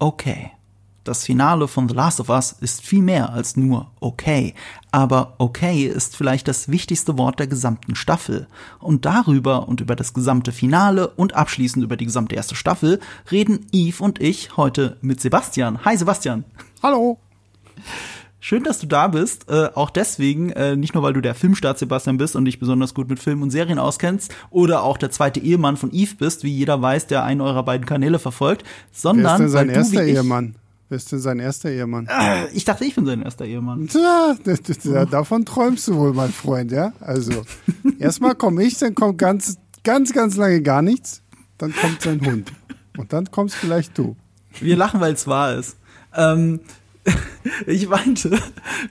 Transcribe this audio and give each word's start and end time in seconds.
okay. 0.00 0.50
Das 1.04 1.24
Finale 1.24 1.66
von 1.66 1.88
The 1.88 1.94
Last 1.94 2.20
of 2.20 2.28
Us 2.28 2.52
ist 2.60 2.82
viel 2.82 3.00
mehr 3.00 3.32
als 3.32 3.56
nur 3.56 3.90
okay. 4.00 4.54
Aber 4.90 5.34
okay 5.38 5.86
ist 5.86 6.14
vielleicht 6.14 6.46
das 6.46 6.68
wichtigste 6.68 7.16
Wort 7.16 7.38
der 7.38 7.46
gesamten 7.46 7.94
Staffel. 7.94 8.48
Und 8.80 9.06
darüber 9.06 9.66
und 9.66 9.80
über 9.80 9.96
das 9.96 10.12
gesamte 10.12 10.52
Finale 10.52 11.08
und 11.08 11.34
abschließend 11.34 11.82
über 11.84 11.96
die 11.96 12.04
gesamte 12.04 12.34
erste 12.34 12.54
Staffel 12.54 13.00
reden 13.30 13.66
Yves 13.72 14.00
und 14.00 14.20
ich 14.20 14.56
heute 14.58 14.98
mit 15.00 15.20
Sebastian. 15.20 15.84
Hi 15.84 15.96
Sebastian. 15.96 16.44
Hallo. 16.82 17.18
Schön, 18.42 18.64
dass 18.64 18.78
du 18.78 18.86
da 18.86 19.08
bist. 19.08 19.50
Äh, 19.50 19.68
auch 19.74 19.90
deswegen, 19.90 20.50
äh, 20.50 20.74
nicht 20.74 20.94
nur 20.94 21.02
weil 21.02 21.12
du 21.12 21.20
der 21.20 21.34
Filmstart 21.34 21.78
Sebastian 21.78 22.16
bist 22.16 22.36
und 22.36 22.46
dich 22.46 22.58
besonders 22.58 22.94
gut 22.94 23.10
mit 23.10 23.18
Filmen 23.18 23.42
und 23.42 23.50
Serien 23.50 23.78
auskennst 23.78 24.34
oder 24.48 24.82
auch 24.82 24.96
der 24.96 25.10
zweite 25.10 25.40
Ehemann 25.40 25.76
von 25.76 25.90
Yves 25.92 26.16
bist, 26.16 26.42
wie 26.42 26.50
jeder 26.50 26.80
weiß, 26.80 27.06
der 27.06 27.22
einen 27.22 27.42
eurer 27.42 27.62
beiden 27.62 27.86
Kanäle 27.86 28.18
verfolgt, 28.18 28.64
sondern 28.92 29.24
Wer 29.24 29.32
ist 29.34 29.38
denn 29.40 29.48
sein 29.50 29.68
weil 29.68 29.76
erster 29.76 30.00
du, 30.00 30.06
wie 30.06 30.10
Ehemann? 30.10 30.54
Wer 30.88 30.96
ist 30.96 31.12
denn 31.12 31.20
sein 31.20 31.38
erster 31.38 31.70
Ehemann? 31.70 32.08
Äh, 32.08 32.48
ich 32.52 32.64
dachte, 32.64 32.84
ich 32.84 32.94
bin 32.94 33.04
sein 33.04 33.22
erster 33.22 33.44
Ehemann. 33.44 33.86
Tja, 33.92 34.34
das, 34.42 34.62
das, 34.62 34.84
ja, 34.84 35.04
davon 35.04 35.44
träumst 35.44 35.86
du 35.88 35.96
wohl, 35.96 36.14
mein 36.14 36.32
Freund, 36.32 36.72
ja? 36.72 36.94
Also, 37.00 37.44
erstmal 37.98 38.34
komme 38.34 38.64
ich, 38.64 38.78
dann 38.78 38.94
kommt 38.94 39.18
ganz, 39.18 39.58
ganz, 39.84 40.14
ganz 40.14 40.36
lange 40.36 40.62
gar 40.62 40.80
nichts. 40.80 41.22
Dann 41.58 41.74
kommt 41.74 42.00
sein 42.00 42.24
Hund. 42.24 42.52
Und 42.96 43.12
dann 43.12 43.30
kommst 43.30 43.54
vielleicht 43.54 43.98
du. 43.98 44.16
Wir 44.60 44.76
lachen, 44.76 45.00
weil 45.00 45.12
es 45.12 45.26
wahr 45.26 45.54
ist. 45.54 45.76
Ähm, 46.16 46.60
ich 47.66 47.88
meinte, 47.88 48.38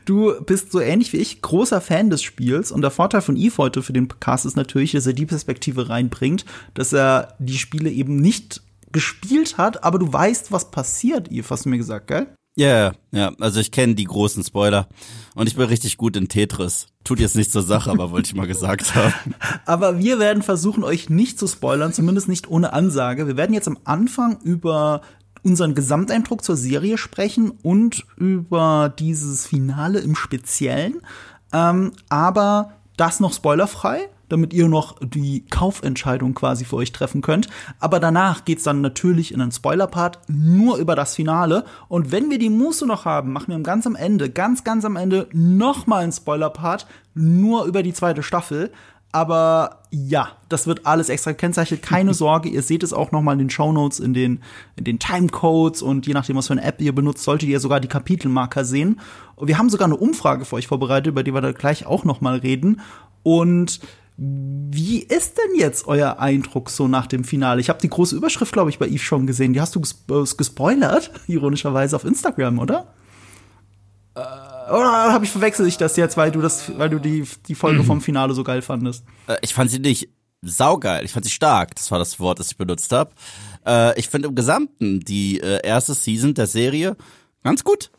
du 0.06 0.34
bist 0.46 0.72
so 0.72 0.80
ähnlich 0.80 1.14
wie 1.14 1.18
ich 1.18 1.42
großer 1.42 1.82
Fan 1.82 2.10
des 2.10 2.22
Spiels 2.22 2.72
und 2.72 2.82
der 2.82 2.92
Vorteil 2.92 3.22
von 3.22 3.38
Eve 3.38 3.58
heute 3.58 3.82
für 3.84 3.94
den 3.94 4.08
Cast 4.20 4.46
ist 4.46 4.58
natürlich, 4.58 4.92
dass 4.92 5.08
er 5.08 5.14
die 5.14 5.26
Perspektive 5.26 5.90
reinbringt, 5.90 6.46
dass 6.74 6.94
er 6.94 7.36
die 7.40 7.58
Spiele 7.58 7.90
eben 7.90 8.18
nicht 8.18 8.62
gespielt 8.92 9.58
hat, 9.58 9.84
aber 9.84 10.00
du 10.00 10.12
weißt, 10.12 10.52
was 10.52 10.72
passiert, 10.72 11.32
Eve, 11.32 11.48
hast 11.50 11.66
du 11.66 11.70
mir 11.70 11.78
gesagt, 11.78 12.08
gell? 12.08 12.28
Ja, 12.56 12.68
yeah, 12.68 12.94
ja, 13.12 13.32
also 13.40 13.60
ich 13.62 13.72
kenne 13.72 13.96
die 13.96 14.04
großen 14.04 14.44
Spoiler 14.44 14.90
und 15.34 15.48
ich 15.48 15.56
bin 15.56 15.66
richtig 15.66 15.96
gut 15.96 16.18
in 16.18 16.28
Tetris. 16.28 16.88
Tut 17.06 17.22
jetzt 17.22 17.38
nicht 17.38 17.52
zur 17.52 17.62
Sache, 17.62 17.90
aber 17.90 18.12
wollte 18.12 18.28
ich 18.28 18.36
mal 18.36 18.48
gesagt 18.48 18.96
haben. 18.96 19.34
Aber 19.66 20.00
wir 20.00 20.20
werden 20.20 20.44
versuchen, 20.44 20.84
euch 20.84 21.10
nicht 21.10 21.40
zu 21.40 21.48
spoilern, 21.48 21.94
zumindest 21.94 22.28
nicht 22.28 22.50
ohne 22.50 22.74
Ansage. 22.74 23.28
Wir 23.28 23.38
werden 23.38 23.54
jetzt 23.54 23.70
am 23.70 23.80
Anfang 23.86 24.42
über 24.42 25.02
unseren 25.44 25.76
Gesamteindruck 25.76 26.44
zur 26.44 26.58
Serie 26.58 26.98
sprechen 26.98 27.52
und 27.64 28.06
über 28.18 28.94
dieses 28.98 29.46
Finale 29.46 30.00
im 30.00 30.16
Speziellen. 30.16 31.02
Ähm, 31.54 31.92
aber 32.10 32.72
das 32.98 33.20
noch 33.20 33.34
spoilerfrei, 33.34 34.10
damit 34.28 34.54
ihr 34.54 34.68
noch 34.68 34.98
die 35.02 35.46
Kaufentscheidung 35.50 36.34
quasi 36.34 36.66
für 36.66 36.76
euch 36.78 36.92
treffen 36.92 37.22
könnt. 37.22 37.48
Aber 37.80 38.00
danach 38.00 38.46
geht's 38.46 38.64
dann 38.64 38.82
natürlich 38.82 39.34
in 39.34 39.42
einen 39.42 39.52
Spoiler-Part 39.52 40.20
nur 40.28 40.78
über 40.78 40.96
das 40.96 41.16
Finale. 41.16 41.66
Und 41.88 42.12
wenn 42.12 42.30
wir 42.30 42.38
die 42.38 42.50
Muße 42.50 42.86
noch 42.86 43.06
haben, 43.06 43.34
machen 43.34 43.48
wir 43.48 43.60
ganz 43.62 43.88
am 43.88 43.96
Ende, 43.96 44.30
ganz, 44.30 44.64
ganz 44.64 44.86
am 44.86 44.96
Ende 44.96 45.28
noch 45.34 45.88
mal 45.88 46.04
einen 46.04 46.12
Spoiler-Part 46.12 46.86
nur 47.16 47.66
über 47.66 47.84
die 47.84 47.94
zweite 47.94 48.22
Staffel. 48.24 48.72
Aber 49.12 49.82
ja, 49.90 50.30
das 50.50 50.68
wird 50.68 50.86
alles 50.86 51.10
extra 51.10 51.32
gekennzeichnet. 51.32 51.82
Keine 51.82 52.14
Sorge, 52.16 52.50
ihr 52.50 52.62
seht 52.62 52.84
es 52.84 52.94
auch 52.94 53.12
noch 53.12 53.22
mal 53.22 53.34
in 53.34 53.40
den 53.40 53.50
Shownotes, 53.50 54.00
in 54.00 54.14
den, 54.14 54.42
in 54.76 54.84
den 54.84 55.00
Timecodes 55.00 55.82
und 55.82 56.06
je 56.06 56.14
nachdem, 56.14 56.36
was 56.36 56.48
für 56.48 56.54
eine 56.54 56.64
App 56.64 56.80
ihr 56.82 56.94
benutzt, 56.94 57.24
solltet 57.24 57.50
ihr 57.50 57.60
sogar 57.60 57.80
die 57.80 57.88
Kapitelmarker 57.88 58.66
sehen. 58.66 59.00
Und 59.36 59.48
wir 59.48 59.58
haben 59.58 59.70
sogar 59.70 59.88
eine 59.88 59.98
Umfrage 59.98 60.46
für 60.46 60.58
euch 60.58 60.68
vorbereitet, 60.68 61.08
über 61.08 61.24
die 61.24 61.34
wir 61.34 61.42
da 61.42 61.52
gleich 61.52 61.86
auch 61.86 62.04
noch 62.04 62.22
mal 62.22 62.38
reden. 62.38 62.82
Und 63.24 63.80
wie 64.22 65.00
ist 65.00 65.38
denn 65.38 65.58
jetzt 65.58 65.88
euer 65.88 66.20
Eindruck 66.20 66.70
so 66.70 66.90
nach 66.90 67.08
dem 67.08 67.24
Finale? 67.24 67.62
Ich 67.62 67.70
habe 67.70 67.80
die 67.80 67.90
große 67.90 68.18
Überschrift, 68.18 68.52
glaube 68.52 68.70
ich, 68.70 68.78
bei 68.78 68.88
Eve 68.88 69.00
schon 69.00 69.26
gesehen. 69.26 69.54
Die 69.54 69.62
hast 69.62 69.76
du 69.76 69.80
gespo 69.80 70.26
gespoilert, 70.38 71.12
ironischerweise 71.28 71.96
auf 71.96 72.04
Instagram, 72.04 72.60
oder? 72.60 72.94
Äh, 74.16 74.49
oder 74.72 75.14
habe 75.14 75.26
ich 75.26 75.32
verwechselt 75.32 75.68
ich 75.68 75.78
das 75.78 75.96
jetzt, 75.96 76.18
weil 76.18 76.32
du 76.32 76.42
das, 76.42 76.78
weil 76.78 76.90
du 76.90 77.00
die, 77.00 77.26
die 77.48 77.56
Folge 77.56 77.84
vom 77.84 78.02
Finale 78.02 78.34
so 78.34 78.44
geil 78.44 78.62
fandest? 78.62 79.04
Äh, 79.28 79.38
ich 79.42 79.54
fand 79.54 79.72
sie 79.72 79.80
nicht 79.80 80.10
saugeil, 80.42 81.06
ich 81.06 81.12
fand 81.12 81.26
sie 81.26 81.32
stark. 81.32 81.76
Das 81.76 81.92
war 81.92 82.00
das 82.00 82.20
Wort, 82.20 82.40
das 82.40 82.52
ich 82.52 82.58
benutzt 82.58 82.92
habe. 82.92 83.12
Äh, 83.66 84.00
ich 84.00 84.10
finde 84.10 84.30
im 84.30 84.36
Gesamten 84.36 85.00
die 85.02 85.40
äh, 85.40 85.66
erste 85.66 85.94
Season 85.94 86.34
der 86.34 86.48
Serie 86.48 86.96
ganz 87.44 87.64
gut. 87.64 87.92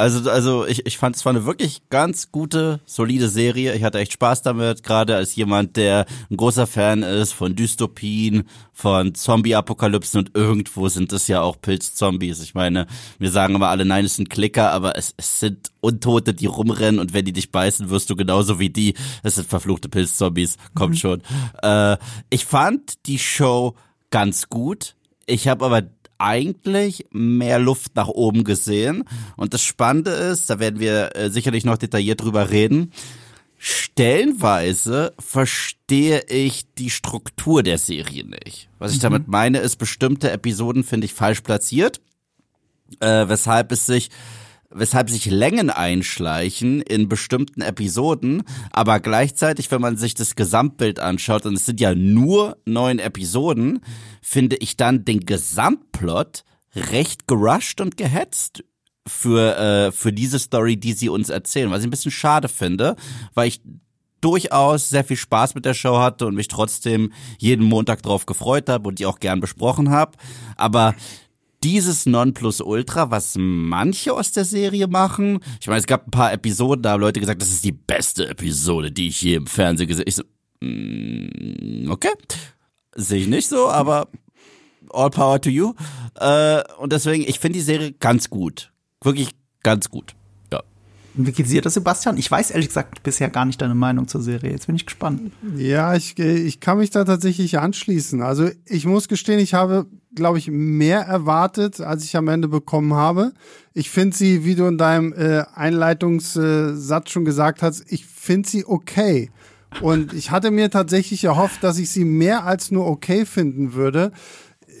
Also, 0.00 0.30
also 0.30 0.66
ich, 0.66 0.86
ich 0.86 0.96
fand 0.96 1.14
es 1.14 1.26
war 1.26 1.30
eine 1.30 1.44
wirklich 1.44 1.82
ganz 1.90 2.32
gute, 2.32 2.80
solide 2.86 3.28
Serie. 3.28 3.74
Ich 3.74 3.84
hatte 3.84 3.98
echt 3.98 4.14
Spaß 4.14 4.40
damit, 4.40 4.82
gerade 4.82 5.14
als 5.14 5.36
jemand, 5.36 5.76
der 5.76 6.06
ein 6.30 6.38
großer 6.38 6.66
Fan 6.66 7.02
ist 7.02 7.34
von 7.34 7.54
Dystopien, 7.54 8.44
von 8.72 9.14
Zombie-Apokalypsen 9.14 10.20
und 10.20 10.34
irgendwo 10.34 10.88
sind 10.88 11.12
es 11.12 11.28
ja 11.28 11.42
auch 11.42 11.60
Pilz-Zombies. 11.60 12.42
Ich 12.42 12.54
meine, 12.54 12.86
wir 13.18 13.30
sagen 13.30 13.54
immer 13.54 13.68
alle, 13.68 13.84
nein, 13.84 14.06
es 14.06 14.16
sind 14.16 14.30
Klicker, 14.30 14.72
aber 14.72 14.96
es, 14.96 15.12
es 15.18 15.38
sind 15.38 15.70
Untote, 15.80 16.32
die 16.32 16.46
rumrennen 16.46 16.98
und 16.98 17.12
wenn 17.12 17.26
die 17.26 17.34
dich 17.34 17.52
beißen, 17.52 17.90
wirst 17.90 18.08
du 18.08 18.16
genauso 18.16 18.58
wie 18.58 18.70
die. 18.70 18.94
Es 19.22 19.34
sind 19.34 19.48
verfluchte 19.48 19.90
Pilz-Zombies, 19.90 20.56
kommt 20.74 20.94
mhm. 20.94 20.98
schon. 20.98 21.22
Äh, 21.62 21.98
ich 22.30 22.46
fand 22.46 23.06
die 23.06 23.18
Show 23.18 23.74
ganz 24.08 24.48
gut. 24.48 24.94
Ich 25.26 25.46
habe 25.46 25.66
aber 25.66 25.82
eigentlich 26.20 27.06
mehr 27.10 27.58
Luft 27.58 27.96
nach 27.96 28.08
oben 28.08 28.44
gesehen. 28.44 29.04
Und 29.36 29.54
das 29.54 29.62
Spannende 29.62 30.10
ist, 30.10 30.50
da 30.50 30.58
werden 30.58 30.80
wir 30.80 31.16
äh, 31.16 31.30
sicherlich 31.30 31.64
noch 31.64 31.78
detailliert 31.78 32.22
drüber 32.22 32.50
reden, 32.50 32.92
stellenweise 33.58 35.12
verstehe 35.18 36.22
ich 36.28 36.72
die 36.74 36.90
Struktur 36.90 37.62
der 37.62 37.78
Serie 37.78 38.24
nicht. 38.24 38.68
Was 38.78 38.92
ich 38.92 38.98
mhm. 38.98 39.02
damit 39.02 39.28
meine, 39.28 39.58
ist, 39.58 39.76
bestimmte 39.76 40.30
Episoden 40.30 40.84
finde 40.84 41.04
ich 41.04 41.12
falsch 41.12 41.42
platziert, 41.42 42.00
äh, 43.00 43.28
weshalb 43.28 43.72
es 43.72 43.86
sich 43.86 44.10
weshalb 44.70 45.10
sich 45.10 45.26
Längen 45.26 45.70
einschleichen 45.70 46.80
in 46.80 47.08
bestimmten 47.08 47.60
Episoden, 47.60 48.42
aber 48.70 49.00
gleichzeitig, 49.00 49.70
wenn 49.70 49.80
man 49.80 49.96
sich 49.96 50.14
das 50.14 50.36
Gesamtbild 50.36 51.00
anschaut, 51.00 51.46
und 51.46 51.54
es 51.54 51.66
sind 51.66 51.80
ja 51.80 51.94
nur 51.94 52.56
neun 52.64 52.98
Episoden, 52.98 53.80
finde 54.22 54.56
ich 54.56 54.76
dann 54.76 55.04
den 55.04 55.26
Gesamtplot 55.26 56.44
recht 56.74 57.26
gerusht 57.26 57.80
und 57.80 57.96
gehetzt 57.96 58.64
für, 59.06 59.56
äh, 59.56 59.92
für 59.92 60.12
diese 60.12 60.38
Story, 60.38 60.76
die 60.76 60.92
sie 60.92 61.08
uns 61.08 61.28
erzählen, 61.28 61.70
was 61.70 61.80
ich 61.80 61.88
ein 61.88 61.90
bisschen 61.90 62.12
schade 62.12 62.48
finde, 62.48 62.96
weil 63.34 63.48
ich 63.48 63.60
durchaus 64.20 64.90
sehr 64.90 65.04
viel 65.04 65.16
Spaß 65.16 65.54
mit 65.54 65.64
der 65.64 65.74
Show 65.74 65.98
hatte 65.98 66.26
und 66.26 66.34
mich 66.34 66.48
trotzdem 66.48 67.12
jeden 67.38 67.64
Montag 67.64 68.02
drauf 68.02 68.26
gefreut 68.26 68.68
habe 68.68 68.88
und 68.88 68.98
die 68.98 69.06
auch 69.06 69.18
gern 69.18 69.40
besprochen 69.40 69.90
habe. 69.90 70.18
Aber 70.56 70.94
dieses 71.62 72.06
Nonplusultra, 72.06 73.10
was 73.10 73.34
manche 73.38 74.12
aus 74.12 74.32
der 74.32 74.44
Serie 74.44 74.86
machen. 74.86 75.40
Ich 75.60 75.66
meine, 75.66 75.80
es 75.80 75.86
gab 75.86 76.06
ein 76.06 76.10
paar 76.10 76.32
Episoden, 76.32 76.82
da 76.82 76.92
haben 76.92 77.00
Leute 77.00 77.20
gesagt, 77.20 77.42
das 77.42 77.50
ist 77.50 77.64
die 77.64 77.72
beste 77.72 78.28
Episode, 78.28 78.90
die 78.90 79.08
ich 79.08 79.20
je 79.22 79.34
im 79.34 79.46
Fernsehen 79.46 79.88
gesehen 79.88 80.02
habe. 80.02 80.08
Ich 80.08 80.16
so, 80.16 80.24
mm, 80.60 81.90
okay, 81.90 82.12
sehe 82.94 83.20
ich 83.20 83.28
nicht 83.28 83.48
so, 83.48 83.68
aber 83.68 84.08
all 84.92 85.10
power 85.10 85.40
to 85.40 85.50
you. 85.50 85.74
Äh, 86.18 86.62
und 86.78 86.92
deswegen, 86.92 87.24
ich 87.28 87.38
finde 87.38 87.58
die 87.58 87.64
Serie 87.64 87.92
ganz 87.92 88.30
gut. 88.30 88.72
Wirklich 89.02 89.30
ganz 89.62 89.90
gut. 89.90 90.14
Wie 91.14 91.32
geht 91.32 91.50
dir 91.50 91.62
das, 91.62 91.74
Sebastian? 91.74 92.16
Ich 92.16 92.30
weiß 92.30 92.50
ehrlich 92.50 92.68
gesagt 92.68 93.02
bisher 93.02 93.28
gar 93.28 93.44
nicht 93.44 93.60
deine 93.60 93.74
Meinung 93.74 94.08
zur 94.08 94.22
Serie. 94.22 94.50
Jetzt 94.50 94.66
bin 94.66 94.76
ich 94.76 94.86
gespannt. 94.86 95.32
Ja, 95.56 95.94
ich, 95.94 96.18
ich 96.18 96.60
kann 96.60 96.78
mich 96.78 96.90
da 96.90 97.04
tatsächlich 97.04 97.58
anschließen. 97.58 98.22
Also 98.22 98.48
ich 98.64 98.86
muss 98.86 99.08
gestehen, 99.08 99.40
ich 99.40 99.54
habe 99.54 99.86
glaube 100.14 100.38
ich, 100.38 100.48
mehr 100.48 101.00
erwartet, 101.00 101.80
als 101.80 102.04
ich 102.04 102.16
am 102.16 102.28
Ende 102.28 102.48
bekommen 102.48 102.94
habe. 102.94 103.32
Ich 103.72 103.90
finde 103.90 104.16
sie, 104.16 104.44
wie 104.44 104.54
du 104.54 104.66
in 104.66 104.78
deinem 104.78 105.12
äh, 105.12 105.44
Einleitungssatz 105.54 107.10
schon 107.10 107.24
gesagt 107.24 107.62
hast, 107.62 107.84
ich 107.90 108.06
finde 108.06 108.48
sie 108.48 108.64
okay. 108.64 109.30
Und 109.80 110.12
ich 110.12 110.30
hatte 110.32 110.50
mir 110.50 110.70
tatsächlich 110.70 111.24
erhofft, 111.24 111.62
dass 111.62 111.78
ich 111.78 111.90
sie 111.90 112.04
mehr 112.04 112.44
als 112.44 112.70
nur 112.70 112.86
okay 112.86 113.24
finden 113.24 113.74
würde. 113.74 114.10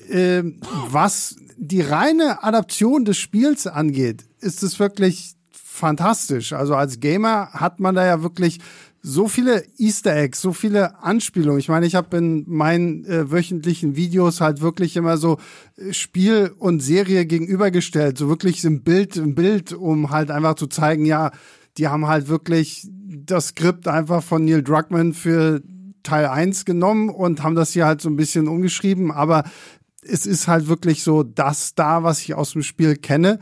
Äh, 0.08 0.42
was 0.88 1.36
die 1.56 1.82
reine 1.82 2.42
Adaption 2.42 3.04
des 3.04 3.18
Spiels 3.18 3.66
angeht, 3.66 4.24
ist 4.40 4.62
es 4.62 4.80
wirklich 4.80 5.34
fantastisch. 5.80 6.52
Also 6.52 6.76
als 6.76 7.00
Gamer 7.00 7.48
hat 7.52 7.80
man 7.80 7.94
da 7.94 8.06
ja 8.06 8.22
wirklich 8.22 8.60
so 9.02 9.28
viele 9.28 9.64
Easter 9.78 10.14
Eggs, 10.14 10.40
so 10.40 10.52
viele 10.52 11.02
Anspielungen. 11.02 11.58
Ich 11.58 11.68
meine, 11.68 11.86
ich 11.86 11.94
habe 11.94 12.18
in 12.18 12.44
meinen 12.46 13.04
äh, 13.06 13.30
wöchentlichen 13.30 13.96
Videos 13.96 14.40
halt 14.40 14.60
wirklich 14.60 14.96
immer 14.96 15.16
so 15.16 15.38
äh, 15.76 15.92
Spiel 15.92 16.52
und 16.58 16.80
Serie 16.80 17.24
gegenübergestellt, 17.26 18.18
so 18.18 18.28
wirklich 18.28 18.62
im 18.64 18.82
Bild, 18.82 19.16
im 19.16 19.34
Bild, 19.34 19.72
um 19.72 20.10
halt 20.10 20.30
einfach 20.30 20.54
zu 20.54 20.66
zeigen, 20.66 21.06
ja, 21.06 21.30
die 21.78 21.88
haben 21.88 22.06
halt 22.06 22.28
wirklich 22.28 22.86
das 22.90 23.48
Skript 23.48 23.88
einfach 23.88 24.22
von 24.22 24.44
Neil 24.44 24.62
Druckmann 24.62 25.14
für 25.14 25.62
Teil 26.02 26.26
1 26.26 26.64
genommen 26.64 27.08
und 27.08 27.42
haben 27.42 27.54
das 27.54 27.72
hier 27.72 27.86
halt 27.86 28.00
so 28.00 28.10
ein 28.10 28.16
bisschen 28.16 28.48
umgeschrieben, 28.48 29.10
aber 29.10 29.44
es 30.02 30.26
ist 30.26 30.48
halt 30.48 30.68
wirklich 30.68 31.02
so 31.02 31.22
das 31.22 31.74
da, 31.74 32.02
was 32.02 32.20
ich 32.20 32.34
aus 32.34 32.52
dem 32.52 32.62
Spiel 32.62 32.96
kenne. 32.96 33.38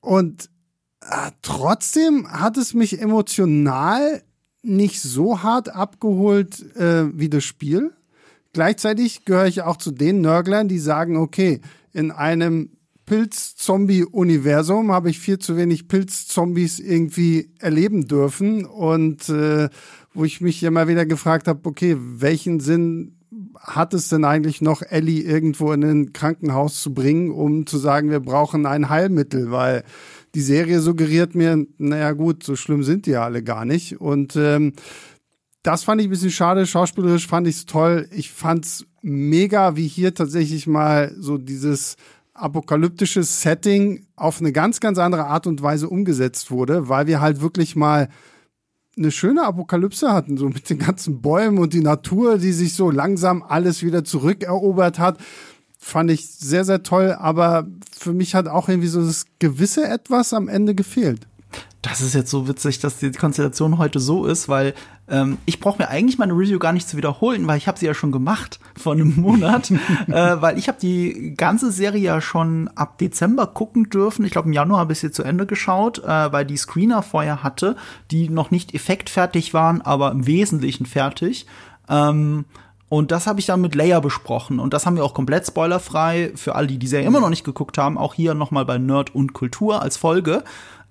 Und 0.00 0.48
trotzdem 1.42 2.28
hat 2.28 2.56
es 2.56 2.74
mich 2.74 3.00
emotional 3.00 4.22
nicht 4.62 5.00
so 5.00 5.42
hart 5.42 5.74
abgeholt 5.74 6.76
äh, 6.76 7.06
wie 7.18 7.28
das 7.28 7.44
Spiel. 7.44 7.92
Gleichzeitig 8.52 9.24
gehöre 9.24 9.46
ich 9.46 9.62
auch 9.62 9.76
zu 9.76 9.90
den 9.90 10.20
Nörglern, 10.20 10.68
die 10.68 10.78
sagen, 10.78 11.16
okay, 11.16 11.60
in 11.92 12.10
einem 12.10 12.70
Pilz-Zombie-Universum 13.06 14.92
habe 14.92 15.10
ich 15.10 15.18
viel 15.18 15.38
zu 15.38 15.56
wenig 15.56 15.88
Pilz-Zombies 15.88 16.78
irgendwie 16.78 17.50
erleben 17.58 18.06
dürfen 18.06 18.64
und 18.64 19.28
äh, 19.28 19.68
wo 20.14 20.24
ich 20.24 20.40
mich 20.40 20.62
immer 20.62 20.86
wieder 20.86 21.06
gefragt 21.06 21.48
habe, 21.48 21.60
okay, 21.64 21.96
welchen 21.98 22.60
Sinn 22.60 23.16
hat 23.58 23.94
es 23.94 24.08
denn 24.08 24.24
eigentlich 24.24 24.60
noch, 24.60 24.82
Ellie 24.82 25.22
irgendwo 25.22 25.72
in 25.72 25.82
ein 25.82 26.12
Krankenhaus 26.12 26.80
zu 26.82 26.92
bringen, 26.92 27.30
um 27.30 27.66
zu 27.66 27.78
sagen, 27.78 28.10
wir 28.10 28.20
brauchen 28.20 28.66
ein 28.66 28.88
Heilmittel, 28.88 29.50
weil 29.50 29.84
die 30.34 30.40
Serie 30.40 30.80
suggeriert 30.80 31.34
mir, 31.34 31.66
naja 31.78 32.12
gut, 32.12 32.42
so 32.42 32.56
schlimm 32.56 32.82
sind 32.82 33.06
die 33.06 33.10
ja 33.10 33.24
alle 33.24 33.42
gar 33.42 33.64
nicht. 33.64 34.00
Und 34.00 34.34
ähm, 34.36 34.72
das 35.62 35.84
fand 35.84 36.00
ich 36.00 36.08
ein 36.08 36.10
bisschen 36.10 36.30
schade. 36.30 36.66
Schauspielerisch 36.66 37.26
fand 37.26 37.46
ich 37.46 37.56
es 37.56 37.66
toll. 37.66 38.08
Ich 38.12 38.32
fand's 38.32 38.86
mega, 39.02 39.76
wie 39.76 39.86
hier 39.86 40.14
tatsächlich 40.14 40.66
mal 40.66 41.14
so 41.18 41.38
dieses 41.38 41.96
apokalyptische 42.34 43.22
Setting 43.22 44.06
auf 44.16 44.40
eine 44.40 44.52
ganz, 44.52 44.80
ganz 44.80 44.98
andere 44.98 45.26
Art 45.26 45.46
und 45.46 45.62
Weise 45.62 45.88
umgesetzt 45.88 46.50
wurde, 46.50 46.88
weil 46.88 47.06
wir 47.06 47.20
halt 47.20 47.40
wirklich 47.40 47.76
mal 47.76 48.08
eine 48.96 49.10
schöne 49.10 49.44
Apokalypse 49.44 50.12
hatten, 50.12 50.36
so 50.36 50.48
mit 50.48 50.68
den 50.68 50.78
ganzen 50.78 51.22
Bäumen 51.22 51.58
und 51.58 51.72
die 51.72 51.80
Natur, 51.80 52.38
die 52.38 52.52
sich 52.52 52.74
so 52.74 52.90
langsam 52.90 53.42
alles 53.42 53.82
wieder 53.82 54.04
zurückerobert 54.04 54.98
hat. 54.98 55.18
Fand 55.84 56.12
ich 56.12 56.28
sehr, 56.28 56.64
sehr 56.64 56.84
toll, 56.84 57.16
aber 57.18 57.66
für 57.98 58.12
mich 58.12 58.36
hat 58.36 58.46
auch 58.46 58.68
irgendwie 58.68 58.86
so 58.86 59.04
das 59.04 59.26
gewisse 59.40 59.84
Etwas 59.84 60.32
am 60.32 60.46
Ende 60.48 60.76
gefehlt. 60.76 61.26
Das 61.82 62.00
ist 62.00 62.14
jetzt 62.14 62.30
so 62.30 62.46
witzig, 62.46 62.78
dass 62.78 62.98
die 62.98 63.10
Konstellation 63.10 63.78
heute 63.78 63.98
so 63.98 64.24
ist, 64.24 64.48
weil 64.48 64.74
ähm, 65.08 65.38
ich 65.44 65.58
brauche 65.58 65.82
mir 65.82 65.88
eigentlich 65.88 66.18
meine 66.18 66.34
Review 66.34 66.60
gar 66.60 66.72
nicht 66.72 66.88
zu 66.88 66.96
wiederholen, 66.96 67.48
weil 67.48 67.58
ich 67.58 67.66
habe 67.66 67.80
sie 67.80 67.86
ja 67.86 67.94
schon 67.94 68.12
gemacht 68.12 68.60
vor 68.78 68.92
einem 68.92 69.16
Monat, 69.20 69.72
äh, 69.72 70.40
weil 70.40 70.56
ich 70.56 70.68
habe 70.68 70.78
die 70.80 71.34
ganze 71.36 71.72
Serie 71.72 72.00
ja 72.00 72.20
schon 72.20 72.68
ab 72.76 72.98
Dezember 72.98 73.48
gucken 73.48 73.90
dürfen. 73.90 74.24
Ich 74.24 74.30
glaube 74.30 74.46
im 74.46 74.54
Januar 74.54 74.78
habe 74.78 74.92
ich 74.92 75.00
sie 75.00 75.10
zu 75.10 75.24
Ende 75.24 75.46
geschaut, 75.46 75.98
äh, 75.98 76.32
weil 76.32 76.46
die 76.46 76.56
Screener 76.56 77.02
vorher 77.02 77.42
hatte, 77.42 77.74
die 78.12 78.28
noch 78.28 78.52
nicht 78.52 78.72
effektfertig 78.72 79.52
waren, 79.52 79.82
aber 79.82 80.12
im 80.12 80.28
Wesentlichen 80.28 80.86
fertig. 80.86 81.46
Ähm, 81.88 82.44
und 82.92 83.10
das 83.10 83.26
habe 83.26 83.40
ich 83.40 83.46
dann 83.46 83.62
mit 83.62 83.74
Leia 83.74 84.00
besprochen. 84.00 84.58
Und 84.58 84.74
das 84.74 84.84
haben 84.84 84.96
wir 84.96 85.04
auch 85.06 85.14
komplett 85.14 85.46
spoilerfrei 85.46 86.30
für 86.34 86.54
alle, 86.56 86.66
die 86.66 86.76
die 86.76 86.86
Serie 86.86 87.06
immer 87.06 87.20
noch 87.20 87.30
nicht 87.30 87.42
geguckt 87.42 87.78
haben. 87.78 87.96
Auch 87.96 88.12
hier 88.12 88.34
nochmal 88.34 88.66
bei 88.66 88.76
Nerd 88.76 89.14
und 89.14 89.32
Kultur 89.32 89.80
als 89.80 89.96
Folge. 89.96 90.44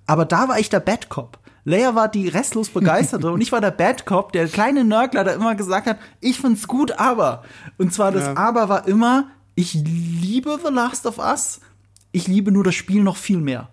Aber 0.04 0.24
da 0.24 0.48
war 0.48 0.58
ich 0.58 0.68
der 0.68 0.80
Bad 0.80 1.10
Cop. 1.10 1.38
Leia 1.62 1.94
war 1.94 2.08
die 2.08 2.26
restlos 2.26 2.70
begeisterte 2.70 3.30
und 3.32 3.40
ich 3.40 3.52
war 3.52 3.60
der 3.60 3.70
Bad 3.70 4.04
Cop, 4.04 4.32
der 4.32 4.48
kleine 4.48 4.82
Nörgler, 4.82 5.22
der 5.22 5.34
immer 5.34 5.54
gesagt 5.54 5.86
hat, 5.86 5.98
ich 6.20 6.40
find's 6.40 6.66
gut, 6.66 6.98
aber. 6.98 7.44
Und 7.78 7.94
zwar 7.94 8.10
das 8.10 8.24
ja. 8.24 8.36
Aber 8.36 8.68
war 8.68 8.88
immer, 8.88 9.28
ich 9.54 9.74
liebe 9.74 10.58
The 10.60 10.72
Last 10.72 11.06
of 11.06 11.18
Us, 11.18 11.60
ich 12.10 12.26
liebe 12.26 12.50
nur 12.50 12.64
das 12.64 12.74
Spiel 12.74 13.04
noch 13.04 13.16
viel 13.16 13.38
mehr. 13.38 13.68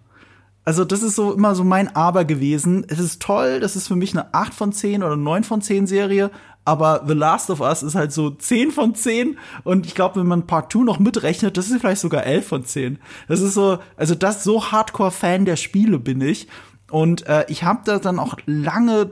Also 0.70 0.86
das 0.86 1.02
ist 1.02 1.16
so 1.16 1.34
immer 1.34 1.56
so 1.56 1.64
mein 1.64 1.96
Aber 1.96 2.26
gewesen. 2.26 2.86
Es 2.90 3.00
ist 3.00 3.24
toll, 3.24 3.60
das 3.60 3.76
ist 3.76 3.88
für 3.88 3.96
mich 3.96 4.14
eine 4.14 4.36
8 4.36 4.54
von 4.54 4.72
10 4.72 5.02
oder 5.02 5.16
9 5.16 5.44
von 5.44 5.64
10 5.64 5.88
Serie, 5.88 6.30
aber 6.64 7.06
The 7.08 7.16
Last 7.16 7.50
of 7.50 7.60
Us 7.60 7.82
ist 7.82 7.96
halt 7.96 8.12
so 8.12 8.30
10 8.30 8.70
von 8.70 8.94
10 8.94 9.40
und 9.64 9.88
ich 9.88 9.96
glaube, 9.96 10.20
wenn 10.20 10.28
man 10.28 10.46
Part 10.46 10.72
2 10.72 10.82
noch 10.82 11.00
mitrechnet, 11.00 11.58
das 11.58 11.72
ist 11.72 11.80
vielleicht 11.80 12.02
sogar 12.02 12.24
11 12.24 12.48
von 12.48 12.66
10. 12.66 13.00
Das 13.28 13.42
ist 13.42 13.56
so, 13.56 13.80
also 13.98 14.14
das 14.14 14.44
so 14.44 14.72
Hardcore-Fan 14.72 15.46
der 15.46 15.56
Spiele 15.56 15.98
bin 15.98 16.22
ich 16.22 16.48
und 16.92 17.26
äh, 17.26 17.46
ich 17.48 17.64
habe 17.64 17.82
da 17.84 17.98
dann 17.98 18.20
auch 18.20 18.36
lange 18.46 19.10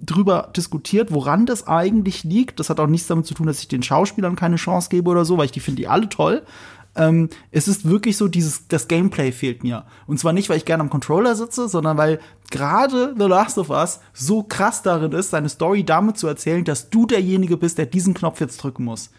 drüber 0.00 0.50
diskutiert, 0.54 1.14
woran 1.14 1.46
das 1.46 1.66
eigentlich 1.66 2.24
liegt. 2.24 2.60
Das 2.60 2.68
hat 2.68 2.78
auch 2.78 2.86
nichts 2.86 3.06
damit 3.06 3.24
zu 3.24 3.32
tun, 3.32 3.46
dass 3.46 3.60
ich 3.60 3.68
den 3.68 3.82
Schauspielern 3.82 4.36
keine 4.36 4.56
Chance 4.56 4.90
gebe 4.90 5.08
oder 5.08 5.24
so, 5.24 5.38
weil 5.38 5.46
ich 5.46 5.52
die 5.52 5.60
finde 5.60 5.80
die 5.80 5.88
alle 5.88 6.10
toll. 6.10 6.42
Ähm, 6.96 7.28
es 7.50 7.68
ist 7.68 7.88
wirklich 7.88 8.16
so, 8.16 8.28
dieses, 8.28 8.66
das 8.68 8.88
Gameplay 8.88 9.32
fehlt 9.32 9.62
mir. 9.62 9.84
Und 10.06 10.18
zwar 10.18 10.32
nicht, 10.32 10.48
weil 10.48 10.56
ich 10.56 10.64
gerne 10.64 10.82
am 10.82 10.90
Controller 10.90 11.36
sitze, 11.36 11.68
sondern 11.68 11.96
weil 11.96 12.20
gerade 12.50 13.14
The 13.16 13.26
Last 13.26 13.58
of 13.58 13.70
Us 13.70 14.00
so 14.12 14.42
krass 14.42 14.82
darin 14.82 15.12
ist, 15.12 15.30
seine 15.30 15.48
Story 15.48 15.84
damit 15.84 16.18
zu 16.18 16.26
erzählen, 16.26 16.64
dass 16.64 16.90
du 16.90 17.06
derjenige 17.06 17.56
bist, 17.56 17.78
der 17.78 17.86
diesen 17.86 18.14
Knopf 18.14 18.40
jetzt 18.40 18.58
drücken 18.58 18.84
muss. 18.84 19.10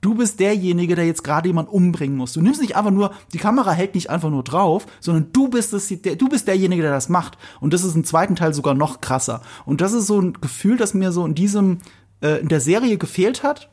Du 0.00 0.14
bist 0.14 0.40
derjenige, 0.40 0.94
der 0.94 1.06
jetzt 1.06 1.22
gerade 1.22 1.48
jemand 1.48 1.68
umbringen 1.68 2.16
muss. 2.16 2.32
Du 2.32 2.40
nimmst 2.40 2.60
nicht 2.60 2.74
einfach 2.74 2.90
nur, 2.90 3.12
die 3.34 3.38
Kamera 3.38 3.72
hält 3.72 3.94
nicht 3.94 4.08
einfach 4.08 4.30
nur 4.30 4.42
drauf, 4.42 4.86
sondern 4.98 5.30
du 5.32 5.48
bist 5.48 5.74
es, 5.74 5.88
der, 5.88 6.16
du 6.16 6.28
bist 6.28 6.48
derjenige, 6.48 6.82
der 6.82 6.90
das 6.90 7.10
macht. 7.10 7.36
Und 7.60 7.74
das 7.74 7.84
ist 7.84 7.94
im 7.94 8.04
zweiten 8.04 8.34
Teil 8.34 8.54
sogar 8.54 8.74
noch 8.74 9.02
krasser. 9.02 9.42
Und 9.66 9.82
das 9.82 9.92
ist 9.92 10.06
so 10.06 10.18
ein 10.18 10.32
Gefühl, 10.40 10.78
das 10.78 10.94
mir 10.94 11.12
so 11.12 11.26
in 11.26 11.34
diesem, 11.34 11.78
äh, 12.22 12.40
in 12.40 12.48
der 12.48 12.60
Serie 12.60 12.96
gefehlt 12.96 13.42
hat. 13.42 13.68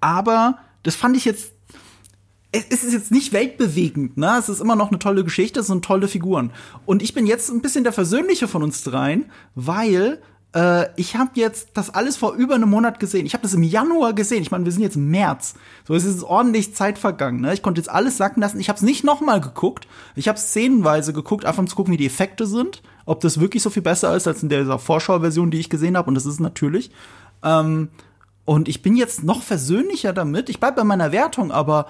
Aber 0.00 0.58
das 0.82 0.94
fand 0.94 1.16
ich 1.16 1.24
jetzt 1.24 1.53
es 2.54 2.84
ist 2.84 2.92
jetzt 2.92 3.10
nicht 3.10 3.32
weltbewegend, 3.32 4.16
ne? 4.16 4.36
Es 4.38 4.48
ist 4.48 4.60
immer 4.60 4.76
noch 4.76 4.90
eine 4.90 4.98
tolle 4.98 5.24
Geschichte, 5.24 5.60
es 5.60 5.66
sind 5.66 5.84
tolle 5.84 6.08
Figuren. 6.08 6.52
Und 6.86 7.02
ich 7.02 7.14
bin 7.14 7.26
jetzt 7.26 7.50
ein 7.50 7.62
bisschen 7.62 7.84
der 7.84 7.92
Versöhnliche 7.92 8.46
von 8.46 8.62
uns 8.62 8.84
dreien, 8.84 9.26
weil 9.54 10.20
äh, 10.54 10.86
ich 10.96 11.16
habe 11.16 11.32
jetzt 11.34 11.70
das 11.74 11.90
alles 11.90 12.16
vor 12.16 12.34
über 12.34 12.54
einem 12.54 12.70
Monat 12.70 13.00
gesehen. 13.00 13.26
Ich 13.26 13.34
habe 13.34 13.42
das 13.42 13.54
im 13.54 13.64
Januar 13.64 14.12
gesehen. 14.12 14.42
Ich 14.42 14.52
meine, 14.52 14.64
wir 14.64 14.72
sind 14.72 14.82
jetzt 14.82 14.96
März. 14.96 15.54
So, 15.86 15.94
es 15.94 16.04
ist 16.04 16.22
ordentlich 16.22 16.74
Zeit 16.74 16.98
vergangen. 16.98 17.40
Ne? 17.40 17.52
Ich 17.54 17.62
konnte 17.62 17.80
jetzt 17.80 17.90
alles 17.90 18.16
sacken 18.16 18.40
lassen. 18.40 18.60
Ich 18.60 18.68
habe 18.68 18.76
es 18.76 18.82
nicht 18.82 19.02
noch 19.02 19.20
mal 19.20 19.40
geguckt. 19.40 19.88
Ich 20.14 20.28
habe 20.28 20.38
szenenweise 20.38 21.12
geguckt, 21.12 21.44
einfach 21.44 21.58
um 21.58 21.66
zu 21.66 21.74
gucken, 21.74 21.92
wie 21.92 21.98
die 21.98 22.06
Effekte 22.06 22.46
sind. 22.46 22.82
Ob 23.04 23.20
das 23.20 23.40
wirklich 23.40 23.62
so 23.62 23.70
viel 23.70 23.82
besser 23.82 24.14
ist 24.16 24.28
als 24.28 24.42
in 24.42 24.48
dieser 24.48 24.78
Vorschauversion, 24.78 25.50
die 25.50 25.58
ich 25.58 25.70
gesehen 25.70 25.96
habe. 25.96 26.08
Und 26.08 26.14
das 26.14 26.24
ist 26.24 26.40
natürlich. 26.40 26.92
Ähm, 27.42 27.88
und 28.44 28.68
ich 28.68 28.82
bin 28.82 28.94
jetzt 28.94 29.24
noch 29.24 29.42
versöhnlicher 29.42 30.12
damit. 30.12 30.48
Ich 30.48 30.60
bleib 30.60 30.76
bei 30.76 30.84
meiner 30.84 31.10
Wertung, 31.10 31.50
aber 31.50 31.86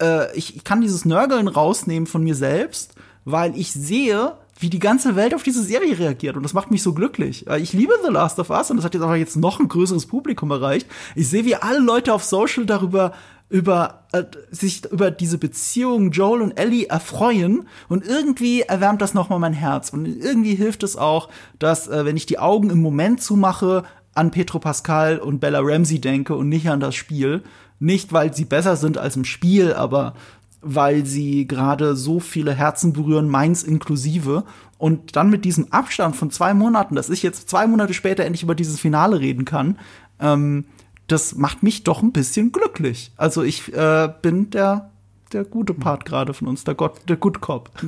äh, 0.00 0.34
ich, 0.36 0.56
ich 0.56 0.64
kann 0.64 0.80
dieses 0.80 1.04
Nörgeln 1.04 1.48
rausnehmen 1.48 2.06
von 2.06 2.22
mir 2.22 2.34
selbst, 2.34 2.94
weil 3.24 3.56
ich 3.56 3.72
sehe, 3.72 4.36
wie 4.58 4.70
die 4.70 4.78
ganze 4.78 5.16
Welt 5.16 5.34
auf 5.34 5.42
diese 5.42 5.62
Serie 5.62 5.98
reagiert. 5.98 6.36
Und 6.36 6.44
das 6.44 6.54
macht 6.54 6.70
mich 6.70 6.82
so 6.82 6.94
glücklich. 6.94 7.46
Äh, 7.48 7.60
ich 7.60 7.72
liebe 7.72 7.94
The 8.04 8.12
Last 8.12 8.38
of 8.38 8.50
Us 8.50 8.70
und 8.70 8.76
das 8.76 8.84
hat 8.84 8.94
jetzt 8.94 9.02
aber 9.02 9.16
jetzt 9.16 9.36
noch 9.36 9.60
ein 9.60 9.68
größeres 9.68 10.06
Publikum 10.06 10.50
erreicht. 10.50 10.86
Ich 11.14 11.28
sehe, 11.28 11.44
wie 11.44 11.56
alle 11.56 11.80
Leute 11.80 12.14
auf 12.14 12.24
Social 12.24 12.66
darüber 12.66 13.12
über 13.48 14.04
äh, 14.12 14.24
sich 14.50 14.86
über 14.90 15.10
diese 15.10 15.36
Beziehung 15.36 16.10
Joel 16.10 16.40
und 16.40 16.52
Ellie 16.52 16.86
erfreuen 16.86 17.68
und 17.88 18.06
irgendwie 18.06 18.62
erwärmt 18.62 19.02
das 19.02 19.12
nochmal 19.12 19.40
mein 19.40 19.52
Herz 19.52 19.90
und 19.90 20.06
irgendwie 20.06 20.54
hilft 20.54 20.82
es 20.82 20.96
auch, 20.96 21.28
dass 21.58 21.86
äh, 21.86 22.06
wenn 22.06 22.16
ich 22.16 22.24
die 22.24 22.38
Augen 22.38 22.70
im 22.70 22.80
Moment 22.80 23.22
zumache, 23.22 23.84
an 24.14 24.30
Petro 24.30 24.58
Pascal 24.58 25.18
und 25.18 25.40
Bella 25.40 25.60
Ramsey 25.62 26.00
denke 26.00 26.34
und 26.34 26.48
nicht 26.48 26.68
an 26.68 26.80
das 26.80 26.94
Spiel 26.94 27.42
nicht, 27.82 28.12
weil 28.12 28.32
sie 28.32 28.44
besser 28.44 28.76
sind 28.76 28.96
als 28.96 29.16
im 29.16 29.24
Spiel, 29.24 29.74
aber 29.74 30.14
weil 30.60 31.04
sie 31.04 31.46
gerade 31.48 31.96
so 31.96 32.20
viele 32.20 32.54
Herzen 32.54 32.92
berühren, 32.92 33.28
meins 33.28 33.62
inklusive. 33.64 34.44
Und 34.78 35.16
dann 35.16 35.30
mit 35.30 35.44
diesem 35.44 35.72
Abstand 35.72 36.16
von 36.16 36.30
zwei 36.30 36.54
Monaten, 36.54 36.94
dass 36.94 37.10
ich 37.10 37.22
jetzt 37.22 37.50
zwei 37.50 37.66
Monate 37.66 37.94
später 37.94 38.24
endlich 38.24 38.42
über 38.42 38.54
dieses 38.54 38.80
Finale 38.80 39.20
reden 39.20 39.44
kann, 39.44 39.78
ähm, 40.20 40.64
das 41.08 41.34
macht 41.34 41.62
mich 41.62 41.82
doch 41.82 42.02
ein 42.02 42.12
bisschen 42.12 42.52
glücklich. 42.52 43.12
Also 43.16 43.42
ich 43.42 43.72
äh, 43.74 44.08
bin 44.22 44.50
der, 44.50 44.90
der 45.32 45.44
gute 45.44 45.74
Part 45.74 46.04
gerade 46.04 46.32
von 46.32 46.48
uns, 46.48 46.64
der 46.64 46.74
Gott, 46.74 47.00
der 47.08 47.16
Good 47.16 47.40
Cop. 47.40 47.70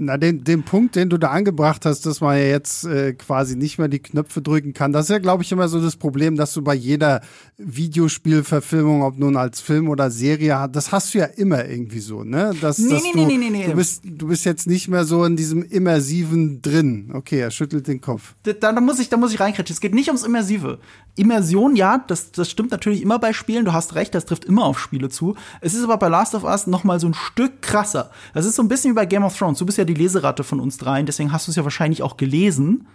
Na, 0.00 0.16
den, 0.16 0.44
den 0.44 0.62
Punkt, 0.62 0.94
den 0.94 1.10
du 1.10 1.18
da 1.18 1.30
angebracht 1.30 1.84
hast, 1.84 2.06
dass 2.06 2.20
man 2.20 2.36
ja 2.36 2.44
jetzt 2.44 2.84
äh, 2.84 3.14
quasi 3.14 3.56
nicht 3.56 3.78
mehr 3.78 3.88
die 3.88 3.98
Knöpfe 3.98 4.40
drücken 4.40 4.72
kann, 4.72 4.92
das 4.92 5.06
ist 5.06 5.10
ja, 5.10 5.18
glaube 5.18 5.42
ich, 5.42 5.50
immer 5.50 5.68
so 5.68 5.80
das 5.80 5.96
Problem, 5.96 6.36
dass 6.36 6.54
du 6.54 6.62
bei 6.62 6.74
jeder 6.74 7.20
Videospielverfilmung, 7.56 9.02
ob 9.02 9.18
nun 9.18 9.36
als 9.36 9.60
Film 9.60 9.88
oder 9.88 10.10
Serie, 10.12 10.68
das 10.70 10.92
hast 10.92 11.12
du 11.12 11.18
ja 11.18 11.24
immer 11.24 11.64
irgendwie 11.66 11.98
so, 11.98 12.22
ne? 12.22 12.54
Dass, 12.60 12.78
nee, 12.78 12.90
dass 12.90 13.02
nee, 13.02 13.12
du, 13.12 13.26
nee, 13.26 13.36
nee, 13.36 13.50
nee, 13.50 13.66
Du 13.66 13.74
bist, 13.74 14.02
du 14.04 14.28
bist 14.28 14.44
jetzt 14.44 14.68
nicht 14.68 14.86
mehr 14.88 15.04
so 15.04 15.24
in 15.24 15.36
diesem 15.36 15.64
Immersiven 15.64 16.62
drin. 16.62 17.10
Okay, 17.12 17.40
er 17.40 17.50
schüttelt 17.50 17.88
den 17.88 18.00
Kopf. 18.00 18.34
Da, 18.44 18.52
da 18.52 18.80
muss 18.80 19.00
ich, 19.00 19.08
da 19.08 19.16
muss 19.16 19.32
ich 19.32 19.40
reinkritschen. 19.40 19.74
Es 19.74 19.80
geht 19.80 19.94
nicht 19.94 20.08
ums 20.08 20.22
Immersive. 20.22 20.78
Immersion, 21.16 21.74
ja, 21.74 22.04
das, 22.06 22.30
das 22.30 22.48
stimmt 22.48 22.70
natürlich 22.70 23.02
immer 23.02 23.18
bei 23.18 23.32
Spielen. 23.32 23.64
Du 23.64 23.72
hast 23.72 23.96
recht, 23.96 24.14
das 24.14 24.24
trifft 24.24 24.44
immer 24.44 24.64
auf 24.64 24.78
Spiele 24.78 25.08
zu. 25.08 25.34
Es 25.60 25.74
ist 25.74 25.82
aber 25.82 25.96
bei 25.96 26.08
Last 26.08 26.36
of 26.36 26.44
Us 26.44 26.68
noch 26.68 26.84
mal 26.84 27.00
so 27.00 27.08
ein 27.08 27.14
Stück 27.14 27.60
krasser. 27.60 28.10
Das 28.34 28.46
ist 28.46 28.54
so 28.54 28.62
ein 28.62 28.68
bisschen 28.68 28.92
wie 28.92 28.94
bei 28.94 29.06
Game 29.06 29.24
of 29.24 29.36
Thrones. 29.36 29.58
Du 29.58 29.66
bist 29.66 29.78
ja 29.78 29.84
die 29.88 29.94
Leseratte 29.94 30.44
von 30.44 30.60
uns 30.60 30.78
dreien, 30.78 31.06
deswegen 31.06 31.32
hast 31.32 31.46
du 31.46 31.50
es 31.50 31.56
ja 31.56 31.64
wahrscheinlich 31.64 32.02
auch 32.02 32.16
gelesen. 32.16 32.86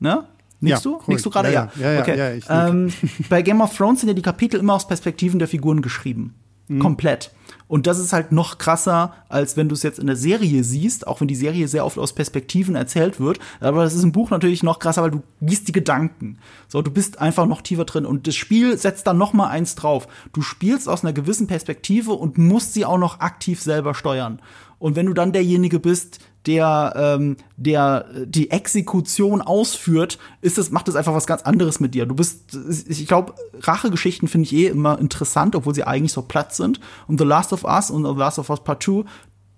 Ne? 0.00 0.24
Nickst 0.60 0.84
ja, 0.84 0.90
du? 0.90 1.00
Nickst 1.06 1.24
du 1.26 1.30
gerade? 1.30 1.52
Ja, 1.52 1.70
ja, 1.76 1.92
ja. 1.92 2.00
okay. 2.00 2.40
ja 2.48 2.68
ähm, 2.68 2.92
bei 3.28 3.42
Game 3.42 3.60
of 3.60 3.76
Thrones 3.76 4.00
sind 4.00 4.08
ja 4.08 4.14
die 4.14 4.22
Kapitel 4.22 4.58
immer 4.58 4.74
aus 4.74 4.86
Perspektiven 4.86 5.38
der 5.38 5.48
Figuren 5.48 5.82
geschrieben. 5.82 6.34
Mhm. 6.68 6.80
Komplett. 6.80 7.30
Und 7.66 7.86
das 7.86 7.98
ist 7.98 8.12
halt 8.12 8.32
noch 8.32 8.58
krasser, 8.58 9.12
als 9.28 9.56
wenn 9.56 9.68
du 9.68 9.74
es 9.74 9.82
jetzt 9.82 9.98
in 9.98 10.06
der 10.06 10.16
Serie 10.16 10.64
siehst, 10.64 11.06
auch 11.06 11.20
wenn 11.20 11.28
die 11.28 11.34
Serie 11.34 11.68
sehr 11.68 11.84
oft 11.84 11.98
aus 11.98 12.14
Perspektiven 12.14 12.74
erzählt 12.74 13.20
wird. 13.20 13.38
Aber 13.60 13.84
das 13.84 13.94
ist 13.94 14.02
im 14.02 14.12
Buch 14.12 14.30
natürlich 14.30 14.62
noch 14.62 14.78
krasser, 14.78 15.02
weil 15.02 15.10
du 15.10 15.22
gießt 15.42 15.68
die 15.68 15.72
Gedanken. 15.72 16.38
So, 16.66 16.80
du 16.80 16.90
bist 16.90 17.20
einfach 17.20 17.46
noch 17.46 17.60
tiefer 17.60 17.84
drin. 17.84 18.06
Und 18.06 18.26
das 18.26 18.36
Spiel 18.36 18.76
setzt 18.78 19.06
dann 19.06 19.18
noch 19.18 19.34
mal 19.34 19.48
eins 19.48 19.74
drauf. 19.74 20.08
Du 20.32 20.40
spielst 20.40 20.88
aus 20.88 21.04
einer 21.04 21.12
gewissen 21.12 21.46
Perspektive 21.46 22.12
und 22.12 22.38
musst 22.38 22.74
sie 22.74 22.84
auch 22.84 22.98
noch 22.98 23.20
aktiv 23.20 23.60
selber 23.60 23.94
steuern. 23.94 24.40
Und 24.78 24.96
wenn 24.96 25.06
du 25.06 25.12
dann 25.12 25.32
derjenige 25.32 25.80
bist, 25.80 26.20
der, 26.48 26.94
ähm, 26.96 27.36
der 27.58 28.06
die 28.24 28.50
Exekution 28.50 29.42
ausführt, 29.42 30.18
ist 30.40 30.56
es, 30.56 30.70
macht 30.70 30.88
es 30.88 30.96
einfach 30.96 31.14
was 31.14 31.26
ganz 31.26 31.42
anderes 31.42 31.78
mit 31.78 31.94
dir. 31.94 32.06
Du 32.06 32.14
bist, 32.14 32.56
ich 32.88 33.06
glaube, 33.06 33.34
Rachegeschichten 33.60 34.28
finde 34.28 34.46
ich 34.46 34.54
eh 34.54 34.66
immer 34.68 34.98
interessant, 34.98 35.54
obwohl 35.54 35.74
sie 35.74 35.84
eigentlich 35.84 36.12
so 36.12 36.22
platt 36.22 36.54
sind. 36.54 36.80
Und 37.06 37.18
The 37.18 37.26
Last 37.26 37.52
of 37.52 37.64
Us 37.64 37.90
und 37.90 38.04
The 38.06 38.18
Last 38.18 38.38
of 38.38 38.48
Us 38.48 38.64
Part 38.64 38.82
2 38.82 39.04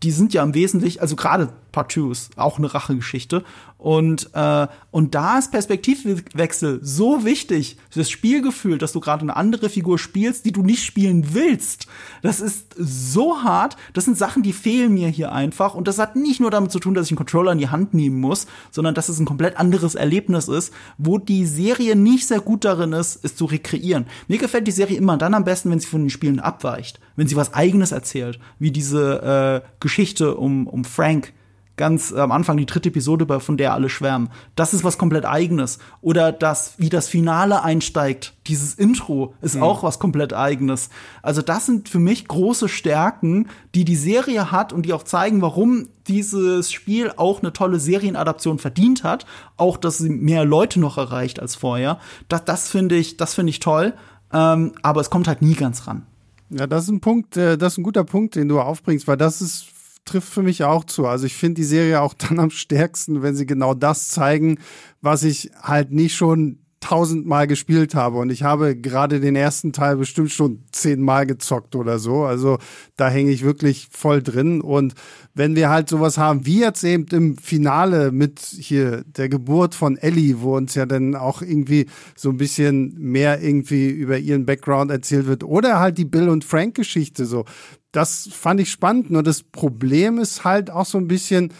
die 0.02 0.12
sind 0.12 0.32
ja 0.32 0.42
im 0.42 0.54
Wesentlichen, 0.54 1.00
also 1.00 1.14
gerade 1.14 1.50
Part 1.72 1.92
2 1.92 2.10
ist 2.10 2.38
auch 2.38 2.58
eine 2.58 2.72
Rachegeschichte. 2.72 3.44
Und, 3.80 4.28
äh, 4.34 4.66
und 4.90 5.14
da 5.14 5.38
ist 5.38 5.52
Perspektivwechsel 5.52 6.80
so 6.82 7.24
wichtig. 7.24 7.78
Das 7.94 8.10
Spielgefühl, 8.10 8.76
dass 8.76 8.92
du 8.92 9.00
gerade 9.00 9.22
eine 9.22 9.36
andere 9.36 9.70
Figur 9.70 9.98
spielst, 9.98 10.44
die 10.44 10.52
du 10.52 10.62
nicht 10.62 10.84
spielen 10.84 11.32
willst. 11.32 11.86
Das 12.20 12.40
ist 12.40 12.74
so 12.76 13.42
hart. 13.42 13.78
Das 13.94 14.04
sind 14.04 14.18
Sachen, 14.18 14.42
die 14.42 14.52
fehlen 14.52 14.92
mir 14.92 15.08
hier 15.08 15.32
einfach. 15.32 15.74
Und 15.74 15.88
das 15.88 15.98
hat 15.98 16.14
nicht 16.14 16.40
nur 16.40 16.50
damit 16.50 16.72
zu 16.72 16.78
tun, 16.78 16.92
dass 16.92 17.06
ich 17.06 17.12
einen 17.12 17.18
Controller 17.18 17.52
in 17.52 17.58
die 17.58 17.70
Hand 17.70 17.94
nehmen 17.94 18.20
muss, 18.20 18.46
sondern 18.70 18.94
dass 18.94 19.08
es 19.08 19.18
ein 19.18 19.24
komplett 19.24 19.56
anderes 19.56 19.94
Erlebnis 19.94 20.48
ist, 20.48 20.74
wo 20.98 21.16
die 21.16 21.46
Serie 21.46 21.96
nicht 21.96 22.26
sehr 22.26 22.40
gut 22.40 22.66
darin 22.66 22.92
ist, 22.92 23.24
es 23.24 23.34
zu 23.34 23.46
rekreieren. 23.46 24.06
Mir 24.28 24.36
gefällt 24.36 24.66
die 24.66 24.72
Serie 24.72 24.98
immer 24.98 25.16
dann 25.16 25.32
am 25.32 25.44
besten, 25.44 25.70
wenn 25.70 25.80
sie 25.80 25.86
von 25.86 26.02
den 26.02 26.10
Spielen 26.10 26.38
abweicht. 26.40 27.00
Wenn 27.16 27.28
sie 27.28 27.36
was 27.36 27.54
eigenes 27.54 27.92
erzählt. 27.92 28.38
Wie 28.58 28.72
diese 28.72 29.62
äh, 29.64 29.68
Geschichte 29.80 30.34
um, 30.34 30.66
um 30.66 30.84
Frank 30.84 31.32
ganz 31.80 32.12
am 32.12 32.30
Anfang 32.30 32.58
die 32.58 32.66
dritte 32.66 32.90
Episode, 32.90 33.40
von 33.40 33.56
der 33.56 33.72
alle 33.72 33.88
schwärmen. 33.88 34.28
Das 34.54 34.74
ist 34.74 34.84
was 34.84 34.98
komplett 34.98 35.24
eigenes. 35.24 35.78
Oder 36.02 36.30
das, 36.30 36.74
wie 36.76 36.90
das 36.90 37.08
Finale 37.08 37.64
einsteigt, 37.64 38.34
dieses 38.46 38.74
Intro 38.74 39.34
ist 39.40 39.56
mhm. 39.56 39.62
auch 39.62 39.82
was 39.82 39.98
komplett 39.98 40.34
eigenes. 40.34 40.90
Also 41.22 41.40
das 41.40 41.64
sind 41.64 41.88
für 41.88 41.98
mich 41.98 42.28
große 42.28 42.68
Stärken, 42.68 43.48
die 43.74 43.86
die 43.86 43.96
Serie 43.96 44.52
hat 44.52 44.74
und 44.74 44.82
die 44.84 44.92
auch 44.92 45.04
zeigen, 45.04 45.40
warum 45.40 45.88
dieses 46.06 46.70
Spiel 46.70 47.12
auch 47.16 47.40
eine 47.40 47.54
tolle 47.54 47.80
Serienadaption 47.80 48.58
verdient 48.58 49.02
hat. 49.02 49.24
Auch, 49.56 49.78
dass 49.78 49.96
sie 49.96 50.10
mehr 50.10 50.44
Leute 50.44 50.80
noch 50.80 50.98
erreicht 50.98 51.40
als 51.40 51.56
vorher. 51.56 51.98
Das, 52.28 52.44
das 52.44 52.68
finde 52.68 52.96
ich, 52.96 53.16
das 53.16 53.34
finde 53.34 53.50
ich 53.50 53.60
toll. 53.60 53.94
Ähm, 54.34 54.72
aber 54.82 55.00
es 55.00 55.08
kommt 55.08 55.28
halt 55.28 55.40
nie 55.40 55.54
ganz 55.54 55.86
ran. 55.86 56.02
Ja, 56.50 56.66
das 56.66 56.84
ist 56.84 56.90
ein 56.90 57.00
Punkt, 57.00 57.36
äh, 57.36 57.56
das 57.56 57.74
ist 57.74 57.78
ein 57.78 57.84
guter 57.84 58.04
Punkt, 58.04 58.34
den 58.34 58.48
du 58.48 58.60
aufbringst, 58.60 59.06
weil 59.06 59.16
das 59.16 59.40
ist 59.40 59.69
trifft 60.04 60.28
für 60.28 60.42
mich 60.42 60.64
auch 60.64 60.84
zu. 60.84 61.06
Also 61.06 61.26
ich 61.26 61.34
finde 61.34 61.60
die 61.60 61.64
Serie 61.64 62.00
auch 62.00 62.14
dann 62.18 62.38
am 62.38 62.50
stärksten, 62.50 63.22
wenn 63.22 63.34
sie 63.34 63.46
genau 63.46 63.74
das 63.74 64.08
zeigen, 64.08 64.58
was 65.00 65.22
ich 65.22 65.50
halt 65.62 65.92
nicht 65.92 66.14
schon 66.14 66.58
tausendmal 66.80 67.46
gespielt 67.46 67.94
habe. 67.94 68.18
Und 68.18 68.30
ich 68.30 68.42
habe 68.42 68.74
gerade 68.74 69.20
den 69.20 69.36
ersten 69.36 69.72
Teil 69.72 69.96
bestimmt 69.96 70.30
schon 70.30 70.64
zehnmal 70.72 71.26
gezockt 71.26 71.76
oder 71.76 71.98
so. 71.98 72.24
Also 72.24 72.58
da 72.96 73.08
hänge 73.08 73.30
ich 73.30 73.44
wirklich 73.44 73.88
voll 73.90 74.22
drin. 74.22 74.60
Und 74.60 74.94
wenn 75.34 75.54
wir 75.56 75.68
halt 75.68 75.88
sowas 75.88 76.18
haben, 76.18 76.46
wie 76.46 76.60
jetzt 76.60 76.82
eben 76.82 77.06
im 77.12 77.36
Finale 77.36 78.12
mit 78.12 78.40
hier 78.40 79.04
der 79.04 79.28
Geburt 79.28 79.74
von 79.74 79.98
Ellie, 79.98 80.40
wo 80.40 80.56
uns 80.56 80.74
ja 80.74 80.86
dann 80.86 81.14
auch 81.14 81.42
irgendwie 81.42 81.86
so 82.16 82.30
ein 82.30 82.38
bisschen 82.38 82.94
mehr 82.98 83.42
irgendwie 83.42 83.90
über 83.90 84.18
ihren 84.18 84.46
Background 84.46 84.90
erzählt 84.90 85.26
wird, 85.26 85.44
oder 85.44 85.78
halt 85.78 85.98
die 85.98 86.04
Bill 86.04 86.28
und 86.28 86.44
Frank 86.44 86.74
Geschichte 86.74 87.26
so 87.26 87.44
das 87.92 88.28
fand 88.32 88.60
ich 88.60 88.70
spannend. 88.70 89.10
Nur 89.10 89.22
das 89.22 89.42
Problem 89.42 90.18
ist 90.18 90.44
halt 90.44 90.70
auch 90.70 90.86
so 90.86 90.98
ein 90.98 91.08
bisschen, 91.08 91.52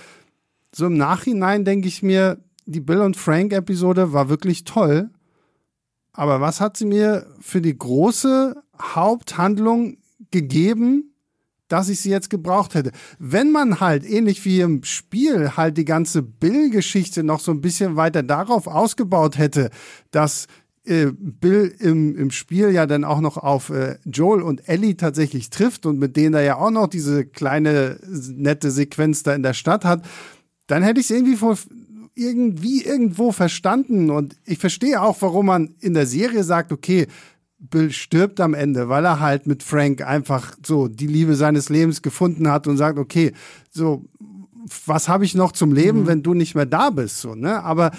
so 0.72 0.86
im 0.86 0.96
Nachhinein 0.96 1.64
denke 1.64 1.88
ich 1.88 2.02
mir, 2.02 2.38
die 2.66 2.80
Bill 2.80 3.00
und 3.00 3.16
Frank 3.16 3.52
Episode 3.52 4.12
war 4.12 4.28
wirklich 4.28 4.64
toll. 4.64 5.10
Aber 6.12 6.40
was 6.40 6.60
hat 6.60 6.76
sie 6.76 6.86
mir 6.86 7.26
für 7.40 7.60
die 7.60 7.76
große 7.76 8.56
Haupthandlung 8.80 9.98
gegeben, 10.30 11.14
dass 11.68 11.88
ich 11.88 12.00
sie 12.00 12.10
jetzt 12.10 12.30
gebraucht 12.30 12.74
hätte? 12.74 12.90
Wenn 13.18 13.52
man 13.52 13.80
halt, 13.80 14.08
ähnlich 14.08 14.44
wie 14.44 14.60
im 14.60 14.82
Spiel, 14.82 15.56
halt 15.56 15.76
die 15.76 15.84
ganze 15.84 16.22
Bill-Geschichte 16.22 17.22
noch 17.22 17.40
so 17.40 17.52
ein 17.52 17.60
bisschen 17.60 17.96
weiter 17.96 18.22
darauf 18.22 18.66
ausgebaut 18.66 19.38
hätte, 19.38 19.70
dass 20.10 20.46
äh, 20.84 21.12
Bill 21.12 21.74
im, 21.78 22.16
im 22.16 22.30
Spiel 22.30 22.70
ja 22.70 22.86
dann 22.86 23.04
auch 23.04 23.20
noch 23.20 23.36
auf 23.36 23.70
äh, 23.70 23.98
Joel 24.04 24.42
und 24.42 24.68
Ellie 24.68 24.96
tatsächlich 24.96 25.50
trifft 25.50 25.86
und 25.86 25.98
mit 25.98 26.16
denen 26.16 26.34
er 26.34 26.42
ja 26.42 26.56
auch 26.56 26.70
noch 26.70 26.88
diese 26.88 27.24
kleine 27.24 27.98
nette 28.34 28.70
Sequenz 28.70 29.22
da 29.22 29.34
in 29.34 29.42
der 29.42 29.54
Stadt 29.54 29.84
hat, 29.84 30.04
dann 30.66 30.82
hätte 30.82 31.00
ich 31.00 31.06
es 31.06 31.16
irgendwie 31.16 31.36
vor, 31.36 31.56
irgendwie 32.20 32.82
irgendwo 32.82 33.32
verstanden 33.32 34.10
und 34.10 34.36
ich 34.44 34.58
verstehe 34.58 35.00
auch, 35.00 35.16
warum 35.20 35.46
man 35.46 35.74
in 35.80 35.94
der 35.94 36.06
Serie 36.06 36.44
sagt, 36.44 36.72
okay, 36.72 37.06
Bill 37.58 37.90
stirbt 37.90 38.40
am 38.40 38.54
Ende, 38.54 38.88
weil 38.88 39.04
er 39.04 39.20
halt 39.20 39.46
mit 39.46 39.62
Frank 39.62 40.02
einfach 40.02 40.56
so 40.64 40.88
die 40.88 41.06
Liebe 41.06 41.34
seines 41.34 41.68
Lebens 41.68 42.02
gefunden 42.02 42.48
hat 42.48 42.66
und 42.66 42.76
sagt, 42.76 42.98
okay, 42.98 43.32
so 43.70 44.04
was 44.86 45.08
habe 45.08 45.24
ich 45.24 45.34
noch 45.34 45.52
zum 45.52 45.72
Leben, 45.72 46.02
mhm. 46.02 46.06
wenn 46.06 46.22
du 46.22 46.34
nicht 46.34 46.54
mehr 46.54 46.66
da 46.66 46.90
bist, 46.90 47.20
so, 47.20 47.34
ne? 47.34 47.62
Aber 47.62 47.90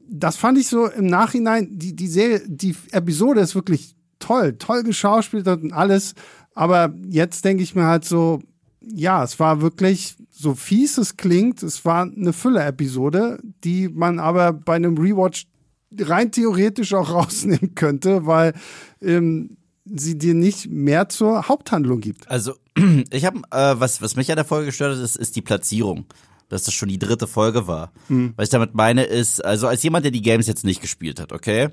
das 0.00 0.36
fand 0.36 0.58
ich 0.58 0.68
so 0.68 0.86
im 0.86 1.06
Nachhinein, 1.06 1.68
die, 1.70 1.94
die 1.94 2.08
Serie, 2.08 2.42
die 2.46 2.74
Episode 2.92 3.40
ist 3.40 3.54
wirklich 3.54 3.94
toll, 4.18 4.54
toll 4.58 4.82
geschauspielt 4.82 5.46
und 5.46 5.72
alles. 5.72 6.14
Aber 6.54 6.94
jetzt 7.08 7.44
denke 7.44 7.62
ich 7.62 7.74
mir 7.74 7.84
halt 7.84 8.04
so, 8.04 8.40
ja, 8.80 9.22
es 9.22 9.38
war 9.38 9.60
wirklich, 9.60 10.16
so 10.38 10.54
fies 10.54 10.98
es 10.98 11.16
klingt, 11.16 11.64
es 11.64 11.84
war 11.84 12.02
eine 12.02 12.32
Fülle-Episode, 12.32 13.40
die 13.64 13.88
man 13.88 14.20
aber 14.20 14.52
bei 14.52 14.76
einem 14.76 14.96
Rewatch 14.96 15.46
rein 15.98 16.30
theoretisch 16.30 16.94
auch 16.94 17.10
rausnehmen 17.12 17.74
könnte, 17.74 18.24
weil 18.24 18.54
ähm, 19.02 19.56
sie 19.84 20.16
dir 20.16 20.34
nicht 20.34 20.70
mehr 20.70 21.08
zur 21.08 21.48
Haupthandlung 21.48 22.00
gibt. 22.00 22.30
Also 22.30 22.54
ich 23.10 23.24
habe, 23.24 23.40
äh, 23.50 23.80
was, 23.80 24.00
was 24.00 24.14
mich 24.14 24.30
an 24.30 24.36
der 24.36 24.44
Folge 24.44 24.66
gestört 24.66 24.96
hat, 24.96 25.02
ist, 25.02 25.16
ist 25.16 25.36
die 25.36 25.42
Platzierung 25.42 26.06
dass 26.50 26.62
das 26.62 26.72
schon 26.72 26.88
die 26.88 26.98
dritte 26.98 27.26
Folge 27.26 27.66
war. 27.66 27.92
Mhm. 28.08 28.32
Was 28.36 28.44
ich 28.44 28.50
damit 28.50 28.74
meine 28.74 29.02
ist, 29.04 29.44
also 29.44 29.66
als 29.66 29.82
jemand, 29.82 30.06
der 30.06 30.12
die 30.12 30.22
Games 30.22 30.46
jetzt 30.46 30.64
nicht 30.64 30.80
gespielt 30.80 31.20
hat, 31.20 31.34
okay, 31.34 31.68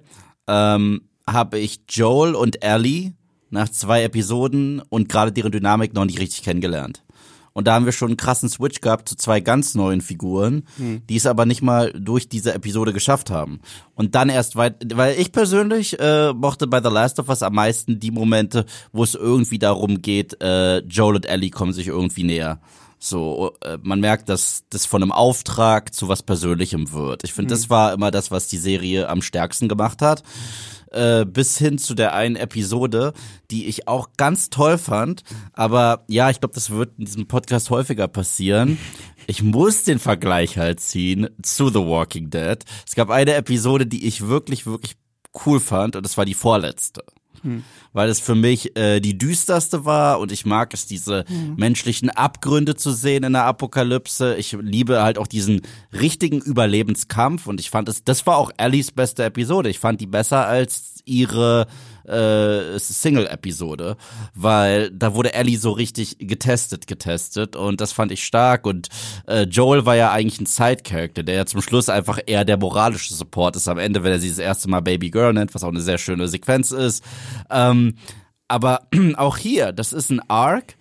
ähm, 0.47 1.03
habe 1.25 1.59
ich 1.59 1.79
Joel 1.87 2.35
und 2.35 2.61
Ellie 2.61 3.13
nach 3.49 3.69
zwei 3.69 4.03
Episoden 4.03 4.81
und 4.89 5.07
gerade 5.07 5.31
deren 5.31 5.53
Dynamik 5.53 5.93
noch 5.93 6.03
nicht 6.03 6.19
richtig 6.19 6.43
kennengelernt. 6.43 7.04
Und 7.55 7.67
da 7.67 7.73
haben 7.73 7.85
wir 7.85 7.93
schon 7.93 8.09
einen 8.09 8.17
krassen 8.17 8.49
Switch 8.49 8.81
gehabt 8.81 9.07
zu 9.07 9.15
zwei 9.15 9.39
ganz 9.39 9.75
neuen 9.75 10.01
Figuren, 10.01 10.67
mhm. 10.77 11.03
die 11.07 11.15
es 11.15 11.25
aber 11.25 11.45
nicht 11.45 11.61
mal 11.61 11.93
durch 11.93 12.27
diese 12.27 12.53
Episode 12.53 12.91
geschafft 12.91 13.29
haben. 13.31 13.61
Und 13.93 14.13
dann 14.13 14.27
erst 14.27 14.57
weit, 14.57 14.75
weil 14.93 15.17
ich 15.17 15.31
persönlich 15.31 15.97
äh, 15.97 16.33
mochte 16.33 16.67
bei 16.67 16.83
The 16.83 16.89
Last 16.89 17.17
of 17.17 17.29
Us 17.29 17.43
am 17.43 17.55
meisten 17.55 17.97
die 17.97 18.11
Momente, 18.11 18.65
wo 18.91 19.05
es 19.05 19.15
irgendwie 19.15 19.57
darum 19.57 20.01
geht, 20.01 20.41
äh, 20.43 20.79
Joel 20.79 21.15
und 21.15 21.27
Ellie 21.27 21.49
kommen 21.49 21.71
sich 21.71 21.87
irgendwie 21.87 22.25
näher. 22.25 22.59
So, 22.99 23.53
äh, 23.61 23.77
man 23.81 24.01
merkt, 24.01 24.27
dass 24.27 24.65
das 24.69 24.85
von 24.85 25.01
einem 25.01 25.13
Auftrag 25.13 25.93
zu 25.93 26.09
was 26.09 26.23
Persönlichem 26.23 26.91
wird. 26.91 27.23
Ich 27.23 27.31
finde, 27.31 27.53
mhm. 27.53 27.57
das 27.57 27.69
war 27.69 27.93
immer 27.93 28.11
das, 28.11 28.31
was 28.31 28.47
die 28.47 28.57
Serie 28.57 29.07
am 29.07 29.21
stärksten 29.21 29.69
gemacht 29.69 30.01
hat. 30.01 30.23
Äh, 30.95 31.25
bis 31.25 31.57
hin 31.57 31.77
zu 31.77 31.93
der 31.93 32.13
einen 32.13 32.37
Episode, 32.37 33.11
die 33.51 33.65
ich 33.65 33.89
auch 33.89 34.11
ganz 34.15 34.49
toll 34.49 34.77
fand. 34.77 35.23
Aber 35.51 36.05
ja, 36.07 36.29
ich 36.29 36.39
glaube, 36.39 36.55
das 36.55 36.69
wird 36.69 36.97
in 36.97 37.03
diesem 37.03 37.27
Podcast 37.27 37.69
häufiger 37.69 38.07
passieren. 38.07 38.77
Ich 39.27 39.43
muss 39.43 39.83
den 39.83 39.99
Vergleich 39.99 40.57
halt 40.57 40.79
ziehen 40.79 41.27
zu 41.41 41.67
The 41.67 41.79
Walking 41.79 42.29
Dead. 42.29 42.59
Es 42.87 42.95
gab 42.95 43.09
eine 43.09 43.33
Episode, 43.33 43.85
die 43.85 44.07
ich 44.07 44.27
wirklich, 44.27 44.65
wirklich 44.65 44.95
cool 45.45 45.59
fand 45.59 45.97
und 45.97 46.05
das 46.05 46.17
war 46.17 46.23
die 46.23 46.33
vorletzte. 46.33 47.03
Hm. 47.45 47.63
Weil 47.93 48.09
es 48.09 48.19
für 48.19 48.35
mich 48.35 48.77
äh, 48.77 48.99
die 48.99 49.17
düsterste 49.17 49.85
war 49.85 50.19
und 50.19 50.31
ich 50.31 50.45
mag 50.45 50.73
es, 50.73 50.85
diese 50.87 51.23
hm. 51.27 51.55
menschlichen 51.55 52.09
Abgründe 52.09 52.75
zu 52.75 52.91
sehen 52.91 53.23
in 53.23 53.33
der 53.33 53.45
Apokalypse. 53.45 54.35
Ich 54.35 54.57
liebe 54.59 55.01
halt 55.01 55.17
auch 55.17 55.27
diesen 55.27 55.61
richtigen 55.93 56.41
Überlebenskampf 56.41 57.47
und 57.47 57.59
ich 57.59 57.69
fand 57.69 57.87
es, 57.87 58.03
das 58.03 58.25
war 58.27 58.37
auch 58.37 58.51
Ellies 58.57 58.91
beste 58.91 59.23
Episode. 59.23 59.69
Ich 59.69 59.79
fand 59.79 60.01
die 60.01 60.07
besser 60.07 60.45
als 60.47 61.01
ihre 61.05 61.67
äh, 62.07 62.79
Single-Episode, 62.79 63.97
weil 64.33 64.91
da 64.91 65.13
wurde 65.13 65.33
Ellie 65.33 65.57
so 65.57 65.71
richtig 65.71 66.17
getestet, 66.19 66.87
getestet 66.87 67.55
und 67.55 67.81
das 67.81 67.91
fand 67.91 68.11
ich 68.11 68.23
stark 68.23 68.65
und 68.65 68.89
äh, 69.27 69.43
Joel 69.43 69.85
war 69.85 69.95
ja 69.95 70.11
eigentlich 70.11 70.39
ein 70.39 70.45
Side-Character, 70.45 71.23
der 71.23 71.35
ja 71.35 71.45
zum 71.45 71.61
Schluss 71.61 71.89
einfach 71.89 72.19
eher 72.25 72.45
der 72.45 72.57
moralische 72.57 73.13
Support 73.13 73.55
ist 73.55 73.67
am 73.67 73.77
Ende, 73.77 74.03
wenn 74.03 74.11
er 74.11 74.19
sie 74.19 74.29
das 74.29 74.39
erste 74.39 74.69
Mal 74.69 74.81
Baby 74.81 75.09
Girl 75.09 75.33
nennt, 75.33 75.53
was 75.55 75.63
auch 75.63 75.69
eine 75.69 75.81
sehr 75.81 75.97
schöne 75.97 76.27
Sequenz 76.27 76.71
ist. 76.71 77.03
Ähm, 77.49 77.95
aber 78.47 78.87
auch 79.17 79.37
hier, 79.37 79.71
das 79.71 79.93
ist 79.93 80.11
ein 80.11 80.21
Arc, 80.29 80.75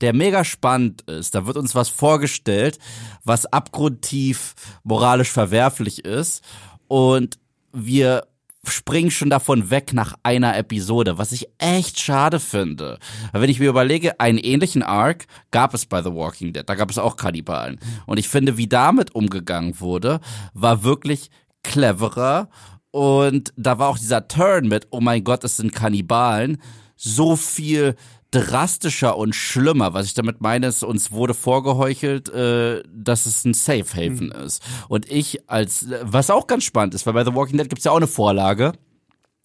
der 0.00 0.14
mega 0.14 0.44
spannend 0.44 1.02
ist. 1.02 1.34
Da 1.34 1.46
wird 1.46 1.56
uns 1.56 1.74
was 1.74 1.88
vorgestellt, 1.88 2.78
was 3.24 3.46
abgrundtief 3.46 4.54
moralisch 4.82 5.30
verwerflich 5.30 6.04
ist. 6.04 6.42
Und 6.88 7.38
wir 7.72 8.26
springen 8.66 9.10
schon 9.10 9.30
davon 9.30 9.70
weg 9.70 9.92
nach 9.92 10.14
einer 10.22 10.56
Episode, 10.56 11.18
was 11.18 11.32
ich 11.32 11.48
echt 11.58 12.00
schade 12.00 12.40
finde. 12.40 12.98
Wenn 13.32 13.50
ich 13.50 13.58
mir 13.58 13.70
überlege, 13.70 14.20
einen 14.20 14.38
ähnlichen 14.38 14.82
Arc 14.82 15.26
gab 15.50 15.74
es 15.74 15.86
bei 15.86 16.02
The 16.02 16.12
Walking 16.12 16.52
Dead, 16.52 16.68
da 16.68 16.74
gab 16.74 16.90
es 16.90 16.98
auch 16.98 17.16
Kannibalen. 17.16 17.80
Und 18.06 18.18
ich 18.18 18.28
finde, 18.28 18.56
wie 18.56 18.68
damit 18.68 19.14
umgegangen 19.14 19.80
wurde, 19.80 20.20
war 20.52 20.84
wirklich 20.84 21.30
cleverer. 21.62 22.48
Und 22.90 23.52
da 23.56 23.78
war 23.78 23.88
auch 23.88 23.98
dieser 23.98 24.28
Turn 24.28 24.68
mit, 24.68 24.88
oh 24.90 25.00
mein 25.00 25.24
Gott, 25.24 25.44
es 25.44 25.56
sind 25.56 25.74
Kannibalen, 25.74 26.60
so 26.96 27.36
viel 27.36 27.94
drastischer 28.30 29.16
und 29.16 29.34
schlimmer. 29.34 29.94
Was 29.94 30.06
ich 30.06 30.14
damit 30.14 30.40
meine, 30.40 30.68
ist, 30.68 30.84
uns 30.84 31.10
wurde 31.10 31.34
vorgeheuchelt, 31.34 32.28
äh, 32.28 32.82
dass 32.92 33.26
es 33.26 33.44
ein 33.44 33.54
Safe 33.54 33.86
Haven 33.94 34.26
mhm. 34.26 34.44
ist. 34.44 34.62
Und 34.88 35.10
ich 35.10 35.48
als, 35.48 35.86
was 36.02 36.30
auch 36.30 36.46
ganz 36.46 36.64
spannend 36.64 36.94
ist, 36.94 37.06
weil 37.06 37.14
bei 37.14 37.24
The 37.24 37.34
Walking 37.34 37.58
Dead 37.58 37.68
gibt's 37.68 37.84
ja 37.84 37.92
auch 37.92 37.96
eine 37.96 38.06
Vorlage. 38.06 38.72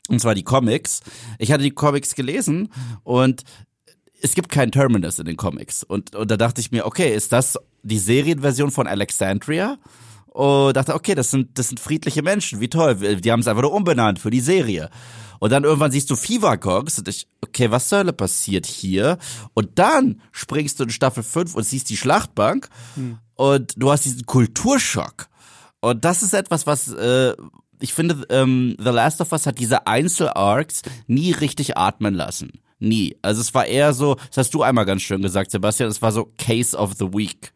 Und 0.07 0.21
zwar 0.21 0.35
die 0.35 0.43
Comics. 0.43 1.01
Ich 1.39 1.51
hatte 1.51 1.63
die 1.63 1.71
Comics 1.71 2.13
gelesen 2.13 2.69
und 3.03 3.43
es 4.21 4.35
gibt 4.35 4.49
keinen 4.49 4.71
Terminus 4.71 5.19
in 5.19 5.25
den 5.25 5.37
Comics. 5.37 5.83
Und, 5.83 6.15
und 6.15 6.29
da 6.29 6.37
dachte 6.37 6.61
ich 6.61 6.71
mir, 6.71 6.85
okay, 6.85 7.13
ist 7.13 7.31
das 7.31 7.57
die 7.83 7.99
Serienversion 7.99 8.71
von 8.71 8.87
Alexandria? 8.87 9.77
Und 10.27 10.75
dachte, 10.75 10.93
okay, 10.93 11.15
das 11.15 11.31
sind, 11.31 11.57
das 11.57 11.69
sind 11.69 11.79
friedliche 11.79 12.21
Menschen, 12.21 12.59
wie 12.59 12.67
toll. 12.67 12.95
Die 12.95 13.31
haben 13.31 13.39
es 13.39 13.47
einfach 13.47 13.61
nur 13.61 13.73
umbenannt 13.73 14.19
für 14.19 14.31
die 14.31 14.41
Serie. 14.41 14.89
Und 15.39 15.51
dann 15.51 15.63
irgendwann 15.63 15.91
siehst 15.91 16.09
du 16.09 16.15
Fever 16.15 16.57
Cogs 16.57 16.99
und 16.99 17.07
ich, 17.07 17.27
okay, 17.41 17.71
was 17.71 17.89
soll 17.89 18.11
passiert 18.13 18.65
hier? 18.65 19.17
Und 19.53 19.77
dann 19.79 20.21
springst 20.31 20.79
du 20.79 20.83
in 20.83 20.89
Staffel 20.89 21.23
5 21.23 21.55
und 21.55 21.63
siehst 21.63 21.89
die 21.89 21.97
Schlachtbank 21.97 22.69
hm. 22.95 23.17
und 23.35 23.73
du 23.77 23.91
hast 23.91 24.05
diesen 24.05 24.25
Kulturschock. 24.25 25.27
Und 25.81 26.03
das 26.05 26.23
ist 26.23 26.33
etwas, 26.33 26.65
was 26.65 26.91
äh, 26.93 27.33
ich 27.79 27.93
finde, 27.93 28.25
ähm, 28.29 28.75
The 28.79 28.89
Last 28.89 29.21
of 29.21 29.31
Us 29.31 29.45
hat 29.45 29.59
diese 29.59 29.87
Einzel-Arcs 29.87 30.81
nie 31.07 31.31
richtig 31.31 31.77
atmen 31.77 32.13
lassen. 32.13 32.51
Nie. 32.79 33.17
Also 33.21 33.41
es 33.41 33.53
war 33.53 33.65
eher 33.65 33.93
so, 33.93 34.15
das 34.15 34.37
hast 34.37 34.53
du 34.53 34.63
einmal 34.63 34.85
ganz 34.85 35.01
schön 35.01 35.21
gesagt, 35.21 35.51
Sebastian, 35.51 35.89
es 35.89 36.01
war 36.01 36.11
so 36.11 36.31
Case 36.37 36.75
of 36.77 36.93
the 36.97 37.13
Week. 37.13 37.53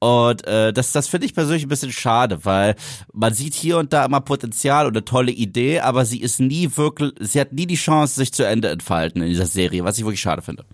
Und 0.00 0.46
äh, 0.46 0.72
das, 0.72 0.92
das 0.92 1.08
finde 1.08 1.26
ich 1.26 1.34
persönlich 1.34 1.64
ein 1.64 1.68
bisschen 1.68 1.92
schade, 1.92 2.44
weil 2.44 2.76
man 3.12 3.34
sieht 3.34 3.54
hier 3.54 3.78
und 3.78 3.92
da 3.92 4.04
immer 4.04 4.20
Potenzial 4.20 4.86
und 4.86 4.96
eine 4.96 5.04
tolle 5.04 5.32
Idee, 5.32 5.80
aber 5.80 6.04
sie 6.04 6.20
ist 6.20 6.38
nie 6.40 6.70
wirklich, 6.76 7.12
sie 7.20 7.40
hat 7.40 7.52
nie 7.52 7.66
die 7.66 7.74
Chance, 7.74 8.14
sich 8.14 8.32
zu 8.32 8.46
Ende 8.46 8.68
entfalten 8.68 9.22
in 9.22 9.28
dieser 9.28 9.46
Serie, 9.46 9.82
was 9.84 9.98
ich 9.98 10.04
wirklich 10.04 10.20
schade 10.20 10.42
finde. 10.42 10.64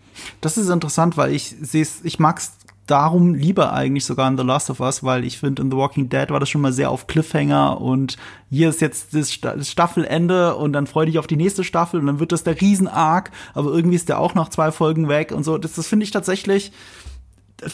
Das 0.41 0.59
ist 0.59 0.69
interessant, 0.69 1.17
weil 1.17 1.35
ich 1.35 1.55
sehe 1.61 1.87
ich 2.03 2.19
mag's 2.19 2.53
darum 2.87 3.35
lieber 3.35 3.73
eigentlich 3.73 4.05
sogar 4.05 4.29
in 4.29 4.37
The 4.37 4.45
Last 4.45 4.69
of 4.69 4.81
Us, 4.81 5.03
weil 5.03 5.25
ich 5.25 5.39
finde, 5.39 5.63
in 5.63 5.71
The 5.71 5.77
Walking 5.77 6.09
Dead 6.09 6.29
war 6.31 6.41
das 6.41 6.51
schon 6.51 6.61
mal 6.61 6.73
sehr 6.73 6.91
auf 6.91 7.07
Cliffhanger 7.07 7.81
und 7.81 8.17
hier 8.51 8.69
ist 8.69 8.81
jetzt 8.81 9.15
das, 9.15 9.33
Staffelende 9.33 10.55
und 10.57 10.75
dann 10.75 10.87
freu 10.87 11.07
dich 11.07 11.19
auf 11.19 11.27
die 11.27 11.37
nächste 11.37 11.65
Staffel 11.65 12.01
und 12.01 12.07
dann 12.07 12.21
wird 12.21 12.33
das 12.33 12.45
der 12.45 12.61
Riesen-Arc, 12.61 13.31
aber 13.55 13.71
irgendwie 13.73 13.97
ist 13.97 14.11
der 14.11 14.19
auch 14.19 14.35
nach 14.35 14.51
zwei 14.51 14.71
Folgen 14.71 15.09
weg 15.09 15.33
und 15.33 15.45
so. 15.45 15.57
Das, 15.57 15.75
das 15.75 15.87
finde 15.87 16.05
ich 16.05 16.11
tatsächlich 16.11 16.73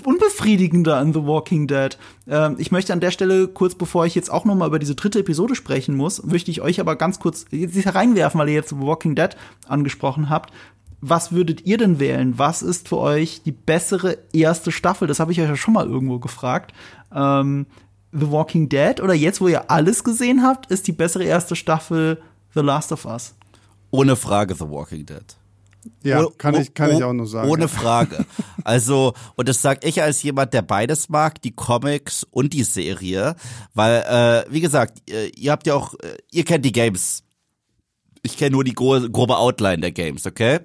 unbefriedigender 0.04 1.00
in 1.00 1.12
The 1.12 1.24
Walking 1.24 1.66
Dead. 1.66 1.96
Ähm, 2.28 2.56
ich 2.58 2.70
möchte 2.70 2.92
an 2.92 3.00
der 3.00 3.10
Stelle, 3.10 3.48
kurz 3.48 3.74
bevor 3.74 4.06
ich 4.06 4.14
jetzt 4.14 4.30
auch 4.30 4.44
noch 4.44 4.54
mal 4.54 4.68
über 4.68 4.78
diese 4.78 4.94
dritte 4.94 5.20
Episode 5.20 5.54
sprechen 5.54 5.96
muss, 5.96 6.22
möchte 6.22 6.50
ich 6.50 6.60
euch 6.60 6.80
aber 6.80 6.96
ganz 6.96 7.18
kurz 7.18 7.46
jetzt 7.50 7.74
hereinwerfen, 7.76 8.38
weil 8.38 8.48
ihr 8.48 8.54
jetzt 8.54 8.70
The 8.70 8.78
Walking 8.78 9.14
Dead 9.14 9.36
angesprochen 9.66 10.30
habt 10.30 10.52
was 11.00 11.32
würdet 11.32 11.66
ihr 11.66 11.78
denn 11.78 11.98
wählen? 11.98 12.38
Was 12.38 12.62
ist 12.62 12.88
für 12.88 12.98
euch 12.98 13.42
die 13.42 13.52
bessere 13.52 14.18
erste 14.32 14.70
Staffel? 14.70 15.08
Das 15.08 15.18
habe 15.18 15.32
ich 15.32 15.40
euch 15.40 15.48
ja 15.48 15.56
schon 15.56 15.74
mal 15.74 15.86
irgendwo 15.86 16.18
gefragt. 16.18 16.72
Ähm, 17.14 17.66
The 18.12 18.30
Walking 18.30 18.68
Dead 18.68 19.00
oder 19.00 19.14
jetzt, 19.14 19.40
wo 19.40 19.48
ihr 19.48 19.70
alles 19.70 20.04
gesehen 20.04 20.42
habt, 20.42 20.70
ist 20.70 20.86
die 20.86 20.92
bessere 20.92 21.24
erste 21.24 21.56
Staffel 21.56 22.20
The 22.54 22.60
Last 22.60 22.92
of 22.92 23.04
Us? 23.06 23.34
Ohne 23.90 24.16
Frage 24.16 24.54
The 24.54 24.68
Walking 24.68 25.06
Dead. 25.06 25.24
Ja, 26.02 26.26
kann 26.36 26.54
ich, 26.56 26.74
kann 26.74 26.90
ich 26.90 27.02
auch 27.02 27.12
nur 27.12 27.26
sagen. 27.26 27.48
Ohne 27.48 27.68
Frage. 27.68 28.26
Also, 28.64 29.14
und 29.36 29.48
das 29.48 29.62
sage 29.62 29.86
ich 29.86 30.02
als 30.02 30.22
jemand, 30.22 30.54
der 30.54 30.62
beides 30.62 31.08
mag, 31.08 31.40
die 31.42 31.52
Comics 31.52 32.24
und 32.30 32.52
die 32.52 32.64
Serie, 32.64 33.36
weil, 33.74 34.02
äh, 34.02 34.52
wie 34.52 34.60
gesagt, 34.60 35.02
ihr, 35.06 35.36
ihr 35.36 35.52
habt 35.52 35.66
ja 35.66 35.74
auch, 35.74 35.94
äh, 35.94 36.18
ihr 36.30 36.44
kennt 36.44 36.64
die 36.64 36.72
Games. 36.72 37.22
Ich 38.22 38.36
kenne 38.36 38.50
nur 38.50 38.64
die 38.64 38.74
grobe 38.74 39.36
Outline 39.36 39.78
der 39.78 39.92
Games, 39.92 40.26
okay? 40.26 40.60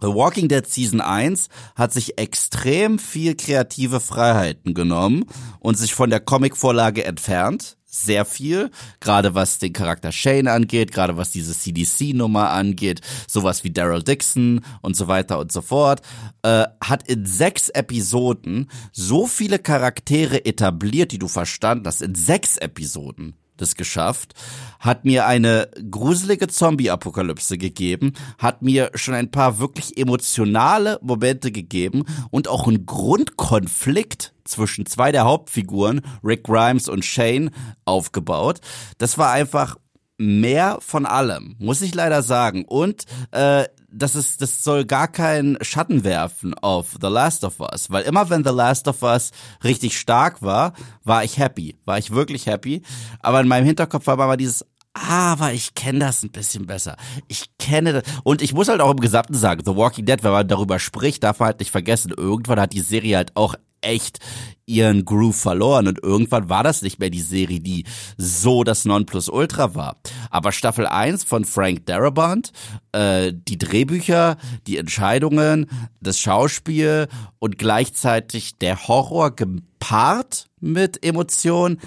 The 0.00 0.08
Walking 0.08 0.48
Dead 0.48 0.66
Season 0.66 1.00
1 1.00 1.48
hat 1.74 1.92
sich 1.92 2.18
extrem 2.18 2.98
viel 2.98 3.34
kreative 3.34 4.00
Freiheiten 4.00 4.74
genommen 4.74 5.24
und 5.60 5.78
sich 5.78 5.94
von 5.94 6.10
der 6.10 6.20
Comicvorlage 6.20 7.04
entfernt. 7.04 7.75
Sehr 7.88 8.24
viel, 8.24 8.70
gerade 9.00 9.34
was 9.34 9.58
den 9.58 9.72
Charakter 9.72 10.10
Shane 10.10 10.48
angeht, 10.48 10.92
gerade 10.92 11.16
was 11.16 11.30
diese 11.30 11.56
CDC-Nummer 11.56 12.50
angeht, 12.50 13.00
sowas 13.28 13.62
wie 13.62 13.70
Daryl 13.70 14.02
Dixon 14.02 14.64
und 14.82 14.96
so 14.96 15.06
weiter 15.06 15.38
und 15.38 15.52
so 15.52 15.62
fort, 15.62 16.02
äh, 16.42 16.64
hat 16.82 17.08
in 17.08 17.24
sechs 17.24 17.68
Episoden 17.68 18.68
so 18.92 19.26
viele 19.26 19.58
Charaktere 19.58 20.44
etabliert, 20.44 21.12
die 21.12 21.18
du 21.18 21.28
verstanden 21.28 21.86
hast, 21.86 22.02
in 22.02 22.14
sechs 22.16 22.56
Episoden 22.56 23.34
das 23.56 23.74
geschafft, 23.74 24.34
hat 24.80 25.04
mir 25.04 25.26
eine 25.26 25.68
gruselige 25.90 26.48
Zombie-Apokalypse 26.48 27.58
gegeben, 27.58 28.12
hat 28.38 28.62
mir 28.62 28.90
schon 28.94 29.14
ein 29.14 29.30
paar 29.30 29.58
wirklich 29.58 29.96
emotionale 29.96 30.98
Momente 31.02 31.52
gegeben 31.52 32.04
und 32.30 32.48
auch 32.48 32.66
einen 32.66 32.86
Grundkonflikt 32.86 34.34
zwischen 34.44 34.86
zwei 34.86 35.12
der 35.12 35.24
Hauptfiguren, 35.24 36.02
Rick 36.22 36.44
Grimes 36.44 36.88
und 36.88 37.04
Shane, 37.04 37.50
aufgebaut. 37.84 38.60
Das 38.98 39.18
war 39.18 39.32
einfach 39.32 39.76
mehr 40.18 40.78
von 40.80 41.06
allem, 41.06 41.56
muss 41.58 41.82
ich 41.82 41.94
leider 41.94 42.22
sagen. 42.22 42.64
Und 42.64 43.04
äh, 43.32 43.64
das 43.96 44.14
ist, 44.14 44.42
das 44.42 44.62
soll 44.62 44.84
gar 44.84 45.08
keinen 45.08 45.56
Schatten 45.62 46.04
werfen 46.04 46.54
auf 46.54 46.96
The 47.00 47.08
Last 47.08 47.44
of 47.44 47.60
Us, 47.60 47.90
weil 47.90 48.04
immer 48.04 48.28
wenn 48.30 48.44
The 48.44 48.50
Last 48.50 48.88
of 48.88 49.02
Us 49.02 49.30
richtig 49.64 49.98
stark 49.98 50.42
war, 50.42 50.72
war 51.04 51.24
ich 51.24 51.38
happy, 51.38 51.76
war 51.84 51.98
ich 51.98 52.10
wirklich 52.10 52.46
happy. 52.46 52.82
Aber 53.20 53.40
in 53.40 53.48
meinem 53.48 53.66
Hinterkopf 53.66 54.06
war 54.06 54.14
immer 54.14 54.36
dieses, 54.36 54.64
aber 54.92 55.52
ich 55.52 55.74
kenne 55.74 55.98
das 56.00 56.22
ein 56.22 56.30
bisschen 56.30 56.66
besser. 56.66 56.96
Ich 57.28 57.50
kenne 57.58 57.92
das. 57.92 58.02
Und 58.24 58.40
ich 58.40 58.54
muss 58.54 58.68
halt 58.68 58.80
auch 58.80 58.90
im 58.90 59.00
Gesamten 59.00 59.34
sagen, 59.34 59.62
The 59.64 59.76
Walking 59.76 60.06
Dead, 60.06 60.22
wenn 60.22 60.32
man 60.32 60.48
darüber 60.48 60.78
spricht, 60.78 61.22
darf 61.22 61.40
man 61.40 61.48
halt 61.48 61.60
nicht 61.60 61.70
vergessen, 61.70 62.12
irgendwann 62.16 62.60
hat 62.60 62.72
die 62.72 62.80
Serie 62.80 63.16
halt 63.16 63.36
auch 63.36 63.54
echt 63.86 64.18
ihren 64.66 65.04
Groove 65.04 65.36
verloren 65.36 65.86
und 65.86 66.02
irgendwann 66.02 66.48
war 66.48 66.64
das 66.64 66.82
nicht 66.82 66.98
mehr 66.98 67.10
die 67.10 67.20
Serie, 67.20 67.60
die 67.60 67.84
so 68.18 68.64
das 68.64 68.84
Nonplusultra 68.84 69.74
war. 69.76 69.96
Aber 70.30 70.50
Staffel 70.50 70.86
1 70.86 71.22
von 71.22 71.44
Frank 71.44 71.86
Darabont, 71.86 72.52
äh, 72.92 73.32
die 73.32 73.58
Drehbücher, 73.58 74.36
die 74.66 74.76
Entscheidungen, 74.76 75.70
das 76.00 76.18
Schauspiel 76.18 77.06
und 77.38 77.58
gleichzeitig 77.58 78.58
der 78.58 78.88
Horror 78.88 79.34
gepaart 79.34 80.48
mit 80.60 81.04
Emotionen, 81.04 81.78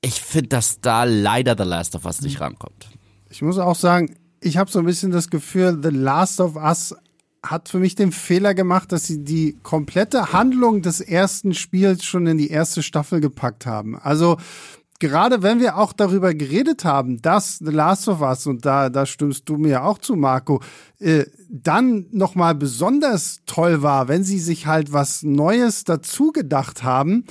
ich 0.00 0.20
finde, 0.20 0.48
dass 0.48 0.80
da 0.80 1.04
leider 1.04 1.56
The 1.56 1.64
Last 1.68 1.94
of 1.94 2.04
Us 2.04 2.20
nicht 2.20 2.40
rankommt. 2.40 2.88
Ich 3.30 3.42
muss 3.42 3.58
auch 3.58 3.76
sagen, 3.76 4.16
ich 4.40 4.58
habe 4.58 4.70
so 4.70 4.80
ein 4.80 4.84
bisschen 4.84 5.12
das 5.12 5.30
Gefühl, 5.30 5.80
The 5.82 5.88
Last 5.88 6.40
of 6.40 6.56
Us 6.56 6.94
hat 7.44 7.68
für 7.68 7.78
mich 7.78 7.94
den 7.94 8.12
Fehler 8.12 8.54
gemacht, 8.54 8.90
dass 8.92 9.06
sie 9.06 9.22
die 9.22 9.56
komplette 9.62 10.32
Handlung 10.32 10.82
des 10.82 11.00
ersten 11.00 11.54
Spiels 11.54 12.04
schon 12.04 12.26
in 12.26 12.38
die 12.38 12.50
erste 12.50 12.82
Staffel 12.82 13.20
gepackt 13.20 13.66
haben. 13.66 13.98
Also 13.98 14.38
gerade 14.98 15.42
wenn 15.42 15.60
wir 15.60 15.76
auch 15.76 15.92
darüber 15.92 16.34
geredet 16.34 16.84
haben, 16.84 17.20
dass 17.20 17.58
The 17.58 17.70
Last 17.70 18.08
of 18.08 18.20
Us 18.20 18.46
und 18.46 18.64
da 18.64 18.88
da 18.88 19.06
stimmst 19.06 19.48
du 19.48 19.56
mir 19.56 19.84
auch 19.84 19.98
zu, 19.98 20.16
Marco, 20.16 20.62
äh, 20.98 21.24
dann 21.48 22.06
noch 22.10 22.34
mal 22.34 22.54
besonders 22.54 23.40
toll 23.46 23.82
war, 23.82 24.08
wenn 24.08 24.24
sie 24.24 24.38
sich 24.38 24.66
halt 24.66 24.92
was 24.92 25.22
Neues 25.22 25.84
dazu 25.84 26.32
gedacht 26.32 26.82
haben, 26.82 27.24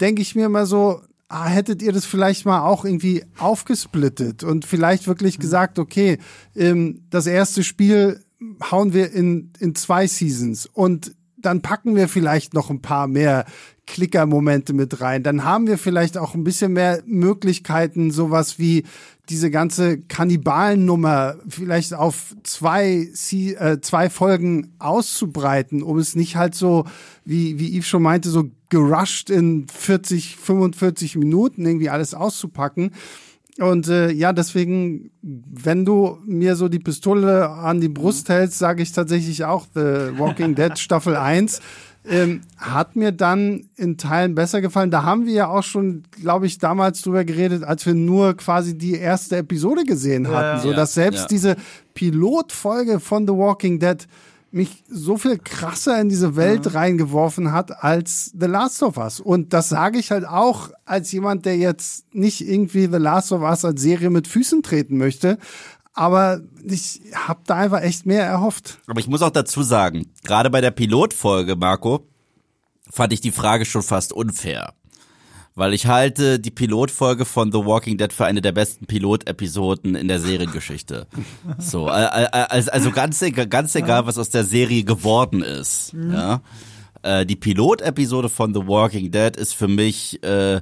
denke 0.00 0.22
ich 0.22 0.34
mir 0.34 0.48
mal 0.48 0.66
so, 0.66 1.00
ah, 1.28 1.46
hättet 1.46 1.82
ihr 1.82 1.92
das 1.92 2.04
vielleicht 2.04 2.46
mal 2.46 2.60
auch 2.60 2.84
irgendwie 2.84 3.24
aufgesplittet 3.38 4.44
und 4.44 4.64
vielleicht 4.64 5.06
wirklich 5.06 5.38
gesagt, 5.38 5.78
okay, 5.78 6.18
ähm, 6.54 7.02
das 7.10 7.26
erste 7.26 7.64
Spiel 7.64 8.20
hauen 8.70 8.92
wir 8.92 9.12
in, 9.12 9.52
in 9.58 9.74
zwei 9.74 10.06
Seasons 10.06 10.66
und 10.66 11.14
dann 11.38 11.62
packen 11.62 11.94
wir 11.94 12.08
vielleicht 12.08 12.54
noch 12.54 12.70
ein 12.70 12.82
paar 12.82 13.06
mehr 13.06 13.44
Klicker-Momente 13.86 14.72
mit 14.72 15.00
rein. 15.00 15.22
Dann 15.22 15.44
haben 15.44 15.66
wir 15.66 15.78
vielleicht 15.78 16.18
auch 16.18 16.34
ein 16.34 16.44
bisschen 16.44 16.72
mehr 16.72 17.02
Möglichkeiten, 17.06 18.10
sowas 18.10 18.58
wie 18.58 18.84
diese 19.28 19.50
ganze 19.50 20.00
Kannibalen-Nummer 20.00 21.36
vielleicht 21.48 21.94
auf 21.94 22.34
zwei, 22.42 23.08
äh, 23.30 23.80
zwei 23.80 24.10
Folgen 24.10 24.74
auszubreiten, 24.78 25.82
um 25.82 25.98
es 25.98 26.16
nicht 26.16 26.36
halt 26.36 26.54
so, 26.54 26.84
wie, 27.24 27.58
wie 27.58 27.76
Yves 27.76 27.86
schon 27.86 28.02
meinte, 28.02 28.28
so 28.28 28.50
gerusht 28.68 29.30
in 29.30 29.66
40, 29.68 30.36
45 30.36 31.16
Minuten 31.16 31.64
irgendwie 31.64 31.90
alles 31.90 32.14
auszupacken. 32.14 32.92
Und 33.58 33.88
äh, 33.88 34.10
ja, 34.10 34.32
deswegen, 34.32 35.10
wenn 35.22 35.84
du 35.84 36.18
mir 36.26 36.56
so 36.56 36.68
die 36.68 36.78
Pistole 36.78 37.48
an 37.48 37.80
die 37.80 37.88
Brust 37.88 38.28
hältst, 38.28 38.58
sage 38.58 38.82
ich 38.82 38.92
tatsächlich 38.92 39.44
auch 39.44 39.66
The 39.74 40.18
Walking 40.18 40.54
Dead 40.54 40.78
Staffel 40.78 41.16
1. 41.16 41.60
Ähm, 42.08 42.42
hat 42.56 42.94
mir 42.94 43.10
dann 43.10 43.68
in 43.74 43.96
Teilen 43.96 44.36
besser 44.36 44.60
gefallen. 44.60 44.92
Da 44.92 45.02
haben 45.02 45.26
wir 45.26 45.32
ja 45.32 45.48
auch 45.48 45.64
schon, 45.64 46.04
glaube 46.12 46.46
ich, 46.46 46.58
damals 46.58 47.02
drüber 47.02 47.24
geredet, 47.24 47.64
als 47.64 47.84
wir 47.84 47.94
nur 47.94 48.36
quasi 48.36 48.78
die 48.78 48.94
erste 48.94 49.38
Episode 49.38 49.82
gesehen 49.84 50.28
hatten. 50.28 50.58
Ja, 50.58 50.60
so 50.60 50.72
dass 50.72 50.94
selbst 50.94 51.22
ja. 51.22 51.26
diese 51.28 51.56
Pilotfolge 51.94 53.00
von 53.00 53.26
The 53.26 53.32
Walking 53.32 53.80
Dead 53.80 54.06
mich 54.50 54.84
so 54.88 55.18
viel 55.18 55.38
krasser 55.38 56.00
in 56.00 56.08
diese 56.08 56.36
Welt 56.36 56.66
ja. 56.66 56.72
reingeworfen 56.72 57.52
hat 57.52 57.82
als 57.82 58.32
The 58.38 58.46
Last 58.46 58.82
of 58.82 58.96
Us. 58.96 59.20
Und 59.20 59.52
das 59.52 59.68
sage 59.68 59.98
ich 59.98 60.10
halt 60.10 60.26
auch 60.26 60.70
als 60.84 61.12
jemand, 61.12 61.44
der 61.46 61.56
jetzt 61.56 62.06
nicht 62.14 62.46
irgendwie 62.46 62.86
The 62.86 62.98
Last 62.98 63.32
of 63.32 63.42
Us 63.42 63.64
als 63.64 63.82
Serie 63.82 64.10
mit 64.10 64.28
Füßen 64.28 64.62
treten 64.62 64.96
möchte. 64.96 65.38
Aber 65.92 66.40
ich 66.62 67.00
habe 67.14 67.40
da 67.46 67.56
einfach 67.56 67.80
echt 67.80 68.06
mehr 68.06 68.24
erhofft. 68.24 68.78
Aber 68.86 69.00
ich 69.00 69.08
muss 69.08 69.22
auch 69.22 69.30
dazu 69.30 69.62
sagen, 69.62 70.12
gerade 70.24 70.50
bei 70.50 70.60
der 70.60 70.70
Pilotfolge, 70.70 71.56
Marco, 71.56 72.06
fand 72.90 73.12
ich 73.12 73.20
die 73.20 73.32
Frage 73.32 73.64
schon 73.64 73.82
fast 73.82 74.12
unfair. 74.12 74.74
Weil 75.56 75.72
ich 75.72 75.86
halte 75.86 76.38
die 76.38 76.52
Pilotfolge 76.52 77.24
von 77.24 77.50
The 77.50 77.58
Walking 77.58 77.96
Dead 77.96 78.12
für 78.12 78.26
eine 78.26 78.42
der 78.42 78.52
besten 78.52 78.86
Pilotepisoden 78.86 79.96
in 79.96 80.06
der 80.06 80.20
Seriengeschichte. 80.20 81.08
So, 81.58 81.86
also, 81.86 82.70
also 82.70 82.90
ganz 82.90 83.22
egal, 83.22 83.46
ganz 83.46 83.74
egal, 83.74 84.06
was 84.06 84.18
aus 84.18 84.30
der 84.30 84.44
Serie 84.44 84.84
geworden 84.84 85.42
ist. 85.42 85.94
Mhm. 85.94 86.12
Ja, 86.12 86.40
äh, 87.02 87.24
die 87.24 87.36
Pilotepisode 87.36 88.28
von 88.28 88.52
The 88.52 88.66
Walking 88.66 89.10
Dead 89.10 89.36
ist 89.36 89.54
für 89.54 89.68
mich 89.68 90.22
äh, 90.22 90.60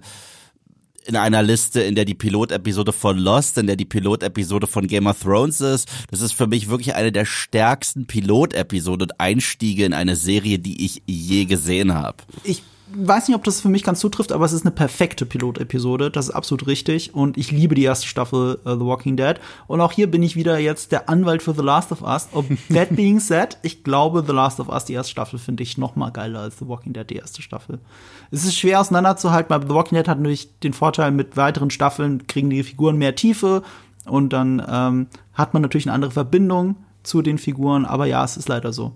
in 1.06 1.16
einer 1.16 1.42
Liste, 1.42 1.80
in 1.80 1.94
der 1.94 2.04
die 2.04 2.14
Pilotepisode 2.14 2.92
von 2.92 3.18
Lost, 3.18 3.58
in 3.58 3.66
der 3.66 3.76
die 3.76 3.84
Pilotepisode 3.84 4.66
von 4.66 4.86
Game 4.86 5.06
of 5.06 5.20
Thrones 5.20 5.60
ist. 5.60 5.88
Das 6.10 6.20
ist 6.20 6.32
für 6.32 6.46
mich 6.46 6.68
wirklich 6.68 6.94
eine 6.94 7.12
der 7.12 7.24
stärksten 7.24 8.06
Pilotepisoden 8.06 9.10
und 9.10 9.20
Einstiege 9.20 9.84
in 9.84 9.94
eine 9.94 10.16
Serie, 10.16 10.58
die 10.58 10.84
ich 10.84 11.02
je 11.06 11.44
gesehen 11.46 11.94
habe. 11.94 12.18
Ich 12.44 12.62
weiß 12.96 13.28
nicht, 13.28 13.36
ob 13.36 13.44
das 13.44 13.60
für 13.60 13.68
mich 13.68 13.82
ganz 13.82 14.00
zutrifft, 14.00 14.32
aber 14.32 14.44
es 14.44 14.52
ist 14.52 14.64
eine 14.64 14.70
perfekte 14.70 15.26
Pilot-Episode. 15.26 16.10
Das 16.10 16.28
ist 16.28 16.34
absolut 16.34 16.66
richtig. 16.66 17.14
Und 17.14 17.36
ich 17.36 17.50
liebe 17.50 17.74
die 17.74 17.84
erste 17.84 18.06
Staffel 18.06 18.58
uh, 18.64 18.74
The 18.74 18.84
Walking 18.84 19.16
Dead. 19.16 19.36
Und 19.66 19.80
auch 19.80 19.92
hier 19.92 20.10
bin 20.10 20.22
ich 20.22 20.36
wieder 20.36 20.58
jetzt 20.58 20.92
der 20.92 21.08
Anwalt 21.08 21.42
für 21.42 21.54
The 21.54 21.62
Last 21.62 21.92
of 21.92 22.02
Us. 22.02 22.28
Ob 22.32 22.46
that 22.72 22.94
being 22.96 23.20
said, 23.20 23.58
ich 23.62 23.84
glaube, 23.84 24.24
The 24.26 24.32
Last 24.32 24.60
of 24.60 24.68
Us, 24.68 24.84
die 24.84 24.94
erste 24.94 25.12
Staffel, 25.12 25.38
finde 25.38 25.62
ich 25.62 25.78
noch 25.78 25.96
mal 25.96 26.10
geiler 26.10 26.40
als 26.40 26.58
The 26.58 26.68
Walking 26.68 26.92
Dead, 26.92 27.08
die 27.08 27.16
erste 27.16 27.42
Staffel. 27.42 27.78
Es 28.30 28.44
ist 28.44 28.56
schwer 28.56 28.80
auseinanderzuhalten, 28.80 29.52
aber 29.52 29.66
The 29.66 29.74
Walking 29.74 29.96
Dead 29.96 30.08
hat 30.08 30.18
natürlich 30.18 30.58
den 30.60 30.72
Vorteil, 30.72 31.10
mit 31.10 31.36
weiteren 31.36 31.70
Staffeln 31.70 32.26
kriegen 32.26 32.50
die 32.50 32.62
Figuren 32.62 32.96
mehr 32.96 33.14
Tiefe. 33.14 33.62
Und 34.06 34.32
dann 34.32 34.62
ähm, 34.68 35.06
hat 35.32 35.54
man 35.54 35.62
natürlich 35.62 35.86
eine 35.86 35.94
andere 35.94 36.10
Verbindung 36.10 36.76
zu 37.02 37.22
den 37.22 37.38
Figuren. 37.38 37.84
Aber 37.84 38.06
ja, 38.06 38.24
es 38.24 38.36
ist 38.36 38.48
leider 38.48 38.72
so. 38.72 38.92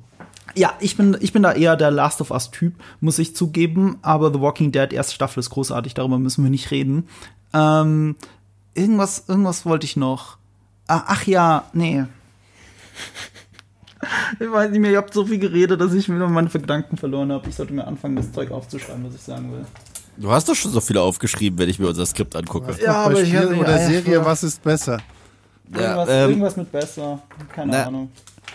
Ja, 0.55 0.73
ich 0.81 0.97
bin, 0.97 1.17
ich 1.21 1.33
bin 1.33 1.43
da 1.43 1.53
eher 1.53 1.77
der 1.77 1.91
Last 1.91 2.21
of 2.21 2.31
Us-Typ, 2.31 2.75
muss 3.01 3.19
ich 3.19 3.37
zugeben. 3.37 3.99
Aber 4.03 4.33
The 4.33 4.41
Walking 4.41 4.73
Dead, 4.73 4.93
erste 4.93 5.15
Staffel 5.15 5.41
ist 5.41 5.51
großartig, 5.51 5.95
darüber 5.95 6.19
müssen 6.19 6.43
wir 6.43 6.51
nicht 6.51 6.71
reden. 6.71 7.09
Ähm, 7.53 8.17
irgendwas, 8.75 9.25
irgendwas 9.29 9.67
wollte 9.67 9.85
ich 9.85 9.97
noch. 9.97 10.39
Ah, 10.87 11.05
ach 11.07 11.27
ja, 11.27 11.65
nee. 11.73 12.05
Ich 14.39 14.49
weiß 14.49 14.71
nicht 14.71 14.79
mehr, 14.79 14.93
ich 14.93 14.97
habe 14.97 15.09
so 15.13 15.27
viel 15.27 15.41
geredet, 15.41 15.81
dass 15.81 15.93
ich 15.93 16.09
mir 16.09 16.25
meine 16.29 16.49
Gedanken 16.49 16.97
verloren 16.97 17.33
habe. 17.33 17.49
Ich 17.49 17.57
sollte 17.57 17.73
mir 17.73 17.85
anfangen, 17.85 18.15
das 18.15 18.31
Zeug 18.31 18.53
aufzuschreiben, 18.53 19.05
was 19.05 19.17
ich 19.17 19.23
sagen 19.23 19.51
will. 19.51 19.67
Du 20.17 20.31
hast 20.31 20.49
doch 20.49 20.55
schon 20.55 20.71
so 20.71 20.81
viele 20.81 21.01
aufgeschrieben, 21.01 21.59
wenn 21.59 21.69
ich 21.69 21.81
mir 21.81 21.89
unser 21.89 22.07
Skript 22.07 22.35
angucke. 22.37 22.75
Ja, 22.83 23.05
aber 23.05 23.21
ich 23.21 23.29
Spiel 23.29 23.55
oder 23.55 23.79
Serie, 23.79 24.25
was 24.25 24.45
ist 24.45 24.63
besser? 24.63 24.99
Irgendwas, 25.71 26.09
ja, 26.09 26.15
ähm, 26.15 26.31
irgendwas 26.31 26.57
mit 26.57 26.73
besser. 26.73 27.23
Keine 27.53 27.73
na, 27.73 27.87
Ahnung. 27.87 28.11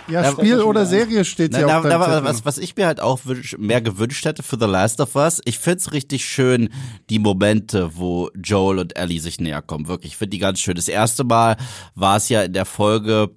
Ja, 0.08 0.32
Spiel 0.32 0.62
oder 0.62 0.86
Serie 0.86 1.26
steht 1.26 1.56
hier 1.56 1.78
auf 1.78 1.86
na, 1.86 2.24
was, 2.24 2.46
was 2.46 2.58
ich 2.58 2.76
mir 2.76 2.86
halt 2.86 3.00
auch 3.00 3.20
mehr 3.58 3.82
gewünscht 3.82 4.26
hätte 4.26 4.44
für 4.44 4.58
The 4.60 4.66
Last 4.66 5.00
of 5.00 5.16
Us, 5.16 5.42
ich 5.46 5.60
find's 5.60 5.94
richtig 5.94 6.26
schön, 6.26 6.70
die 7.10 7.20
Momente, 7.20 7.92
wo 7.96 8.30
Joel 8.36 8.80
und 8.80 8.98
Ellie 8.98 9.20
sich 9.20 9.40
näher 9.40 9.62
kommen. 9.62 9.88
Wirklich, 9.88 10.14
ich 10.14 10.18
finde 10.18 10.32
die 10.32 10.40
ganz 10.40 10.60
schön. 10.60 10.76
Das 10.76 10.88
erste 10.88 11.24
Mal 11.24 11.58
war 11.96 12.18
es 12.18 12.30
ja 12.30 12.44
in 12.44 12.54
der 12.54 12.66
Folge, 12.66 13.32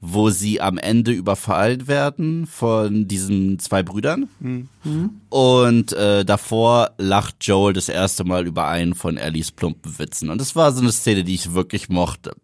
wo 0.00 0.30
sie 0.30 0.60
am 0.60 0.78
Ende 0.78 1.10
überfallen 1.12 1.88
werden 1.88 2.46
von 2.46 3.08
diesen 3.08 3.58
zwei 3.58 3.82
Brüdern. 3.82 4.28
Mhm. 4.40 5.10
Und 5.30 5.92
äh, 5.92 6.24
davor 6.24 6.92
lacht 6.98 7.36
Joel 7.40 7.72
das 7.72 7.88
erste 7.88 8.24
Mal 8.24 8.46
über 8.46 8.68
einen 8.68 8.94
von 8.94 9.16
Ellies 9.16 9.50
plumpen 9.50 9.98
Witzen. 9.98 10.30
Und 10.30 10.40
das 10.40 10.54
war 10.54 10.72
so 10.72 10.80
eine 10.80 10.92
Szene, 10.92 11.24
die 11.24 11.34
ich 11.34 11.54
wirklich 11.54 11.88
mochte. 11.88 12.34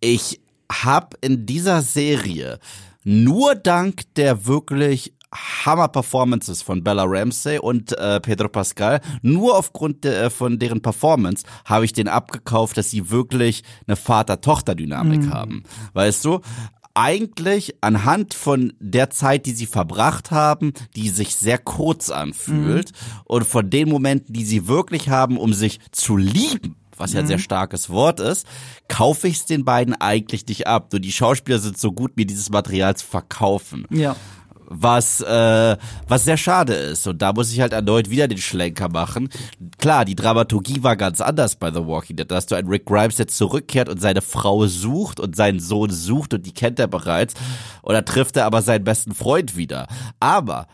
Ich 0.00 0.40
hab 0.70 1.14
in 1.20 1.46
dieser 1.46 1.82
Serie 1.82 2.58
nur 3.04 3.54
dank 3.54 4.02
der 4.16 4.46
wirklich 4.46 5.12
Hammer-Performances 5.32 6.62
von 6.62 6.82
Bella 6.82 7.04
Ramsey 7.06 7.58
und 7.58 7.96
äh, 7.98 8.20
Pedro 8.20 8.48
Pascal. 8.48 9.00
Nur 9.22 9.56
aufgrund 9.56 10.04
de, 10.04 10.14
äh, 10.14 10.30
von 10.30 10.58
deren 10.58 10.80
Performance 10.80 11.44
habe 11.64 11.84
ich 11.84 11.92
den 11.92 12.08
abgekauft, 12.08 12.76
dass 12.76 12.90
sie 12.90 13.10
wirklich 13.10 13.62
eine 13.86 13.96
Vater-Tochter-Dynamik 13.96 15.22
mhm. 15.22 15.34
haben. 15.34 15.62
Weißt 15.92 16.24
du? 16.24 16.40
Eigentlich 16.94 17.76
anhand 17.80 18.34
von 18.34 18.72
der 18.80 19.10
Zeit, 19.10 19.46
die 19.46 19.52
sie 19.52 19.66
verbracht 19.66 20.32
haben, 20.32 20.72
die 20.96 21.10
sich 21.10 21.36
sehr 21.36 21.58
kurz 21.58 22.10
anfühlt 22.10 22.90
mhm. 22.90 23.20
und 23.24 23.44
von 23.46 23.70
den 23.70 23.88
Momenten, 23.88 24.32
die 24.32 24.44
sie 24.44 24.66
wirklich 24.66 25.08
haben, 25.08 25.36
um 25.36 25.52
sich 25.52 25.78
zu 25.92 26.16
lieben 26.16 26.74
was 26.98 27.12
ja 27.12 27.20
ein 27.20 27.26
sehr 27.26 27.38
mhm. 27.38 27.42
starkes 27.42 27.90
Wort 27.90 28.20
ist, 28.20 28.46
kaufe 28.88 29.28
ich 29.28 29.36
es 29.38 29.46
den 29.46 29.64
beiden 29.64 29.94
eigentlich 29.94 30.46
nicht 30.46 30.66
ab. 30.66 30.88
Nur 30.92 31.00
die 31.00 31.12
Schauspieler 31.12 31.58
sind 31.58 31.78
so 31.78 31.92
gut, 31.92 32.16
mir 32.16 32.26
dieses 32.26 32.50
Material 32.50 32.96
zu 32.96 33.06
verkaufen. 33.06 33.86
Ja 33.90 34.16
was 34.70 35.22
äh, 35.22 35.76
was 36.06 36.24
sehr 36.24 36.36
schade 36.36 36.74
ist 36.74 37.06
und 37.06 37.22
da 37.22 37.32
muss 37.32 37.50
ich 37.50 37.60
halt 37.60 37.72
erneut 37.72 38.10
wieder 38.10 38.28
den 38.28 38.38
Schlenker 38.38 38.88
machen. 38.90 39.30
Klar, 39.78 40.04
die 40.04 40.14
Dramaturgie 40.14 40.82
war 40.82 40.96
ganz 40.96 41.20
anders 41.20 41.56
bei 41.56 41.70
The 41.70 41.86
Walking 41.86 42.16
Dead, 42.16 42.30
dass 42.30 42.46
du 42.46 42.54
einen 42.54 42.68
Rick 42.68 42.84
Grimes 42.84 43.16
jetzt 43.16 43.36
zurückkehrt 43.36 43.88
und 43.88 44.00
seine 44.00 44.20
Frau 44.20 44.66
sucht 44.66 45.20
und 45.20 45.34
seinen 45.34 45.60
Sohn 45.60 45.90
sucht 45.90 46.34
und 46.34 46.44
die 46.44 46.52
kennt 46.52 46.78
er 46.78 46.86
bereits 46.86 47.34
oder 47.82 48.04
trifft 48.04 48.36
er 48.36 48.44
aber 48.44 48.60
seinen 48.60 48.84
besten 48.84 49.14
Freund 49.14 49.56
wieder. 49.56 49.86
Aber 50.20 50.66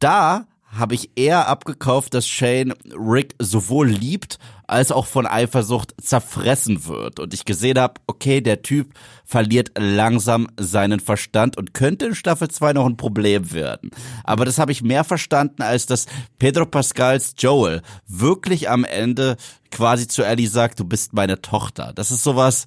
da 0.00 0.46
habe 0.78 0.94
ich 0.94 1.10
eher 1.16 1.48
abgekauft, 1.48 2.14
dass 2.14 2.26
Shane 2.26 2.74
Rick 2.92 3.34
sowohl 3.38 3.88
liebt 3.88 4.38
als 4.66 4.90
auch 4.90 5.06
von 5.06 5.26
Eifersucht 5.26 5.94
zerfressen 6.00 6.86
wird. 6.86 7.20
Und 7.20 7.32
ich 7.34 7.44
gesehen 7.44 7.78
habe, 7.78 8.00
okay, 8.06 8.40
der 8.40 8.62
Typ 8.62 8.94
verliert 9.24 9.72
langsam 9.78 10.48
seinen 10.58 11.00
Verstand 11.00 11.56
und 11.56 11.72
könnte 11.72 12.06
in 12.06 12.14
Staffel 12.14 12.48
2 12.48 12.72
noch 12.72 12.86
ein 12.86 12.96
Problem 12.96 13.52
werden. 13.52 13.90
Aber 14.24 14.44
das 14.44 14.58
habe 14.58 14.72
ich 14.72 14.82
mehr 14.82 15.04
verstanden, 15.04 15.62
als 15.62 15.86
dass 15.86 16.06
Pedro 16.38 16.66
Pascals 16.66 17.34
Joel 17.38 17.82
wirklich 18.06 18.68
am 18.68 18.84
Ende 18.84 19.36
quasi 19.70 20.08
zu 20.08 20.24
Ellie 20.24 20.48
sagt, 20.48 20.80
du 20.80 20.84
bist 20.84 21.12
meine 21.12 21.40
Tochter. 21.40 21.92
Das 21.94 22.10
ist 22.10 22.24
sowas. 22.24 22.66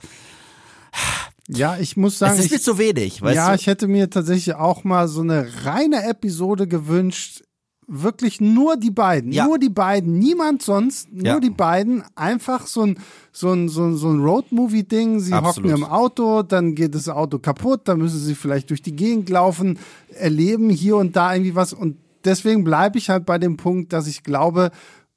Ja, 1.48 1.78
ich 1.78 1.98
muss 1.98 2.19
sagen. 2.19 2.38
Es 2.38 2.45
ist 2.45 2.52
mir 2.52 2.62
zu 2.62 2.78
wenig, 2.78 3.22
weißt 3.22 3.36
ja, 3.36 3.50
du? 3.50 3.56
ich 3.56 3.65
hätte 3.67 3.88
mir 3.88 4.10
tatsächlich 4.10 4.54
auch 4.56 4.84
mal 4.84 5.08
so 5.08 5.22
eine 5.22 5.48
reine 5.65 6.04
Episode 6.04 6.67
gewünscht, 6.67 7.41
wirklich 7.89 8.39
nur 8.39 8.78
die 8.78 8.91
beiden, 8.91 9.32
ja. 9.32 9.45
nur 9.45 9.58
die 9.60 9.69
beiden, 9.69 10.19
niemand 10.19 10.62
sonst, 10.62 11.12
nur 11.12 11.25
ja. 11.25 11.39
die 11.39 11.49
beiden, 11.49 12.04
einfach 12.15 12.67
so 12.67 12.84
ein 12.84 12.99
so 13.32 13.52
ein 13.52 13.67
so 13.67 13.84
ein, 13.84 13.97
so 13.97 14.10
ein 14.10 14.21
Roadmovie 14.21 14.84
Ding, 14.84 15.19
sie 15.19 15.34
Absolut. 15.34 15.71
hocken 15.71 15.84
im 15.84 15.89
Auto, 15.89 16.43
dann 16.43 16.75
geht 16.75 16.95
das 16.95 17.10
Auto 17.10 17.39
kaputt, 17.39 17.82
dann 17.86 17.97
müssen 17.97 18.19
sie 18.19 18.36
vielleicht 18.36 18.69
durch 18.69 18.82
die 18.82 18.95
Gegend 18.95 19.30
laufen, 19.30 19.80
erleben 20.13 20.69
hier 20.69 20.97
und 20.97 21.15
da 21.15 21.34
irgendwie 21.34 21.56
was 21.56 21.73
und 21.73 21.97
deswegen 22.23 22.63
bleibe 22.63 22.97
ich 22.97 23.10
halt 23.10 23.25
bei 23.25 23.38
dem 23.38 23.58
Punkt, 23.58 23.91
dass 23.91 24.08
ich 24.08 24.23
glaube, 24.23 24.71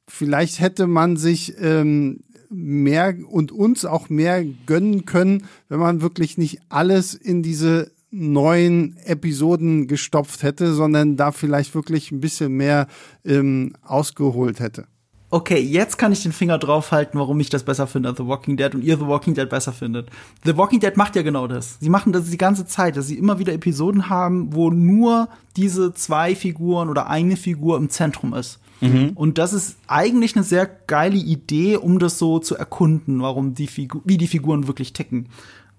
vielleicht 0.08 0.60
hätte 0.60 0.86
man 0.86 1.16
sich 1.16 1.54
ähm, 1.60 2.20
mehr 2.50 3.14
und 3.28 3.52
uns 3.52 3.84
auch 3.84 4.08
mehr 4.08 4.44
gönnen 4.66 5.04
können, 5.04 5.44
wenn 5.68 5.78
man 5.78 6.02
wirklich 6.02 6.38
nicht 6.38 6.60
alles 6.68 7.14
in 7.14 7.42
diese 7.42 7.91
neuen 8.12 8.96
Episoden 9.04 9.88
gestopft 9.88 10.42
hätte, 10.42 10.74
sondern 10.74 11.16
da 11.16 11.32
vielleicht 11.32 11.74
wirklich 11.74 12.12
ein 12.12 12.20
bisschen 12.20 12.52
mehr 12.52 12.86
ähm, 13.24 13.74
ausgeholt 13.82 14.60
hätte. 14.60 14.86
Okay, 15.30 15.60
jetzt 15.60 15.96
kann 15.96 16.12
ich 16.12 16.22
den 16.22 16.32
Finger 16.32 16.58
draufhalten, 16.58 17.18
warum 17.18 17.40
ich 17.40 17.48
das 17.48 17.62
besser 17.62 17.86
finde 17.86 18.10
als 18.10 18.18
The 18.18 18.26
Walking 18.26 18.58
Dead 18.58 18.74
und 18.74 18.84
ihr 18.84 18.98
The 18.98 19.06
Walking 19.06 19.32
Dead 19.32 19.48
besser 19.48 19.72
findet. 19.72 20.10
The 20.44 20.58
Walking 20.58 20.78
Dead 20.78 20.94
macht 20.98 21.16
ja 21.16 21.22
genau 21.22 21.46
das. 21.46 21.78
Sie 21.80 21.88
machen 21.88 22.12
das 22.12 22.28
die 22.28 22.36
ganze 22.36 22.66
Zeit, 22.66 22.98
dass 22.98 23.06
sie 23.06 23.16
immer 23.16 23.38
wieder 23.38 23.54
Episoden 23.54 24.10
haben, 24.10 24.52
wo 24.52 24.68
nur 24.68 25.30
diese 25.56 25.94
zwei 25.94 26.34
Figuren 26.34 26.90
oder 26.90 27.08
eine 27.08 27.36
Figur 27.36 27.78
im 27.78 27.88
Zentrum 27.88 28.34
ist. 28.34 28.60
Mhm. 28.82 29.12
Und 29.14 29.38
das 29.38 29.54
ist 29.54 29.78
eigentlich 29.86 30.36
eine 30.36 30.44
sehr 30.44 30.66
geile 30.66 31.16
Idee, 31.16 31.78
um 31.78 31.98
das 31.98 32.18
so 32.18 32.38
zu 32.38 32.54
erkunden, 32.56 33.22
warum 33.22 33.54
die 33.54 33.68
Figur, 33.68 34.02
wie 34.04 34.18
die 34.18 34.26
Figuren 34.26 34.66
wirklich 34.66 34.92
ticken. 34.92 35.28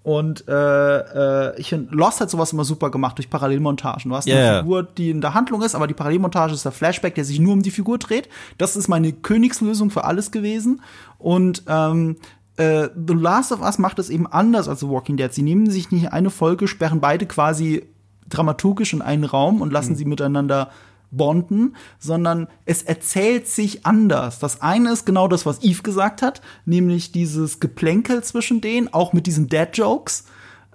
Und 0.04 0.48
äh, 0.50 0.98
äh, 0.98 1.60
ich 1.60 1.70
finde, 1.70 1.96
Lost 1.96 2.20
hat 2.20 2.30
sowas 2.30 2.52
immer 2.52 2.66
super 2.66 2.92
gemacht 2.92 3.18
durch 3.18 3.30
Parallelmontagen. 3.30 4.10
Du 4.10 4.16
hast 4.16 4.28
yeah. 4.28 4.50
eine 4.50 4.60
Figur, 4.60 4.84
die 4.84 5.10
in 5.10 5.22
der 5.22 5.34
Handlung 5.34 5.62
ist, 5.62 5.76
aber 5.76 5.88
die 5.88 5.94
Parallelmontage 5.94 6.54
ist 6.54 6.66
der 6.66 6.74
Flashback, 6.74 7.16
der 7.16 7.24
sich 7.24 7.39
nur 7.39 7.54
um 7.54 7.63
die 7.63 7.72
Figur 7.72 7.98
dreht. 7.98 8.28
Das 8.58 8.76
ist 8.76 8.89
meine 8.89 9.13
Königslösung 9.13 9.89
für 9.89 10.04
alles 10.04 10.32
gewesen. 10.32 10.82
Und 11.20 11.63
ähm, 11.68 12.18
äh, 12.58 12.89
The 12.96 13.13
Last 13.13 13.54
of 13.54 13.62
Us 13.62 13.78
macht 13.78 13.98
es 13.98 14.10
eben 14.10 14.28
anders 14.28 14.68
als 14.68 14.82
The 14.82 14.89
Walking 14.89 15.16
Dead. 15.16 15.34
Sie 15.34 15.42
nehmen 15.42 15.70
sich 15.70 15.89
nicht 15.89 16.12
eine 16.12 16.30
Folge, 16.30 16.68
sperren 16.68 17.00
beide 17.00 17.26
quasi 17.26 17.84
dramaturgisch 18.28 18.92
in 18.92 19.02
einen 19.02 19.24
Raum 19.24 19.62
und 19.62 19.72
lassen 19.72 19.94
mhm. 19.94 19.98
sie 19.98 20.06
miteinander 20.06 20.70
bonden, 21.17 21.76
sondern 21.99 22.47
es 22.65 22.84
erzählt 22.84 23.47
sich 23.47 23.86
anders. 23.86 24.39
Das 24.39 24.62
eine 24.62 24.91
ist 24.91 25.06
genau 25.06 25.28
das, 25.28 25.45
was 25.45 25.63
Eve 25.63 25.84
gesagt 25.84 26.21
hat, 26.21 26.41
nämlich 26.65 27.12
dieses 27.12 27.60
Geplänkel 27.60 28.23
zwischen 28.23 28.62
denen, 28.62 28.93
auch 28.93 29.13
mit 29.13 29.28
diesen 29.28 29.47
Dad-Jokes. 29.47 30.26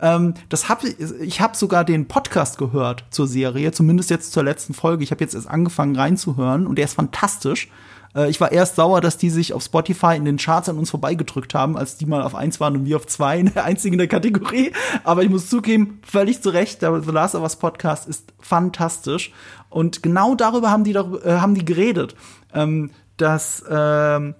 Ähm, 0.00 0.34
das 0.48 0.68
hab, 0.68 0.84
ich 0.84 1.40
habe 1.40 1.56
sogar 1.56 1.84
den 1.84 2.06
Podcast 2.06 2.58
gehört 2.58 3.04
zur 3.10 3.26
Serie, 3.26 3.72
zumindest 3.72 4.10
jetzt 4.10 4.32
zur 4.32 4.44
letzten 4.44 4.74
Folge. 4.74 5.04
Ich 5.04 5.10
habe 5.10 5.22
jetzt 5.22 5.34
erst 5.34 5.48
angefangen 5.48 5.96
reinzuhören 5.96 6.66
und 6.66 6.76
der 6.76 6.84
ist 6.84 6.94
fantastisch. 6.94 7.68
Äh, 8.14 8.30
ich 8.30 8.40
war 8.40 8.52
erst 8.52 8.76
sauer, 8.76 9.00
dass 9.00 9.18
die 9.18 9.30
sich 9.30 9.52
auf 9.52 9.62
Spotify 9.62 10.16
in 10.16 10.24
den 10.24 10.36
Charts 10.36 10.68
an 10.68 10.78
uns 10.78 10.90
vorbeigedrückt 10.90 11.54
haben, 11.54 11.76
als 11.76 11.96
die 11.96 12.06
mal 12.06 12.22
auf 12.22 12.34
eins 12.34 12.60
waren 12.60 12.76
und 12.76 12.84
wir 12.84 12.96
auf 12.96 13.06
zwei, 13.06 13.38
in 13.38 13.46
der 13.54 13.64
einzigen 13.64 13.94
in 13.94 13.98
der 13.98 14.08
Kategorie. 14.08 14.72
Aber 15.04 15.22
ich 15.22 15.30
muss 15.30 15.48
zugeben, 15.48 16.00
völlig 16.02 16.42
zu 16.42 16.50
Recht, 16.50 16.82
der 16.82 17.02
The 17.02 17.10
Last 17.10 17.34
of 17.34 17.42
Us 17.42 17.56
Podcast 17.56 18.08
ist 18.08 18.32
fantastisch. 18.38 19.32
Und 19.70 20.02
genau 20.02 20.34
darüber 20.34 20.70
haben 20.70 20.84
die, 20.84 20.92
darüber, 20.92 21.24
äh, 21.24 21.38
haben 21.38 21.54
die 21.54 21.64
geredet, 21.64 22.14
ähm, 22.54 22.90
dass 23.16 23.64
ähm, 23.68 24.34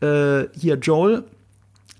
äh, 0.00 0.44
hier 0.54 0.76
Joel 0.76 1.24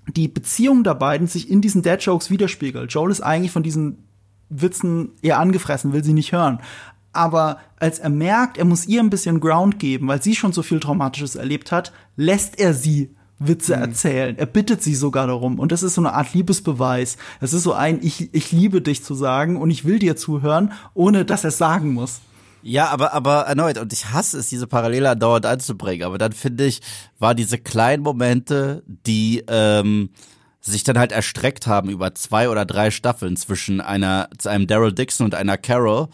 die 0.07 0.27
Beziehung 0.27 0.83
der 0.83 0.95
beiden 0.95 1.27
sich 1.27 1.49
in 1.49 1.61
diesen 1.61 1.81
Dad 1.81 2.01
Jokes 2.01 2.29
widerspiegelt. 2.29 2.93
Joel 2.93 3.11
ist 3.11 3.21
eigentlich 3.21 3.51
von 3.51 3.63
diesen 3.63 4.07
Witzen 4.49 5.11
eher 5.21 5.39
angefressen, 5.39 5.91
will 5.91 6.03
sie 6.03 6.13
nicht 6.13 6.31
hören. 6.31 6.59
Aber 7.17 7.57
als 7.79 7.97
er 7.97 8.09
merkt, 8.09 8.57
er 8.57 8.65
muss 8.65 8.85
ihr 8.85 9.01
ein 9.01 9.09
bisschen 9.09 9.39
Ground 9.39 9.79
geben, 9.79 10.07
weil 10.07 10.21
sie 10.21 10.35
schon 10.35 10.53
so 10.53 10.61
viel 10.61 10.79
Traumatisches 10.79 11.35
erlebt 11.35 11.71
hat, 11.71 11.91
lässt 12.15 12.59
er 12.59 12.75
sie 12.75 13.15
Witze 13.39 13.75
mhm. 13.75 13.81
erzählen. 13.81 14.37
Er 14.37 14.45
bittet 14.45 14.83
sie 14.83 14.93
sogar 14.93 15.25
darum. 15.25 15.57
Und 15.59 15.71
das 15.71 15.81
ist 15.81 15.95
so 15.95 16.01
eine 16.01 16.13
Art 16.13 16.33
Liebesbeweis. 16.33 17.17
Es 17.41 17.53
ist 17.53 17.63
so 17.63 17.73
ein, 17.73 17.99
ich, 18.03 18.33
ich 18.33 18.51
liebe 18.51 18.81
dich 18.81 19.03
zu 19.03 19.15
sagen 19.15 19.57
und 19.57 19.71
ich 19.71 19.83
will 19.83 19.97
dir 19.97 20.15
zuhören, 20.15 20.73
ohne 20.93 21.25
dass 21.25 21.43
er 21.43 21.49
es 21.49 21.57
sagen 21.57 21.93
muss. 21.93 22.21
Ja, 22.61 22.89
aber, 22.89 23.13
aber 23.13 23.41
erneut, 23.41 23.77
und 23.77 23.93
ich 23.93 24.11
hasse 24.11 24.37
es, 24.37 24.49
diese 24.49 24.67
Parallele 24.67 25.09
andauernd 25.09 25.45
anzubringen, 25.45 26.05
aber 26.05 26.17
dann 26.17 26.33
finde 26.33 26.65
ich, 26.65 26.81
war 27.17 27.33
diese 27.33 27.57
kleinen 27.57 28.03
Momente, 28.03 28.83
die 28.85 29.43
ähm, 29.47 30.09
sich 30.59 30.83
dann 30.83 30.97
halt 30.99 31.11
erstreckt 31.11 31.67
haben 31.67 31.89
über 31.89 32.13
zwei 32.15 32.49
oder 32.49 32.65
drei 32.65 32.91
Staffeln 32.91 33.37
zwischen 33.37 33.79
einer, 33.79 34.29
zu 34.37 34.49
einem 34.49 34.67
Daryl 34.67 34.91
Dixon 34.91 35.25
und 35.25 35.35
einer 35.35 35.57
Carol, 35.57 36.09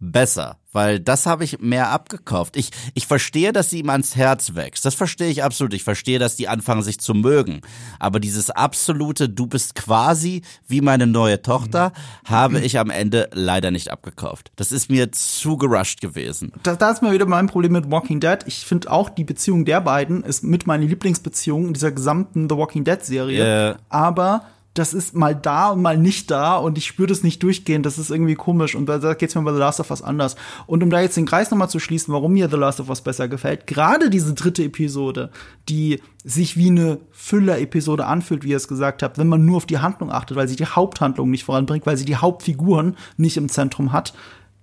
besser, 0.00 0.56
weil 0.72 0.98
das 0.98 1.26
habe 1.26 1.44
ich 1.44 1.60
mehr 1.60 1.90
abgekauft. 1.90 2.56
Ich, 2.56 2.70
ich 2.94 3.06
verstehe, 3.06 3.52
dass 3.52 3.70
sie 3.70 3.80
ihm 3.80 3.90
ans 3.90 4.16
Herz 4.16 4.54
wächst. 4.54 4.84
Das 4.84 4.94
verstehe 4.94 5.28
ich 5.28 5.44
absolut. 5.44 5.74
Ich 5.74 5.84
verstehe, 5.84 6.18
dass 6.18 6.36
die 6.36 6.48
anfangen, 6.48 6.82
sich 6.82 6.98
zu 7.00 7.12
mögen. 7.12 7.60
Aber 7.98 8.18
dieses 8.18 8.50
absolute, 8.50 9.28
du 9.28 9.46
bist 9.46 9.74
quasi 9.74 10.42
wie 10.66 10.80
meine 10.80 11.06
neue 11.06 11.42
Tochter, 11.42 11.92
habe 12.24 12.60
ich 12.60 12.78
am 12.78 12.90
Ende 12.90 13.28
leider 13.32 13.70
nicht 13.70 13.90
abgekauft. 13.90 14.50
Das 14.56 14.72
ist 14.72 14.90
mir 14.90 15.12
zu 15.12 15.58
gerusht 15.58 16.00
gewesen. 16.00 16.52
Da, 16.62 16.76
da 16.76 16.90
ist 16.90 17.02
mal 17.02 17.12
wieder 17.12 17.26
mein 17.26 17.46
Problem 17.46 17.72
mit 17.72 17.90
Walking 17.90 18.20
Dead. 18.20 18.38
Ich 18.46 18.64
finde 18.64 18.90
auch, 18.90 19.10
die 19.10 19.24
Beziehung 19.24 19.66
der 19.66 19.82
beiden 19.82 20.24
ist 20.24 20.42
mit 20.42 20.66
meiner 20.66 20.86
Lieblingsbeziehung 20.86 21.68
in 21.68 21.74
dieser 21.74 21.92
gesamten 21.92 22.48
The 22.48 22.56
Walking 22.56 22.84
Dead 22.84 23.04
Serie. 23.04 23.44
Yeah. 23.44 23.78
Aber 23.90 24.46
das 24.74 24.94
ist 24.94 25.16
mal 25.16 25.34
da 25.34 25.70
und 25.70 25.82
mal 25.82 25.98
nicht 25.98 26.30
da 26.30 26.56
und 26.56 26.78
ich 26.78 26.86
spüre 26.86 27.08
das 27.08 27.24
nicht 27.24 27.42
durchgehen. 27.42 27.82
Das 27.82 27.98
ist 27.98 28.10
irgendwie 28.10 28.36
komisch 28.36 28.76
und 28.76 28.86
da, 28.86 28.98
da 28.98 29.14
geht 29.14 29.30
es 29.30 29.34
mir 29.34 29.42
bei 29.42 29.52
The 29.52 29.58
Last 29.58 29.80
of 29.80 29.90
Us 29.90 30.00
anders. 30.00 30.36
Und 30.66 30.82
um 30.84 30.90
da 30.90 31.00
jetzt 31.00 31.16
den 31.16 31.26
Kreis 31.26 31.50
nochmal 31.50 31.68
zu 31.68 31.80
schließen, 31.80 32.14
warum 32.14 32.34
mir 32.34 32.48
The 32.48 32.56
Last 32.56 32.78
of 32.78 32.88
Us 32.88 33.00
besser 33.00 33.26
gefällt, 33.26 33.66
gerade 33.66 34.10
diese 34.10 34.32
dritte 34.32 34.62
Episode, 34.62 35.30
die 35.68 36.00
sich 36.24 36.56
wie 36.56 36.68
eine 36.68 36.98
Füller-Episode 37.10 38.06
anfühlt, 38.06 38.44
wie 38.44 38.50
ihr 38.50 38.56
es 38.56 38.68
gesagt 38.68 39.02
habt, 39.02 39.18
wenn 39.18 39.28
man 39.28 39.44
nur 39.44 39.56
auf 39.56 39.66
die 39.66 39.78
Handlung 39.78 40.12
achtet, 40.12 40.36
weil 40.36 40.48
sie 40.48 40.56
die 40.56 40.66
Haupthandlung 40.66 41.30
nicht 41.30 41.44
voranbringt, 41.44 41.86
weil 41.86 41.96
sie 41.96 42.04
die 42.04 42.16
Hauptfiguren 42.16 42.96
nicht 43.16 43.36
im 43.36 43.48
Zentrum 43.48 43.92
hat. 43.92 44.14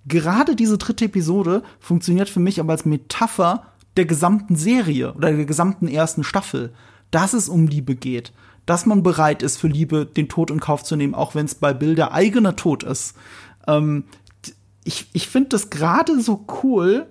Gerade 0.06 0.56
diese 0.56 0.78
dritte 0.78 1.06
Episode 1.06 1.64
funktioniert 1.82 2.30
für 2.30 2.40
mich 2.40 2.62
aber 2.62 2.72
als 2.72 2.86
Metapher 2.86 3.64
der 3.98 4.06
gesamten 4.06 4.56
Serie 4.56 5.14
oder 5.14 5.34
der 5.34 5.46
gesamten 5.46 5.90
ersten 5.90 6.24
Staffel, 6.24 6.72
dass 7.12 7.34
es 7.34 7.50
um 7.50 7.68
Liebe 7.68 7.96
geht 7.96 8.32
dass 8.68 8.86
man 8.86 9.02
bereit 9.02 9.42
ist, 9.42 9.58
für 9.58 9.68
Liebe 9.68 10.06
den 10.06 10.30
Tod 10.30 10.52
in 10.52 10.60
Kauf 10.60 10.84
zu 10.84 10.96
nehmen, 10.96 11.16
auch 11.16 11.34
wenn 11.34 11.48
es 11.48 11.56
bei 11.56 11.74
Bill 11.74 11.96
der 11.96 12.14
eigene 12.14 12.56
Tod 12.56 12.84
ist. 12.84 13.16
Ähm, 13.66 14.04
ich 14.84 15.08
ich 15.14 15.28
finde 15.28 15.50
das 15.50 15.72
gerade 15.72 16.22
so 16.22 16.46
cool, 16.62 17.08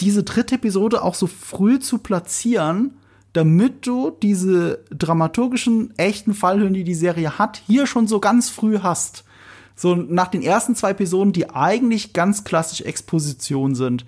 diese 0.00 0.22
dritte 0.22 0.54
Episode 0.54 1.02
auch 1.02 1.14
so 1.14 1.26
früh 1.26 1.78
zu 1.80 1.98
platzieren, 1.98 2.96
damit 3.32 3.86
du 3.86 4.10
diese 4.10 4.84
dramaturgischen, 4.90 5.92
echten 5.98 6.34
Fallhöhen, 6.34 6.72
die 6.72 6.84
die 6.84 6.94
Serie 6.94 7.36
hat, 7.36 7.60
hier 7.66 7.86
schon 7.86 8.06
so 8.06 8.20
ganz 8.20 8.48
früh 8.48 8.78
hast. 8.78 9.24
So 9.74 9.96
nach 9.96 10.28
den 10.28 10.42
ersten 10.42 10.76
zwei 10.76 10.90
Episoden, 10.90 11.32
die 11.32 11.50
eigentlich 11.50 12.12
ganz 12.12 12.44
klassisch 12.44 12.82
Exposition 12.82 13.74
sind. 13.74 14.06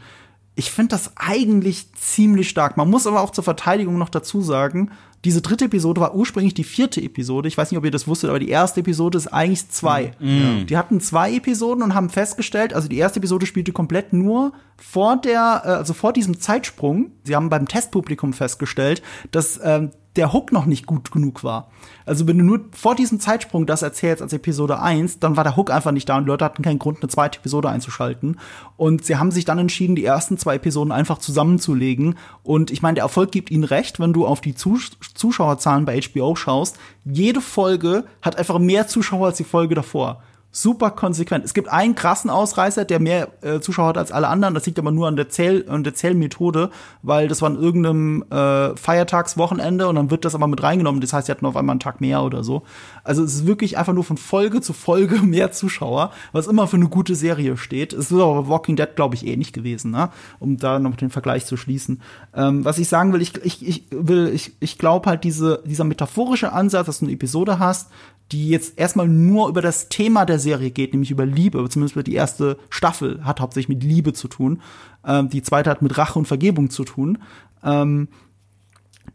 Ich 0.59 0.71
finde 0.71 0.91
das 0.91 1.13
eigentlich 1.17 1.93
ziemlich 1.93 2.49
stark. 2.49 2.79
Man 2.79 2.89
muss 2.89 3.07
aber 3.07 3.21
auch 3.21 3.31
zur 3.31 3.45
Verteidigung 3.45 3.99
noch 3.99 4.09
dazu 4.09 4.41
sagen, 4.41 4.91
diese 5.25 5.43
dritte 5.43 5.67
Episode 5.67 6.01
war 6.01 6.15
ursprünglich 6.15 6.55
die 6.55 6.65
vierte 6.65 7.03
Episode. 7.03 7.49
Ich 7.49 7.59
weiß 7.59 7.71
nicht, 7.71 7.79
ob 7.79 7.85
ihr 7.85 7.91
das 7.91 8.07
wusstet, 8.07 8.31
aber 8.31 8.39
die 8.39 8.49
erste 8.49 8.81
Episode 8.81 9.19
ist 9.19 9.27
eigentlich 9.27 9.69
zwei. 9.69 10.13
Mhm. 10.19 10.67
Die 10.67 10.77
hatten 10.77 11.01
zwei 11.01 11.35
Episoden 11.35 11.83
und 11.83 11.95
haben 11.95 12.09
festgestellt, 12.11 12.73
also 12.73 12.89
die 12.89 12.97
erste 12.97 13.19
Episode 13.19 13.45
spielte 13.45 13.73
komplett 13.73 14.13
nur 14.13 14.53
vor 14.77 15.17
der, 15.17 15.63
äh, 15.65 15.69
also 15.69 15.95
vor 15.95 16.13
diesem 16.13 16.41
Zeitsprung. 16.41 17.11
Sie 17.25 17.35
haben 17.35 17.51
beim 17.51 17.69
Testpublikum 17.69 18.33
festgestellt, 18.33 19.03
dass 19.31 19.61
ähm, 19.63 19.91
der 20.17 20.33
Hook 20.33 20.53
noch 20.53 20.67
nicht 20.67 20.87
gut 20.87 21.11
genug 21.11 21.45
war. 21.45 21.71
Also 22.05 22.27
wenn 22.27 22.39
du 22.39 22.45
nur 22.45 22.61
vor 22.73 22.95
diesem 22.95 23.21
Zeitsprung 23.21 23.67
das 23.67 23.83
erzählst 23.83 24.23
als 24.23 24.33
Episode 24.33 24.81
1, 24.81 25.19
dann 25.19 25.37
war 25.37 25.45
der 25.45 25.57
Hook 25.57 25.71
einfach 25.71 25.93
nicht 25.93 26.09
da 26.09 26.17
und 26.17 26.27
Leute 26.27 26.45
hatten 26.45 26.63
keinen 26.63 26.79
Grund, 26.79 27.03
eine 27.03 27.09
zweite 27.09 27.39
Episode 27.39 27.69
einzuschalten. 27.69 28.39
Und 28.77 29.05
sie 29.05 29.17
haben 29.17 29.31
sich 29.31 29.45
dann 29.45 29.59
entschieden, 29.59 29.97
die 29.97 30.05
ersten 30.05 30.39
zwei 30.39 30.57
Episoden 30.57 30.93
einfach 30.93 31.19
zusammenzulegen. 31.19 32.17
Und 32.43 32.71
ich 32.71 32.83
meine, 32.83 32.95
der 32.95 33.05
Erfolg 33.05 33.33
gibt 33.33 33.51
ihnen 33.51 33.65
recht, 33.65 34.01
wenn 34.01 34.13
du 34.13 34.27
auf 34.27 34.41
die 34.41 34.55
Zus 34.55 34.93
Zuschauerzahlen 35.15 35.85
bei 35.85 36.01
HBO 36.01 36.37
schaust. 36.37 36.79
Jede 37.05 37.41
Folge 37.41 38.05
hat 38.23 38.37
einfach 38.37 38.59
mehr 38.59 38.87
Zuschauer 38.87 39.27
als 39.27 39.37
die 39.37 39.45
Folge 39.45 39.75
davor 39.75 40.23
super 40.57 40.91
konsequent. 40.91 41.45
Es 41.45 41.53
gibt 41.53 41.69
einen 41.69 41.95
krassen 41.95 42.31
Ausreißer, 42.31 42.87
der 42.87 42.99
mehr 42.99 43.29
äh, 43.43 43.61
Zuschauer 43.61 43.89
hat 43.89 43.99
als 43.99 44.11
alle 44.11 44.29
anderen. 44.29 44.55
Das 44.55 44.65
liegt 44.65 44.79
aber 44.79 44.91
nur 44.91 45.07
an 45.07 45.17
der, 45.17 45.29
Zähl 45.29 45.67
an 45.69 45.85
der 45.85 45.95
Zählmethode, 45.95 46.71
weil 47.03 47.29
das 47.29 47.43
war 47.43 47.51
an 47.51 47.61
irgendeinem 47.61 48.25
äh, 48.31 48.75
Feiertagswochenende 48.75 49.87
und 49.87 49.97
dann 49.97 50.11
wird 50.11 50.25
das 50.25 50.35
aber 50.35 50.47
mit 50.47 50.63
reingenommen. 50.63 51.03
Das 51.03 51.13
heißt, 51.13 51.27
sie 51.27 51.33
hatten 51.33 51.45
auf 51.45 51.57
einmal 51.57 51.75
einen 51.75 51.81
Tag 51.81 52.01
mehr 52.01 52.23
oder 52.23 52.43
so. 52.43 52.63
Also 53.05 53.23
es 53.23 53.35
ist 53.35 53.47
wirklich 53.47 53.77
einfach 53.77 53.93
nur 53.93 54.05
von 54.05 54.17
Folge 54.17 54.63
zu 54.63 54.73
Folge 54.73 55.17
mehr 55.23 55.53
Zuschauer, 55.53 56.11
was 56.33 56.47
immer 56.47 56.67
für 56.67 56.77
eine 56.77 56.89
gute 56.89 57.15
Serie 57.15 57.59
steht. 57.59 57.93
Es 57.93 58.11
ist 58.11 58.13
aber 58.13 58.49
Walking 58.49 58.77
Dead, 58.77 58.97
glaube 58.97 59.15
ich, 59.15 59.27
eh 59.27 59.37
nicht 59.37 59.53
gewesen, 59.53 59.91
ne? 59.91 60.09
um 60.39 60.57
da 60.57 60.79
noch 60.79 60.97
den 60.97 61.11
Vergleich 61.11 61.45
zu 61.45 61.59
schließen. 61.59 62.01
Ähm, 62.35 62.65
was 62.65 62.79
ich 62.79 62.89
sagen 62.89 63.13
will, 63.13 63.21
ich, 63.21 63.37
ich, 63.45 63.63
ich 63.67 64.57
ich 64.61 64.79
glaube 64.79 65.11
halt 65.11 65.25
diese, 65.25 65.63
dieser 65.67 65.85
metaphorische 65.85 66.53
Ansatz, 66.53 66.87
dass 66.87 67.01
du 67.01 67.05
eine 67.05 67.15
Episode 67.15 67.59
hast, 67.59 67.91
die 68.33 68.49
jetzt 68.49 68.79
erstmal 68.79 69.07
nur 69.09 69.49
über 69.49 69.63
das 69.63 69.89
Thema 69.89 70.25
der 70.25 70.39
Serie 70.39 70.71
geht, 70.71 70.93
nämlich 70.93 71.11
über 71.11 71.25
Liebe, 71.25 71.69
zumindest 71.69 72.07
die 72.07 72.15
erste 72.15 72.59
Staffel 72.71 73.25
hat 73.25 73.41
hauptsächlich 73.41 73.69
mit 73.69 73.85
Liebe 73.85 74.13
zu 74.13 74.29
tun, 74.29 74.63
ähm, 75.05 75.29
die 75.29 75.43
zweite 75.43 75.71
hat 75.71 75.83
mit 75.83 75.97
Rache 75.97 76.19
und 76.19 76.27
Vergebung 76.27 76.71
zu 76.71 76.85
tun. 76.85 77.19
Ähm, 77.63 78.09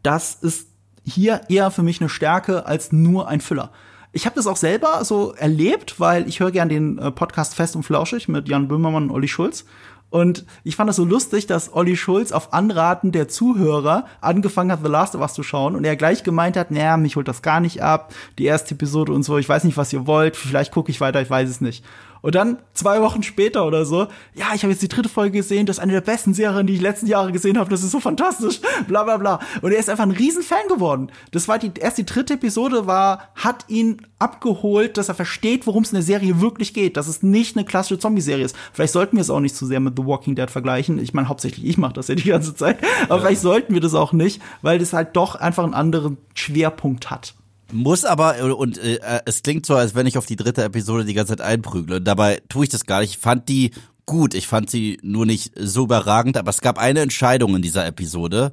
das 0.02 0.34
ist 0.34 0.68
hier 1.04 1.42
eher 1.48 1.70
für 1.70 1.82
mich 1.82 2.00
eine 2.00 2.08
Stärke 2.08 2.66
als 2.66 2.92
nur 2.92 3.28
ein 3.28 3.40
Füller. 3.40 3.72
Ich 4.12 4.26
habe 4.26 4.36
das 4.36 4.46
auch 4.46 4.56
selber 4.56 5.04
so 5.04 5.32
erlebt, 5.32 5.98
weil 5.98 6.28
ich 6.28 6.40
höre 6.40 6.50
gern 6.50 6.68
den 6.68 6.98
äh, 6.98 7.10
Podcast 7.10 7.54
Fest 7.54 7.76
und 7.76 7.82
Flauschig 7.82 8.28
mit 8.28 8.48
Jan 8.48 8.68
Böhmermann 8.68 9.04
und 9.04 9.10
Olli 9.10 9.28
Schulz. 9.28 9.64
Und 10.12 10.44
ich 10.62 10.76
fand 10.76 10.90
das 10.90 10.96
so 10.96 11.06
lustig, 11.06 11.46
dass 11.46 11.72
Olli 11.72 11.96
Schulz 11.96 12.32
auf 12.32 12.52
Anraten 12.52 13.12
der 13.12 13.28
Zuhörer 13.28 14.04
angefangen 14.20 14.70
hat, 14.70 14.80
The 14.84 14.90
Last 14.90 15.14
of 15.14 15.22
Us 15.22 15.32
zu 15.32 15.42
schauen 15.42 15.74
und 15.74 15.84
er 15.84 15.96
gleich 15.96 16.22
gemeint 16.22 16.54
hat, 16.58 16.70
naja, 16.70 16.98
mich 16.98 17.16
holt 17.16 17.28
das 17.28 17.40
gar 17.40 17.60
nicht 17.60 17.82
ab, 17.82 18.12
die 18.38 18.44
erste 18.44 18.74
Episode 18.74 19.12
und 19.14 19.22
so, 19.22 19.38
ich 19.38 19.48
weiß 19.48 19.64
nicht, 19.64 19.78
was 19.78 19.90
ihr 19.90 20.06
wollt, 20.06 20.36
vielleicht 20.36 20.70
gucke 20.70 20.90
ich 20.90 21.00
weiter, 21.00 21.22
ich 21.22 21.30
weiß 21.30 21.48
es 21.48 21.62
nicht. 21.62 21.82
Und 22.22 22.36
dann 22.36 22.58
zwei 22.72 23.02
Wochen 23.02 23.22
später 23.22 23.66
oder 23.66 23.84
so, 23.84 24.06
ja, 24.34 24.46
ich 24.54 24.62
habe 24.62 24.72
jetzt 24.72 24.82
die 24.82 24.88
dritte 24.88 25.08
Folge 25.08 25.38
gesehen, 25.38 25.66
das 25.66 25.76
ist 25.76 25.82
eine 25.82 25.92
der 25.92 26.00
besten 26.00 26.34
Serien, 26.34 26.66
die 26.66 26.74
ich 26.74 26.80
letzten 26.80 27.06
Jahre 27.06 27.32
gesehen 27.32 27.58
habe, 27.58 27.68
das 27.68 27.82
ist 27.82 27.90
so 27.90 28.00
fantastisch, 28.00 28.60
bla 28.88 29.02
bla 29.02 29.16
bla. 29.16 29.40
Und 29.60 29.72
er 29.72 29.78
ist 29.78 29.90
einfach 29.90 30.04
ein 30.04 30.12
Riesenfan 30.12 30.68
geworden. 30.68 31.10
Das 31.32 31.48
war 31.48 31.58
die, 31.58 31.72
erst 31.78 31.98
die 31.98 32.06
dritte 32.06 32.34
Episode 32.34 32.86
war, 32.86 33.28
hat 33.34 33.64
ihn 33.68 34.06
abgeholt, 34.20 34.96
dass 34.96 35.08
er 35.08 35.16
versteht, 35.16 35.66
worum 35.66 35.82
es 35.82 35.90
in 35.90 35.96
der 35.96 36.04
Serie 36.04 36.40
wirklich 36.40 36.72
geht, 36.72 36.96
dass 36.96 37.08
es 37.08 37.22
nicht 37.24 37.56
eine 37.56 37.66
klassische 37.66 37.98
Zombie-Serie 37.98 38.44
ist. 38.44 38.56
Vielleicht 38.72 38.92
sollten 38.92 39.16
wir 39.16 39.22
es 39.22 39.30
auch 39.30 39.40
nicht 39.40 39.56
zu 39.56 39.66
sehr 39.66 39.80
mit 39.80 39.94
The 39.96 40.06
Walking 40.06 40.36
Dead 40.36 40.50
vergleichen. 40.50 40.98
Ich 40.98 41.12
meine, 41.12 41.28
hauptsächlich 41.28 41.66
ich 41.66 41.76
mache 41.76 41.94
das 41.94 42.06
ja 42.06 42.14
die 42.14 42.28
ganze 42.28 42.54
Zeit, 42.54 42.78
aber 43.04 43.16
ja. 43.16 43.20
vielleicht 43.22 43.42
sollten 43.42 43.74
wir 43.74 43.80
das 43.80 43.94
auch 43.94 44.12
nicht, 44.12 44.40
weil 44.62 44.78
das 44.78 44.92
halt 44.92 45.16
doch 45.16 45.34
einfach 45.34 45.64
einen 45.64 45.74
anderen 45.74 46.18
Schwerpunkt 46.34 47.10
hat. 47.10 47.34
Muss 47.72 48.04
aber, 48.04 48.56
und 48.56 48.78
äh, 48.78 48.98
es 49.24 49.42
klingt 49.42 49.66
so, 49.66 49.74
als 49.74 49.94
wenn 49.94 50.06
ich 50.06 50.18
auf 50.18 50.26
die 50.26 50.36
dritte 50.36 50.62
Episode 50.62 51.04
die 51.04 51.14
ganze 51.14 51.36
Zeit 51.36 51.40
einprügle. 51.40 51.96
Und 51.96 52.04
dabei 52.04 52.42
tue 52.48 52.64
ich 52.64 52.70
das 52.70 52.86
gar 52.86 53.00
nicht. 53.00 53.12
Ich 53.12 53.18
fand 53.18 53.48
die 53.48 53.72
gut. 54.06 54.34
Ich 54.34 54.46
fand 54.46 54.70
sie 54.70 54.98
nur 55.02 55.26
nicht 55.26 55.52
so 55.58 55.84
überragend, 55.84 56.36
aber 56.36 56.50
es 56.50 56.60
gab 56.60 56.78
eine 56.78 57.00
Entscheidung 57.00 57.56
in 57.56 57.62
dieser 57.62 57.86
Episode, 57.86 58.52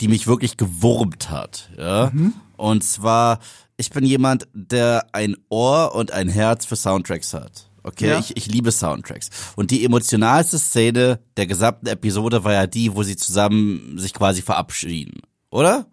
die 0.00 0.08
mich 0.08 0.26
wirklich 0.26 0.56
gewurmt 0.56 1.30
hat. 1.30 1.70
Ja? 1.76 2.10
Mhm. 2.12 2.34
Und 2.56 2.84
zwar, 2.84 3.40
ich 3.76 3.90
bin 3.90 4.04
jemand, 4.04 4.48
der 4.52 5.06
ein 5.12 5.36
Ohr 5.48 5.94
und 5.94 6.12
ein 6.12 6.28
Herz 6.28 6.64
für 6.64 6.76
Soundtracks 6.76 7.34
hat. 7.34 7.70
Okay, 7.82 8.08
ja. 8.08 8.18
ich, 8.18 8.36
ich 8.36 8.46
liebe 8.46 8.72
Soundtracks. 8.72 9.30
Und 9.54 9.70
die 9.70 9.84
emotionalste 9.84 10.58
Szene 10.58 11.20
der 11.36 11.46
gesamten 11.46 11.86
Episode 11.86 12.42
war 12.42 12.52
ja 12.52 12.66
die, 12.66 12.94
wo 12.94 13.04
sie 13.04 13.16
zusammen 13.16 13.96
sich 13.98 14.12
quasi 14.12 14.42
verabschieden. 14.42 15.20
Oder? 15.50 15.86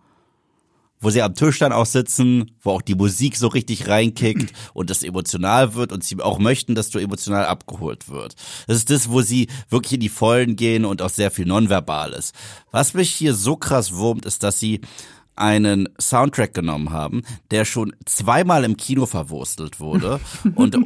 Wo 1.04 1.10
sie 1.10 1.22
am 1.22 1.36
Tisch 1.36 1.60
dann 1.60 1.72
auch 1.72 1.86
sitzen, 1.86 2.52
wo 2.62 2.72
auch 2.72 2.82
die 2.82 2.96
Musik 2.96 3.36
so 3.36 3.48
richtig 3.48 3.88
reinkickt 3.88 4.54
und 4.74 4.89
das 4.89 5.04
emotional 5.04 5.76
wird 5.76 5.92
und 5.92 6.04
sie 6.04 6.20
auch 6.22 6.39
möchten, 6.39 6.76
dass 6.76 6.89
du 6.89 7.00
emotional 7.00 7.46
abgeholt 7.46 8.10
wird. 8.10 8.36
Das 8.68 8.78
ist 8.78 8.89
das, 8.89 9.10
wo 9.10 9.22
sie 9.22 9.48
wirklich 9.70 9.94
in 9.94 10.00
die 10.00 10.10
Vollen 10.10 10.56
gehen 10.56 10.86
und 10.86 11.02
auch 11.02 11.10
sehr 11.10 11.32
viel 11.32 11.46
nonverbal 11.46 12.13
ist. 12.13 12.34
Was 12.72 12.94
mich 12.94 13.12
hier 13.12 13.34
so 13.34 13.56
krass 13.56 13.94
wurmt, 13.94 14.26
ist, 14.26 14.44
dass 14.44 14.60
sie 14.60 14.82
einen 15.36 15.89
Soundtrack 16.00 16.54
genommen 16.54 16.92
haben, 16.92 17.24
der 17.52 17.66
schon 17.66 17.96
zweimal 18.06 18.63
im 18.63 18.78
Kino 18.78 19.06
verwurstelt 19.06 19.80
wurde 19.80 20.20
und 20.56 20.78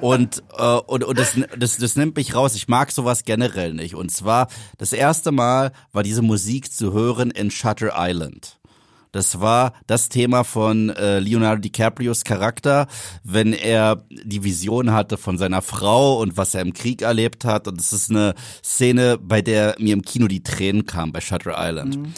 und 0.00 0.42
äh, 0.58 0.62
und, 0.62 1.04
und 1.04 1.18
das, 1.18 1.34
das 1.56 1.76
das 1.76 1.96
nimmt 1.96 2.16
mich 2.16 2.34
raus. 2.34 2.54
Ich 2.56 2.68
mag 2.68 2.90
sowas 2.90 3.24
generell 3.24 3.74
nicht. 3.74 3.94
Und 3.94 4.10
zwar 4.10 4.48
das 4.78 4.92
erste 4.92 5.32
Mal 5.32 5.72
war 5.92 6.02
diese 6.02 6.22
Musik 6.22 6.72
zu 6.72 6.92
hören 6.92 7.30
in 7.30 7.50
Shutter 7.50 7.92
Island. 7.96 8.58
Das 9.16 9.40
war 9.40 9.72
das 9.86 10.10
Thema 10.10 10.44
von 10.44 10.90
äh, 10.90 11.20
Leonardo 11.20 11.62
DiCaprios 11.62 12.22
Charakter, 12.22 12.86
wenn 13.24 13.54
er 13.54 14.04
die 14.10 14.44
Vision 14.44 14.92
hatte 14.92 15.16
von 15.16 15.38
seiner 15.38 15.62
Frau 15.62 16.20
und 16.20 16.36
was 16.36 16.54
er 16.54 16.60
im 16.60 16.74
Krieg 16.74 17.00
erlebt 17.00 17.46
hat. 17.46 17.66
Und 17.66 17.80
es 17.80 17.94
ist 17.94 18.10
eine 18.10 18.34
Szene, 18.62 19.16
bei 19.16 19.40
der 19.40 19.74
mir 19.78 19.94
im 19.94 20.02
Kino 20.02 20.28
die 20.28 20.42
Tränen 20.42 20.84
kamen 20.84 21.12
bei 21.12 21.22
Shutter 21.22 21.54
Island. 21.56 21.96
Mhm. 21.96 22.12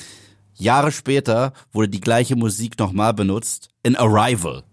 Jahre 0.57 0.91
später 0.91 1.53
wurde 1.71 1.89
die 1.89 2.01
gleiche 2.01 2.35
Musik 2.35 2.81
nochmal 2.81 3.15
benutzt 3.15 3.69
in 3.85 3.95
Arrival. 3.95 4.65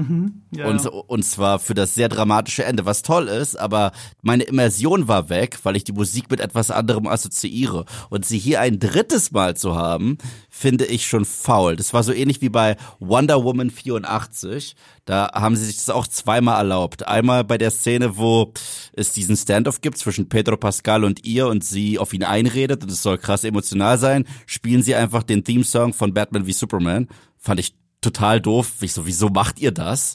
Mhm, 0.00 0.42
ja, 0.56 0.66
und, 0.66 0.86
und 0.86 1.22
zwar 1.24 1.58
für 1.58 1.74
das 1.74 1.94
sehr 1.94 2.08
dramatische 2.08 2.64
Ende, 2.64 2.86
was 2.86 3.02
toll 3.02 3.28
ist, 3.28 3.56
aber 3.56 3.92
meine 4.22 4.44
Immersion 4.44 5.08
war 5.08 5.28
weg, 5.28 5.58
weil 5.62 5.76
ich 5.76 5.84
die 5.84 5.92
Musik 5.92 6.30
mit 6.30 6.40
etwas 6.40 6.70
anderem 6.70 7.06
assoziiere. 7.06 7.84
Und 8.08 8.24
sie 8.24 8.38
hier 8.38 8.60
ein 8.60 8.78
drittes 8.78 9.30
Mal 9.30 9.56
zu 9.56 9.76
haben, 9.76 10.16
finde 10.48 10.86
ich 10.86 11.06
schon 11.06 11.26
faul. 11.26 11.76
Das 11.76 11.92
war 11.92 12.02
so 12.02 12.14
ähnlich 12.14 12.40
wie 12.40 12.48
bei 12.48 12.76
Wonder 12.98 13.44
Woman 13.44 13.70
84. 13.70 14.74
Da 15.04 15.30
haben 15.34 15.56
sie 15.56 15.66
sich 15.66 15.76
das 15.76 15.90
auch 15.90 16.06
zweimal 16.06 16.56
erlaubt. 16.56 17.06
Einmal 17.06 17.44
bei 17.44 17.58
der 17.58 17.70
Szene, 17.70 18.16
wo 18.16 18.52
es 18.94 19.12
diesen 19.12 19.36
Standoff 19.36 19.82
gibt 19.82 19.98
zwischen 19.98 20.30
Pedro 20.30 20.56
Pascal 20.56 21.04
und 21.04 21.26
ihr 21.26 21.46
und 21.46 21.62
sie 21.62 21.98
auf 21.98 22.14
ihn 22.14 22.24
einredet 22.24 22.82
und 22.82 22.90
es 22.90 23.02
soll 23.02 23.18
krass 23.18 23.44
emotional 23.44 23.98
sein, 23.98 24.24
spielen 24.46 24.82
sie 24.82 24.94
einfach 24.94 25.24
den 25.24 25.44
Theme-Song 25.44 25.92
von 25.92 26.14
Batman 26.14 26.46
wie 26.46 26.52
Superman. 26.52 27.08
Fand 27.36 27.60
ich 27.60 27.74
total 28.00 28.40
doof. 28.40 28.72
Ich 28.80 28.92
so, 28.92 29.06
wieso 29.06 29.28
macht 29.28 29.58
ihr 29.58 29.72
das? 29.72 30.14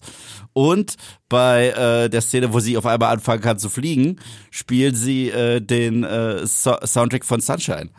Und 0.54 0.96
bei 1.30 1.70
äh, 1.70 2.10
der 2.10 2.22
Szene, 2.22 2.54
wo 2.54 2.60
sie 2.60 2.78
auf 2.78 2.86
einmal 2.86 3.12
anfangen 3.12 3.42
kann 3.42 3.60
zu 3.60 3.70
fliegen, 3.70 4.20
spielen 4.52 4.96
sie 4.96 5.30
äh, 5.30 5.60
den 5.62 6.04
äh, 6.04 6.46
so 6.48 6.76
Soundtrack 6.84 7.26
von 7.26 7.42
Sunshine. 7.42 7.90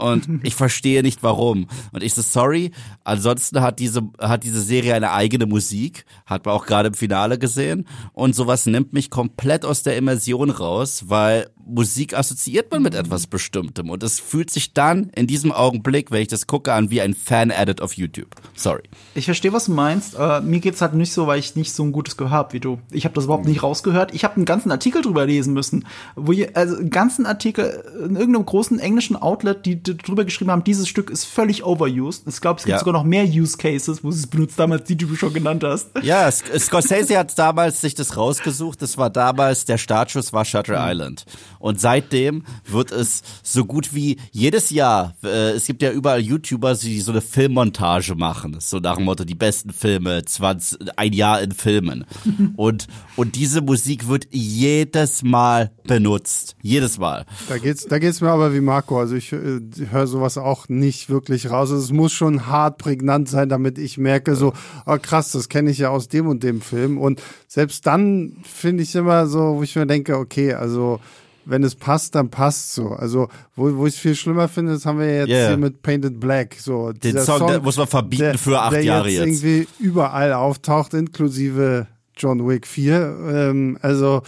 Und 0.00 0.40
ich 0.42 0.54
verstehe 0.54 1.02
nicht 1.02 1.22
warum. 1.22 1.66
Und 1.92 2.02
ich 2.02 2.14
so, 2.14 2.22
sorry. 2.22 2.70
Ansonsten 3.04 3.60
hat 3.60 3.78
diese, 3.78 4.02
hat 4.18 4.44
diese 4.44 4.62
Serie 4.62 4.94
eine 4.94 5.12
eigene 5.12 5.46
Musik. 5.46 6.04
Hat 6.26 6.46
man 6.46 6.54
auch 6.54 6.66
gerade 6.66 6.88
im 6.88 6.94
Finale 6.94 7.38
gesehen. 7.38 7.86
Und 8.12 8.34
sowas 8.34 8.66
nimmt 8.66 8.92
mich 8.92 9.10
komplett 9.10 9.64
aus 9.64 9.82
der 9.82 9.96
Immersion 9.96 10.50
raus, 10.50 11.04
weil 11.06 11.50
Musik 11.66 12.14
assoziiert 12.14 12.70
man 12.70 12.82
mit 12.82 12.94
etwas 12.94 13.26
Bestimmtem. 13.26 13.90
Und 13.90 14.02
es 14.02 14.18
fühlt 14.18 14.50
sich 14.50 14.72
dann 14.72 15.10
in 15.10 15.26
diesem 15.26 15.52
Augenblick, 15.52 16.10
wenn 16.10 16.22
ich 16.22 16.28
das 16.28 16.46
gucke, 16.46 16.72
an 16.72 16.90
wie 16.90 17.00
ein 17.00 17.14
Fan-Edit 17.14 17.80
auf 17.80 17.94
YouTube. 17.94 18.34
Sorry. 18.54 18.82
Ich 19.14 19.26
verstehe, 19.26 19.52
was 19.52 19.66
du 19.66 19.72
meinst. 19.72 20.14
Äh, 20.18 20.40
mir 20.40 20.60
geht's 20.60 20.80
halt 20.80 20.94
nicht 20.94 21.12
so, 21.12 21.26
weil 21.26 21.38
ich 21.38 21.56
nicht 21.56 21.72
so 21.72 21.82
ein 21.82 21.92
gutes 21.92 22.16
Gehör 22.16 22.30
habe 22.30 22.52
wie 22.54 22.60
du. 22.60 22.78
Ich 22.90 23.04
habe 23.04 23.14
das 23.14 23.24
überhaupt 23.24 23.46
nicht 23.46 23.62
rausgehört. 23.62 24.14
Ich 24.14 24.24
habe 24.24 24.36
einen 24.36 24.44
ganzen 24.44 24.70
Artikel 24.70 25.02
drüber 25.02 25.26
lesen 25.26 25.54
müssen. 25.54 25.86
Wo 26.16 26.32
ihr, 26.32 26.56
also 26.56 26.76
einen 26.76 26.90
ganzen 26.90 27.26
Artikel 27.26 27.84
in 28.04 28.16
irgendeinem 28.16 28.46
großen 28.46 28.78
englischen 28.78 29.16
Outlet, 29.16 29.64
die 29.66 29.82
drüber 29.94 30.24
geschrieben 30.24 30.50
haben, 30.50 30.64
dieses 30.64 30.88
Stück 30.88 31.10
ist 31.10 31.24
völlig 31.24 31.64
overused. 31.64 32.26
Ich 32.26 32.40
glaube, 32.40 32.58
es 32.58 32.64
gibt 32.64 32.72
ja. 32.72 32.78
sogar 32.78 32.94
noch 32.94 33.04
mehr 33.04 33.24
Use 33.24 33.56
Cases, 33.56 34.02
wo 34.02 34.10
sie 34.10 34.20
es 34.20 34.26
benutzt 34.26 34.58
damals, 34.58 34.84
die 34.84 34.96
du 34.96 35.14
schon 35.16 35.32
genannt 35.32 35.64
hast. 35.64 35.90
Ja, 36.02 36.30
Scorsese 36.30 37.18
hat 37.18 37.38
damals 37.38 37.80
sich 37.80 37.94
das 37.94 38.16
rausgesucht. 38.16 38.82
Das 38.82 38.98
war 38.98 39.10
damals, 39.10 39.64
der 39.64 39.78
Startschuss 39.78 40.32
war 40.32 40.44
Shutter 40.44 40.82
mhm. 40.82 40.90
Island. 40.90 41.24
Und 41.58 41.80
seitdem 41.80 42.44
wird 42.66 42.92
es 42.92 43.22
so 43.42 43.64
gut 43.64 43.94
wie 43.94 44.18
jedes 44.32 44.70
Jahr, 44.70 45.14
äh, 45.22 45.50
es 45.50 45.66
gibt 45.66 45.82
ja 45.82 45.90
überall 45.90 46.20
YouTuber, 46.20 46.74
die 46.74 47.00
so 47.00 47.12
eine 47.12 47.20
Filmmontage 47.20 48.14
machen. 48.14 48.56
So 48.60 48.78
nach 48.78 48.96
dem 48.96 49.04
Motto, 49.04 49.24
die 49.24 49.34
besten 49.34 49.72
Filme, 49.72 50.24
20, 50.24 50.78
ein 50.96 51.12
Jahr 51.12 51.40
in 51.42 51.52
Filmen. 51.52 52.04
und, 52.56 52.86
und 53.16 53.36
diese 53.36 53.60
Musik 53.60 54.08
wird 54.08 54.26
jedes 54.30 55.22
Mal 55.22 55.72
benutzt. 55.84 56.56
Jedes 56.62 56.98
Mal. 56.98 57.26
Da 57.48 57.58
geht's, 57.58 57.86
da 57.86 57.98
geht's 57.98 58.20
mir 58.20 58.30
aber 58.30 58.54
wie 58.54 58.60
Marco. 58.60 58.98
Also 58.98 59.16
ich 59.16 59.32
äh, 59.32 59.60
höre 59.90 60.06
sowas 60.06 60.38
auch 60.38 60.68
nicht 60.68 61.08
wirklich 61.08 61.50
raus. 61.50 61.70
Also 61.70 61.82
es 61.82 61.92
muss 61.92 62.12
schon 62.12 62.46
hart 62.46 62.78
prägnant 62.78 63.28
sein, 63.28 63.48
damit 63.48 63.78
ich 63.78 63.98
merke, 63.98 64.34
so, 64.34 64.52
oh 64.86 64.96
krass, 65.00 65.32
das 65.32 65.48
kenne 65.48 65.70
ich 65.70 65.78
ja 65.78 65.90
aus 65.90 66.08
dem 66.08 66.26
und 66.26 66.42
dem 66.42 66.60
Film. 66.60 66.98
Und 66.98 67.22
selbst 67.48 67.86
dann 67.86 68.36
finde 68.42 68.82
ich 68.82 68.94
immer 68.94 69.26
so, 69.26 69.56
wo 69.56 69.62
ich 69.62 69.76
mir 69.76 69.86
denke, 69.86 70.16
okay, 70.18 70.54
also 70.54 71.00
wenn 71.44 71.64
es 71.64 71.74
passt, 71.74 72.14
dann 72.14 72.30
passt 72.30 72.74
so. 72.74 72.90
Also, 72.90 73.28
wo, 73.56 73.76
wo 73.76 73.86
ich 73.86 73.94
es 73.94 74.00
viel 74.00 74.14
schlimmer 74.14 74.48
finde, 74.48 74.72
das 74.72 74.86
haben 74.86 74.98
wir 74.98 75.14
jetzt 75.14 75.28
yeah. 75.28 75.48
hier 75.48 75.56
mit 75.56 75.82
Painted 75.82 76.20
Black. 76.20 76.56
So, 76.58 76.92
Den 76.92 77.18
Song, 77.18 77.38
Song 77.38 77.62
muss 77.62 77.76
man 77.76 77.86
verbieten 77.86 78.22
der, 78.22 78.38
für 78.38 78.60
acht 78.60 78.72
der 78.72 78.84
Jahre 78.84 79.08
jetzt. 79.08 79.18
Der 79.18 79.26
irgendwie 79.26 79.68
überall 79.78 80.32
auftaucht, 80.32 80.94
inklusive 80.94 81.86
John 82.16 82.46
Wick 82.46 82.66
4. 82.66 83.16
Ähm, 83.32 83.78
also, 83.82 84.22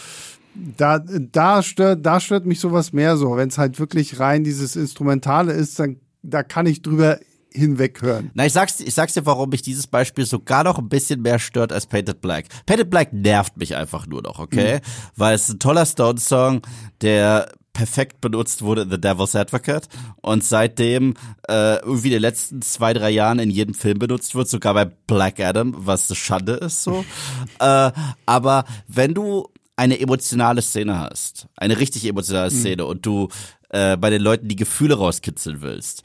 da, 0.55 0.99
da 0.99 1.63
stört, 1.63 2.05
da 2.05 2.21
stört 2.21 2.47
mich 2.47 2.61
sowas 2.61 2.93
mehr 2.93 3.17
so. 3.17 3.37
Wenn 3.37 3.49
es 3.49 3.59
halt 3.59 3.79
wirklich 3.79 4.21
rein 4.21 4.45
dieses 4.45 4.77
Instrumentale 4.77 5.53
ist, 5.53 5.79
dann, 5.79 5.97
da 6.23 6.43
kann 6.43 6.67
ich 6.67 6.83
drüber 6.83 7.19
hinweghören. 7.55 8.31
Na, 8.35 8.47
ich 8.47 8.53
sag's, 8.53 8.81
ich 8.81 8.95
sag's 8.95 9.15
dir, 9.15 9.27
warum 9.27 9.51
mich 9.51 9.63
dieses 9.63 9.87
Beispiel 9.87 10.25
sogar 10.27 10.65
noch 10.65 10.79
ein 10.79 10.89
bisschen 10.89 11.23
mehr 11.23 11.39
stört 11.39 11.73
als 11.73 11.87
Painted 11.87 12.21
Black. 12.21 12.47
Painted 12.67 12.91
Black 12.91 13.13
nervt 13.13 13.57
mich 13.57 13.77
einfach 13.77 14.07
nur 14.07 14.23
noch, 14.23 14.39
okay? 14.39 14.77
Mhm. 14.77 14.81
Weil 15.17 15.35
es 15.35 15.49
ein 15.49 15.59
toller 15.59 15.87
Stone-Song, 15.87 16.63
der 17.03 17.53
perfekt 17.73 18.21
benutzt 18.21 18.63
wurde 18.63 18.83
in 18.83 18.91
The 18.91 19.01
Devil's 19.01 19.35
Advocate 19.35 19.89
und 20.21 20.45
seitdem 20.45 21.15
äh, 21.49 21.77
irgendwie 21.77 22.09
in 22.09 22.15
den 22.15 22.23
letzten 22.23 22.63
zwei, 22.63 22.93
drei 22.93 23.11
Jahren 23.11 23.39
in 23.39 23.51
jedem 23.51 23.75
Film 23.75 23.99
benutzt 23.99 24.35
wird, 24.35 24.49
sogar 24.49 24.75
bei 24.75 24.85
Black 24.85 25.41
Adam, 25.41 25.75
was 25.77 26.11
eine 26.11 26.17
Schande 26.17 26.53
ist 26.55 26.83
so. 26.83 27.05
äh, 27.61 27.91
aber 28.27 28.65
wenn 28.89 29.15
du 29.15 29.49
eine 29.83 30.01
emotionale 30.01 30.63
Szene 30.63 30.99
hast, 30.99 31.49
eine 31.57 31.79
richtig 31.79 32.07
emotionale 32.07 32.51
mhm. 32.51 32.55
Szene 32.55 32.83
mhm. 32.85 32.89
und 32.89 33.07
du 33.07 33.29
äh, 33.71 33.97
bei 33.97 34.11
den 34.11 34.23
Leuten 34.23 34.49
die 34.49 34.57
Gefühle 34.57 34.95
rauskitzeln 34.95 35.61
willst 35.61 36.05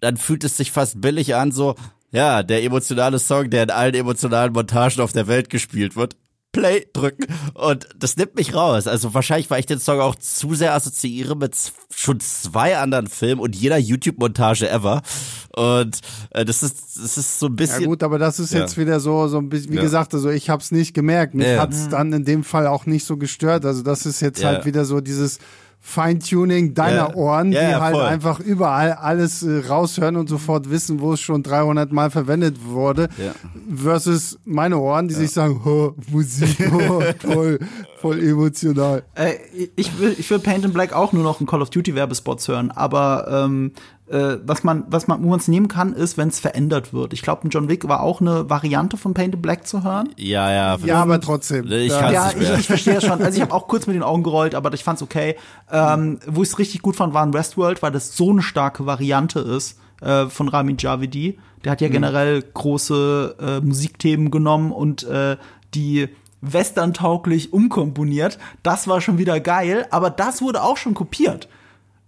dann 0.00 0.16
fühlt 0.16 0.44
es 0.44 0.56
sich 0.56 0.72
fast 0.72 1.00
billig 1.00 1.34
an, 1.34 1.52
so, 1.52 1.76
ja, 2.10 2.42
der 2.42 2.64
emotionale 2.64 3.18
Song, 3.18 3.50
der 3.50 3.64
in 3.64 3.70
allen 3.70 3.94
emotionalen 3.94 4.52
Montagen 4.52 5.00
auf 5.00 5.12
der 5.12 5.28
Welt 5.28 5.50
gespielt 5.50 5.94
wird. 5.94 6.16
Play 6.52 6.86
drücken. 6.92 7.26
Und 7.54 7.88
das 7.96 8.16
nimmt 8.16 8.34
mich 8.34 8.54
raus. 8.54 8.86
Also 8.86 9.14
wahrscheinlich, 9.14 9.50
weil 9.50 9.60
ich 9.60 9.66
den 9.66 9.78
Song 9.78 10.00
auch 10.00 10.16
zu 10.16 10.54
sehr 10.54 10.74
assoziiere 10.74 11.36
mit 11.36 11.56
schon 11.94 12.20
zwei 12.20 12.76
anderen 12.78 13.06
Filmen 13.06 13.40
und 13.40 13.54
jeder 13.54 13.78
YouTube-Montage 13.78 14.68
ever. 14.68 15.02
Und 15.54 16.00
äh, 16.30 16.44
das 16.44 16.62
ist 16.62 16.96
das 16.96 17.18
ist 17.18 17.38
so 17.38 17.46
ein 17.46 17.56
bisschen. 17.56 17.82
Ja 17.82 17.86
gut, 17.86 18.02
aber 18.02 18.18
das 18.18 18.40
ist 18.40 18.52
ja. 18.52 18.60
jetzt 18.60 18.76
wieder 18.76 19.00
so 19.00 19.28
so 19.28 19.38
ein 19.38 19.48
bisschen, 19.48 19.72
wie 19.72 19.76
ja. 19.76 19.82
gesagt, 19.82 20.14
also 20.14 20.30
ich 20.30 20.50
hab's 20.50 20.70
nicht 20.70 20.94
gemerkt. 20.94 21.34
Mich 21.34 21.46
ja. 21.46 21.60
hat's 21.60 21.88
dann 21.88 22.12
in 22.12 22.24
dem 22.24 22.44
Fall 22.44 22.66
auch 22.66 22.86
nicht 22.86 23.04
so 23.04 23.16
gestört. 23.16 23.64
Also 23.64 23.82
das 23.82 24.06
ist 24.06 24.20
jetzt 24.20 24.44
halt 24.44 24.64
wieder 24.64 24.84
so 24.84 25.00
dieses 25.00 25.38
Feintuning 25.82 26.74
deiner 26.74 27.08
yeah. 27.08 27.16
Ohren, 27.16 27.52
yeah, 27.52 27.68
die 27.68 27.74
halt 27.82 27.94
voll. 27.94 28.04
einfach 28.04 28.38
überall 28.38 28.92
alles 28.92 29.42
äh, 29.42 29.66
raushören 29.66 30.16
und 30.16 30.28
sofort 30.28 30.70
wissen, 30.70 31.00
wo 31.00 31.14
es 31.14 31.20
schon 31.20 31.42
300 31.42 31.90
Mal 31.90 32.10
verwendet 32.10 32.58
wurde, 32.64 33.08
yeah. 33.18 33.34
versus 33.74 34.38
meine 34.44 34.78
Ohren, 34.78 35.08
die 35.08 35.14
sich 35.14 35.30
sagen, 35.30 35.60
oh, 35.64 35.94
Musik, 36.10 36.70
oh, 36.72 37.02
toll, 37.18 37.58
voll 37.98 38.20
emotional. 38.20 39.04
Äh, 39.14 39.36
ich 39.74 39.98
will, 39.98 40.14
ich 40.18 40.30
will 40.30 40.38
Paint 40.38 40.66
in 40.66 40.72
Black 40.74 40.92
auch 40.92 41.14
nur 41.14 41.22
noch 41.22 41.40
in 41.40 41.46
Call 41.46 41.62
of 41.62 41.70
Duty 41.70 41.94
Werbespots 41.94 42.46
hören, 42.46 42.70
aber 42.70 43.26
ähm, 43.30 43.72
äh, 44.10 44.38
was 44.44 44.64
man, 44.64 44.84
was 44.88 45.06
man, 45.06 45.22
wo 45.22 45.28
man 45.28 45.38
es 45.38 45.48
nehmen 45.48 45.68
kann, 45.68 45.92
ist, 45.92 46.18
wenn 46.18 46.28
es 46.28 46.40
verändert 46.40 46.92
wird. 46.92 47.12
Ich 47.12 47.22
glaube, 47.22 47.48
John 47.48 47.68
Wick 47.68 47.86
war 47.86 48.02
auch 48.02 48.20
eine 48.20 48.50
Variante 48.50 48.96
von 48.96 49.14
Painted 49.14 49.40
Black 49.40 49.66
zu 49.66 49.84
hören. 49.84 50.08
Ja, 50.16 50.50
ja. 50.52 50.78
Ja, 50.84 51.02
aber 51.02 51.20
trotzdem. 51.20 51.70
Ich 51.70 51.88
ja, 51.88 52.30
ich, 52.30 52.58
ich 52.58 52.66
verstehe 52.66 52.96
es 52.96 53.04
schon. 53.04 53.22
Also 53.22 53.36
ich 53.36 53.40
habe 53.40 53.54
auch 53.54 53.68
kurz 53.68 53.86
mit 53.86 53.94
den 53.94 54.02
Augen 54.02 54.22
gerollt, 54.22 54.54
aber 54.54 54.72
ich 54.72 54.82
fand's 54.82 55.02
okay. 55.02 55.36
Ähm, 55.70 56.18
wo 56.26 56.42
ich 56.42 56.48
es 56.48 56.58
richtig 56.58 56.82
gut 56.82 56.96
fand, 56.96 57.14
war 57.14 57.24
in 57.24 57.32
Westworld, 57.32 57.82
weil 57.82 57.92
das 57.92 58.16
so 58.16 58.30
eine 58.30 58.42
starke 58.42 58.84
Variante 58.84 59.40
ist 59.40 59.78
äh, 60.00 60.26
von 60.26 60.48
Ramin 60.48 60.76
Javedi. 60.78 61.38
Der 61.64 61.72
hat 61.72 61.80
ja 61.80 61.88
mhm. 61.88 61.92
generell 61.92 62.42
große 62.42 63.36
äh, 63.40 63.60
Musikthemen 63.64 64.30
genommen 64.30 64.72
und 64.72 65.04
äh, 65.04 65.36
die 65.74 66.08
western-tauglich 66.40 67.52
umkomponiert. 67.52 68.38
Das 68.62 68.88
war 68.88 69.00
schon 69.00 69.18
wieder 69.18 69.40
geil, 69.40 69.86
aber 69.90 70.10
das 70.10 70.42
wurde 70.42 70.62
auch 70.62 70.78
schon 70.78 70.94
kopiert. 70.94 71.48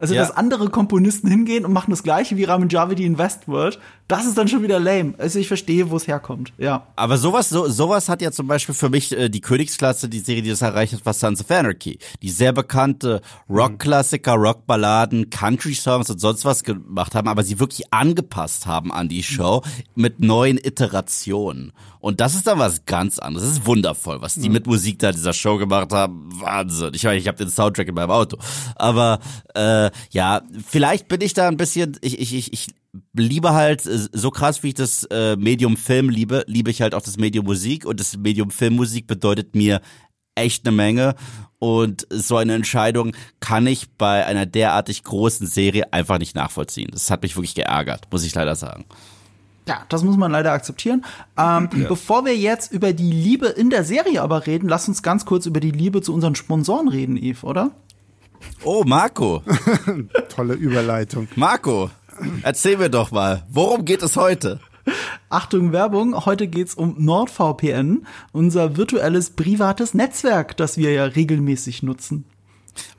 Also, 0.02 0.14
ja. 0.14 0.20
dass 0.20 0.36
andere 0.36 0.68
Komponisten 0.68 1.28
hingehen 1.28 1.64
und 1.64 1.72
machen 1.72 1.92
das 1.92 2.02
gleiche 2.02 2.36
wie 2.36 2.42
Ramin 2.42 2.68
Javedi 2.68 3.06
in 3.06 3.18
Westworld, 3.18 3.78
das 4.12 4.26
ist 4.26 4.36
dann 4.36 4.46
schon 4.46 4.62
wieder 4.62 4.78
lame. 4.78 5.14
Also 5.16 5.38
ich 5.38 5.48
verstehe, 5.48 5.90
wo 5.90 5.96
es 5.96 6.06
herkommt. 6.06 6.52
Ja. 6.58 6.86
Aber 6.96 7.16
sowas, 7.16 7.48
so, 7.48 7.66
sowas 7.68 8.10
hat 8.10 8.20
ja 8.20 8.30
zum 8.30 8.46
Beispiel 8.46 8.74
für 8.74 8.90
mich 8.90 9.10
äh, 9.16 9.30
die 9.30 9.40
Königsklasse, 9.40 10.06
die 10.06 10.18
Serie, 10.18 10.42
die 10.42 10.50
das 10.50 10.60
erreicht 10.60 10.92
hat, 10.92 11.06
war 11.06 11.14
Sons 11.14 11.40
of 11.40 11.50
Anarchy. 11.50 11.98
Die 12.20 12.28
sehr 12.28 12.52
bekannte 12.52 13.22
Rockklassiker, 13.48 14.34
Rockballaden, 14.34 15.30
Country-Songs 15.30 16.10
und 16.10 16.20
sonst 16.20 16.44
was 16.44 16.62
gemacht 16.62 17.14
haben, 17.14 17.26
aber 17.26 17.42
sie 17.42 17.58
wirklich 17.58 17.90
angepasst 17.90 18.66
haben 18.66 18.92
an 18.92 19.08
die 19.08 19.22
Show 19.22 19.62
mit 19.94 20.20
neuen 20.20 20.58
Iterationen. 20.58 21.72
Und 21.98 22.20
das 22.20 22.34
ist 22.34 22.46
dann 22.46 22.58
was 22.58 22.84
ganz 22.84 23.18
anderes. 23.18 23.48
Das 23.48 23.58
ist 23.58 23.66
wundervoll, 23.66 24.20
was 24.20 24.34
die 24.34 24.48
mhm. 24.48 24.54
mit 24.54 24.66
Musik 24.66 24.98
da 24.98 25.12
dieser 25.12 25.32
Show 25.32 25.56
gemacht 25.56 25.90
haben. 25.92 26.28
Wahnsinn. 26.38 26.90
Ich 26.94 27.04
meine, 27.04 27.16
ich 27.16 27.28
habe 27.28 27.38
den 27.38 27.48
Soundtrack 27.48 27.88
in 27.88 27.94
meinem 27.94 28.10
Auto. 28.10 28.36
Aber 28.74 29.20
äh, 29.54 29.90
ja, 30.10 30.42
vielleicht 30.66 31.08
bin 31.08 31.22
ich 31.22 31.32
da 31.32 31.48
ein 31.48 31.56
bisschen, 31.56 31.96
ich, 32.02 32.18
ich, 32.18 32.34
ich, 32.34 32.52
ich 32.52 32.66
liebe 33.14 33.52
halt, 33.52 33.86
äh, 33.86 34.08
so 34.12 34.30
krass 34.30 34.62
wie 34.62 34.68
ich 34.68 34.74
das 34.74 35.04
äh, 35.04 35.36
Medium 35.36 35.76
Film 35.76 36.08
liebe, 36.08 36.44
liebe 36.46 36.70
ich 36.70 36.82
halt 36.82 36.94
auch 36.94 37.02
das 37.02 37.16
Medium 37.16 37.46
Musik 37.46 37.84
und 37.86 38.00
das 38.00 38.16
Medium 38.16 38.50
Filmmusik 38.50 39.06
bedeutet 39.06 39.54
mir 39.54 39.80
echt 40.34 40.66
eine 40.66 40.76
Menge 40.76 41.14
und 41.58 42.06
so 42.10 42.36
eine 42.36 42.54
Entscheidung 42.54 43.14
kann 43.40 43.66
ich 43.66 43.90
bei 43.92 44.24
einer 44.26 44.46
derartig 44.46 45.04
großen 45.04 45.46
Serie 45.46 45.92
einfach 45.92 46.18
nicht 46.18 46.34
nachvollziehen. 46.34 46.90
Das 46.92 47.10
hat 47.10 47.22
mich 47.22 47.36
wirklich 47.36 47.54
geärgert, 47.54 48.08
muss 48.10 48.24
ich 48.24 48.34
leider 48.34 48.56
sagen. 48.56 48.84
Ja, 49.68 49.82
das 49.88 50.02
muss 50.02 50.16
man 50.16 50.32
leider 50.32 50.52
akzeptieren. 50.52 51.04
Ähm, 51.38 51.68
ja. 51.72 51.88
Bevor 51.88 52.24
wir 52.24 52.36
jetzt 52.36 52.72
über 52.72 52.92
die 52.92 53.12
Liebe 53.12 53.46
in 53.46 53.70
der 53.70 53.84
Serie 53.84 54.20
aber 54.22 54.46
reden, 54.46 54.68
lass 54.68 54.88
uns 54.88 55.02
ganz 55.02 55.24
kurz 55.24 55.46
über 55.46 55.60
die 55.60 55.70
Liebe 55.70 56.02
zu 56.02 56.12
unseren 56.12 56.34
Sponsoren 56.34 56.88
reden, 56.88 57.16
Eve, 57.16 57.46
oder? 57.46 57.70
Oh, 58.64 58.82
Marco. 58.84 59.42
Tolle 60.34 60.54
Überleitung. 60.54 61.28
Marco, 61.36 61.90
erzähl 62.42 62.76
mir 62.76 62.90
doch 62.90 63.10
mal, 63.10 63.44
worum 63.50 63.84
geht 63.84 64.02
es 64.02 64.16
heute? 64.16 64.60
Achtung 65.28 65.72
Werbung, 65.72 66.26
heute 66.26 66.48
geht's 66.48 66.74
um 66.74 66.96
NordVPN, 66.98 68.06
unser 68.32 68.76
virtuelles 68.76 69.30
privates 69.30 69.94
Netzwerk, 69.94 70.56
das 70.56 70.76
wir 70.76 70.92
ja 70.92 71.04
regelmäßig 71.04 71.82
nutzen. 71.82 72.24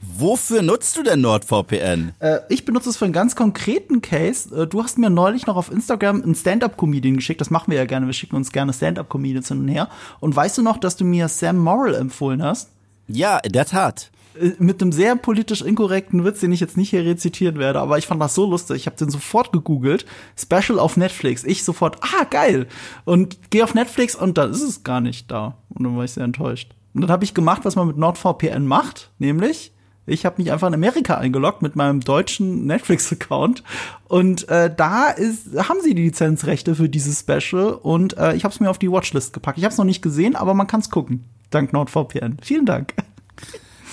Wofür 0.02 0.62
nutzt 0.62 0.98
du 0.98 1.04
denn 1.04 1.22
NordVPN? 1.22 2.14
Äh, 2.20 2.40
ich 2.50 2.66
benutze 2.66 2.90
es 2.90 2.98
für 2.98 3.06
einen 3.06 3.14
ganz 3.14 3.36
konkreten 3.36 4.02
Case. 4.02 4.54
Äh, 4.56 4.68
du 4.68 4.84
hast 4.84 4.98
mir 4.98 5.10
neulich 5.10 5.48
noch 5.48 5.56
auf 5.56 5.72
Instagram 5.72 6.22
einen 6.22 6.36
Stand-Up-Comedian 6.36 7.16
geschickt. 7.16 7.42
Das 7.42 7.50
machen 7.50 7.72
wir 7.72 7.78
ja 7.78 7.86
gerne. 7.86 8.06
Wir 8.06 8.14
schicken 8.14 8.36
uns 8.36 8.52
gerne 8.52 8.74
Stand-Up-Comedians 8.74 9.48
hin 9.48 9.60
und 9.62 9.68
her. 9.68 9.90
Und 10.20 10.36
weißt 10.36 10.58
du 10.58 10.62
noch, 10.62 10.78
dass 10.78 10.96
du 10.96 11.06
mir 11.06 11.28
Sam 11.28 11.58
Morrill 11.58 11.96
empfohlen 11.96 12.44
hast? 12.44 12.70
Ja, 13.08 13.38
in 13.40 13.52
der 13.52 13.66
Tat. 13.66 14.12
Äh, 14.40 14.52
mit 14.60 14.82
einem 14.82 14.92
sehr 14.92 15.16
politisch 15.16 15.62
inkorrekten 15.62 16.24
Witz, 16.26 16.40
den 16.40 16.52
ich 16.52 16.60
jetzt 16.60 16.78
nicht 16.78 16.90
hier 16.90 17.06
rezitieren 17.06 17.58
werde, 17.58 17.80
aber 17.80 17.98
ich 17.98 18.08
fand 18.08 18.22
das 18.22 18.36
so 18.36 18.46
lustig. 18.50 18.78
Ich 18.78 18.86
habe 18.86 18.98
den 18.98 19.10
sofort 19.10 19.52
gegoogelt. 19.52 20.06
Special 20.38 20.80
auf 20.80 20.98
Netflix. 20.98 21.44
Ich 21.44 21.64
sofort, 21.64 21.98
ah, 22.02 22.26
geil. 22.30 22.68
Und 23.06 23.52
gehe 23.52 23.64
auf 23.64 23.74
Netflix 23.74 24.16
und 24.16 24.38
dann 24.38 24.52
ist 24.52 24.62
es 24.62 24.84
gar 24.84 25.02
nicht 25.02 25.30
da. 25.32 25.58
Und 25.70 25.84
dann 25.84 25.98
war 25.98 26.04
ich 26.04 26.12
sehr 26.12 26.24
enttäuscht. 26.24 26.74
Und 26.94 27.02
dann 27.02 27.12
habe 27.12 27.24
ich 27.24 27.34
gemacht, 27.34 27.66
was 27.66 27.76
man 27.76 27.88
mit 27.88 27.98
NordVPN 27.98 28.68
macht, 28.68 29.12
nämlich 29.18 29.72
ich 30.06 30.26
habe 30.26 30.42
mich 30.42 30.52
einfach 30.52 30.68
in 30.68 30.74
Amerika 30.74 31.16
eingeloggt 31.18 31.62
mit 31.62 31.78
meinem 31.78 32.02
deutschen 32.02 32.66
Netflix-Account 32.66 33.64
und 34.10 34.50
äh, 34.50 34.70
da 34.76 35.10
ist, 35.10 35.56
haben 35.56 35.80
sie 35.82 35.96
die 35.96 36.04
Lizenzrechte 36.04 36.76
für 36.76 36.90
dieses 36.90 37.22
Special 37.22 37.74
und 37.82 38.18
äh, 38.18 38.36
ich 38.36 38.44
habe 38.44 38.54
es 38.54 38.60
mir 38.60 38.70
auf 38.70 38.78
die 38.78 38.92
Watchlist 38.92 39.32
gepackt. 39.32 39.58
Ich 39.58 39.64
habe 39.64 39.72
es 39.72 39.78
noch 39.78 39.86
nicht 39.86 40.02
gesehen, 40.02 40.36
aber 40.36 40.54
man 40.54 40.68
kann 40.68 40.82
es 40.82 40.90
gucken. 40.90 41.24
Dank 41.52 41.72
NordVPN. 41.72 42.38
Vielen 42.42 42.66
Dank. 42.66 42.94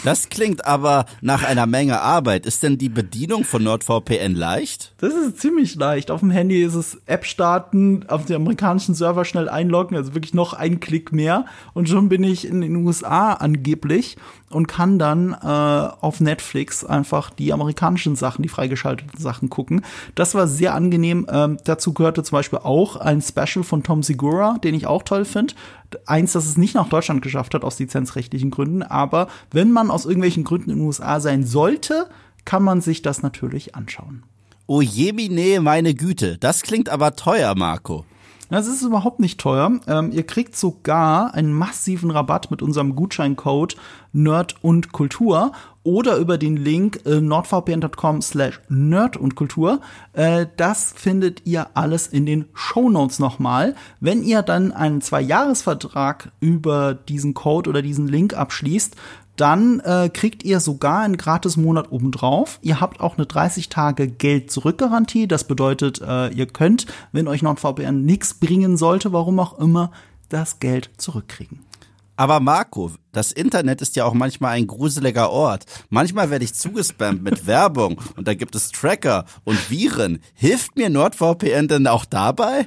Das 0.02 0.30
klingt 0.30 0.66
aber 0.66 1.04
nach 1.20 1.42
einer 1.42 1.66
Menge 1.66 2.00
Arbeit. 2.00 2.46
Ist 2.46 2.62
denn 2.62 2.78
die 2.78 2.88
Bedienung 2.88 3.44
von 3.44 3.62
NordVPN 3.62 4.34
leicht? 4.34 4.94
Das 4.98 5.12
ist 5.12 5.40
ziemlich 5.40 5.74
leicht. 5.74 6.10
Auf 6.10 6.20
dem 6.20 6.30
Handy 6.30 6.62
ist 6.62 6.74
es 6.74 6.98
App 7.04 7.26
starten, 7.26 8.06
auf 8.08 8.24
den 8.24 8.36
amerikanischen 8.36 8.94
Server 8.94 9.26
schnell 9.26 9.48
einloggen, 9.48 9.96
also 9.96 10.14
wirklich 10.14 10.32
noch 10.32 10.54
ein 10.54 10.80
Klick 10.80 11.12
mehr 11.12 11.44
und 11.74 11.88
schon 11.88 12.08
bin 12.08 12.24
ich 12.24 12.46
in 12.46 12.62
den 12.62 12.76
USA 12.76 13.34
angeblich 13.34 14.16
und 14.50 14.66
kann 14.66 14.98
dann 14.98 15.32
äh, 15.32 15.46
auf 15.46 16.20
Netflix 16.20 16.84
einfach 16.84 17.30
die 17.30 17.52
amerikanischen 17.52 18.16
Sachen, 18.16 18.42
die 18.42 18.48
freigeschalteten 18.48 19.18
Sachen 19.18 19.50
gucken. 19.50 19.84
Das 20.14 20.34
war 20.34 20.48
sehr 20.48 20.74
angenehm. 20.74 21.26
Ähm, 21.30 21.58
dazu 21.64 21.92
gehörte 21.92 22.22
zum 22.22 22.36
Beispiel 22.36 22.58
auch 22.60 22.96
ein 22.96 23.20
Special 23.22 23.64
von 23.64 23.82
Tom 23.82 24.02
Segura, 24.02 24.56
den 24.64 24.74
ich 24.74 24.86
auch 24.86 25.02
toll 25.02 25.24
finde. 25.24 25.54
Eins, 26.06 26.32
das 26.32 26.46
es 26.46 26.56
nicht 26.56 26.74
nach 26.74 26.88
Deutschland 26.88 27.22
geschafft 27.22 27.54
hat 27.54 27.64
aus 27.64 27.78
lizenzrechtlichen 27.78 28.50
Gründen, 28.50 28.82
aber 28.82 29.28
wenn 29.50 29.72
man 29.72 29.90
aus 29.90 30.04
irgendwelchen 30.04 30.44
Gründen 30.44 30.70
in 30.70 30.78
den 30.78 30.86
USA 30.86 31.20
sein 31.20 31.44
sollte, 31.44 32.08
kann 32.44 32.62
man 32.62 32.80
sich 32.80 33.02
das 33.02 33.22
natürlich 33.22 33.74
anschauen. 33.74 34.22
Oh 34.66 34.80
jemine, 34.80 35.60
meine 35.60 35.94
Güte, 35.94 36.38
das 36.38 36.62
klingt 36.62 36.88
aber 36.88 37.16
teuer, 37.16 37.54
Marco. 37.56 38.04
Das 38.50 38.66
ist 38.66 38.82
überhaupt 38.82 39.20
nicht 39.20 39.38
teuer. 39.38 39.78
Ähm, 39.86 40.10
ihr 40.10 40.24
kriegt 40.24 40.56
sogar 40.56 41.34
einen 41.34 41.52
massiven 41.52 42.10
Rabatt 42.10 42.50
mit 42.50 42.62
unserem 42.62 42.96
Gutscheincode 42.96 43.76
Nerd 44.12 44.56
und 44.62 44.90
Kultur 44.90 45.52
oder 45.82 46.16
über 46.16 46.38
den 46.38 46.56
Link 46.56 47.00
äh, 47.06 47.20
nordvpn.com 47.20 48.22
slash 48.22 48.60
nerd 48.68 49.16
und 49.16 49.34
Kultur. 49.34 49.80
Äh, 50.12 50.46
das 50.56 50.92
findet 50.94 51.46
ihr 51.46 51.68
alles 51.74 52.06
in 52.06 52.26
den 52.26 52.46
Show 52.52 52.90
Notes 52.90 53.18
nochmal. 53.18 53.74
Wenn 54.00 54.22
ihr 54.22 54.42
dann 54.42 54.72
einen 54.72 55.00
Zwei-Jahres-Vertrag 55.00 56.32
über 56.40 56.94
diesen 56.94 57.34
Code 57.34 57.70
oder 57.70 57.82
diesen 57.82 58.08
Link 58.08 58.34
abschließt, 58.34 58.96
dann 59.36 59.80
äh, 59.80 60.10
kriegt 60.12 60.44
ihr 60.44 60.60
sogar 60.60 61.00
einen 61.00 61.16
Gratis-Monat 61.16 61.90
obendrauf. 61.90 62.58
Ihr 62.60 62.80
habt 62.80 63.00
auch 63.00 63.16
eine 63.16 63.24
30 63.24 63.70
Tage 63.70 64.06
Geld-Zurück-Garantie. 64.06 65.28
Das 65.28 65.44
bedeutet, 65.44 66.02
äh, 66.02 66.28
ihr 66.28 66.46
könnt, 66.46 66.86
wenn 67.12 67.26
euch 67.26 67.40
NordVPN 67.40 68.04
nichts 68.04 68.34
bringen 68.34 68.76
sollte, 68.76 69.14
warum 69.14 69.40
auch 69.40 69.58
immer, 69.58 69.92
das 70.28 70.58
Geld 70.60 70.90
zurückkriegen. 70.98 71.69
Aber 72.20 72.38
Marco, 72.38 72.90
das 73.12 73.32
Internet 73.32 73.80
ist 73.80 73.96
ja 73.96 74.04
auch 74.04 74.12
manchmal 74.12 74.50
ein 74.50 74.66
gruseliger 74.66 75.30
Ort. 75.30 75.64
Manchmal 75.88 76.28
werde 76.28 76.44
ich 76.44 76.52
zugespammt 76.52 77.22
mit 77.22 77.46
Werbung 77.46 77.98
und 78.14 78.28
da 78.28 78.34
gibt 78.34 78.54
es 78.54 78.70
Tracker 78.72 79.24
und 79.44 79.70
Viren. 79.70 80.18
Hilft 80.34 80.76
mir 80.76 80.90
NordVPN 80.90 81.68
denn 81.68 81.86
auch 81.86 82.04
dabei? 82.04 82.66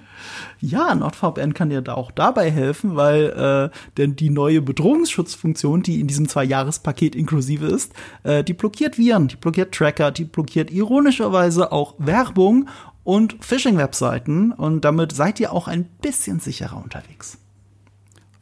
Ja, 0.60 0.96
NordVPN 0.96 1.54
kann 1.54 1.70
dir 1.70 1.84
da 1.84 1.94
auch 1.94 2.10
dabei 2.10 2.50
helfen, 2.50 2.96
weil 2.96 3.70
äh, 3.72 3.78
denn 3.98 4.16
die 4.16 4.32
neue 4.32 4.64
Bedrohungsschutzfunktion, 4.64 5.84
die 5.84 6.00
in 6.00 6.08
diesem 6.08 6.28
Zwei-Jahres-Paket 6.28 7.14
inklusive 7.16 7.68
ist, 7.68 7.94
äh, 8.24 8.44
die 8.44 8.54
blockiert 8.54 8.98
Viren, 8.98 9.28
die 9.28 9.36
blockiert 9.36 9.72
Tracker, 9.76 10.10
die 10.10 10.26
blockiert 10.26 10.72
ironischerweise 10.72 11.72
auch 11.72 11.94
Werbung 12.00 12.70
und 13.04 13.36
Phishing-Webseiten 13.46 14.52
und 14.52 14.84
damit 14.84 15.12
seid 15.12 15.40
ihr 15.40 15.54
auch 15.54 15.68
ein 15.68 15.86
bisschen 16.02 16.40
sicherer 16.40 16.82
unterwegs. 16.84 17.38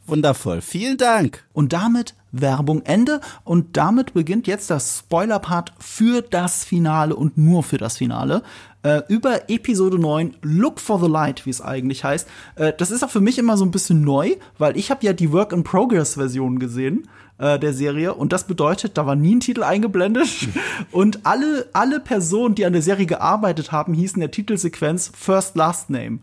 Wundervoll. 0.06 0.60
Vielen 0.60 0.96
Dank. 0.96 1.44
Und 1.52 1.72
damit 1.72 2.14
Werbung 2.32 2.82
Ende. 2.82 3.20
Und 3.44 3.76
damit 3.76 4.14
beginnt 4.14 4.46
jetzt 4.46 4.70
das 4.70 4.98
Spoiler-Part 4.98 5.74
für 5.78 6.22
das 6.22 6.64
Finale 6.64 7.14
und 7.14 7.38
nur 7.38 7.62
für 7.62 7.78
das 7.78 7.98
Finale. 7.98 8.42
Äh, 8.82 9.02
über 9.08 9.48
Episode 9.48 9.98
9, 9.98 10.34
Look 10.42 10.80
for 10.80 11.00
the 11.00 11.06
Light, 11.06 11.46
wie 11.46 11.50
es 11.50 11.60
eigentlich 11.60 12.02
heißt. 12.02 12.26
Äh, 12.56 12.72
das 12.76 12.90
ist 12.90 13.04
auch 13.04 13.10
für 13.10 13.20
mich 13.20 13.38
immer 13.38 13.56
so 13.56 13.64
ein 13.64 13.70
bisschen 13.70 14.02
neu, 14.02 14.34
weil 14.58 14.76
ich 14.76 14.90
habe 14.90 15.06
ja 15.06 15.12
die 15.12 15.30
Work-in-Progress-Version 15.30 16.58
gesehen 16.58 17.08
äh, 17.38 17.60
der 17.60 17.74
Serie 17.74 18.14
und 18.14 18.32
das 18.32 18.48
bedeutet, 18.48 18.98
da 18.98 19.06
war 19.06 19.14
nie 19.14 19.36
ein 19.36 19.40
Titel 19.40 19.62
eingeblendet 19.62 20.48
und 20.90 21.20
alle, 21.24 21.68
alle 21.72 22.00
Personen, 22.00 22.56
die 22.56 22.66
an 22.66 22.72
der 22.72 22.82
Serie 22.82 23.06
gearbeitet 23.06 23.70
haben, 23.70 23.94
hießen 23.94 24.18
der 24.18 24.32
Titelsequenz 24.32 25.12
First 25.14 25.54
Last 25.54 25.88
Name. 25.88 26.18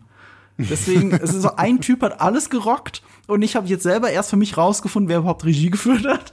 Deswegen, 0.68 1.12
es 1.12 1.32
ist 1.34 1.42
so, 1.42 1.56
ein 1.56 1.80
Typ 1.80 2.02
hat 2.02 2.20
alles 2.20 2.50
gerockt 2.50 3.02
und 3.26 3.42
ich 3.42 3.56
habe 3.56 3.68
jetzt 3.68 3.82
selber 3.82 4.10
erst 4.10 4.30
für 4.30 4.36
mich 4.36 4.56
rausgefunden, 4.56 5.08
wer 5.08 5.18
überhaupt 5.18 5.44
Regie 5.44 5.70
geführt 5.70 6.06
hat. 6.06 6.30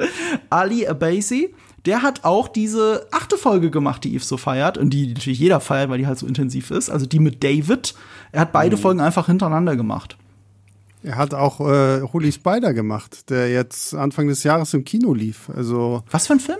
Ali 0.49 0.87
Abasi. 0.87 1.53
Der 1.85 2.01
hat 2.01 2.25
auch 2.25 2.49
diese 2.49 3.07
achte 3.11 3.37
Folge 3.37 3.71
gemacht, 3.71 4.03
die 4.03 4.13
Eve 4.13 4.23
so 4.23 4.35
feiert 4.35 4.77
und 4.77 4.89
die 4.89 5.13
natürlich 5.13 5.39
jeder 5.39 5.61
feiert, 5.61 5.89
weil 5.89 5.99
die 5.99 6.07
halt 6.07 6.19
so 6.19 6.27
intensiv 6.27 6.71
ist. 6.71 6.89
Also 6.89 7.05
die 7.05 7.19
mit 7.19 7.43
David. 7.43 7.95
Er 8.33 8.41
hat 8.41 8.51
beide 8.51 8.75
mhm. 8.75 8.81
Folgen 8.81 8.99
einfach 8.99 9.27
hintereinander 9.27 9.75
gemacht. 9.77 10.17
Er 11.03 11.15
hat 11.15 11.33
auch 11.33 11.61
äh, 11.61 12.01
Holy 12.01 12.31
Spider 12.31 12.73
gemacht, 12.73 13.29
der 13.29 13.49
jetzt 13.49 13.93
Anfang 13.93 14.27
des 14.27 14.43
Jahres 14.43 14.73
im 14.73 14.83
Kino 14.83 15.13
lief. 15.13 15.49
Also 15.55 16.03
was 16.11 16.27
für 16.27 16.33
ein 16.33 16.39
Film? 16.39 16.59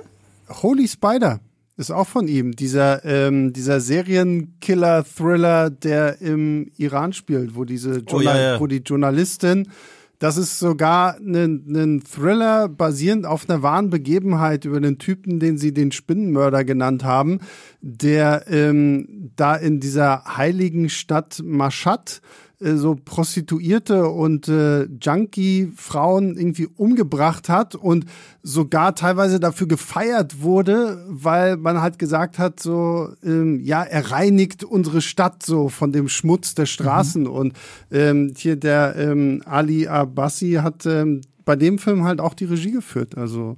Holy 0.49 0.87
Spider. 0.87 1.41
Ist 1.77 1.91
auch 1.91 2.07
von 2.07 2.27
ihm, 2.27 2.53
dieser, 2.53 3.05
ähm, 3.05 3.53
dieser 3.53 3.79
Serienkiller-Thriller, 3.79 5.69
der 5.69 6.19
im 6.21 6.71
Iran 6.77 7.13
spielt, 7.13 7.55
wo 7.55 7.65
diese 7.65 8.01
oh, 8.11 8.19
ja, 8.19 8.53
ja. 8.53 8.59
wo 8.59 8.65
die 8.65 8.77
Journalistin, 8.77 9.69
das 10.17 10.37
ist 10.37 10.57
sogar 10.57 11.17
ein, 11.17 12.01
Thriller 12.03 12.67
basierend 12.67 13.27
auf 13.27 13.47
einer 13.47 13.61
wahren 13.61 13.91
Begebenheit 13.91 14.65
über 14.65 14.81
den 14.81 14.97
Typen, 14.97 15.39
den 15.39 15.59
sie 15.59 15.71
den 15.71 15.91
Spinnenmörder 15.91 16.63
genannt 16.63 17.03
haben, 17.03 17.41
der 17.81 18.45
ähm, 18.49 19.31
da 19.35 19.55
in 19.55 19.79
dieser 19.79 20.23
heiligen 20.37 20.89
Stadt 20.89 21.43
Mashhad 21.45 22.21
so 22.59 22.95
Prostituierte 22.95 24.07
und 24.07 24.47
äh, 24.47 24.85
Junkie-Frauen 24.85 26.35
irgendwie 26.37 26.65
umgebracht 26.65 27.49
hat 27.49 27.75
und 27.75 28.05
sogar 28.41 28.95
teilweise 28.95 29.39
dafür 29.39 29.67
gefeiert 29.67 30.41
wurde, 30.41 31.05
weil 31.07 31.57
man 31.57 31.81
halt 31.81 31.99
gesagt 31.99 32.39
hat, 32.39 32.59
so, 32.59 33.09
ähm, 33.23 33.59
ja, 33.63 33.83
er 33.83 34.11
reinigt 34.11 34.63
unsere 34.63 35.01
Stadt 35.01 35.43
so 35.43 35.69
von 35.69 35.91
dem 35.91 36.07
Schmutz 36.09 36.55
der 36.55 36.65
Straßen. 36.65 37.23
Mhm. 37.23 37.29
Und 37.29 37.53
ähm, 37.91 38.33
hier 38.35 38.55
der 38.55 38.95
ähm, 38.97 39.43
Ali 39.45 39.87
Abbasi 39.87 40.53
hat 40.53 40.85
ähm, 40.87 41.21
bei 41.45 41.55
dem 41.55 41.77
Film 41.77 42.05
halt 42.05 42.19
auch 42.19 42.33
die 42.33 42.45
Regie 42.45 42.71
geführt. 42.71 43.17
Also 43.17 43.57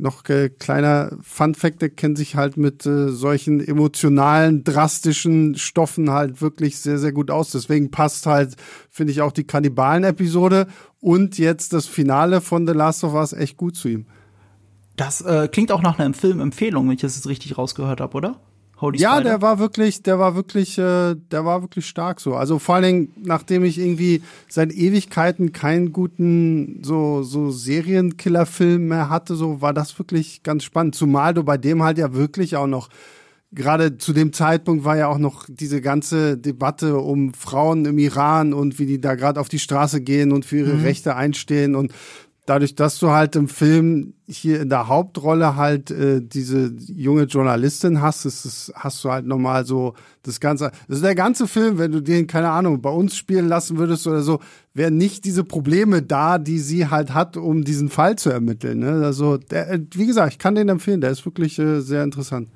noch 0.00 0.28
äh, 0.28 0.48
kleiner 0.48 1.16
Fun 1.22 1.54
Fact, 1.54 1.82
der 1.82 1.90
kennt 1.90 2.18
sich 2.18 2.36
halt 2.36 2.56
mit 2.56 2.86
äh, 2.86 3.08
solchen 3.08 3.60
emotionalen, 3.60 4.64
drastischen 4.64 5.56
Stoffen 5.56 6.10
halt 6.10 6.40
wirklich 6.40 6.78
sehr, 6.78 6.98
sehr 6.98 7.12
gut 7.12 7.30
aus. 7.30 7.50
Deswegen 7.50 7.90
passt 7.90 8.26
halt, 8.26 8.56
finde 8.90 9.12
ich, 9.12 9.22
auch 9.22 9.32
die 9.32 9.44
Kannibalen-Episode 9.44 10.66
und 11.00 11.38
jetzt 11.38 11.72
das 11.72 11.86
Finale 11.86 12.40
von 12.40 12.66
The 12.66 12.72
Last 12.72 13.04
of 13.04 13.14
Us 13.14 13.32
echt 13.32 13.56
gut 13.56 13.76
zu 13.76 13.88
ihm. 13.88 14.06
Das 14.96 15.20
äh, 15.22 15.48
klingt 15.48 15.72
auch 15.72 15.82
nach 15.82 15.98
einer 15.98 16.12
Filmempfehlung, 16.14 16.86
wenn 16.86 16.94
ich 16.94 17.00
das 17.00 17.16
jetzt 17.16 17.26
richtig 17.26 17.56
rausgehört 17.56 18.00
habe, 18.00 18.16
oder? 18.16 18.40
Holy 18.80 18.98
Ja, 18.98 19.14
Spider? 19.16 19.30
der 19.30 19.42
war 19.42 19.58
wirklich, 19.58 20.02
der 20.02 20.18
war 20.18 20.34
wirklich, 20.34 20.78
äh, 20.78 21.14
der 21.14 21.44
war 21.44 21.62
wirklich 21.62 21.86
stark 21.86 22.20
so. 22.20 22.34
Also 22.34 22.58
vor 22.58 22.76
allen 22.76 22.84
Dingen, 22.84 23.12
nachdem 23.22 23.64
ich 23.64 23.78
irgendwie 23.78 24.22
seit 24.48 24.72
Ewigkeiten 24.72 25.52
keinen 25.52 25.92
guten 25.92 26.82
so 26.82 27.22
so 27.22 27.50
Serienkillerfilm 27.50 28.88
mehr 28.88 29.10
hatte, 29.10 29.34
so 29.34 29.60
war 29.60 29.74
das 29.74 29.98
wirklich 29.98 30.42
ganz 30.42 30.64
spannend. 30.64 30.94
Zumal 30.94 31.34
du 31.34 31.44
bei 31.44 31.58
dem 31.58 31.82
halt 31.82 31.98
ja 31.98 32.14
wirklich 32.14 32.56
auch 32.56 32.66
noch 32.66 32.88
gerade 33.52 33.98
zu 33.98 34.12
dem 34.12 34.32
Zeitpunkt 34.32 34.84
war 34.84 34.96
ja 34.96 35.08
auch 35.08 35.18
noch 35.18 35.44
diese 35.48 35.80
ganze 35.80 36.38
Debatte 36.38 36.98
um 36.98 37.34
Frauen 37.34 37.84
im 37.84 37.98
Iran 37.98 38.52
und 38.54 38.78
wie 38.78 38.86
die 38.86 39.00
da 39.00 39.16
gerade 39.16 39.40
auf 39.40 39.48
die 39.48 39.58
Straße 39.58 40.00
gehen 40.02 40.30
und 40.32 40.44
für 40.44 40.58
ihre 40.58 40.84
Rechte 40.84 41.16
einstehen 41.16 41.74
und 41.74 41.92
dadurch, 42.46 42.74
dass 42.74 42.98
du 42.98 43.10
halt 43.10 43.36
im 43.36 43.48
Film 43.48 44.14
hier 44.26 44.60
in 44.60 44.68
der 44.68 44.88
Hauptrolle 44.88 45.56
halt 45.56 45.90
äh, 45.90 46.20
diese 46.20 46.72
junge 46.88 47.24
Journalistin 47.24 48.00
hast, 48.00 48.24
ist 48.24 48.44
es, 48.44 48.72
hast 48.74 49.04
du 49.04 49.10
halt 49.10 49.26
nochmal 49.26 49.66
so 49.66 49.94
das 50.22 50.40
Ganze. 50.40 50.72
Also 50.88 51.02
der 51.02 51.14
ganze 51.14 51.46
Film, 51.46 51.78
wenn 51.78 51.92
du 51.92 52.00
den, 52.00 52.26
keine 52.26 52.50
Ahnung, 52.50 52.80
bei 52.80 52.90
uns 52.90 53.16
spielen 53.16 53.48
lassen 53.48 53.78
würdest 53.78 54.06
oder 54.06 54.22
so, 54.22 54.40
wären 54.74 54.96
nicht 54.96 55.24
diese 55.24 55.44
Probleme 55.44 56.02
da, 56.02 56.38
die 56.38 56.58
sie 56.58 56.88
halt 56.88 57.14
hat, 57.14 57.36
um 57.36 57.64
diesen 57.64 57.88
Fall 57.88 58.16
zu 58.16 58.30
ermitteln. 58.30 58.80
Ne? 58.80 59.04
Also, 59.04 59.36
der, 59.36 59.80
wie 59.92 60.06
gesagt, 60.06 60.32
ich 60.32 60.38
kann 60.38 60.54
den 60.54 60.68
empfehlen, 60.68 61.00
der 61.00 61.10
ist 61.10 61.24
wirklich 61.24 61.58
äh, 61.58 61.80
sehr 61.80 62.04
interessant. 62.04 62.48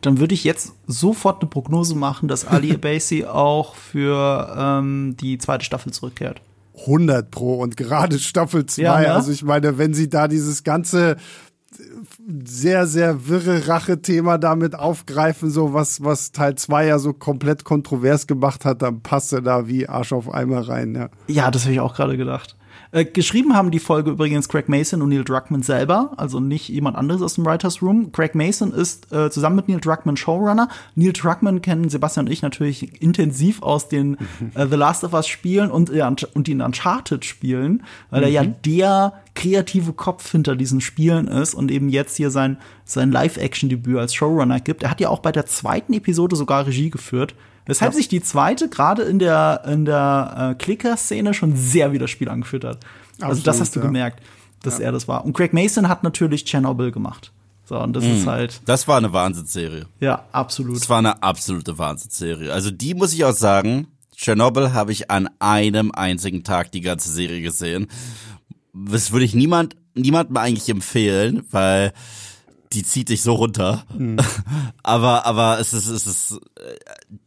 Dann 0.00 0.20
würde 0.20 0.34
ich 0.34 0.44
jetzt 0.44 0.74
sofort 0.86 1.42
eine 1.42 1.50
Prognose 1.50 1.96
machen, 1.96 2.28
dass 2.28 2.46
Ali 2.46 2.72
Abasi 2.74 3.24
auch 3.24 3.74
für 3.74 4.54
ähm, 4.56 5.16
die 5.20 5.38
zweite 5.38 5.64
Staffel 5.64 5.92
zurückkehrt. 5.92 6.40
100 6.82 7.30
pro 7.30 7.54
und 7.54 7.76
gerade 7.76 8.18
Staffel 8.18 8.66
2. 8.66 8.82
Ja, 8.82 9.00
ne? 9.00 9.12
Also 9.12 9.32
ich 9.32 9.42
meine, 9.42 9.78
wenn 9.78 9.94
sie 9.94 10.08
da 10.08 10.28
dieses 10.28 10.64
ganze 10.64 11.16
sehr, 12.44 12.86
sehr 12.86 13.28
wirre 13.28 13.68
Rache-Thema 13.68 14.38
damit 14.38 14.74
aufgreifen, 14.74 15.50
so 15.50 15.72
was, 15.72 16.04
was 16.04 16.32
Teil 16.32 16.54
2 16.54 16.86
ja 16.86 16.98
so 16.98 17.12
komplett 17.12 17.64
kontrovers 17.64 18.26
gemacht 18.26 18.64
hat, 18.64 18.82
dann 18.82 19.00
passt 19.00 19.32
er 19.32 19.40
da 19.40 19.66
wie 19.68 19.88
Arsch 19.88 20.12
auf 20.12 20.32
Eimer 20.32 20.68
rein, 20.68 20.94
ja. 20.94 21.08
Ja, 21.28 21.50
das 21.50 21.64
habe 21.64 21.72
ich 21.74 21.80
auch 21.80 21.94
gerade 21.94 22.16
gedacht. 22.16 22.56
Äh, 22.92 23.06
geschrieben 23.06 23.54
haben 23.54 23.70
die 23.70 23.78
Folge 23.78 24.10
übrigens 24.10 24.50
Craig 24.50 24.68
Mason 24.68 25.00
und 25.00 25.08
Neil 25.08 25.24
Druckmann 25.24 25.62
selber, 25.62 26.12
also 26.18 26.40
nicht 26.40 26.68
jemand 26.68 26.94
anderes 26.96 27.22
aus 27.22 27.34
dem 27.34 27.46
Writers 27.46 27.80
Room. 27.80 28.12
Craig 28.12 28.34
Mason 28.34 28.70
ist 28.70 29.10
äh, 29.10 29.30
zusammen 29.30 29.56
mit 29.56 29.68
Neil 29.68 29.80
Druckmann 29.80 30.18
Showrunner. 30.18 30.68
Neil 30.94 31.14
Druckmann 31.14 31.62
kennen 31.62 31.88
Sebastian 31.88 32.26
und 32.26 32.32
ich 32.32 32.42
natürlich 32.42 33.00
intensiv 33.00 33.62
aus 33.62 33.88
den 33.88 34.18
äh, 34.54 34.66
The 34.66 34.76
Last 34.76 35.04
of 35.04 35.14
Us 35.14 35.26
Spielen 35.26 35.70
und, 35.70 35.88
äh, 35.88 36.06
und 36.34 36.46
den 36.46 36.60
Uncharted 36.60 37.24
Spielen, 37.24 37.82
weil 38.10 38.24
er 38.24 38.28
ja 38.28 38.44
der 38.44 39.14
kreative 39.34 39.94
Kopf 39.94 40.30
hinter 40.30 40.54
diesen 40.54 40.82
Spielen 40.82 41.28
ist 41.28 41.54
und 41.54 41.70
eben 41.70 41.88
jetzt 41.88 42.18
hier 42.18 42.30
sein, 42.30 42.58
sein 42.84 43.10
Live-Action-Debüt 43.10 43.96
als 43.96 44.12
Showrunner 44.12 44.60
gibt. 44.60 44.82
Er 44.82 44.90
hat 44.90 45.00
ja 45.00 45.08
auch 45.08 45.20
bei 45.20 45.32
der 45.32 45.46
zweiten 45.46 45.94
Episode 45.94 46.36
sogar 46.36 46.66
Regie 46.66 46.90
geführt. 46.90 47.34
Weshalb 47.66 47.94
sich 47.94 48.08
die 48.08 48.22
zweite 48.22 48.68
gerade 48.68 49.02
in 49.02 49.18
der, 49.18 49.62
in 49.66 49.84
der 49.84 50.52
äh, 50.52 50.62
Clicker-Szene 50.62 51.32
schon 51.32 51.56
sehr 51.56 51.92
wie 51.92 51.98
das 51.98 52.10
Spiel 52.10 52.28
angeführt 52.28 52.64
hat. 52.64 52.78
Also 53.20 53.42
das 53.42 53.56
Absolut, 53.56 53.60
hast 53.60 53.76
du 53.76 53.80
ja. 53.80 53.86
gemerkt, 53.86 54.22
dass 54.62 54.78
er 54.80 54.92
das 54.92 55.06
war. 55.06 55.24
Und 55.24 55.32
Craig 55.36 55.52
Mason 55.52 55.88
hat 55.88 56.02
natürlich 56.02 56.44
Chernobyl 56.44 56.90
gemacht. 56.90 57.30
So, 57.64 57.78
und 57.78 57.94
das 57.94 58.04
ist 58.04 58.26
halt, 58.26 58.60
Das 58.66 58.88
war 58.88 58.96
eine 58.98 59.12
Wahnsinnsserie. 59.12 59.86
ja, 60.00 60.24
absolut. 60.32 60.76
Das 60.76 60.88
war 60.90 60.98
eine 60.98 61.22
absolute 61.22 61.78
Wahnsinnsserie. 61.78 62.52
Also 62.52 62.70
die 62.70 62.94
muss 62.94 63.12
ich 63.12 63.24
auch 63.24 63.32
sagen, 63.32 63.86
Tschernobyl 64.16 64.72
habe 64.72 64.92
ich 64.92 65.10
an 65.10 65.30
einem 65.38 65.92
einzigen 65.92 66.42
Tag 66.44 66.72
die 66.72 66.80
ganze 66.80 67.10
Serie 67.10 67.40
gesehen. 67.40 67.86
Das 68.74 69.12
würde 69.12 69.24
ich 69.24 69.34
niemand, 69.34 69.76
niemandem 69.94 70.36
eigentlich 70.36 70.68
empfehlen, 70.68 71.44
weil 71.50 71.92
die 72.72 72.82
zieht 72.82 73.08
dich 73.08 73.22
so 73.22 73.34
runter. 73.34 73.84
aber, 74.82 75.26
aber 75.26 75.58
es 75.60 75.72
ist, 75.72 75.88
es 75.88 76.06
ist, 76.06 76.40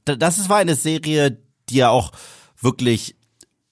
äh, 0.06 0.18
das 0.18 0.38
ist, 0.38 0.50
war 0.50 0.58
eine 0.58 0.76
Serie, 0.76 1.38
die 1.70 1.78
ja 1.78 1.90
auch 1.90 2.12
wirklich 2.60 3.16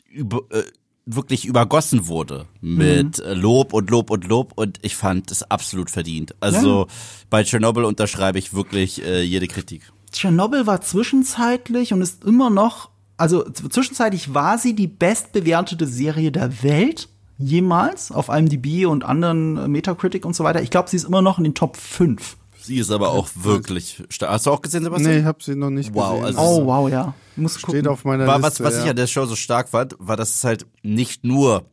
über, 0.09 0.41
äh, 0.49 0.63
wirklich 1.05 1.45
übergossen 1.45 2.07
wurde 2.07 2.45
mit 2.61 3.19
äh, 3.19 3.33
Lob 3.33 3.73
und 3.73 3.89
Lob 3.89 4.09
und 4.09 4.25
Lob 4.27 4.53
und 4.55 4.79
ich 4.81 4.95
fand 4.95 5.31
es 5.31 5.43
absolut 5.43 5.89
verdient. 5.89 6.35
Also 6.39 6.87
bei 7.29 7.43
Tschernobyl 7.43 7.83
unterschreibe 7.83 8.39
ich 8.39 8.53
wirklich 8.53 9.03
äh, 9.03 9.21
jede 9.21 9.47
Kritik. 9.47 9.91
Tschernobyl 10.11 10.65
war 10.65 10.81
zwischenzeitlich 10.81 11.91
und 11.91 12.01
ist 12.01 12.23
immer 12.23 12.49
noch, 12.49 12.89
also 13.17 13.43
zwischenzeitlich 13.49 14.33
war 14.33 14.57
sie 14.57 14.75
die 14.75 14.87
bestbewertete 14.87 15.87
Serie 15.87 16.31
der 16.31 16.63
Welt 16.63 17.09
jemals 17.37 18.11
auf 18.11 18.29
IMDb 18.29 18.85
und 18.85 19.03
anderen 19.03 19.71
Metacritic 19.71 20.25
und 20.25 20.35
so 20.35 20.43
weiter. 20.43 20.61
Ich 20.61 20.69
glaube, 20.69 20.89
sie 20.89 20.97
ist 20.97 21.03
immer 21.05 21.21
noch 21.21 21.37
in 21.37 21.43
den 21.43 21.55
Top 21.55 21.77
5. 21.77 22.37
Sie 22.61 22.77
ist 22.77 22.91
aber 22.91 23.09
auch 23.11 23.27
wirklich 23.35 24.03
stark. 24.09 24.31
Hast 24.31 24.45
du 24.45 24.51
auch 24.51 24.61
gesehen, 24.61 24.83
Sebastian? 24.83 25.11
Nee, 25.11 25.19
ich 25.19 25.25
habe 25.25 25.43
sie 25.43 25.55
noch 25.55 25.69
nicht 25.69 25.93
Wow, 25.93 26.21
gesehen. 26.21 26.37
also- 26.37 26.39
Oh, 26.61 26.65
wow, 26.65 26.89
ja. 26.89 27.13
Muss 27.35 27.53
Steht 27.53 27.65
gucken. 27.65 27.87
auf 27.87 28.05
meiner 28.05 28.25
war, 28.27 28.41
was, 28.41 28.59
Liste. 28.59 28.63
was 28.63 28.77
ich 28.77 28.83
ja. 28.85 28.91
an 28.91 28.95
der 28.95 29.07
Show 29.07 29.25
so 29.25 29.35
stark 29.35 29.69
fand, 29.69 29.95
war, 29.99 30.15
dass 30.15 30.35
es 30.35 30.43
halt 30.43 30.65
nicht 30.81 31.25
nur 31.25 31.65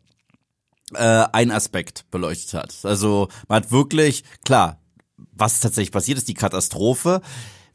äh, 0.94 1.24
ein 1.32 1.50
Aspekt 1.52 2.06
beleuchtet 2.11 2.54
hat. 2.54 2.74
Also 2.82 3.28
man 3.46 3.62
hat 3.62 3.70
wirklich, 3.70 4.24
klar, 4.44 4.80
was 5.32 5.61
tatsächlich 5.61 5.92
passiert 5.92 6.18
ist, 6.18 6.26
die 6.28 6.34
Katastrophe. 6.34 7.20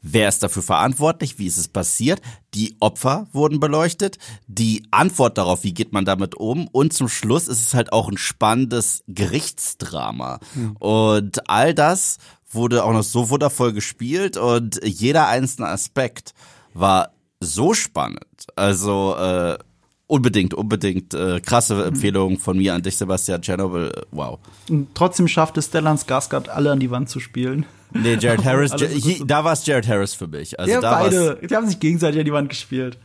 Wer 0.08 0.28
ist 0.28 0.40
dafür 0.40 0.62
verantwortlich? 0.62 1.40
Wie 1.40 1.46
ist 1.46 1.56
es 1.56 1.66
passiert? 1.66 2.20
Die 2.54 2.76
Opfer 2.78 3.26
wurden 3.32 3.58
beleuchtet. 3.58 4.18
Die 4.46 4.86
Antwort 4.92 5.36
darauf, 5.36 5.64
wie 5.64 5.74
geht 5.74 5.92
man 5.92 6.04
damit 6.04 6.36
um? 6.36 6.68
Und 6.68 6.92
zum 6.92 7.08
Schluss 7.08 7.48
ist 7.48 7.60
es 7.60 7.74
halt 7.74 7.92
auch 7.92 8.08
ein 8.08 8.16
spannendes 8.16 9.02
Gerichtsdrama. 9.08 10.38
Und 10.78 11.50
all 11.50 11.74
das 11.74 12.18
wurde 12.48 12.84
auch 12.84 12.92
noch 12.92 13.02
so 13.02 13.30
wundervoll 13.30 13.72
gespielt 13.72 14.36
und 14.36 14.80
jeder 14.84 15.26
einzelne 15.26 15.66
Aspekt 15.68 16.34
war 16.72 17.10
so 17.40 17.74
spannend. 17.74 18.46
Also 18.54 19.16
äh, 19.16 19.58
unbedingt, 20.06 20.54
unbedingt 20.54 21.14
äh, 21.14 21.40
krasse 21.40 21.84
Empfehlung 21.84 22.38
von 22.38 22.56
mir 22.56 22.74
an 22.74 22.82
dich, 22.82 22.96
Sebastian 22.96 23.42
Chernobyl. 23.42 23.92
Äh, 23.94 24.02
Wow. 24.12 24.38
Und 24.70 24.94
trotzdem 24.94 25.28
schafft 25.28 25.56
es 25.58 25.66
Stellan 25.66 25.96
Skarsgård, 25.98 26.48
alle 26.48 26.70
an 26.72 26.80
die 26.80 26.90
Wand 26.90 27.08
zu 27.08 27.20
spielen. 27.20 27.66
Nee, 27.92 28.14
Jared 28.20 28.44
Harris, 28.44 28.72
Alles 28.72 28.92
J- 28.94 29.02
gut. 29.02 29.12
hi- 29.20 29.26
da 29.26 29.44
war 29.44 29.52
es 29.52 29.64
Jared 29.66 29.86
Harris 29.88 30.14
für 30.14 30.26
mich. 30.26 30.58
Also 30.58 30.72
ja, 30.72 30.80
beide. 30.80 31.38
Die 31.48 31.54
haben 31.54 31.66
sich 31.66 31.80
gegenseitig 31.80 32.18
an 32.20 32.24
die 32.24 32.32
Wand 32.32 32.48
gespielt. 32.48 32.98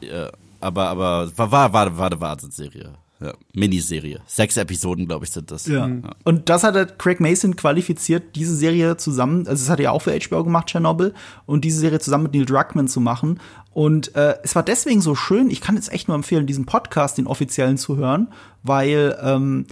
Ja, 0.00 0.30
aber 0.60 0.88
aber 0.88 1.32
war 1.36 1.50
war 1.50 1.72
war, 1.72 1.96
war 1.98 2.06
eine 2.06 2.20
Wahnsinnsserie. 2.20 2.90
Ja, 3.22 3.34
Miniserie. 3.54 4.20
Sechs 4.26 4.56
Episoden, 4.56 5.06
glaube 5.06 5.24
ich, 5.24 5.30
sind 5.30 5.50
das. 5.50 5.66
Ja. 5.66 5.88
Und 6.24 6.48
das 6.48 6.64
hat 6.64 6.74
halt 6.74 6.98
Craig 6.98 7.20
Mason 7.20 7.54
qualifiziert, 7.54 8.34
diese 8.34 8.56
Serie 8.56 8.96
zusammen, 8.96 9.46
also 9.46 9.62
das 9.62 9.70
hat 9.70 9.78
er 9.78 9.84
ja 9.84 9.90
auch 9.92 10.02
für 10.02 10.18
HBO 10.18 10.42
gemacht, 10.42 10.70
Chernobyl, 10.70 11.14
und 11.46 11.64
diese 11.64 11.78
Serie 11.78 12.00
zusammen 12.00 12.24
mit 12.24 12.34
Neil 12.34 12.46
Druckmann 12.46 12.88
zu 12.88 13.00
machen. 13.00 13.38
Und 13.72 14.16
äh, 14.16 14.36
es 14.42 14.56
war 14.56 14.64
deswegen 14.64 15.00
so 15.00 15.14
schön, 15.14 15.50
ich 15.50 15.60
kann 15.60 15.76
jetzt 15.76 15.92
echt 15.92 16.08
nur 16.08 16.16
empfehlen, 16.16 16.46
diesen 16.46 16.66
Podcast, 16.66 17.16
den 17.16 17.28
offiziellen 17.28 17.78
zu 17.78 17.96
hören, 17.96 18.28
weil 18.62 19.16
ähm, 19.22 19.66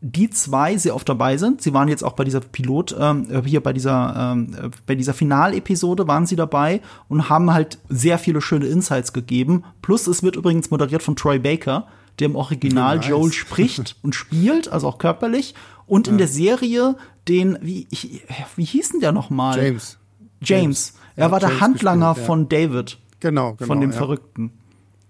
die 0.00 0.30
zwei 0.30 0.76
sehr 0.76 0.94
oft 0.94 1.08
dabei 1.08 1.36
sind. 1.36 1.62
Sie 1.62 1.72
waren 1.74 1.88
jetzt 1.88 2.02
auch 2.02 2.14
bei 2.14 2.24
dieser 2.24 2.40
Pilot, 2.40 2.94
ähm, 2.98 3.28
äh, 3.30 3.42
hier 3.44 3.62
bei 3.62 3.72
dieser, 3.72 4.32
ähm, 4.32 4.54
äh, 4.60 4.70
bei 4.86 4.94
dieser 4.96 5.14
Finalepisode 5.14 6.08
waren 6.08 6.26
sie 6.26 6.36
dabei 6.36 6.80
und 7.08 7.28
haben 7.28 7.52
halt 7.52 7.78
sehr 7.88 8.18
viele 8.18 8.40
schöne 8.40 8.66
Insights 8.66 9.12
gegeben. 9.12 9.64
Plus 9.80 10.06
es 10.06 10.22
wird 10.22 10.36
übrigens 10.36 10.70
moderiert 10.70 11.02
von 11.02 11.16
Troy 11.16 11.38
Baker, 11.38 11.86
der 12.18 12.26
im 12.26 12.36
Original 12.36 12.96
Nice. 12.96 13.08
Joel 13.08 13.32
spricht 13.32 13.96
und 14.02 14.14
spielt, 14.14 14.68
also 14.68 14.88
auch 14.88 14.98
körperlich. 14.98 15.54
Und 15.86 16.08
in 16.08 16.18
der 16.18 16.28
Serie 16.28 16.96
den, 17.28 17.58
wie, 17.60 17.86
ich, 17.90 18.22
wie 18.56 18.64
hieß 18.64 18.90
denn 18.90 19.00
der 19.00 19.12
nochmal? 19.12 19.62
James. 19.62 19.98
James. 20.40 20.94
Er 21.16 21.26
Ja, 21.26 21.30
war 21.30 21.40
der 21.40 21.50
James 21.50 21.60
Handlanger 21.60 22.08
gespielt, 22.10 22.22
ja. 22.22 22.26
von 22.26 22.48
David, 22.48 22.98
Genau, 23.20 23.52
genau. 23.54 23.66
von 23.66 23.80
dem 23.80 23.90
ja. 23.90 23.96
Verrückten. 23.96 24.52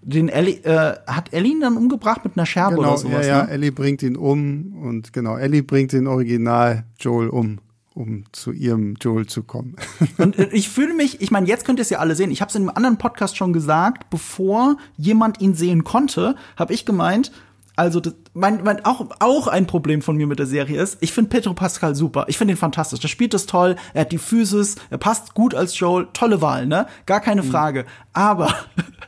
Den 0.03 0.29
Ellie, 0.29 0.57
äh, 0.65 0.97
hat 1.07 1.33
Ellie 1.33 1.53
ihn 1.53 1.61
dann 1.61 1.77
umgebracht 1.77 2.25
mit 2.25 2.37
einer 2.37 2.45
Scherbe 2.45 2.77
Genau, 2.77 2.89
oder 2.89 2.99
sowas, 2.99 3.27
ja, 3.27 3.39
ja, 3.39 3.45
ne? 3.45 3.51
Ellie 3.51 3.71
bringt 3.71 4.03
ihn 4.03 4.17
um 4.17 4.75
und 4.83 5.13
genau, 5.13 5.37
Ellie 5.37 5.63
bringt 5.63 5.93
den 5.93 6.09
Original 6.09 6.85
Joel 6.99 7.29
um, 7.29 7.61
um 7.95 8.25
zu 8.33 8.53
ihrem 8.53 8.95
Joel 9.01 9.27
zu 9.27 9.43
kommen. 9.43 9.77
Und 10.19 10.39
äh, 10.39 10.49
ich 10.53 10.69
fühle 10.69 10.95
mich, 10.95 11.21
ich 11.21 11.31
meine, 11.31 11.47
jetzt 11.47 11.65
könnt 11.65 11.79
ihr 11.79 11.83
es 11.83 11.91
ja 11.91 11.99
alle 11.99 12.15
sehen. 12.15 12.31
Ich 12.31 12.41
habe 12.41 12.49
es 12.49 12.55
in 12.55 12.63
einem 12.63 12.77
anderen 12.77 12.99
Podcast 12.99 13.37
schon 13.37 13.53
gesagt, 13.53 14.11
bevor 14.11 14.77
jemand 14.97 15.41
ihn 15.41 15.55
sehen 15.55 15.85
konnte, 15.85 16.37
habe 16.57 16.73
ich 16.73 16.87
gemeint, 16.87 17.33
also 17.75 18.01
das, 18.01 18.15
mein, 18.35 18.63
mein, 18.65 18.85
auch, 18.85 19.07
auch 19.21 19.47
ein 19.47 19.67
Problem 19.67 20.03
von 20.03 20.17
mir 20.17 20.27
mit 20.27 20.39
der 20.39 20.47
Serie 20.47 20.81
ist, 20.81 20.99
ich 21.01 21.13
finde 21.13 21.31
Pedro 21.31 21.55
Pascal 21.55 21.95
super. 21.95 22.27
Ich 22.29 22.37
finde 22.37 22.55
ihn 22.55 22.59
fantastisch. 22.59 23.01
Der 23.01 23.09
spielt 23.09 23.35
das 23.35 23.47
toll, 23.47 23.77
er 23.95 24.03
hat 24.03 24.13
die 24.13 24.19
Physis, 24.19 24.77
er 24.91 24.99
passt 24.99 25.35
gut 25.35 25.55
als 25.55 25.79
Joel. 25.79 26.09
Tolle 26.13 26.41
Wahl, 26.43 26.67
ne? 26.67 26.87
Gar 27.07 27.21
keine 27.21 27.43
Frage. 27.43 27.87
Aber 28.13 28.55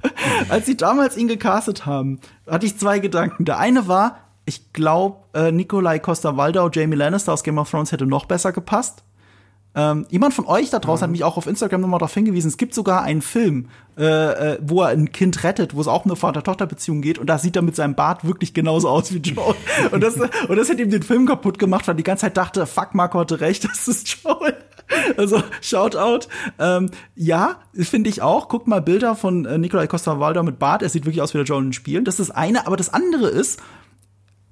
als 0.49 0.67
sie 0.67 0.77
damals 0.77 1.17
ihn 1.17 1.29
gecastet 1.29 1.85
haben, 1.85 2.21
hatte 2.49 2.67
ich 2.67 2.79
zwei 2.79 2.99
Gedanken. 2.99 3.45
Der 3.45 3.59
eine 3.59 3.87
war, 3.87 4.24
ich 4.47 4.73
glaube, 4.73 5.17
äh, 5.33 5.53
Nikolai 5.53 5.99
Costa-Waldau, 5.99 6.71
Jamie 6.71 6.97
Lannister 6.97 7.33
aus 7.33 7.43
Game 7.43 7.59
of 7.59 7.71
Thrones 7.71 7.93
hätte 7.93 8.07
noch 8.07 8.27
besser 8.27 8.53
gepasst. 8.53 9.03
Ähm, 9.77 10.07
jemand 10.09 10.35
von 10.35 10.47
euch 10.47 10.71
da 10.71 10.79
draußen 10.79 11.03
hat 11.03 11.11
mich 11.11 11.25
auch 11.25 11.37
auf 11.37 11.49
Instagram 11.49 11.81
nochmal 11.81 11.99
darauf 11.99 12.15
hingewiesen, 12.15 12.47
es 12.47 12.57
gibt 12.57 12.75
sogar 12.75 13.03
einen 13.03 13.23
Film, 13.23 13.69
äh, 13.99 14.05
äh, 14.05 14.59
wo 14.63 14.83
er 14.83 14.89
ein 14.89 15.11
Kind 15.11 15.43
rettet, 15.43 15.75
wo 15.75 15.81
es 15.81 15.89
auch 15.89 16.05
um 16.05 16.13
eine 16.13 16.17
Vater-Tochter-Beziehung 16.17 17.03
geht 17.03 17.19
und 17.19 17.27
da 17.27 17.39
sieht 17.39 17.57
er 17.57 17.63
mit 17.63 17.75
seinem 17.75 17.97
Bart 17.97 18.25
wirklich 18.25 18.55
genauso 18.55 18.89
aus 18.89 19.13
wie 19.13 19.19
Joel. 19.19 19.57
und, 19.91 20.01
das, 20.01 20.15
und 20.17 20.57
das 20.57 20.71
hat 20.71 20.79
ihm 20.79 20.91
den 20.91 21.03
Film 21.03 21.27
kaputt 21.27 21.59
gemacht, 21.59 21.89
weil 21.89 21.97
die 21.97 22.05
ganze 22.05 22.23
Zeit 22.23 22.37
dachte, 22.37 22.67
fuck, 22.67 22.95
Marco 22.95 23.19
hatte 23.19 23.41
recht, 23.41 23.65
das 23.69 23.89
ist 23.89 24.23
Joel. 24.23 24.57
Also, 25.17 25.43
Shoutout. 25.63 26.29
Ähm, 26.59 26.91
ja, 27.17 27.57
finde 27.73 28.11
ich 28.11 28.21
auch. 28.21 28.49
Guckt 28.49 28.67
mal 28.67 28.83
Bilder 28.83 29.17
von 29.17 29.47
äh, 29.47 29.57
Nikolai 29.57 29.87
Costa-Waldau 29.87 30.43
mit 30.43 30.59
Bart. 30.59 30.83
Er 30.83 30.91
sieht 30.91 31.07
wirklich 31.07 31.23
aus 31.23 31.33
wie 31.33 31.39
der 31.39 31.47
Joel 31.47 31.63
in 31.63 31.69
den 31.69 31.73
Spielen. 31.73 32.05
Das 32.05 32.21
ist 32.21 32.29
das 32.29 32.37
eine. 32.37 32.67
Aber 32.67 32.77
das 32.77 32.93
andere 32.93 33.29
ist, 33.29 33.61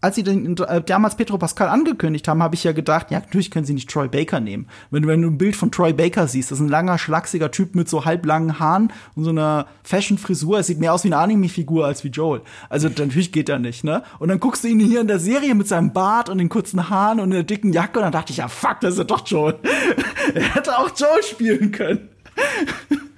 als 0.02 0.16
sie 0.16 0.24
den, 0.24 0.56
äh, 0.58 0.82
damals 0.82 1.14
Petro 1.14 1.38
Pascal 1.38 1.68
angekündigt 1.68 2.26
haben, 2.26 2.42
habe 2.42 2.56
ich 2.56 2.64
ja 2.64 2.72
gedacht, 2.72 3.10
ja, 3.10 3.20
natürlich 3.20 3.52
können 3.52 3.64
sie 3.64 3.72
nicht 3.72 3.88
Troy 3.88 4.08
Baker 4.08 4.40
nehmen. 4.40 4.66
Wenn, 4.90 5.06
wenn 5.06 5.22
du 5.22 5.28
ein 5.28 5.38
Bild 5.38 5.54
von 5.54 5.70
Troy 5.70 5.92
Baker 5.92 6.26
siehst, 6.26 6.50
das 6.50 6.58
ist 6.58 6.64
ein 6.64 6.68
langer, 6.68 6.98
schlachsiger 6.98 7.52
Typ 7.52 7.76
mit 7.76 7.88
so 7.88 8.04
halblangen 8.04 8.58
Haaren 8.58 8.92
und 9.14 9.22
so 9.22 9.30
einer 9.30 9.66
Fashion-Frisur. 9.84 10.58
Es 10.58 10.66
sieht 10.66 10.80
mehr 10.80 10.92
aus 10.92 11.04
wie 11.04 11.08
eine 11.08 11.18
Anime-Figur 11.18 11.86
als 11.86 12.02
wie 12.02 12.08
Joel. 12.08 12.42
Also 12.68 12.88
natürlich 12.88 13.30
geht 13.30 13.48
er 13.48 13.60
nicht, 13.60 13.84
ne? 13.84 14.02
Und 14.18 14.28
dann 14.28 14.40
guckst 14.40 14.64
du 14.64 14.68
ihn 14.68 14.80
hier 14.80 15.00
in 15.00 15.06
der 15.06 15.20
Serie 15.20 15.54
mit 15.54 15.68
seinem 15.68 15.92
Bart 15.92 16.28
und 16.28 16.38
den 16.38 16.48
kurzen 16.48 16.90
Haaren 16.90 17.20
und 17.20 17.30
der 17.30 17.44
dicken 17.44 17.72
Jacke 17.72 18.00
und 18.00 18.02
dann 18.02 18.12
dachte 18.12 18.32
ich, 18.32 18.38
ja, 18.38 18.48
fuck, 18.48 18.80
das 18.80 18.94
ist 18.94 18.98
ja 18.98 19.04
doch 19.04 19.24
Joel. 19.24 19.54
er 20.34 20.54
hätte 20.54 20.76
auch 20.76 20.90
Joel 20.96 21.22
spielen 21.22 21.70
können. 21.70 22.08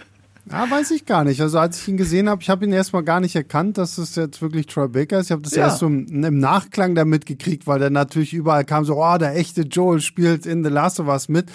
Ja, 0.55 0.71
weiß 0.71 0.93
ich 0.93 1.05
gar 1.05 1.25
nicht. 1.25 1.41
Also 1.41 1.59
als 1.59 1.81
ich 1.81 1.89
ihn 1.89 1.97
gesehen 1.97 2.29
habe, 2.29 2.41
ich 2.41 2.49
habe 2.49 2.65
ihn 2.65 2.73
erstmal 2.73 3.03
gar 3.03 3.19
nicht 3.19 3.35
erkannt, 3.35 3.77
dass 3.77 3.99
es 3.99 4.15
jetzt 4.15 4.41
wirklich 4.41 4.67
Troy 4.67 4.87
Baker 4.87 5.19
ist. 5.19 5.27
Ich 5.27 5.33
habe 5.33 5.43
das 5.43 5.57
ja. 5.57 5.65
erst 5.65 5.81
so 5.81 5.87
im, 5.87 6.07
im, 6.25 6.39
Nachklang 6.39 6.95
damit 6.95 7.27
gekriegt, 7.27 7.67
weil 7.67 7.81
der 7.81 7.91
natürlich 7.91 8.33
überall 8.33 8.65
kam 8.65 8.85
so, 8.85 9.03
oh, 9.03 9.19
der 9.19 9.35
echte 9.37 9.63
Joel 9.63 10.01
spielt 10.01 10.47
in 10.47 10.63
The 10.63 10.71
Last 10.71 11.01
of 11.01 11.09
Us 11.09 11.29
mit. 11.29 11.51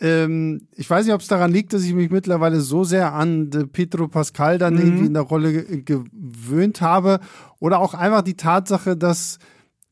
Ähm, 0.00 0.68
ich 0.74 0.90
weiß 0.90 1.06
nicht, 1.06 1.14
ob 1.14 1.22
es 1.22 1.28
daran 1.28 1.50
liegt, 1.50 1.72
dass 1.72 1.82
ich 1.82 1.94
mich 1.94 2.10
mittlerweile 2.10 2.60
so 2.60 2.84
sehr 2.84 3.14
an 3.14 3.48
Pedro 3.72 4.08
Pascal 4.08 4.58
dann 4.58 4.74
mhm. 4.74 4.80
irgendwie 4.80 5.06
in 5.06 5.14
der 5.14 5.22
Rolle 5.22 5.64
gewöhnt 5.64 6.82
habe 6.82 7.20
oder 7.58 7.80
auch 7.80 7.94
einfach 7.94 8.20
die 8.20 8.36
Tatsache, 8.36 8.98
dass 8.98 9.38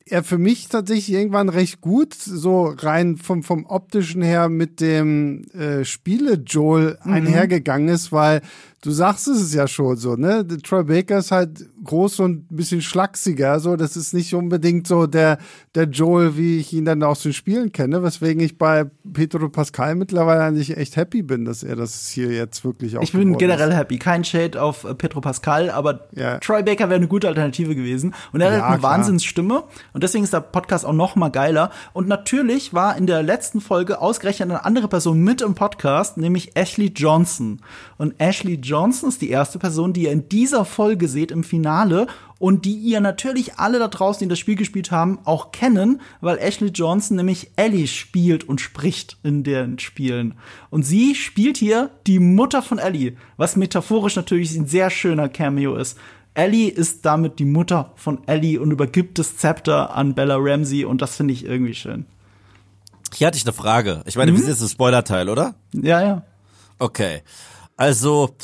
er 0.07 0.23
für 0.23 0.37
mich 0.37 0.67
tatsächlich 0.67 1.11
irgendwann 1.17 1.49
recht 1.49 1.81
gut, 1.81 2.13
so 2.13 2.65
rein 2.65 3.17
vom, 3.17 3.43
vom 3.43 3.65
optischen 3.65 4.21
her 4.21 4.49
mit 4.49 4.79
dem 4.79 5.45
äh, 5.53 5.83
Spiele 5.83 6.35
Joel 6.35 6.99
mhm. 7.03 7.13
einhergegangen 7.13 7.89
ist, 7.89 8.11
weil 8.11 8.41
du 8.85 8.91
sagst 8.91 9.27
es 9.27 9.53
ja 9.53 9.67
schon 9.67 9.97
so, 9.97 10.15
ne? 10.15 10.45
Troy 10.61 10.83
Baker 10.83 11.17
ist 11.17 11.31
halt 11.31 11.65
groß 11.83 12.19
und 12.19 12.51
ein 12.51 12.55
bisschen 12.55 12.81
schlachsiger, 12.81 13.59
so. 13.59 13.75
Das 13.75 13.97
ist 13.97 14.13
nicht 14.13 14.33
unbedingt 14.35 14.85
so 14.85 15.07
der, 15.07 15.39
der 15.73 15.85
Joel, 15.85 16.37
wie 16.37 16.59
ich 16.59 16.71
ihn 16.71 16.85
dann 16.85 17.01
aus 17.01 17.23
den 17.23 17.33
Spielen 17.33 17.71
kenne, 17.71 18.03
weswegen 18.03 18.43
ich 18.43 18.59
bei 18.59 18.85
Pedro 19.11 19.49
Pascal 19.49 19.95
mittlerweile 19.95 20.43
eigentlich 20.43 20.77
echt 20.77 20.97
happy 20.97 21.23
bin, 21.23 21.45
dass 21.45 21.63
er 21.63 21.75
das 21.75 22.09
hier 22.09 22.31
jetzt 22.31 22.63
wirklich 22.63 22.95
auch. 22.97 23.01
Ich 23.01 23.11
bin 23.11 23.37
generell 23.37 23.69
ist. 23.69 23.75
happy. 23.75 23.97
Kein 23.97 24.23
Shade 24.23 24.61
auf 24.61 24.83
äh, 24.83 24.93
Pedro 24.93 25.19
Pascal, 25.19 25.71
aber 25.71 26.07
ja. 26.13 26.37
Troy 26.37 26.61
Baker 26.61 26.89
wäre 26.89 26.97
eine 26.97 27.07
gute 27.07 27.27
Alternative 27.27 27.75
gewesen. 27.75 28.13
Und 28.33 28.41
er 28.41 28.51
ja, 28.51 28.57
hat 28.57 28.63
eine 28.65 28.79
klar. 28.79 28.91
Wahnsinnsstimme. 28.91 29.63
Und 29.93 30.03
deswegen 30.03 30.23
ist 30.23 30.33
der 30.33 30.41
Podcast 30.41 30.85
auch 30.85 30.93
noch 30.93 31.15
mal 31.15 31.29
geiler. 31.29 31.71
Und 31.93 32.07
natürlich 32.07 32.73
war 32.73 32.95
in 32.97 33.07
der 33.07 33.23
letzten 33.23 33.61
Folge 33.61 33.99
ausgerechnet 33.99 34.51
eine 34.51 34.63
andere 34.63 34.87
Person 34.87 35.21
mit 35.21 35.41
im 35.41 35.55
Podcast, 35.55 36.17
nämlich 36.17 36.55
Ashley 36.55 36.91
Johnson. 36.95 37.61
Und 37.97 38.13
Ashley 38.19 38.55
Johnson 38.55 38.74
Johnson 38.75 39.07
ist 39.07 39.21
die 39.21 39.29
erste 39.29 39.57
Person, 39.57 39.93
die 39.93 40.03
ihr 40.03 40.11
in 40.11 40.27
dieser 40.27 40.65
Folge 40.65 41.07
seht 41.07 41.31
im 41.31 41.45
Finale 41.45 42.07
und 42.39 42.65
die 42.65 42.75
ihr 42.75 42.99
natürlich 42.99 43.57
alle 43.57 43.79
da 43.79 43.87
draußen, 43.87 44.19
die 44.19 44.27
das 44.27 44.37
Spiel 44.37 44.57
gespielt 44.57 44.91
haben, 44.91 45.17
auch 45.23 45.53
kennen, 45.53 46.01
weil 46.19 46.37
Ashley 46.39 46.71
Johnson 46.71 47.15
nämlich 47.15 47.51
Ellie 47.55 47.87
spielt 47.87 48.43
und 48.43 48.59
spricht 48.59 49.15
in 49.23 49.45
den 49.45 49.79
Spielen. 49.79 50.33
Und 50.71 50.83
sie 50.83 51.15
spielt 51.15 51.55
hier 51.55 51.89
die 52.05 52.19
Mutter 52.19 52.61
von 52.61 52.77
Ellie, 52.77 53.15
was 53.37 53.55
metaphorisch 53.55 54.17
natürlich 54.17 54.53
ein 54.57 54.67
sehr 54.67 54.89
schöner 54.89 55.29
Cameo 55.29 55.77
ist. 55.77 55.97
Ellie 56.33 56.69
ist 56.69 57.05
damit 57.05 57.39
die 57.39 57.45
Mutter 57.45 57.93
von 57.95 58.27
Ellie 58.27 58.59
und 58.59 58.71
übergibt 58.71 59.19
das 59.19 59.37
Zepter 59.37 59.95
an 59.95 60.15
Bella 60.15 60.35
Ramsey 60.37 60.83
und 60.83 61.01
das 61.01 61.15
finde 61.15 61.33
ich 61.33 61.45
irgendwie 61.45 61.75
schön. 61.75 62.05
Hier 63.13 63.27
hatte 63.27 63.37
ich 63.37 63.45
eine 63.45 63.53
Frage. 63.53 64.01
Ich 64.05 64.17
meine, 64.17 64.33
mhm. 64.33 64.35
wir 64.35 64.41
sind 64.41 64.51
jetzt 64.51 64.63
im 64.63 64.67
Spoiler-Teil, 64.67 65.29
oder? 65.29 65.55
Ja, 65.71 66.01
ja. 66.01 66.23
Okay. 66.77 67.21
Also, 67.77 68.35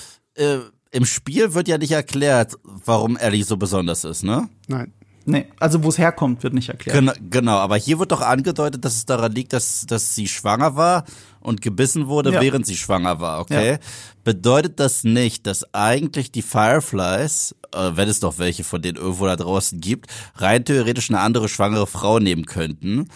äh, 0.41 0.59
im 0.91 1.05
Spiel 1.05 1.53
wird 1.53 1.67
ja 1.67 1.77
nicht 1.77 1.91
erklärt, 1.91 2.57
warum 2.63 3.17
Ellie 3.17 3.43
so 3.43 3.57
besonders 3.57 4.03
ist, 4.03 4.23
ne? 4.23 4.49
Nein. 4.67 4.93
Nee, 5.25 5.45
also 5.59 5.83
wo 5.83 5.89
es 5.89 5.99
herkommt, 5.99 6.41
wird 6.41 6.53
nicht 6.53 6.69
erklärt. 6.69 6.97
Genau, 6.97 7.13
genau, 7.29 7.57
aber 7.57 7.77
hier 7.77 7.99
wird 7.99 8.11
doch 8.11 8.21
angedeutet, 8.21 8.83
dass 8.83 8.95
es 8.95 9.05
daran 9.05 9.31
liegt, 9.31 9.53
dass, 9.53 9.85
dass 9.85 10.15
sie 10.15 10.27
schwanger 10.27 10.75
war 10.75 11.05
und 11.39 11.61
gebissen 11.61 12.07
wurde, 12.07 12.33
ja. 12.33 12.41
während 12.41 12.65
sie 12.65 12.75
schwanger 12.75 13.19
war, 13.19 13.39
okay? 13.39 13.73
Ja. 13.73 13.77
Bedeutet 14.23 14.79
das 14.79 15.03
nicht, 15.03 15.45
dass 15.45 15.73
eigentlich 15.75 16.31
die 16.31 16.41
Fireflies, 16.41 17.55
äh, 17.73 17.91
wenn 17.93 18.09
es 18.09 18.19
doch 18.19 18.39
welche 18.39 18.63
von 18.63 18.81
denen 18.81 18.97
irgendwo 18.97 19.27
da 19.27 19.35
draußen 19.35 19.79
gibt, 19.79 20.07
rein 20.35 20.65
theoretisch 20.65 21.09
eine 21.11 21.19
andere 21.19 21.49
schwangere 21.49 21.87
Frau 21.87 22.17
nehmen 22.17 22.45
könnten, 22.45 23.07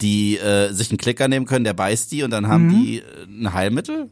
die 0.00 0.38
äh, 0.38 0.72
sich 0.72 0.90
einen 0.90 0.98
Klicker 0.98 1.28
nehmen 1.28 1.46
können, 1.46 1.64
der 1.64 1.74
beißt 1.74 2.10
die 2.10 2.24
und 2.24 2.30
dann 2.30 2.48
haben 2.48 2.66
mhm. 2.66 2.82
die 2.82 2.98
äh, 2.98 3.04
ein 3.28 3.52
Heilmittel? 3.52 4.10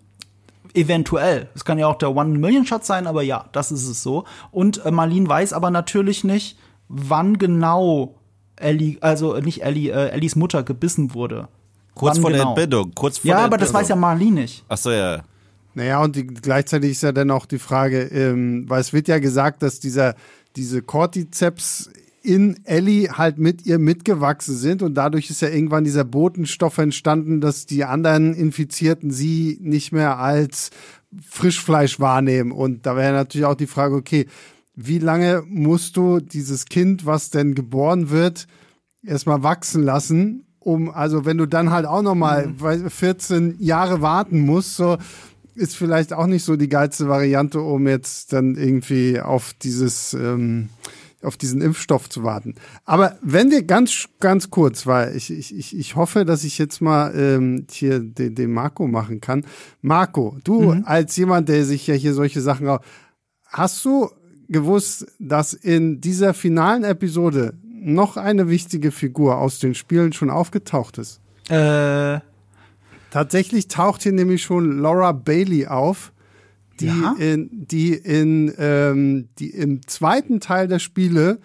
Eventuell. 0.75 1.49
Es 1.55 1.65
kann 1.65 1.79
ja 1.79 1.87
auch 1.87 1.97
der 1.97 2.15
One-Million-Shot 2.15 2.85
sein, 2.85 3.07
aber 3.07 3.23
ja, 3.23 3.47
das 3.53 3.73
ist 3.73 3.87
es 3.87 4.03
so. 4.03 4.25
Und 4.51 4.85
äh, 4.85 4.91
Marlene 4.91 5.29
weiß 5.29 5.53
aber 5.53 5.71
natürlich 5.71 6.25
nicht, 6.25 6.59
wann 6.89 7.39
genau 7.39 8.17
Ellie, 8.57 8.99
also 9.01 9.37
nicht 9.39 9.63
Ellie, 9.63 9.91
äh, 9.91 10.11
Ellies 10.11 10.37
Mutter 10.37 10.63
gebissen 10.63 11.15
wurde. 11.15 11.49
Kurz 11.95 12.17
wann 12.17 12.23
vor 12.23 12.31
genau. 12.31 12.43
der 12.43 12.49
Entbindung, 12.49 12.93
kurz 12.95 13.19
vor 13.19 13.29
Ja, 13.29 13.37
der 13.37 13.45
aber 13.47 13.59
das 13.59 13.75
weiß 13.75 13.89
ja 13.89 13.97
Marlene 13.97 14.43
nicht. 14.43 14.65
Ach 14.69 14.77
so, 14.77 14.91
ja. 14.91 15.23
Naja, 15.75 16.03
und 16.03 16.17
die, 16.17 16.27
gleichzeitig 16.27 16.93
ist 16.93 17.03
ja 17.03 17.13
dann 17.13 17.31
auch 17.31 17.47
die 17.47 17.59
Frage, 17.59 18.03
ähm, 18.03 18.65
weil 18.69 18.81
es 18.81 18.93
wird 18.93 19.09
ja 19.09 19.19
gesagt, 19.19 19.63
dass 19.63 19.81
dieser, 19.81 20.15
diese 20.57 20.83
Cordyceps 20.83 21.91
in 22.23 22.65
Ellie 22.65 23.11
halt 23.13 23.39
mit 23.39 23.65
ihr 23.65 23.79
mitgewachsen 23.79 24.55
sind 24.55 24.83
und 24.83 24.95
dadurch 24.95 25.31
ist 25.31 25.43
ja 25.43 25.49
irgendwann 25.49 25.85
dieser 25.85 26.05
Botenstoff 26.05 26.79
entstanden, 26.79 27.41
dass 27.41 27.67
die 27.67 27.85
anderen 27.85 28.35
Infizierten 28.35 29.11
sie 29.11 29.59
nicht 29.61 29.93
mehr 29.93 30.19
als 30.19 30.71
Frischfleisch 31.29 31.99
wahrnehmen. 31.99 32.53
Und 32.53 32.87
da 32.87 32.97
wäre 32.97 33.13
natürlich 33.13 33.47
auch 33.47 33.55
die 33.55 33.67
Frage, 33.67 33.95
okay, 33.95 34.27
wie 34.77 34.99
lange 34.99 35.43
musst 35.47 35.97
du 35.97 36.21
dieses 36.21 36.67
Kind, 36.67 37.07
was 37.07 37.31
denn 37.31 37.55
geboren 37.55 38.11
wird, 38.11 38.47
erstmal 39.03 39.43
wachsen 39.43 39.83
lassen, 39.83 40.47
um, 40.59 40.91
also 40.91 41.25
wenn 41.25 41.39
du 41.39 41.47
dann 41.47 41.71
halt 41.71 41.87
auch 41.87 42.03
nochmal 42.03 42.49
mhm. 42.49 42.91
14 42.91 43.57
Jahre 43.59 44.03
warten 44.03 44.41
musst, 44.41 44.77
so, 44.77 44.99
ist 45.55 45.77
vielleicht 45.77 46.13
auch 46.13 46.27
nicht 46.27 46.45
so 46.45 46.57
die 46.57 46.69
geilste 46.69 47.09
Variante, 47.09 47.61
um 47.61 47.89
jetzt 47.89 48.33
dann 48.33 48.57
irgendwie 48.57 49.21
auf 49.21 49.55
dieses, 49.55 50.15
ähm, 50.15 50.69
auf 51.23 51.37
diesen 51.37 51.61
Impfstoff 51.61 52.09
zu 52.09 52.23
warten. 52.23 52.55
Aber 52.85 53.19
wenn 53.23 53.51
wir 53.51 53.63
ganz, 53.63 54.09
ganz 54.21 54.51
kurz, 54.51 54.87
weil 54.87 55.15
ich, 55.17 55.31
ich, 55.31 55.77
ich 55.77 55.97
hoffe, 55.97 56.25
dass 56.25 56.45
ich 56.45 56.59
jetzt 56.59 56.81
mal 56.81 57.13
ähm, 57.15 57.67
hier 57.71 58.01
den, 58.01 58.35
den 58.35 58.53
Marco 58.53 58.87
machen 58.87 59.21
kann. 59.21 59.45
Marco, 59.83 60.39
du 60.45 60.75
mhm. 60.75 60.85
als 60.87 61.17
jemand, 61.17 61.49
der 61.49 61.65
sich 61.65 61.87
ja 61.87 61.95
hier 61.95 62.15
solche 62.15 62.41
Sachen 62.41 62.79
hast 63.47 63.85
du 63.85 64.09
gewusst, 64.49 65.07
dass 65.19 65.53
in 65.53 66.01
dieser 66.01 66.35
finalen 66.35 66.85
Episode 66.85 67.55
noch 67.63 68.17
eine 68.17 68.49
wichtige 68.49 68.91
Figur 68.91 69.39
aus 69.39 69.59
den 69.59 69.75
Spielen 69.75 70.13
schon 70.13 70.31
aufgetaucht 70.31 70.99
ist? 70.99 71.21
Äh. 71.49 72.21
Tatsächlich 73.11 73.67
taucht 73.69 74.03
hier 74.05 74.13
nämlich 74.13 74.43
schon 74.43 74.79
Laura 74.79 75.13
Bailey 75.13 75.67
auf 75.67 76.13
die 76.81 76.87
ja? 76.87 77.15
in, 77.19 77.49
die 77.53 77.95
in, 77.95 78.53
ähm, 78.59 79.29
die 79.39 79.51
im 79.51 79.87
zweiten 79.87 80.41
Teil 80.41 80.69
der 80.69 80.79
Spiele 80.79 81.41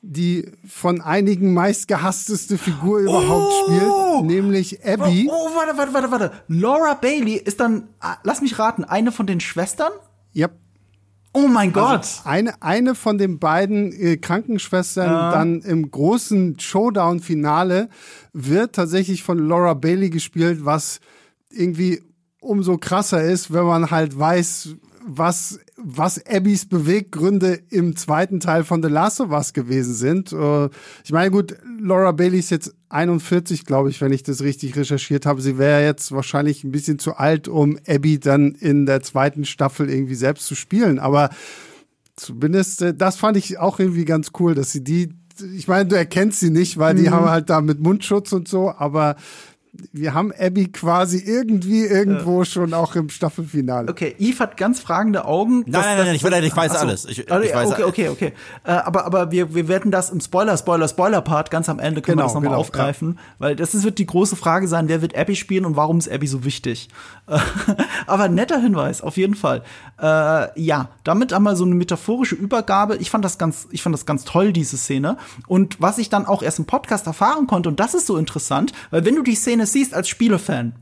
die 0.00 0.50
von 0.66 1.00
einigen 1.00 1.54
meistgehassteste 1.54 2.56
Figur 2.56 3.00
überhaupt 3.00 3.52
oh! 3.52 4.18
spielt, 4.20 4.30
nämlich 4.30 4.84
Abby. 4.86 5.28
Oh, 5.28 5.34
oh, 5.34 5.56
warte, 5.56 5.76
warte, 5.76 5.92
warte, 5.92 6.10
warte. 6.10 6.32
Laura 6.46 6.94
Bailey 6.94 7.34
ist 7.34 7.60
dann, 7.60 7.88
ah, 8.00 8.16
lass 8.22 8.40
mich 8.40 8.58
raten, 8.58 8.84
eine 8.84 9.10
von 9.10 9.26
den 9.26 9.40
Schwestern? 9.40 9.90
Yep. 10.36 10.52
Oh 11.32 11.46
mein 11.46 11.74
also 11.74 11.80
Gott. 11.80 11.98
Also 11.98 12.20
eine, 12.24 12.62
eine 12.62 12.94
von 12.94 13.18
den 13.18 13.38
beiden 13.38 13.92
äh, 13.92 14.16
Krankenschwestern 14.16 15.10
ja. 15.10 15.32
dann 15.32 15.60
im 15.62 15.90
großen 15.90 16.58
Showdown-Finale 16.58 17.88
wird 18.32 18.74
tatsächlich 18.74 19.22
von 19.22 19.38
Laura 19.38 19.74
Bailey 19.74 20.10
gespielt, 20.10 20.64
was 20.64 21.00
irgendwie 21.50 22.02
umso 22.40 22.78
krasser 22.78 23.22
ist, 23.22 23.52
wenn 23.52 23.64
man 23.64 23.90
halt 23.90 24.18
weiß, 24.18 24.76
was, 25.08 25.58
was 25.76 26.24
Abbys 26.26 26.66
Beweggründe 26.66 27.58
im 27.70 27.96
zweiten 27.96 28.40
Teil 28.40 28.64
von 28.64 28.82
The 28.82 28.90
Last 28.90 29.20
of 29.20 29.30
Us 29.30 29.52
gewesen 29.54 29.94
sind. 29.94 30.32
Äh, 30.32 30.68
ich 31.02 31.12
meine, 31.12 31.30
gut, 31.30 31.56
Laura 31.80 32.12
Bailey 32.12 32.38
ist 32.38 32.50
jetzt 32.50 32.74
41, 32.90 33.64
glaube 33.64 33.88
ich, 33.88 34.00
wenn 34.00 34.12
ich 34.12 34.22
das 34.22 34.42
richtig 34.42 34.76
recherchiert 34.76 35.24
habe. 35.24 35.40
Sie 35.40 35.56
wäre 35.56 35.82
jetzt 35.82 36.12
wahrscheinlich 36.12 36.62
ein 36.62 36.72
bisschen 36.72 36.98
zu 36.98 37.14
alt, 37.16 37.48
um 37.48 37.78
Abby 37.86 38.20
dann 38.20 38.52
in 38.52 38.86
der 38.86 39.02
zweiten 39.02 39.44
Staffel 39.44 39.88
irgendwie 39.88 40.14
selbst 40.14 40.46
zu 40.46 40.54
spielen. 40.54 40.98
Aber 40.98 41.30
zumindest, 42.16 42.82
äh, 42.82 42.94
das 42.94 43.16
fand 43.16 43.36
ich 43.38 43.58
auch 43.58 43.78
irgendwie 43.78 44.04
ganz 44.04 44.32
cool, 44.38 44.54
dass 44.54 44.72
sie 44.72 44.84
die, 44.84 45.14
ich 45.54 45.68
meine, 45.68 45.88
du 45.88 45.96
erkennst 45.96 46.40
sie 46.40 46.50
nicht, 46.50 46.78
weil 46.78 46.94
die 46.94 47.08
mhm. 47.08 47.10
haben 47.10 47.30
halt 47.30 47.48
da 47.48 47.62
mit 47.62 47.80
Mundschutz 47.80 48.32
und 48.32 48.46
so, 48.46 48.70
aber 48.70 49.16
wir 49.92 50.14
haben 50.14 50.32
Abby 50.38 50.66
quasi 50.68 51.18
irgendwie 51.18 51.84
irgendwo 51.84 52.44
schon 52.44 52.74
auch 52.74 52.96
im 52.96 53.08
Staffelfinale. 53.08 53.88
Okay, 53.88 54.14
Eve 54.18 54.38
hat 54.40 54.56
ganz 54.56 54.80
fragende 54.80 55.24
Augen. 55.24 55.64
Nein, 55.66 55.82
nein, 55.82 55.98
nein, 55.98 56.14
ich, 56.14 56.24
will, 56.24 56.32
ich 56.32 56.56
weiß 56.56 56.76
alles. 56.76 57.04
Ich, 57.04 57.20
ich 57.20 57.30
okay, 57.30 57.54
weiß 57.54 57.72
okay, 57.72 57.84
okay, 57.84 58.08
okay. 58.08 58.32
Äh, 58.64 58.72
aber 58.72 59.04
aber 59.06 59.30
wir, 59.30 59.54
wir 59.54 59.68
werden 59.68 59.90
das 59.90 60.10
im 60.10 60.20
Spoiler, 60.20 60.56
Spoiler, 60.56 60.88
Spoiler-Part 60.88 61.50
ganz 61.50 61.68
am 61.68 61.78
Ende 61.78 62.02
können 62.02 62.16
Genau, 62.16 62.24
wir 62.24 62.26
das 62.26 62.34
nochmal 62.34 62.50
genau, 62.50 62.60
aufgreifen, 62.60 63.18
weil 63.38 63.54
das 63.54 63.74
ist, 63.74 63.84
wird 63.84 63.98
die 63.98 64.06
große 64.06 64.36
Frage 64.36 64.66
sein, 64.66 64.88
wer 64.88 65.00
wird 65.00 65.16
Abby 65.16 65.36
spielen 65.36 65.64
und 65.64 65.76
warum 65.76 65.98
ist 65.98 66.10
Abby 66.10 66.26
so 66.26 66.44
wichtig? 66.44 66.88
Äh, 67.26 67.38
aber 68.06 68.28
netter 68.28 68.60
Hinweis, 68.60 69.00
auf 69.00 69.16
jeden 69.16 69.34
Fall. 69.34 69.62
Äh, 70.00 70.60
ja, 70.60 70.88
damit 71.04 71.32
einmal 71.32 71.54
so 71.56 71.64
eine 71.64 71.74
metaphorische 71.74 72.34
Übergabe. 72.34 72.96
Ich 72.96 73.10
fand 73.10 73.24
das 73.24 73.38
ganz, 73.38 73.68
ich 73.70 73.82
fand 73.82 73.94
das 73.94 74.06
ganz 74.06 74.24
toll, 74.24 74.52
diese 74.52 74.76
Szene. 74.76 75.16
Und 75.46 75.80
was 75.80 75.98
ich 75.98 76.08
dann 76.08 76.26
auch 76.26 76.42
erst 76.42 76.58
im 76.58 76.66
Podcast 76.66 77.06
erfahren 77.06 77.46
konnte, 77.46 77.68
und 77.68 77.78
das 77.78 77.94
ist 77.94 78.06
so 78.06 78.16
interessant, 78.16 78.72
weil 78.90 79.04
wenn 79.04 79.14
du 79.14 79.22
die 79.22 79.36
Szene 79.36 79.67
siehst 79.72 79.94
als 79.94 80.08
Spielefan, 80.08 80.74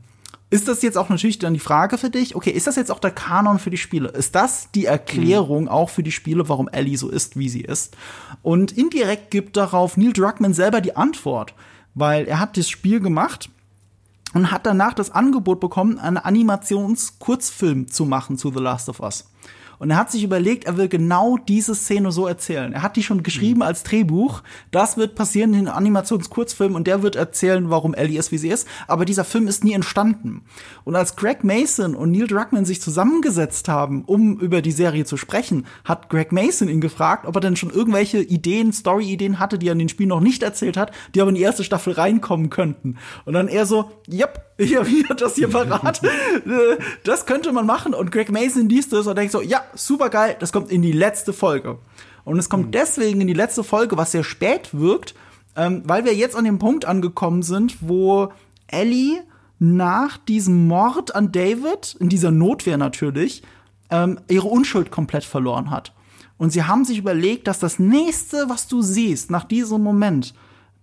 ist 0.49 0.69
das 0.69 0.81
jetzt 0.81 0.97
auch 0.97 1.09
natürlich 1.09 1.39
dann 1.39 1.53
die 1.53 1.59
Frage 1.59 1.97
für 1.97 2.09
dich, 2.09 2.35
okay, 2.35 2.51
ist 2.51 2.67
das 2.67 2.77
jetzt 2.77 2.89
auch 2.89 2.99
der 2.99 3.11
Kanon 3.11 3.59
für 3.59 3.69
die 3.69 3.77
Spiele? 3.77 4.09
Ist 4.09 4.33
das 4.33 4.71
die 4.71 4.85
Erklärung 4.85 5.67
auch 5.67 5.89
für 5.89 6.03
die 6.03 6.11
Spiele, 6.11 6.47
warum 6.47 6.69
Ellie 6.69 6.97
so 6.97 7.09
ist, 7.09 7.37
wie 7.37 7.49
sie 7.49 7.61
ist? 7.61 7.97
Und 8.43 8.71
indirekt 8.71 9.29
gibt 9.29 9.57
darauf 9.57 9.97
Neil 9.97 10.13
Druckmann 10.13 10.53
selber 10.53 10.79
die 10.79 10.95
Antwort, 10.95 11.53
weil 11.95 12.27
er 12.27 12.39
hat 12.39 12.55
das 12.55 12.69
Spiel 12.69 13.01
gemacht 13.01 13.49
und 14.33 14.51
hat 14.51 14.65
danach 14.65 14.93
das 14.93 15.11
Angebot 15.11 15.59
bekommen, 15.59 15.99
einen 15.99 16.17
Animationskurzfilm 16.17 17.89
zu 17.89 18.05
machen 18.05 18.37
zu 18.37 18.49
The 18.49 18.59
Last 18.59 18.87
of 18.87 19.01
Us. 19.01 19.25
Und 19.79 19.91
er 19.91 19.97
hat 19.97 20.11
sich 20.11 20.23
überlegt, 20.23 20.65
er 20.65 20.77
will 20.77 20.87
genau 20.87 21.37
diese 21.37 21.75
Szene 21.75 22.11
so 22.11 22.27
erzählen. 22.27 22.73
Er 22.73 22.81
hat 22.81 22.95
die 22.95 23.03
schon 23.03 23.23
geschrieben 23.23 23.61
als 23.61 23.83
Drehbuch. 23.83 24.41
Das 24.71 24.97
wird 24.97 25.15
passieren 25.15 25.53
in 25.53 25.65
den 25.65 25.67
Animationskurzfilm 25.67 26.75
und 26.75 26.87
der 26.87 27.03
wird 27.03 27.15
erzählen, 27.15 27.69
warum 27.69 27.93
Ellie 27.93 28.19
ist, 28.19 28.31
wie 28.31 28.37
sie 28.37 28.49
ist. 28.49 28.67
Aber 28.87 29.05
dieser 29.05 29.23
Film 29.23 29.47
ist 29.47 29.63
nie 29.63 29.73
entstanden. 29.73 30.43
Und 30.83 30.95
als 30.95 31.15
Greg 31.15 31.43
Mason 31.43 31.95
und 31.95 32.11
Neil 32.11 32.27
Druckmann 32.27 32.65
sich 32.65 32.81
zusammengesetzt 32.81 33.67
haben, 33.67 34.03
um 34.05 34.39
über 34.39 34.61
die 34.61 34.71
Serie 34.71 35.05
zu 35.05 35.17
sprechen, 35.17 35.65
hat 35.83 36.09
Greg 36.09 36.31
Mason 36.31 36.69
ihn 36.69 36.81
gefragt, 36.81 37.25
ob 37.25 37.35
er 37.35 37.41
denn 37.41 37.55
schon 37.55 37.69
irgendwelche 37.69 38.19
Ideen, 38.19 38.73
Story-Ideen 38.73 39.39
hatte, 39.39 39.59
die 39.59 39.69
er 39.69 39.73
in 39.73 39.79
den 39.79 39.89
Spielen 39.89 40.09
noch 40.09 40.21
nicht 40.21 40.43
erzählt 40.43 40.77
hat, 40.77 40.91
die 41.13 41.21
aber 41.21 41.29
in 41.29 41.35
die 41.35 41.41
erste 41.41 41.63
Staffel 41.63 41.93
reinkommen 41.93 42.49
könnten. 42.49 42.97
Und 43.25 43.33
dann 43.33 43.47
er 43.47 43.65
so, 43.65 43.91
yep, 44.11 44.46
ich 44.57 44.75
habe 44.75 44.87
hier 44.87 45.07
das 45.15 45.35
hier 45.35 45.49
parat. 45.49 46.01
Äh, 46.03 46.77
das 47.03 47.25
könnte 47.25 47.51
man 47.51 47.65
machen. 47.65 47.93
Und 47.93 48.11
Greg 48.11 48.31
Mason 48.31 48.69
liest 48.69 48.93
das 48.93 49.07
und 49.07 49.17
denkt 49.17 49.31
so, 49.31 49.41
ja, 49.41 49.63
super 49.73 50.09
geil, 50.09 50.35
das 50.39 50.51
kommt 50.51 50.71
in 50.71 50.81
die 50.81 50.91
letzte 50.91 51.33
Folge. 51.33 51.77
Und 52.23 52.37
es 52.39 52.49
kommt 52.49 52.73
deswegen 52.75 53.21
in 53.21 53.27
die 53.27 53.33
letzte 53.33 53.63
Folge, 53.63 53.97
was 53.97 54.11
sehr 54.11 54.23
spät 54.23 54.69
wirkt, 54.73 55.15
ähm, 55.55 55.83
weil 55.85 56.05
wir 56.05 56.13
jetzt 56.13 56.35
an 56.35 56.45
dem 56.45 56.59
Punkt 56.59 56.85
angekommen 56.85 57.41
sind, 57.41 57.77
wo 57.81 58.31
Ellie 58.67 59.23
nach 59.59 60.17
diesem 60.17 60.67
Mord 60.67 61.15
an 61.15 61.31
David, 61.31 61.95
in 61.99 62.09
dieser 62.09 62.31
Notwehr 62.31 62.77
natürlich, 62.77 63.43
ähm, 63.89 64.19
ihre 64.27 64.47
Unschuld 64.47 64.91
komplett 64.91 65.23
verloren 65.23 65.71
hat. 65.71 65.93
Und 66.37 66.51
sie 66.51 66.63
haben 66.63 66.85
sich 66.85 66.97
überlegt, 66.99 67.47
dass 67.47 67.59
das 67.59 67.79
nächste, 67.79 68.49
was 68.49 68.67
du 68.67 68.81
siehst 68.81 69.31
nach 69.31 69.45
diesem 69.45 69.81
Moment, 69.81 70.33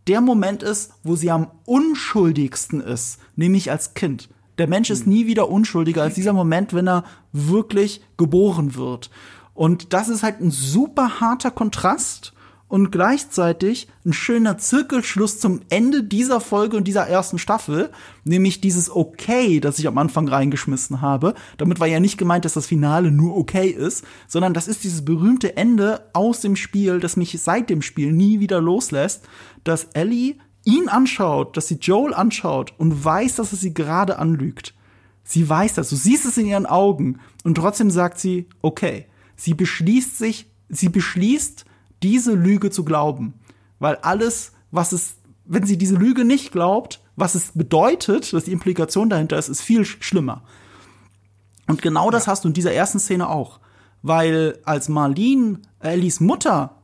der 0.07 0.21
Moment 0.21 0.63
ist, 0.63 0.93
wo 1.03 1.17
sie 1.17 1.31
am 1.31 1.51
unschuldigsten 1.65 2.81
ist, 2.81 3.19
nämlich 3.37 3.71
als 3.71 3.95
Kind. 3.95 4.29
Der 4.59 4.69
Mensch 4.69 4.91
ist 4.91 5.07
nie 5.07 5.27
wieder 5.27 5.49
unschuldiger 5.49 6.03
als 6.03 6.15
dieser 6.15 6.33
Moment, 6.33 6.75
wenn 6.75 6.87
er 6.87 7.05
wirklich 7.33 8.03
geboren 8.17 8.75
wird. 8.75 9.11
Und 9.55 9.93
das 9.93 10.09
ist 10.09 10.23
halt 10.23 10.41
ein 10.41 10.51
super 10.51 11.21
harter 11.21 11.51
Kontrast 11.51 12.34
und 12.69 12.91
gleichzeitig 12.91 13.89
ein 14.05 14.13
schöner 14.13 14.59
Zirkelschluss 14.59 15.39
zum 15.39 15.61
Ende 15.69 16.03
dieser 16.03 16.41
Folge 16.41 16.77
und 16.77 16.89
dieser 16.89 17.07
ersten 17.07 17.39
Staffel, 17.39 17.91
nämlich 18.25 18.61
dieses 18.61 18.91
Okay, 18.91 19.61
das 19.61 19.79
ich 19.79 19.87
am 19.87 19.99
Anfang 19.99 20.27
reingeschmissen 20.29 21.01
habe. 21.01 21.35
Damit 21.59 21.79
war 21.79 21.87
ja 21.87 22.01
nicht 22.01 22.19
gemeint, 22.19 22.45
dass 22.45 22.55
das 22.55 22.67
Finale 22.67 23.11
nur 23.11 23.37
okay 23.37 23.69
ist, 23.69 24.05
sondern 24.27 24.55
das 24.55 24.67
ist 24.67 24.83
dieses 24.83 25.05
berühmte 25.05 25.57
Ende 25.57 26.09
aus 26.15 26.41
dem 26.41 26.57
Spiel, 26.57 27.01
das 27.01 27.17
mich 27.17 27.39
seit 27.41 27.71
dem 27.71 27.83
Spiel 27.83 28.13
nie 28.13 28.41
wieder 28.41 28.61
loslässt, 28.61 29.25
dass 29.63 29.85
Ellie 29.93 30.37
ihn 30.65 30.89
anschaut, 30.89 31.57
dass 31.57 31.69
sie 31.69 31.77
Joel 31.77 32.15
anschaut 32.15 32.73
und 32.79 33.05
weiß, 33.05 33.37
dass 33.37 33.53
er 33.53 33.59
sie 33.59 33.75
gerade 33.75 34.19
anlügt. 34.19 34.75
Sie 35.23 35.49
weiß 35.49 35.75
das, 35.75 35.91
du 35.91 35.97
siehst 35.97 36.27
es 36.27 36.39
in 36.39 36.47
ihren 36.47 36.67
Augen 36.67 37.21
und 37.45 37.57
trotzdem 37.57 37.91
sagt 37.91 38.19
sie, 38.19 38.49
okay. 38.63 39.07
Sie 39.37 39.55
beschließt 39.55 40.17
sich, 40.17 40.47
sie 40.69 40.89
beschließt, 40.89 41.65
diese 42.05 42.35
Lüge 42.35 42.71
zu 42.71 42.85
glauben. 42.85 43.35
Weil 43.79 43.97
alles, 43.97 44.53
was 44.71 44.93
es, 44.93 45.17
wenn 45.45 45.65
sie 45.65 45.79
diese 45.79 45.97
Lüge 45.97 46.25
nicht 46.25 46.53
glaubt, 46.53 47.01
was 47.17 47.35
es 47.35 47.53
bedeutet, 47.55 48.33
dass 48.33 48.45
die 48.45 48.53
Implikation 48.53 49.09
dahinter 49.09 49.39
ist, 49.39 49.49
ist 49.49 49.63
viel 49.63 49.85
schlimmer. 49.85 50.43
Und 51.67 51.81
genau 51.81 52.11
das 52.11 52.29
hast 52.29 52.45
du 52.45 52.49
in 52.49 52.55
dieser 52.55 52.73
ersten 52.73 52.99
Szene 52.99 53.29
auch. 53.29 53.59
Weil 54.03 54.59
als 54.65 54.89
Marlene 54.89 55.61
Ellies 55.81 56.21
Mutter 56.21 56.77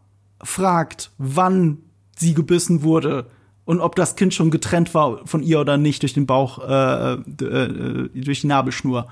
fragt, 0.42 1.10
wann 1.18 1.78
sie 2.16 2.32
gebissen 2.32 2.82
wurde 2.82 3.26
und 3.66 3.80
ob 3.80 3.94
das 3.94 4.16
Kind 4.16 4.32
schon 4.32 4.50
getrennt 4.50 4.94
war 4.94 5.26
von 5.26 5.42
ihr 5.42 5.60
oder 5.60 5.76
nicht 5.76 6.02
durch 6.02 6.14
den 6.14 6.26
Bauch, 6.26 6.58
äh, 6.66 7.12
äh, 7.12 8.08
durch 8.14 8.40
die 8.40 8.46
Nabelschnur, 8.46 9.06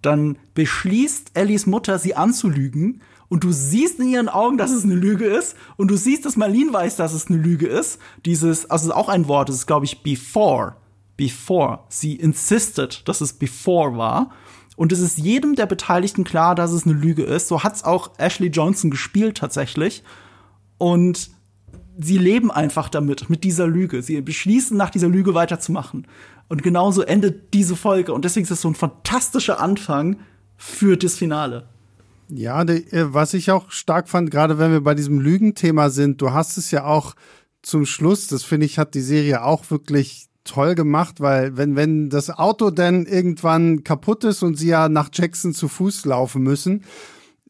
dann 0.00 0.38
beschließt 0.54 1.32
Ellies 1.34 1.66
Mutter, 1.66 1.98
sie 1.98 2.14
anzulügen. 2.14 3.02
Und 3.30 3.44
du 3.44 3.52
siehst 3.52 4.00
in 4.00 4.08
ihren 4.08 4.28
Augen, 4.28 4.58
dass 4.58 4.72
es 4.72 4.82
eine 4.82 4.96
Lüge 4.96 5.24
ist. 5.24 5.56
Und 5.76 5.88
du 5.88 5.96
siehst, 5.96 6.26
dass 6.26 6.36
Marlene 6.36 6.72
weiß, 6.72 6.96
dass 6.96 7.14
es 7.14 7.28
eine 7.28 7.38
Lüge 7.38 7.68
ist. 7.68 8.00
Dieses, 8.26 8.68
also 8.68 8.82
es 8.82 8.88
ist 8.88 8.96
auch 8.96 9.08
ein 9.08 9.28
Wort, 9.28 9.48
das 9.48 9.56
ist, 9.56 9.66
glaube 9.68 9.86
ich, 9.86 10.02
before. 10.02 10.74
Before. 11.16 11.78
Sie 11.88 12.16
insisted, 12.16 13.06
dass 13.08 13.20
es 13.20 13.32
before 13.32 13.96
war. 13.96 14.32
Und 14.74 14.90
es 14.90 14.98
ist 14.98 15.16
jedem 15.16 15.54
der 15.54 15.66
Beteiligten 15.66 16.24
klar, 16.24 16.56
dass 16.56 16.72
es 16.72 16.86
eine 16.86 16.94
Lüge 16.94 17.22
ist. 17.22 17.46
So 17.46 17.62
hat's 17.62 17.84
auch 17.84 18.10
Ashley 18.18 18.48
Johnson 18.48 18.90
gespielt 18.90 19.38
tatsächlich. 19.38 20.02
Und 20.76 21.30
sie 21.96 22.18
leben 22.18 22.50
einfach 22.50 22.88
damit, 22.88 23.30
mit 23.30 23.44
dieser 23.44 23.68
Lüge. 23.68 24.02
Sie 24.02 24.20
beschließen, 24.22 24.76
nach 24.76 24.90
dieser 24.90 25.08
Lüge 25.08 25.34
weiterzumachen. 25.34 26.08
Und 26.48 26.64
genauso 26.64 27.02
endet 27.02 27.54
diese 27.54 27.76
Folge. 27.76 28.12
Und 28.12 28.24
deswegen 28.24 28.42
ist 28.42 28.50
es 28.50 28.62
so 28.62 28.68
ein 28.68 28.74
fantastischer 28.74 29.60
Anfang 29.60 30.16
für 30.56 30.96
das 30.96 31.14
Finale. 31.14 31.68
Ja, 32.32 32.64
de, 32.64 32.84
was 33.12 33.34
ich 33.34 33.50
auch 33.50 33.70
stark 33.70 34.08
fand, 34.08 34.30
gerade 34.30 34.58
wenn 34.58 34.72
wir 34.72 34.82
bei 34.82 34.94
diesem 34.94 35.20
Lügenthema 35.20 35.90
sind, 35.90 36.20
du 36.20 36.32
hast 36.32 36.56
es 36.56 36.70
ja 36.70 36.84
auch 36.84 37.14
zum 37.62 37.86
Schluss, 37.86 38.28
das 38.28 38.42
finde 38.42 38.66
ich, 38.66 38.78
hat 38.78 38.94
die 38.94 39.00
Serie 39.00 39.44
auch 39.44 39.70
wirklich 39.70 40.28
toll 40.44 40.74
gemacht, 40.74 41.20
weil 41.20 41.56
wenn, 41.56 41.76
wenn 41.76 42.08
das 42.08 42.30
Auto 42.30 42.70
dann 42.70 43.06
irgendwann 43.06 43.84
kaputt 43.84 44.24
ist 44.24 44.42
und 44.42 44.56
sie 44.56 44.68
ja 44.68 44.88
nach 44.88 45.10
Jackson 45.12 45.52
zu 45.52 45.68
Fuß 45.68 46.06
laufen 46.06 46.42
müssen, 46.42 46.84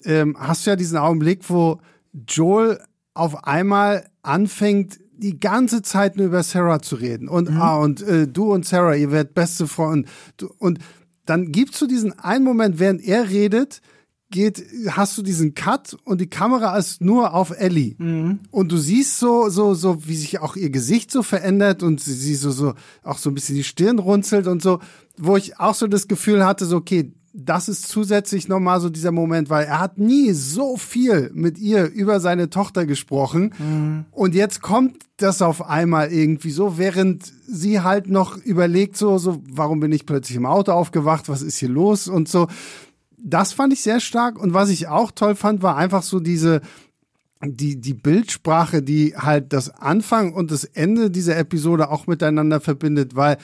ähm, 0.04 0.36
hast 0.38 0.66
du 0.66 0.70
ja 0.70 0.76
diesen 0.76 0.98
Augenblick, 0.98 1.48
wo 1.48 1.80
Joel 2.26 2.80
auf 3.14 3.44
einmal 3.44 4.08
anfängt, 4.22 4.98
die 5.12 5.38
ganze 5.38 5.82
Zeit 5.82 6.16
nur 6.16 6.26
über 6.26 6.42
Sarah 6.42 6.80
zu 6.80 6.96
reden. 6.96 7.28
Und, 7.28 7.50
mhm. 7.50 7.60
ah, 7.60 7.76
und 7.76 8.00
äh, 8.02 8.26
du 8.26 8.52
und 8.52 8.64
Sarah, 8.64 8.94
ihr 8.94 9.12
werdet 9.12 9.34
beste 9.34 9.66
Freunde. 9.66 10.08
Und, 10.40 10.60
und 10.60 10.78
dann 11.26 11.52
gibst 11.52 11.80
du 11.80 11.86
diesen 11.86 12.18
einen 12.18 12.44
Moment, 12.44 12.78
während 12.78 13.02
er 13.02 13.28
redet, 13.28 13.82
geht, 14.30 14.64
hast 14.90 15.18
du 15.18 15.22
diesen 15.22 15.54
Cut 15.54 15.96
und 16.04 16.20
die 16.20 16.28
Kamera 16.28 16.76
ist 16.76 17.00
nur 17.00 17.34
auf 17.34 17.50
Ellie. 17.50 17.94
Mhm. 17.98 18.40
Und 18.50 18.72
du 18.72 18.76
siehst 18.76 19.18
so, 19.18 19.48
so, 19.48 19.74
so, 19.74 20.06
wie 20.06 20.16
sich 20.16 20.40
auch 20.40 20.56
ihr 20.56 20.70
Gesicht 20.70 21.10
so 21.10 21.22
verändert 21.22 21.82
und 21.82 22.00
sie, 22.00 22.14
sie 22.14 22.34
so, 22.34 22.50
so, 22.50 22.74
auch 23.02 23.18
so 23.18 23.30
ein 23.30 23.34
bisschen 23.34 23.56
die 23.56 23.64
Stirn 23.64 23.98
runzelt 23.98 24.46
und 24.46 24.62
so, 24.62 24.78
wo 25.18 25.36
ich 25.36 25.58
auch 25.58 25.74
so 25.74 25.86
das 25.86 26.08
Gefühl 26.08 26.44
hatte, 26.44 26.64
so, 26.64 26.76
okay, 26.76 27.12
das 27.32 27.68
ist 27.68 27.88
zusätzlich 27.88 28.48
nochmal 28.48 28.80
so 28.80 28.90
dieser 28.90 29.12
Moment, 29.12 29.50
weil 29.50 29.64
er 29.64 29.78
hat 29.78 29.98
nie 29.98 30.32
so 30.32 30.76
viel 30.76 31.30
mit 31.32 31.58
ihr 31.58 31.88
über 31.90 32.18
seine 32.18 32.50
Tochter 32.50 32.86
gesprochen. 32.86 33.54
Mhm. 33.58 34.04
Und 34.10 34.34
jetzt 34.34 34.62
kommt 34.62 34.96
das 35.16 35.40
auf 35.40 35.68
einmal 35.68 36.12
irgendwie 36.12 36.50
so, 36.50 36.76
während 36.76 37.32
sie 37.46 37.80
halt 37.80 38.08
noch 38.08 38.36
überlegt, 38.36 38.96
so, 38.96 39.18
so, 39.18 39.42
warum 39.48 39.80
bin 39.80 39.92
ich 39.92 40.06
plötzlich 40.06 40.36
im 40.36 40.46
Auto 40.46 40.72
aufgewacht? 40.72 41.28
Was 41.28 41.42
ist 41.42 41.58
hier 41.58 41.68
los? 41.68 42.08
Und 42.08 42.28
so 42.28 42.48
das 43.22 43.52
fand 43.52 43.72
ich 43.72 43.82
sehr 43.82 44.00
stark. 44.00 44.38
Und 44.38 44.54
was 44.54 44.70
ich 44.70 44.88
auch 44.88 45.10
toll 45.10 45.34
fand, 45.34 45.62
war 45.62 45.76
einfach 45.76 46.02
so 46.02 46.20
diese, 46.20 46.60
die, 47.42 47.80
die 47.80 47.94
Bildsprache, 47.94 48.82
die 48.82 49.14
halt 49.16 49.52
das 49.52 49.70
Anfang 49.70 50.32
und 50.32 50.50
das 50.50 50.64
Ende 50.64 51.10
dieser 51.10 51.36
Episode 51.38 51.90
auch 51.90 52.06
miteinander 52.06 52.60
verbindet, 52.60 53.16
weil 53.16 53.38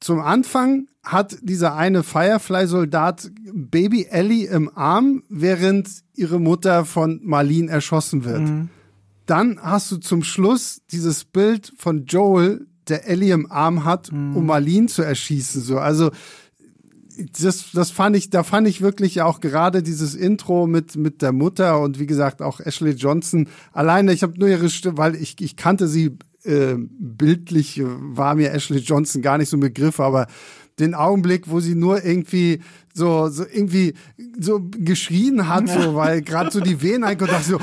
zum 0.00 0.20
Anfang 0.20 0.86
hat 1.02 1.36
dieser 1.42 1.76
eine 1.76 2.02
Firefly-Soldat 2.02 3.30
Baby 3.52 4.06
Ellie 4.10 4.48
im 4.48 4.70
Arm, 4.74 5.22
während 5.28 5.88
ihre 6.14 6.40
Mutter 6.40 6.84
von 6.84 7.20
Marlene 7.22 7.70
erschossen 7.70 8.24
wird. 8.24 8.40
Mhm. 8.40 8.68
Dann 9.26 9.60
hast 9.62 9.92
du 9.92 9.98
zum 9.98 10.22
Schluss 10.22 10.82
dieses 10.90 11.24
Bild 11.24 11.72
von 11.76 12.06
Joel, 12.06 12.66
der 12.88 13.06
Ellie 13.08 13.32
im 13.32 13.50
Arm 13.50 13.84
hat, 13.84 14.10
mhm. 14.10 14.36
um 14.36 14.46
Marlene 14.46 14.86
zu 14.86 15.02
erschießen. 15.02 15.62
So, 15.62 15.78
also 15.78 16.10
das, 17.40 17.72
das 17.72 17.90
fand 17.90 18.16
ich, 18.16 18.30
da 18.30 18.42
fand 18.42 18.68
ich 18.68 18.80
wirklich 18.80 19.22
auch 19.22 19.40
gerade 19.40 19.82
dieses 19.82 20.14
Intro 20.14 20.66
mit, 20.66 20.96
mit 20.96 21.22
der 21.22 21.32
Mutter 21.32 21.80
und 21.80 21.98
wie 21.98 22.06
gesagt 22.06 22.42
auch 22.42 22.60
Ashley 22.60 22.92
Johnson. 22.92 23.48
Alleine, 23.72 24.12
ich 24.12 24.22
habe 24.22 24.38
nur 24.38 24.48
ihre 24.48 24.70
Stimme, 24.70 24.98
weil 24.98 25.14
ich, 25.14 25.40
ich 25.40 25.56
kannte 25.56 25.88
sie 25.88 26.18
äh, 26.44 26.74
bildlich 26.76 27.82
war 27.84 28.34
mir 28.34 28.52
Ashley 28.52 28.78
Johnson 28.78 29.22
gar 29.22 29.38
nicht 29.38 29.50
so 29.50 29.56
ein 29.56 29.60
Begriff, 29.60 30.00
aber 30.00 30.26
den 30.78 30.94
Augenblick, 30.94 31.50
wo 31.50 31.60
sie 31.60 31.74
nur 31.74 32.04
irgendwie 32.04 32.60
so, 32.92 33.28
so 33.28 33.44
irgendwie 33.44 33.94
so 34.38 34.60
geschrien 34.60 35.48
hat, 35.48 35.68
so, 35.68 35.94
weil 35.94 36.22
gerade 36.22 36.50
so 36.50 36.60
die 36.60 36.82
Venen 36.82 37.04
einkommen, 37.04 37.30
dachte 37.30 37.50
so, 37.50 37.60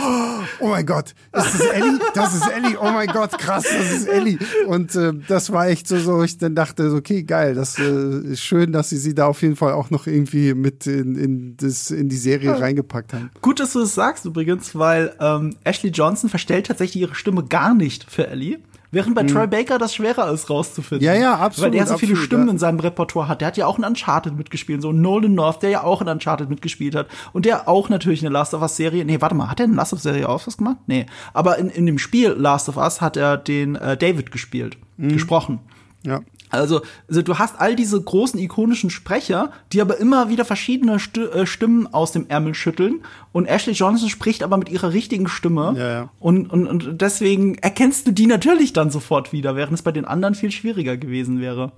oh 0.60 0.68
mein 0.70 0.86
Gott, 0.86 1.14
ist 1.34 1.54
das 1.54 1.62
Ellie? 1.62 2.00
Das 2.14 2.36
ist 2.36 2.48
Ellie, 2.48 2.78
oh 2.80 2.92
mein 2.92 3.08
Gott, 3.08 3.38
krass, 3.38 3.64
das 3.64 3.92
ist 3.92 4.08
Ellie. 4.08 4.40
Und 4.68 4.96
äh, 4.96 5.14
das 5.28 5.52
war 5.52 5.68
echt 5.68 5.88
so, 5.88 5.98
so, 6.00 6.24
ich 6.24 6.38
dann 6.38 6.56
dachte, 6.56 6.94
okay, 6.94 7.24
geil, 7.24 7.56
das 7.56 7.78
äh, 7.78 8.20
ist 8.32 8.42
schön, 8.42 8.72
dass 8.72 8.90
sie 8.90 8.98
sie 8.98 9.16
da 9.16 9.28
auf 9.28 9.42
jeden 9.42 9.56
Fall 9.56 9.74
auch 9.74 9.90
noch 9.90 10.08
irgendwie 10.08 10.54
mit 10.54 10.88
in, 10.88 11.16
in, 11.16 11.58
das, 11.58 11.92
in 11.92 12.10
die 12.10 12.18
Serie 12.18 12.52
ja. 12.52 12.58
reingepackt 12.58 13.14
haben. 13.14 13.30
Gut, 13.42 13.60
dass 13.60 13.74
du 13.74 13.80
das 13.80 13.96
sagst 13.96 14.26
übrigens, 14.26 14.76
weil 14.76 15.14
ähm, 15.20 15.56
Ashley 15.64 15.92
Johnson 15.92 16.30
verstellt 16.30 16.68
tatsächlich 16.68 17.02
ihre 17.02 17.16
Stimme 17.16 17.44
gar 17.44 17.74
nicht 17.74 18.10
für 18.10 18.28
Ellie. 18.28 18.60
Während 18.98 19.14
bei 19.14 19.22
hm. 19.22 19.28
Troy 19.28 19.46
Baker 19.46 19.78
das 19.78 19.94
schwerer 19.94 20.32
ist, 20.32 20.50
rauszufinden. 20.50 21.06
Ja, 21.06 21.14
ja, 21.14 21.36
absolut. 21.36 21.66
Weil 21.66 21.78
der 21.78 21.86
so 21.86 21.94
absolut, 21.94 22.16
viele 22.16 22.26
Stimmen 22.26 22.48
ja. 22.48 22.54
in 22.54 22.58
seinem 22.58 22.80
Repertoire 22.80 23.28
hat. 23.28 23.42
Der 23.42 23.50
hat 23.50 23.56
ja 23.56 23.68
auch 23.68 23.78
in 23.78 23.84
Uncharted 23.84 24.36
mitgespielt. 24.36 24.82
So 24.82 24.92
Nolan 24.92 25.36
North, 25.36 25.62
der 25.62 25.70
ja 25.70 25.84
auch 25.84 26.02
in 26.02 26.08
Uncharted 26.08 26.50
mitgespielt 26.50 26.96
hat. 26.96 27.06
Und 27.32 27.46
der 27.46 27.68
auch 27.68 27.90
natürlich 27.90 28.22
eine 28.26 28.34
Last 28.34 28.56
of 28.56 28.64
Us 28.64 28.76
Serie. 28.76 29.06
Nee, 29.06 29.22
warte 29.22 29.36
mal, 29.36 29.52
hat 29.52 29.60
er 29.60 29.66
eine 29.66 29.76
Last 29.76 29.94
of 29.94 29.98
Us 29.98 30.04
Serie 30.04 30.28
auch 30.28 30.48
was 30.48 30.58
gemacht? 30.58 30.78
Nee. 30.88 31.06
Aber 31.32 31.60
in, 31.60 31.70
in 31.70 31.86
dem 31.86 32.00
Spiel 32.00 32.30
Last 32.30 32.70
of 32.70 32.78
Us 32.78 33.00
hat 33.00 33.18
er 33.18 33.38
den 33.38 33.76
äh, 33.76 33.98
David 33.98 34.32
gespielt. 34.32 34.78
Mhm. 34.98 35.10
Gesprochen. 35.10 35.60
Ja. 36.04 36.22
Also, 36.50 36.82
also 37.10 37.22
du 37.22 37.38
hast 37.38 37.60
all 37.60 37.76
diese 37.76 38.02
großen 38.02 38.40
ikonischen 38.40 38.90
Sprecher, 38.90 39.52
die 39.74 39.82
aber 39.82 39.98
immer 39.98 40.30
wieder 40.30 40.46
verschiedene 40.46 41.00
St 41.00 41.18
äh, 41.18 41.46
Stimmen 41.46 41.94
aus 41.94 42.12
dem 42.12 42.28
Ärmel 42.30 42.54
schütteln. 42.54 43.02
Und 43.34 43.46
Ashley 43.46 43.74
Johnson 43.74 44.10
spricht 44.10 44.44
aber 44.44 44.58
mit 44.58 44.70
ihrer 44.70 44.94
richtigen 44.94 45.28
Stimme. 45.28 45.76
Ja, 45.78 45.90
ja. 45.90 46.10
Und, 46.20 46.52
und, 46.52 46.68
und 46.68 47.02
deswegen 47.02 47.56
erkennst 47.56 48.08
du 48.08 48.12
die 48.12 48.28
natürlich 48.28 48.74
dann 48.74 48.90
sofort 48.90 49.34
wieder, 49.34 49.56
während 49.56 49.74
es 49.74 49.82
bei 49.82 49.92
den 49.92 50.06
anderen 50.06 50.36
viel 50.36 50.52
schwieriger 50.52 50.96
gewesen 50.96 51.42
wäre. 51.42 51.74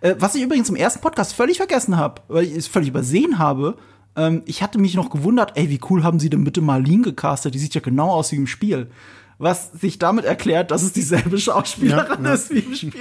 Äh, 0.00 0.14
was 0.18 0.34
ich 0.34 0.42
übrigens 0.42 0.68
im 0.68 0.76
ersten 0.76 1.00
Podcast 1.00 1.34
völlig 1.34 1.56
vergessen 1.56 1.96
habe, 1.96 2.22
weil 2.28 2.44
ich 2.44 2.56
es 2.56 2.68
völlig 2.68 2.88
übersehen 2.88 3.38
habe, 3.38 3.76
ähm, 4.16 4.42
ich 4.46 4.62
hatte 4.62 4.78
mich 4.78 4.94
noch 4.94 5.10
gewundert, 5.10 5.52
ey, 5.56 5.70
wie 5.70 5.80
cool 5.90 6.04
haben 6.04 6.20
sie 6.20 6.30
denn 6.30 6.44
bitte 6.44 6.60
Marlene 6.60 7.02
gecastet? 7.02 7.54
Die 7.54 7.58
sieht 7.58 7.74
ja 7.74 7.80
genau 7.80 8.10
aus 8.10 8.30
wie 8.30 8.36
im 8.36 8.46
Spiel 8.46 8.88
was 9.38 9.72
sich 9.72 9.98
damit 9.98 10.24
erklärt, 10.24 10.70
dass 10.70 10.82
es 10.82 10.92
dieselbe 10.92 11.38
Schauspielerin 11.38 12.22
ja, 12.24 12.30
ja. 12.30 12.34
ist 12.34 12.54
wie 12.54 12.60
im 12.60 12.74
Spiel. 12.74 12.92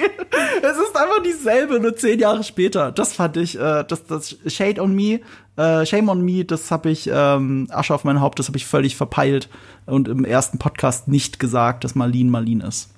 Es 0.61 0.77
ist 0.77 0.95
einfach 0.95 1.21
dieselbe, 1.23 1.79
nur 1.79 1.95
zehn 1.95 2.19
Jahre 2.19 2.43
später. 2.43 2.91
Das 2.91 3.13
fand 3.13 3.37
ich, 3.37 3.59
äh, 3.59 3.83
das, 3.87 4.05
das 4.05 4.35
Shade 4.47 4.81
on 4.81 4.95
Me, 4.95 5.19
äh, 5.57 5.85
Shame 5.85 6.09
on 6.09 6.21
Me, 6.21 6.43
das 6.45 6.71
habe 6.71 6.89
ich, 6.89 7.09
ähm, 7.11 7.67
Asche 7.69 7.93
auf 7.93 8.03
mein 8.03 8.21
Haupt, 8.21 8.39
das 8.39 8.47
habe 8.47 8.57
ich 8.57 8.65
völlig 8.65 8.95
verpeilt 8.95 9.49
und 9.85 10.07
im 10.07 10.25
ersten 10.25 10.57
Podcast 10.57 11.07
nicht 11.07 11.39
gesagt, 11.39 11.83
dass 11.83 11.95
Marlene 11.95 12.31
Marlene 12.31 12.65
ist. 12.65 12.89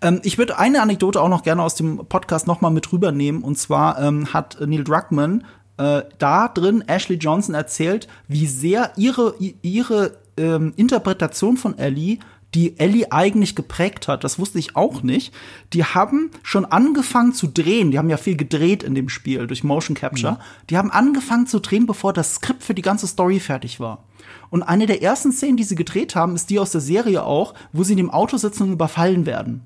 Ähm, 0.00 0.20
ich 0.24 0.38
würde 0.38 0.58
eine 0.58 0.82
Anekdote 0.82 1.20
auch 1.20 1.28
noch 1.28 1.42
gerne 1.42 1.62
aus 1.62 1.74
dem 1.74 1.98
Podcast 2.06 2.46
noch 2.46 2.60
mal 2.60 2.70
mit 2.70 2.92
rübernehmen. 2.92 3.42
Und 3.42 3.58
zwar 3.58 4.00
ähm, 4.00 4.32
hat 4.32 4.58
Neil 4.60 4.84
Druckmann 4.84 5.44
äh, 5.78 6.02
da 6.18 6.48
drin 6.48 6.84
Ashley 6.86 7.16
Johnson 7.16 7.54
erzählt, 7.54 8.08
wie 8.28 8.46
sehr 8.46 8.92
ihre, 8.96 9.34
ihre 9.62 10.18
ähm, 10.36 10.72
Interpretation 10.76 11.56
von 11.56 11.78
Ellie 11.78 12.18
die 12.54 12.78
Ellie 12.78 13.12
eigentlich 13.12 13.54
geprägt 13.54 14.08
hat. 14.08 14.24
Das 14.24 14.38
wusste 14.38 14.58
ich 14.58 14.76
auch 14.76 15.02
nicht. 15.02 15.34
Die 15.72 15.84
haben 15.84 16.30
schon 16.42 16.64
angefangen 16.64 17.34
zu 17.34 17.48
drehen. 17.48 17.90
Die 17.90 17.98
haben 17.98 18.08
ja 18.08 18.16
viel 18.16 18.36
gedreht 18.36 18.82
in 18.82 18.94
dem 18.94 19.08
Spiel 19.08 19.46
durch 19.46 19.62
Motion 19.62 19.94
Capture. 19.94 20.32
Mhm. 20.32 20.38
Die 20.70 20.78
haben 20.78 20.90
angefangen 20.90 21.46
zu 21.46 21.60
drehen, 21.60 21.86
bevor 21.86 22.12
das 22.12 22.36
Skript 22.36 22.62
für 22.62 22.74
die 22.74 22.82
ganze 22.82 23.06
Story 23.06 23.40
fertig 23.40 23.78
war. 23.78 24.04
Und 24.48 24.62
eine 24.62 24.86
der 24.86 25.02
ersten 25.02 25.32
Szenen, 25.32 25.56
die 25.56 25.64
sie 25.64 25.74
gedreht 25.74 26.14
haben, 26.14 26.34
ist 26.34 26.48
die 26.48 26.58
aus 26.58 26.70
der 26.70 26.80
Serie 26.80 27.24
auch, 27.24 27.52
wo 27.72 27.84
sie 27.84 27.92
in 27.92 27.98
dem 27.98 28.10
Auto 28.10 28.36
sitzen 28.38 28.64
und 28.64 28.72
überfallen 28.72 29.26
werden. 29.26 29.62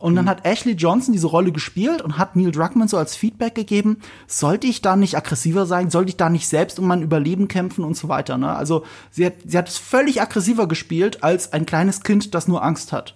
Und 0.00 0.16
dann 0.16 0.24
mhm. 0.24 0.30
hat 0.30 0.46
Ashley 0.46 0.72
Johnson 0.72 1.12
diese 1.12 1.26
Rolle 1.26 1.52
gespielt 1.52 2.00
und 2.00 2.16
hat 2.16 2.34
Neil 2.34 2.50
Druckmann 2.50 2.88
so 2.88 2.96
als 2.96 3.14
Feedback 3.14 3.54
gegeben, 3.54 3.98
sollte 4.26 4.66
ich 4.66 4.80
da 4.80 4.96
nicht 4.96 5.14
aggressiver 5.14 5.66
sein, 5.66 5.90
sollte 5.90 6.08
ich 6.08 6.16
da 6.16 6.30
nicht 6.30 6.48
selbst 6.48 6.78
um 6.78 6.86
mein 6.86 7.02
Überleben 7.02 7.48
kämpfen 7.48 7.84
und 7.84 7.98
so 7.98 8.08
weiter. 8.08 8.38
Ne? 8.38 8.48
Also 8.48 8.84
sie 9.10 9.26
hat, 9.26 9.34
sie 9.44 9.58
hat 9.58 9.68
es 9.68 9.76
völlig 9.76 10.22
aggressiver 10.22 10.66
gespielt 10.66 11.22
als 11.22 11.52
ein 11.52 11.66
kleines 11.66 12.02
Kind, 12.02 12.34
das 12.34 12.48
nur 12.48 12.64
Angst 12.64 12.92
hat. 12.92 13.14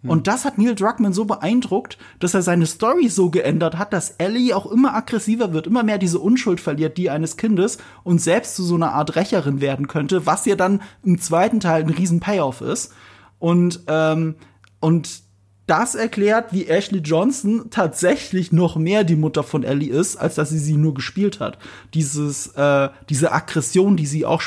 Mhm. 0.00 0.10
Und 0.10 0.26
das 0.26 0.46
hat 0.46 0.56
Neil 0.56 0.74
Druckmann 0.74 1.12
so 1.12 1.26
beeindruckt, 1.26 1.98
dass 2.20 2.32
er 2.32 2.40
seine 2.40 2.64
Story 2.64 3.08
so 3.10 3.28
geändert 3.28 3.76
hat, 3.76 3.92
dass 3.92 4.12
Ellie 4.12 4.56
auch 4.56 4.64
immer 4.64 4.94
aggressiver 4.94 5.52
wird, 5.52 5.66
immer 5.66 5.82
mehr 5.82 5.98
diese 5.98 6.20
Unschuld 6.20 6.58
verliert, 6.58 6.96
die 6.96 7.10
eines 7.10 7.36
Kindes 7.36 7.76
und 8.02 8.22
selbst 8.22 8.56
zu 8.56 8.62
so 8.62 8.76
einer 8.76 8.94
Art 8.94 9.14
Rächerin 9.14 9.60
werden 9.60 9.88
könnte, 9.88 10.24
was 10.24 10.46
ja 10.46 10.56
dann 10.56 10.80
im 11.02 11.20
zweiten 11.20 11.60
Teil 11.60 11.82
ein 11.82 11.90
riesen 11.90 12.20
Payoff 12.20 12.62
ist. 12.62 12.94
Und 13.38 13.80
ähm, 13.88 14.36
und 14.80 15.23
das 15.66 15.94
erklärt, 15.94 16.52
wie 16.52 16.66
Ashley 16.66 17.00
Johnson 17.00 17.70
tatsächlich 17.70 18.52
noch 18.52 18.76
mehr 18.76 19.04
die 19.04 19.16
Mutter 19.16 19.42
von 19.42 19.62
Ellie 19.62 19.90
ist, 19.90 20.16
als 20.16 20.34
dass 20.34 20.50
sie 20.50 20.58
sie 20.58 20.76
nur 20.76 20.94
gespielt 20.94 21.40
hat. 21.40 21.58
Dieses, 21.94 22.48
äh, 22.48 22.90
diese 23.08 23.32
Aggression, 23.32 23.96
die 23.96 24.06
sie 24.06 24.26
auch 24.26 24.42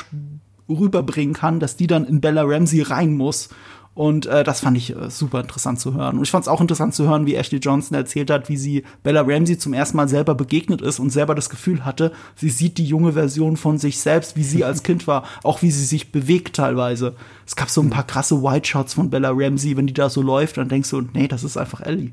rüberbringen 0.70 1.34
kann, 1.34 1.59
dass 1.59 1.76
die 1.76 1.88
dann 1.88 2.05
in 2.05 2.22
Bella 2.22 2.43
Ramsey 2.43 2.82
rein 2.82 3.15
muss 3.15 3.49
und 3.98 4.28
äh, 4.28 4.43
das 4.43 4.60
fand 4.60 4.78
ich 4.78 4.95
äh, 4.95 5.10
super 5.10 5.41
interessant 5.41 5.80
zu 5.80 5.95
hören. 5.95 6.20
Und 6.20 6.24
ich 6.24 6.30
fand 6.30 6.43
es 6.43 6.48
auch 6.48 6.62
interessant 6.62 6.93
zu 6.93 7.10
hören, 7.10 7.26
wie 7.26 7.34
Ashley 7.34 7.58
Johnson 7.58 7.98
erzählt 7.98 8.30
hat, 8.30 8.48
wie 8.48 8.56
sie 8.56 8.84
Bella 9.02 9.22
Ramsey 9.26 9.58
zum 9.58 9.74
ersten 9.74 9.98
Mal 9.98 10.08
selber 10.08 10.36
begegnet 10.36 10.84
ist 10.84 11.00
und 11.00 11.10
selber 11.10 11.34
das 11.34 11.50
Gefühl 11.50 11.84
hatte, 11.84 12.12
sie 12.36 12.52
sieht 12.52 12.78
die 12.78 12.86
junge 12.86 13.14
Version 13.14 13.58
von 13.58 13.80
sich 13.80 13.98
selbst, 13.98 14.36
wie 14.36 14.43
sie 14.43 14.64
als 14.64 14.84
Kind 14.84 15.08
war, 15.08 15.24
auch 15.41 15.64
wie 15.64 15.72
sie 15.72 15.84
sich 15.84 16.12
bewegt 16.12 16.56
teilweise. 16.58 17.16
Es 17.48 17.56
gab 17.56 17.72
so 17.72 17.82
ein 17.82 17.89
paar 17.89 18.06
krasse 18.06 18.43
White 18.43 18.68
Shots 18.68 18.93
von 18.93 19.10
Bella 19.10 19.32
Ramsey, 19.34 19.76
wenn 19.76 19.88
die 19.88 19.93
da 19.93 20.12
so 20.12 20.22
läuft, 20.22 20.58
dann 20.58 20.70
denkst 20.70 20.91
du, 20.91 21.02
nee, 21.02 21.28
das 21.28 21.43
ist 21.43 21.58
einfach 21.58 21.82
Ellie. 21.82 22.12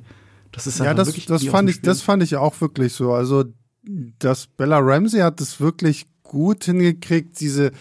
Das 0.52 0.66
ist 0.66 0.78
ja, 0.78 0.94
das, 0.94 1.08
wirklich 1.08 1.26
das 1.26 1.44
fand 1.44 1.68
ich, 1.68 1.82
das 1.82 2.00
fand 2.00 2.22
ich 2.22 2.36
auch 2.36 2.58
wirklich 2.62 2.94
so. 2.94 3.12
Also, 3.12 3.44
das 4.18 4.46
Bella 4.46 4.78
Ramsey 4.78 5.20
hat 5.20 5.38
es 5.42 5.60
wirklich 5.60 6.06
gut 6.22 6.64
hingekriegt, 6.64 7.38
diese 7.40 7.72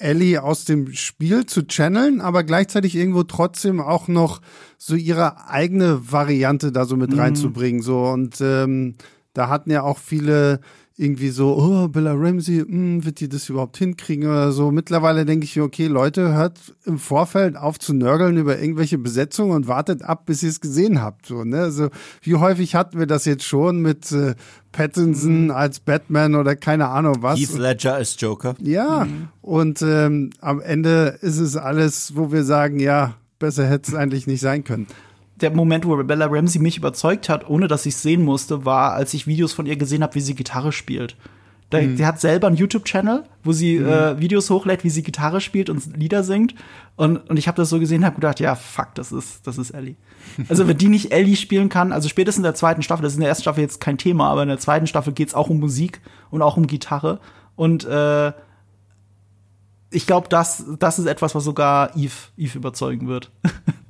Ellie 0.00 0.42
aus 0.42 0.64
dem 0.64 0.92
Spiel 0.92 1.46
zu 1.46 1.66
channeln, 1.66 2.20
aber 2.20 2.44
gleichzeitig 2.44 2.94
irgendwo 2.94 3.22
trotzdem 3.22 3.80
auch 3.80 4.08
noch 4.08 4.40
so 4.76 4.94
ihre 4.94 5.48
eigene 5.48 6.12
Variante 6.12 6.72
da 6.72 6.84
so 6.84 6.96
mit 6.96 7.12
mhm. 7.12 7.20
reinzubringen. 7.20 7.82
So 7.82 8.04
und 8.04 8.40
ähm, 8.40 8.94
da 9.34 9.48
hatten 9.48 9.70
ja 9.70 9.82
auch 9.82 9.98
viele 9.98 10.60
irgendwie 11.00 11.28
so, 11.28 11.56
oh, 11.56 11.86
Bella 11.86 12.12
Ramsey, 12.12 12.58
mh, 12.58 12.66
hm, 12.66 13.04
wird 13.04 13.20
die 13.20 13.28
das 13.28 13.48
überhaupt 13.48 13.76
hinkriegen 13.76 14.28
oder 14.28 14.50
so. 14.50 14.72
Mittlerweile 14.72 15.24
denke 15.24 15.44
ich, 15.44 15.60
okay, 15.60 15.86
Leute, 15.86 16.34
hört 16.34 16.58
im 16.84 16.98
Vorfeld 16.98 17.56
auf 17.56 17.78
zu 17.78 17.94
nörgeln 17.94 18.36
über 18.36 18.58
irgendwelche 18.58 18.98
Besetzungen 18.98 19.52
und 19.52 19.68
wartet 19.68 20.02
ab, 20.02 20.26
bis 20.26 20.42
ihr 20.42 20.48
es 20.48 20.60
gesehen 20.60 21.00
habt. 21.00 21.26
So, 21.26 21.44
ne? 21.44 21.60
Also, 21.60 21.90
wie 22.22 22.34
häufig 22.34 22.74
hatten 22.74 22.98
wir 22.98 23.06
das 23.06 23.26
jetzt 23.26 23.44
schon 23.44 23.80
mit 23.80 24.10
äh, 24.10 24.34
Pattinson 24.72 25.44
mhm. 25.44 25.50
als 25.52 25.78
Batman 25.78 26.34
oder 26.34 26.56
keine 26.56 26.88
Ahnung 26.88 27.18
was. 27.20 27.38
Heath 27.38 27.56
Ledger 27.56 27.94
als 27.94 28.16
Joker. 28.18 28.56
Ja, 28.60 29.04
mhm. 29.04 29.28
und 29.40 29.80
ähm, 29.82 30.30
am 30.40 30.60
Ende 30.60 31.16
ist 31.20 31.38
es 31.38 31.56
alles, 31.56 32.16
wo 32.16 32.32
wir 32.32 32.42
sagen, 32.42 32.80
ja, 32.80 33.14
besser 33.38 33.68
hätte 33.68 33.92
es 33.92 33.94
eigentlich 33.96 34.26
nicht 34.26 34.40
sein 34.40 34.64
können 34.64 34.88
der 35.40 35.50
Moment, 35.50 35.86
wo 35.86 35.96
Bella 36.02 36.26
Ramsey 36.26 36.60
mich 36.60 36.76
überzeugt 36.76 37.28
hat, 37.28 37.48
ohne 37.48 37.68
dass 37.68 37.86
ich 37.86 37.94
es 37.94 38.02
sehen 38.02 38.24
musste, 38.24 38.64
war, 38.64 38.92
als 38.92 39.14
ich 39.14 39.26
Videos 39.26 39.52
von 39.52 39.66
ihr 39.66 39.76
gesehen 39.76 40.02
habe, 40.02 40.14
wie 40.14 40.20
sie 40.20 40.34
Gitarre 40.34 40.72
spielt. 40.72 41.16
Da, 41.70 41.82
mhm. 41.82 41.96
Die 41.96 42.06
hat 42.06 42.20
selber 42.20 42.46
einen 42.46 42.56
YouTube-Channel, 42.56 43.24
wo 43.44 43.52
sie 43.52 43.78
mhm. 43.78 43.88
äh, 43.88 44.20
Videos 44.20 44.48
hochlädt, 44.48 44.84
wie 44.84 44.90
sie 44.90 45.02
Gitarre 45.02 45.40
spielt 45.40 45.68
und 45.68 45.96
Lieder 45.96 46.24
singt. 46.24 46.54
Und, 46.96 47.18
und 47.28 47.36
ich 47.36 47.46
habe 47.46 47.56
das 47.56 47.68
so 47.68 47.78
gesehen, 47.78 48.04
habe 48.04 48.14
gedacht, 48.14 48.40
ja, 48.40 48.54
fuck, 48.54 48.94
das 48.94 49.12
ist, 49.12 49.46
das 49.46 49.58
ist 49.58 49.70
Ellie. 49.70 49.96
Also 50.48 50.66
wenn 50.66 50.78
die 50.78 50.88
nicht 50.88 51.12
Ellie 51.12 51.36
spielen 51.36 51.68
kann, 51.68 51.92
also 51.92 52.08
spätestens 52.08 52.38
in 52.38 52.44
der 52.44 52.54
zweiten 52.54 52.82
Staffel, 52.82 53.02
das 53.02 53.12
ist 53.12 53.16
in 53.16 53.20
der 53.20 53.28
ersten 53.28 53.42
Staffel 53.42 53.60
jetzt 53.60 53.80
kein 53.80 53.98
Thema, 53.98 54.28
aber 54.30 54.42
in 54.42 54.48
der 54.48 54.58
zweiten 54.58 54.86
Staffel 54.86 55.12
geht's 55.12 55.34
auch 55.34 55.50
um 55.50 55.60
Musik 55.60 56.00
und 56.30 56.42
auch 56.42 56.56
um 56.56 56.66
Gitarre. 56.66 57.20
Und 57.54 57.84
äh, 57.84 58.32
ich 59.90 60.06
glaube, 60.06 60.28
das, 60.28 60.64
das 60.78 60.98
ist 60.98 61.06
etwas, 61.06 61.34
was 61.34 61.44
sogar 61.44 61.96
Eve, 61.96 62.12
Eve 62.36 62.58
überzeugen 62.58 63.08
wird. 63.08 63.30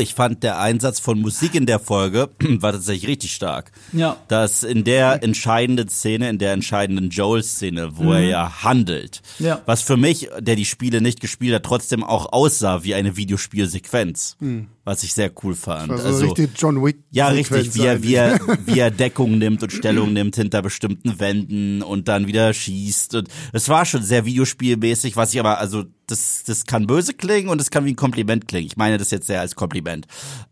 Ich 0.00 0.14
fand 0.14 0.42
der 0.42 0.58
Einsatz 0.58 1.00
von 1.00 1.20
Musik 1.20 1.54
in 1.54 1.66
der 1.66 1.78
Folge 1.78 2.30
war 2.60 2.72
tatsächlich 2.72 3.08
richtig 3.08 3.32
stark. 3.32 3.72
Ja. 3.92 4.16
Dass 4.28 4.62
in 4.62 4.84
der 4.84 5.22
entscheidenden 5.22 5.88
Szene, 5.88 6.28
in 6.28 6.38
der 6.38 6.52
entscheidenden 6.52 7.10
Joel-Szene, 7.10 7.96
wo 7.96 8.04
mhm. 8.04 8.12
er 8.12 8.22
ja 8.22 8.62
handelt, 8.62 9.22
ja. 9.38 9.60
was 9.66 9.82
für 9.82 9.96
mich, 9.96 10.28
der 10.38 10.56
die 10.56 10.64
Spiele 10.64 11.00
nicht 11.00 11.20
gespielt 11.20 11.54
hat, 11.54 11.64
trotzdem 11.64 12.04
auch 12.04 12.32
aussah 12.32 12.84
wie 12.84 12.94
eine 12.94 13.16
Videospielsequenz. 13.16 14.36
Mhm. 14.40 14.68
Was 14.86 15.02
ich 15.02 15.14
sehr 15.14 15.32
cool 15.42 15.56
fand. 15.56 15.90
Also, 15.90 16.06
also 16.06 16.26
richtig 16.26 16.50
John 16.56 16.80
Wick. 16.80 16.98
Ja, 17.10 17.26
richtig, 17.26 17.74
wie 17.74 17.82
er, 17.82 18.04
wie 18.04 18.14
er, 18.14 18.38
wie 18.66 18.78
er 18.78 18.92
Deckung 18.92 19.36
nimmt 19.36 19.60
und 19.64 19.72
Stellung 19.72 20.12
nimmt 20.12 20.36
hinter 20.36 20.62
bestimmten 20.62 21.18
Wänden 21.18 21.82
und 21.82 22.06
dann 22.06 22.28
wieder 22.28 22.54
schießt. 22.54 23.16
Und 23.16 23.28
es 23.52 23.68
war 23.68 23.84
schon 23.84 24.04
sehr 24.04 24.26
videospielmäßig, 24.26 25.16
was 25.16 25.34
ich 25.34 25.40
aber, 25.40 25.58
also 25.58 25.86
das, 26.06 26.44
das 26.46 26.66
kann 26.66 26.86
böse 26.86 27.14
klingen 27.14 27.48
und 27.48 27.60
es 27.60 27.72
kann 27.72 27.84
wie 27.84 27.94
ein 27.94 27.96
Kompliment 27.96 28.46
klingen. 28.46 28.68
Ich 28.68 28.76
meine 28.76 28.96
das 28.96 29.10
jetzt 29.10 29.26
sehr 29.26 29.40
als 29.40 29.56
Kompliment. 29.56 30.06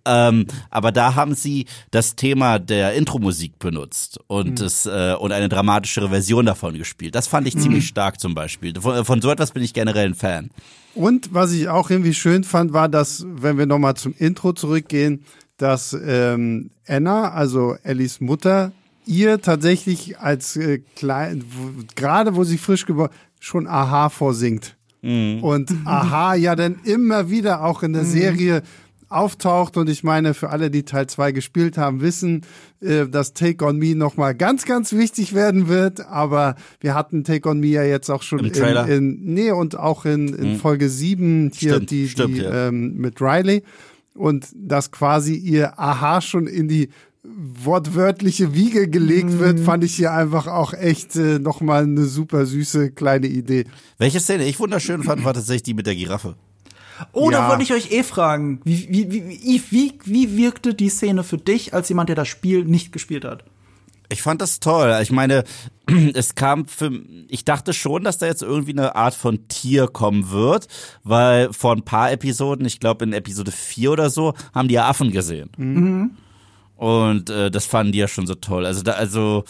Ähm, 0.05 0.47
aber 0.69 0.91
da 0.91 1.15
haben 1.15 1.37
sie 1.37 1.67
das 1.93 2.17
Thema 2.17 2.59
der 2.59 2.95
Intro-Musik 2.95 3.61
benutzt 3.61 4.19
und 4.27 4.59
mhm. 4.59 4.67
es 4.67 4.85
äh, 4.87 5.15
und 5.17 5.31
eine 5.31 5.49
dramatischere 5.49 6.09
Version 6.09 6.45
davon 6.45 6.77
gespielt. 6.77 7.15
Das 7.15 7.29
fand 7.29 7.47
ich 7.47 7.55
mhm. 7.55 7.61
ziemlich 7.61 7.87
stark 7.87 8.19
zum 8.19 8.35
Beispiel. 8.35 8.75
Von, 8.81 9.05
von 9.05 9.23
so 9.23 9.31
etwas 9.31 9.53
bin 9.53 9.63
ich 9.63 9.75
generell 9.75 10.07
ein 10.07 10.15
Fan. 10.15 10.51
Und 10.95 11.35
was 11.35 11.53
ich 11.53 11.69
auch 11.69 11.91
irgendwie 11.91 12.15
schön 12.15 12.45
fand, 12.45 12.73
war, 12.73 12.89
dass, 12.89 13.27
wenn 13.29 13.59
wir 13.59 13.67
nochmal 13.67 13.95
zum 13.97 14.15
Intro 14.19 14.53
zurückgehen, 14.53 15.25
dass 15.57 15.97
ähm, 16.07 16.71
Anna, 16.87 17.33
also 17.33 17.77
Ellis 17.83 18.21
Mutter, 18.21 18.73
ihr 19.07 19.41
tatsächlich 19.41 20.19
als 20.19 20.57
äh, 20.57 20.79
klein, 20.97 21.45
gerade 21.95 22.37
wo 22.37 22.45
sie 22.45 22.59
frisch 22.59 22.87
geboren, 22.87 23.11
schon 23.41 23.67
Aha 23.67 24.09
vorsingt. 24.09 24.77
Mhm. 25.03 25.43
Und 25.43 25.71
Aha 25.85 26.35
ja 26.35 26.57
dann 26.57 26.77
immer 26.85 27.29
wieder 27.29 27.63
auch 27.63 27.83
in 27.83 27.93
der 27.93 28.05
mhm. 28.05 28.11
Serie 28.11 28.63
auftaucht 29.09 29.77
und 29.77 29.89
ich 29.89 30.03
meine, 30.05 30.35
für 30.35 30.51
alle, 30.51 30.71
die 30.71 30.85
Teil 30.85 31.07
2 31.07 31.33
gespielt 31.33 31.79
haben, 31.79 32.01
wissen, 32.01 32.43
äh, 32.81 33.07
dass 33.07 33.33
Take 33.33 33.65
on 33.65 33.79
Me 33.79 33.95
nochmal 33.95 34.35
ganz, 34.35 34.65
ganz 34.65 34.93
wichtig 34.93 35.35
werden 35.35 35.69
wird, 35.69 36.01
aber 36.07 36.57
wir 36.81 36.95
hatten 36.95 37.25
Take 37.25 37.49
on 37.49 37.61
Me 37.61 37.69
ja 37.69 37.85
jetzt 37.85 38.11
auch 38.11 38.23
schon 38.23 38.41
Im 38.41 38.53
Trailer. 38.53 38.89
in, 38.89 39.15
in 39.15 39.35
nee, 39.35 39.51
und 39.51 39.79
auch 39.79 40.05
in, 40.05 40.29
in 40.29 40.53
mhm. 40.53 40.57
Folge 40.57 40.89
7 40.89 41.51
hier 41.55 41.75
stimmt, 41.75 41.91
die, 41.91 42.09
stimmt, 42.09 42.37
die 42.37 42.43
ja. 42.43 42.69
ähm, 42.69 42.97
mit 42.97 43.21
Riley 43.21 43.63
und 44.15 44.47
dass 44.55 44.91
quasi 44.91 45.35
ihr 45.35 45.79
Aha 45.79 46.21
schon 46.21 46.47
in 46.47 46.69
die 46.69 46.89
wortwörtliche 47.25 48.55
Wiege 48.55 48.89
gelegt 48.89 49.31
mhm. 49.31 49.39
wird, 49.39 49.61
fand 49.61 49.83
ich 49.83 49.95
hier 49.95 50.13
einfach 50.13 50.47
auch 50.47 50.75
echt 50.75 51.17
äh, 51.17 51.39
nochmal 51.39 51.85
eine 51.85 52.05
super 52.05 52.45
süße 52.45 52.91
kleine 52.93 53.27
Idee. 53.27 53.65
Welche 53.99 54.21
Szene 54.21 54.47
ich 54.47 54.61
wunderschön 54.61 55.03
fand, 55.03 55.25
war 55.25 55.33
tatsächlich 55.33 55.63
die 55.63 55.75
mit 55.75 55.87
der 55.87 55.97
Giraffe. 55.97 56.37
Oh, 57.13 57.31
Ja. 57.31 57.43
da 57.43 57.49
wollte 57.49 57.63
ich 57.63 57.73
euch 57.73 57.91
eh 57.93 58.03
fragen. 58.03 58.61
Wie, 58.65 58.87
wie, 58.89 59.11
wie, 59.11 59.63
wie, 59.71 59.93
wie, 60.05 60.37
wirkte 60.37 60.75
die 60.75 60.89
Szene 60.89 61.25
für 61.25 61.39
dich 61.39 61.75
als 61.75 61.89
jemand, 61.89 62.09
der 62.09 62.17
das 62.17 62.29
Spiel 62.29 62.65
nicht 62.65 62.93
gespielt 62.93 63.25
hat? 63.25 63.45
Ich 64.11 64.23
fand 64.23 64.41
das 64.43 64.61
toll. 64.61 64.97
Ich 65.03 65.11
meine, 65.11 65.45
es 66.15 66.35
kam 66.35 66.67
für, 66.67 66.93
ich 67.29 67.45
dachte 67.45 67.73
schon, 67.73 68.05
dass 68.05 68.19
da 68.19 68.27
jetzt 68.27 68.43
irgendwie 68.43 68.73
eine 68.73 68.95
Art 68.97 69.15
von 69.15 69.49
Tier 69.49 69.87
kommen 69.89 70.31
wird, 70.31 70.69
weil 71.03 71.53
vor 71.53 71.73
ein 71.75 71.83
paar 71.83 72.13
Episoden, 72.13 72.67
ich 72.67 72.81
glaube 72.81 73.05
in 73.05 73.13
Episode 73.13 73.51
4 73.51 73.93
oder 73.93 74.11
so, 74.11 74.35
haben 74.55 74.69
die 74.69 74.75
ja 74.75 74.87
Affen 74.89 75.11
gesehen. 75.11 76.17
Und 76.77 77.31
äh, 77.31 77.51
das 77.51 77.67
fanden 77.67 77.93
die 77.93 77.99
ja 77.99 78.09
schon 78.09 78.27
so 78.27 78.35
toll. 78.35 78.67
Also 78.67 78.83
da, 78.83 78.93
also 78.93 79.45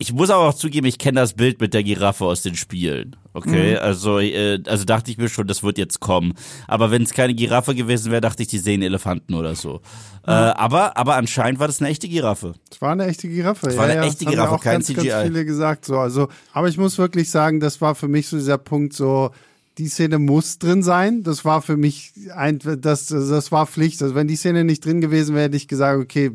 ich 0.00 0.14
muss 0.14 0.30
aber 0.30 0.48
auch 0.48 0.54
zugeben, 0.54 0.86
ich 0.86 0.96
kenne 0.96 1.20
das 1.20 1.34
Bild 1.34 1.60
mit 1.60 1.74
der 1.74 1.82
Giraffe 1.82 2.24
aus 2.24 2.40
den 2.40 2.56
Spielen. 2.56 3.16
Okay, 3.34 3.76
also 3.76 4.18
äh, 4.18 4.58
also 4.66 4.84
dachte 4.86 5.10
ich 5.10 5.18
mir 5.18 5.28
schon, 5.28 5.46
das 5.46 5.62
wird 5.62 5.76
jetzt 5.76 6.00
kommen. 6.00 6.32
Aber 6.66 6.90
wenn 6.90 7.02
es 7.02 7.12
keine 7.12 7.34
Giraffe 7.34 7.74
gewesen 7.74 8.10
wäre, 8.10 8.22
dachte 8.22 8.42
ich, 8.42 8.48
die 8.48 8.56
sehen 8.56 8.80
Elefanten 8.80 9.34
oder 9.34 9.54
so. 9.54 9.82
Äh, 10.26 10.30
aber 10.30 10.96
aber 10.96 11.16
anscheinend 11.16 11.60
war 11.60 11.66
das 11.66 11.82
eine 11.82 11.90
echte 11.90 12.08
Giraffe. 12.08 12.54
Es 12.70 12.80
war 12.80 12.92
eine 12.92 13.08
echte 13.08 13.28
Giraffe. 13.28 13.68
Es 13.68 13.76
war 13.76 13.84
eine 13.84 13.96
ja, 13.96 14.04
echte 14.04 14.24
haben 14.24 14.32
Giraffe, 14.32 14.50
ja 14.52 14.56
auch 14.56 14.62
kein 14.62 14.72
ganz, 14.76 14.86
CGI. 14.86 15.06
Ganz 15.06 15.26
viele 15.26 15.44
gesagt 15.44 15.84
so. 15.84 15.98
Also, 15.98 16.28
aber 16.54 16.68
ich 16.68 16.78
muss 16.78 16.96
wirklich 16.96 17.30
sagen, 17.30 17.60
das 17.60 17.82
war 17.82 17.94
für 17.94 18.08
mich 18.08 18.26
so 18.26 18.38
dieser 18.38 18.58
Punkt 18.58 18.94
so. 18.94 19.32
Die 19.76 19.88
Szene 19.88 20.18
muss 20.18 20.58
drin 20.58 20.82
sein. 20.82 21.24
Das 21.24 21.44
war 21.44 21.60
für 21.60 21.76
mich 21.76 22.14
ein, 22.34 22.58
das, 22.58 23.06
das 23.06 23.52
war 23.52 23.66
Pflicht. 23.66 24.02
Also 24.02 24.14
wenn 24.14 24.28
die 24.28 24.36
Szene 24.36 24.64
nicht 24.64 24.82
drin 24.82 25.02
gewesen 25.02 25.34
wäre, 25.34 25.44
hätte 25.44 25.56
ich 25.58 25.68
gesagt, 25.68 26.00
okay, 26.00 26.32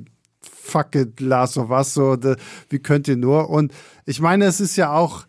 fuck 0.49 0.95
it, 0.95 1.19
Last 1.19 1.57
of 1.57 1.69
Us, 1.69 1.93
so, 1.93 2.15
de, 2.15 2.35
wie 2.69 2.79
könnt 2.79 3.07
ihr 3.07 3.17
nur? 3.17 3.49
Und 3.49 3.71
ich 4.05 4.19
meine, 4.19 4.45
es 4.45 4.59
ist 4.59 4.75
ja 4.75 4.93
auch, 4.93 5.25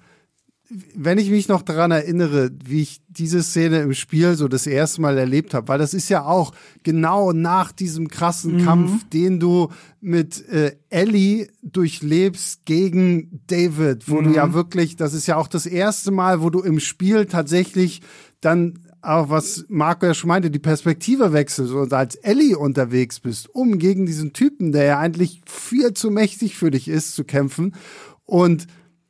wenn 0.94 1.18
ich 1.18 1.30
mich 1.30 1.46
noch 1.48 1.62
daran 1.62 1.92
erinnere, 1.92 2.50
wie 2.64 2.82
ich 2.82 3.00
diese 3.08 3.42
Szene 3.42 3.82
im 3.82 3.94
Spiel 3.94 4.34
so 4.34 4.48
das 4.48 4.66
erste 4.66 5.00
Mal 5.00 5.16
erlebt 5.16 5.54
habe, 5.54 5.68
weil 5.68 5.78
das 5.78 5.94
ist 5.94 6.08
ja 6.08 6.24
auch 6.24 6.52
genau 6.82 7.32
nach 7.32 7.70
diesem 7.70 8.08
krassen 8.08 8.64
Kampf, 8.64 9.08
den 9.10 9.38
du 9.38 9.68
mit 10.00 10.48
äh, 10.48 10.76
Ellie 10.88 11.48
durchlebst 11.62 12.64
gegen 12.64 13.42
David, 13.46 14.10
wo 14.10 14.20
du 14.20 14.30
ja 14.30 14.52
wirklich, 14.54 14.96
das 14.96 15.14
ist 15.14 15.28
ja 15.28 15.36
auch 15.36 15.48
das 15.48 15.66
erste 15.66 16.10
Mal, 16.10 16.42
wo 16.42 16.50
du 16.50 16.60
im 16.60 16.80
Spiel 16.80 17.26
tatsächlich 17.26 18.02
dann 18.40 18.85
auch 19.06 19.30
was 19.30 19.64
Marco 19.68 20.06
ja 20.06 20.14
schon 20.14 20.28
meinte, 20.28 20.50
die 20.50 20.58
Perspektive 20.58 21.32
wechselst 21.32 21.72
und 21.72 21.92
als 21.92 22.16
Ellie 22.16 22.58
unterwegs 22.58 23.20
bist, 23.20 23.48
um 23.54 23.78
gegen 23.78 24.04
diesen 24.04 24.32
Typen, 24.32 24.72
der 24.72 24.84
ja 24.84 24.98
eigentlich 24.98 25.40
viel 25.46 25.94
zu 25.94 26.10
mächtig 26.10 26.56
für 26.56 26.70
dich 26.70 26.88
ist, 26.88 27.14
zu 27.14 27.24
kämpfen. 27.24 27.74
Und 28.24 28.66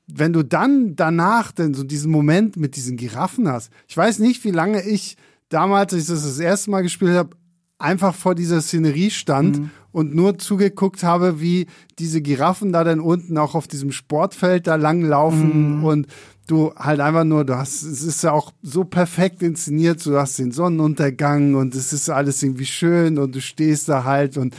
wenn 0.07 0.33
du 0.33 0.43
dann 0.45 0.97
danach 0.97 1.51
denn 1.51 1.75
so 1.75 1.83
diesen 1.83 2.13
Moment 2.13 2.57
mit 2.57 2.77
diesen 2.77 2.97
Giraffen 2.97 3.49
hast, 3.49 3.71
ich 3.89 3.97
weiß 3.97 4.19
nicht, 4.19 4.45
wie 4.45 4.51
lange 4.51 4.83
ich 4.83 5.17
damals, 5.49 5.93
als 5.95 6.03
ich 6.03 6.09
das 6.09 6.25
das 6.25 6.39
erste 6.39 6.71
Mal 6.71 6.83
gespielt 6.83 7.15
habe, 7.15 7.31
einfach 7.79 8.15
vor 8.15 8.35
dieser 8.35 8.61
Szenerie 8.61 9.11
stand 9.11 9.71
und 9.93 10.15
nur 10.15 10.39
zugeguckt 10.39 11.03
habe, 11.03 11.41
wie 11.41 11.67
diese 11.99 12.23
Giraffen 12.23 12.73
da 12.73 12.85
dann 12.85 13.01
unten 13.01 13.37
auch 13.39 13.55
auf 13.55 13.67
diesem 13.67 13.93
Sportfeld 13.93 14.67
da 14.67 14.77
langlaufen 14.77 15.83
und 15.85 16.07
du 16.47 16.73
halt 16.77 17.01
einfach 17.01 17.25
nur, 17.25 17.45
du 17.45 17.57
hast, 17.57 17.83
es 17.83 18.03
ist 18.03 18.23
ja 18.23 18.33
auch 18.33 18.53
so 18.63 18.85
perfekt 18.85 19.43
inszeniert, 19.43 20.05
du 20.07 20.17
hast 20.17 20.39
den 20.39 20.53
Sonnenuntergang 20.53 21.55
und 21.55 21.75
es 21.75 21.93
ist 21.93 22.09
alles 22.09 22.43
irgendwie 22.43 22.67
schön 22.67 23.19
und 23.19 23.35
du 23.35 23.41
stehst 23.41 23.89
da 23.89 24.05
halt 24.05 24.37
und 24.37 24.55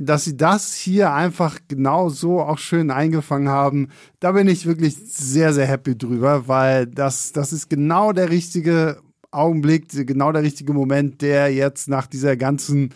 dass 0.00 0.24
sie 0.24 0.36
das 0.36 0.74
hier 0.74 1.12
einfach 1.12 1.58
genau 1.66 2.08
so 2.08 2.40
auch 2.40 2.58
schön 2.58 2.92
eingefangen 2.92 3.48
haben, 3.48 3.88
da 4.20 4.30
bin 4.32 4.46
ich 4.46 4.64
wirklich 4.64 4.96
sehr, 4.96 5.52
sehr 5.52 5.66
happy 5.66 5.98
drüber, 5.98 6.46
weil 6.46 6.86
das, 6.86 7.32
das 7.32 7.52
ist 7.52 7.68
genau 7.68 8.12
der 8.12 8.30
richtige 8.30 8.98
Augenblick, 9.32 9.88
genau 10.06 10.30
der 10.30 10.42
richtige 10.42 10.72
Moment, 10.72 11.20
der 11.20 11.52
jetzt 11.52 11.88
nach 11.88 12.06
dieser 12.06 12.36
ganzen 12.36 12.94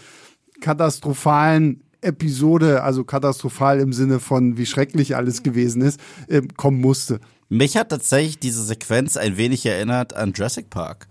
katastrophalen 0.61 1.83
Episode, 2.03 2.83
also 2.83 3.05
katastrophal 3.05 3.81
im 3.81 3.93
Sinne 3.93 4.21
von 4.21 4.57
wie 4.57 4.67
schrecklich 4.67 5.17
alles 5.17 5.43
gewesen 5.43 5.83
ist, 5.83 6.01
äh, 6.29 6.43
kommen 6.57 6.81
musste. 6.81 7.21
Mich 7.53 7.77
hat 7.77 7.91
tatsächlich 7.91 8.39
diese 8.39 8.65
Sequenz 8.65 9.19
ein 9.19 9.37
wenig 9.37 9.67
erinnert 9.67 10.15
an 10.15 10.33
Jurassic 10.33 10.71
Park. 10.71 11.07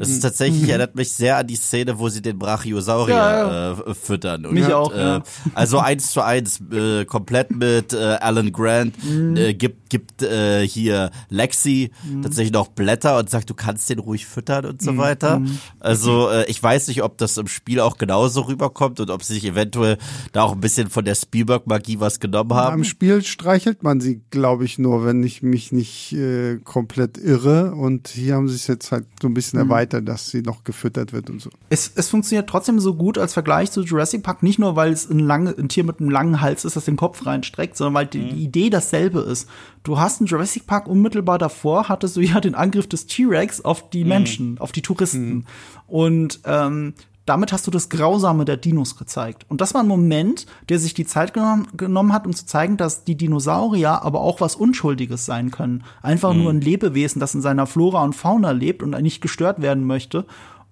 Das 0.00 0.08
ist 0.08 0.20
tatsächlich, 0.20 0.68
erinnert 0.68 0.94
mich 0.96 1.12
sehr 1.12 1.36
an 1.36 1.46
die 1.46 1.56
Szene, 1.56 1.98
wo 1.98 2.08
sie 2.08 2.22
den 2.22 2.38
Brachiosaurier 2.38 3.14
Ja, 3.14 3.72
Äh, 3.72 3.94
füttern. 3.94 4.46
Und, 4.46 4.54
Mich 4.54 4.72
auch, 4.72 4.92
Äh, 4.92 4.98
ja. 4.98 5.22
Also 5.54 5.78
eins 5.78 6.10
zu 6.10 6.22
eins, 6.22 6.60
äh, 6.72 7.04
komplett 7.04 7.50
mit 7.54 7.92
äh, 7.92 7.96
Alan 7.98 8.50
Grant, 8.50 8.94
äh, 9.36 9.52
gibt, 9.54 9.90
gibt 9.90 10.22
äh, 10.22 10.66
hier 10.66 11.10
Lexi 11.28 11.90
tatsächlich 12.22 12.52
noch 12.52 12.68
Blätter 12.68 13.18
und 13.18 13.28
sagt, 13.28 13.50
du 13.50 13.54
kannst 13.54 13.90
den 13.90 13.98
ruhig 13.98 14.26
füttern 14.26 14.64
und 14.64 14.80
so 14.82 14.96
weiter. 14.96 15.42
Also 15.80 16.30
äh, 16.30 16.46
ich 16.46 16.62
weiß 16.62 16.88
nicht, 16.88 17.02
ob 17.02 17.18
das 17.18 17.36
im 17.36 17.46
Spiel 17.48 17.80
auch 17.80 17.98
genauso 17.98 18.42
rüberkommt 18.42 19.00
und 19.00 19.10
ob 19.10 19.22
sie 19.22 19.34
sich 19.34 19.44
eventuell 19.44 19.98
da 20.32 20.42
auch 20.44 20.52
ein 20.52 20.60
bisschen 20.60 20.88
von 20.88 21.04
der 21.04 21.14
Spielberg-Magie 21.14 22.00
was 22.00 22.20
genommen 22.20 22.52
Am 22.52 22.56
haben. 22.58 22.84
Spiel 22.84 23.22
streichelt 23.22 23.82
man 23.82 24.00
sie, 24.00 24.22
glaube 24.30 24.64
ich, 24.64 24.78
nur, 24.78 25.04
wenn 25.04 25.22
ich 25.22 25.42
mich 25.42 25.72
nicht 25.72 26.12
äh, 26.14 26.56
komplett 26.64 27.18
irre. 27.18 27.72
Und 27.74 28.08
hier 28.08 28.34
haben 28.36 28.48
sie 28.48 28.54
es 28.56 28.66
jetzt 28.66 28.92
halt 28.92 29.04
so 29.20 29.28
ein 29.28 29.34
bisschen 29.34 29.58
erweitert, 29.58 29.89
dass 29.90 30.30
sie 30.30 30.42
noch 30.42 30.64
gefüttert 30.64 31.12
wird 31.12 31.30
und 31.30 31.40
so. 31.40 31.50
Es, 31.68 31.90
es 31.94 32.08
funktioniert 32.08 32.48
trotzdem 32.48 32.78
so 32.78 32.94
gut 32.94 33.18
als 33.18 33.32
Vergleich 33.32 33.70
zu 33.70 33.82
Jurassic 33.82 34.22
Park, 34.22 34.42
nicht 34.42 34.58
nur, 34.58 34.76
weil 34.76 34.92
es 34.92 35.10
ein, 35.10 35.18
lange, 35.18 35.50
ein 35.56 35.68
Tier 35.68 35.84
mit 35.84 36.00
einem 36.00 36.10
langen 36.10 36.40
Hals 36.40 36.64
ist, 36.64 36.76
das 36.76 36.84
den 36.84 36.96
Kopf 36.96 37.26
reinstreckt, 37.26 37.76
sondern 37.76 37.94
weil 37.94 38.06
die, 38.06 38.30
die 38.30 38.44
Idee 38.44 38.70
dasselbe 38.70 39.20
ist. 39.20 39.48
Du 39.82 39.98
hast 39.98 40.20
in 40.20 40.26
Jurassic 40.26 40.66
Park 40.66 40.86
unmittelbar 40.86 41.38
davor, 41.38 41.88
hattest 41.88 42.16
du 42.16 42.20
ja 42.20 42.40
den 42.40 42.54
Angriff 42.54 42.86
des 42.86 43.06
T-Rex 43.06 43.62
auf 43.62 43.90
die 43.90 44.04
Menschen, 44.04 44.58
auf 44.58 44.72
die 44.72 44.82
Touristen. 44.82 45.46
Und 45.86 46.40
ähm, 46.44 46.94
damit 47.30 47.52
hast 47.52 47.64
du 47.64 47.70
das 47.70 47.88
Grausame 47.88 48.44
der 48.44 48.56
Dinos 48.56 48.96
gezeigt. 48.96 49.46
Und 49.48 49.60
das 49.60 49.72
war 49.72 49.84
ein 49.84 49.88
Moment, 49.88 50.46
der 50.68 50.80
sich 50.80 50.94
die 50.94 51.06
Zeit 51.06 51.32
genommen, 51.32 51.68
genommen 51.76 52.12
hat, 52.12 52.26
um 52.26 52.34
zu 52.34 52.44
zeigen, 52.44 52.76
dass 52.76 53.04
die 53.04 53.14
Dinosaurier 53.14 54.02
aber 54.02 54.20
auch 54.20 54.40
was 54.40 54.56
Unschuldiges 54.56 55.26
sein 55.26 55.52
können. 55.52 55.84
Einfach 56.02 56.34
nur 56.34 56.50
ein 56.50 56.60
Lebewesen, 56.60 57.20
das 57.20 57.32
in 57.36 57.40
seiner 57.40 57.68
Flora 57.68 58.02
und 58.02 58.16
Fauna 58.16 58.50
lebt 58.50 58.82
und 58.82 59.00
nicht 59.00 59.20
gestört 59.20 59.62
werden 59.62 59.86
möchte. 59.86 60.26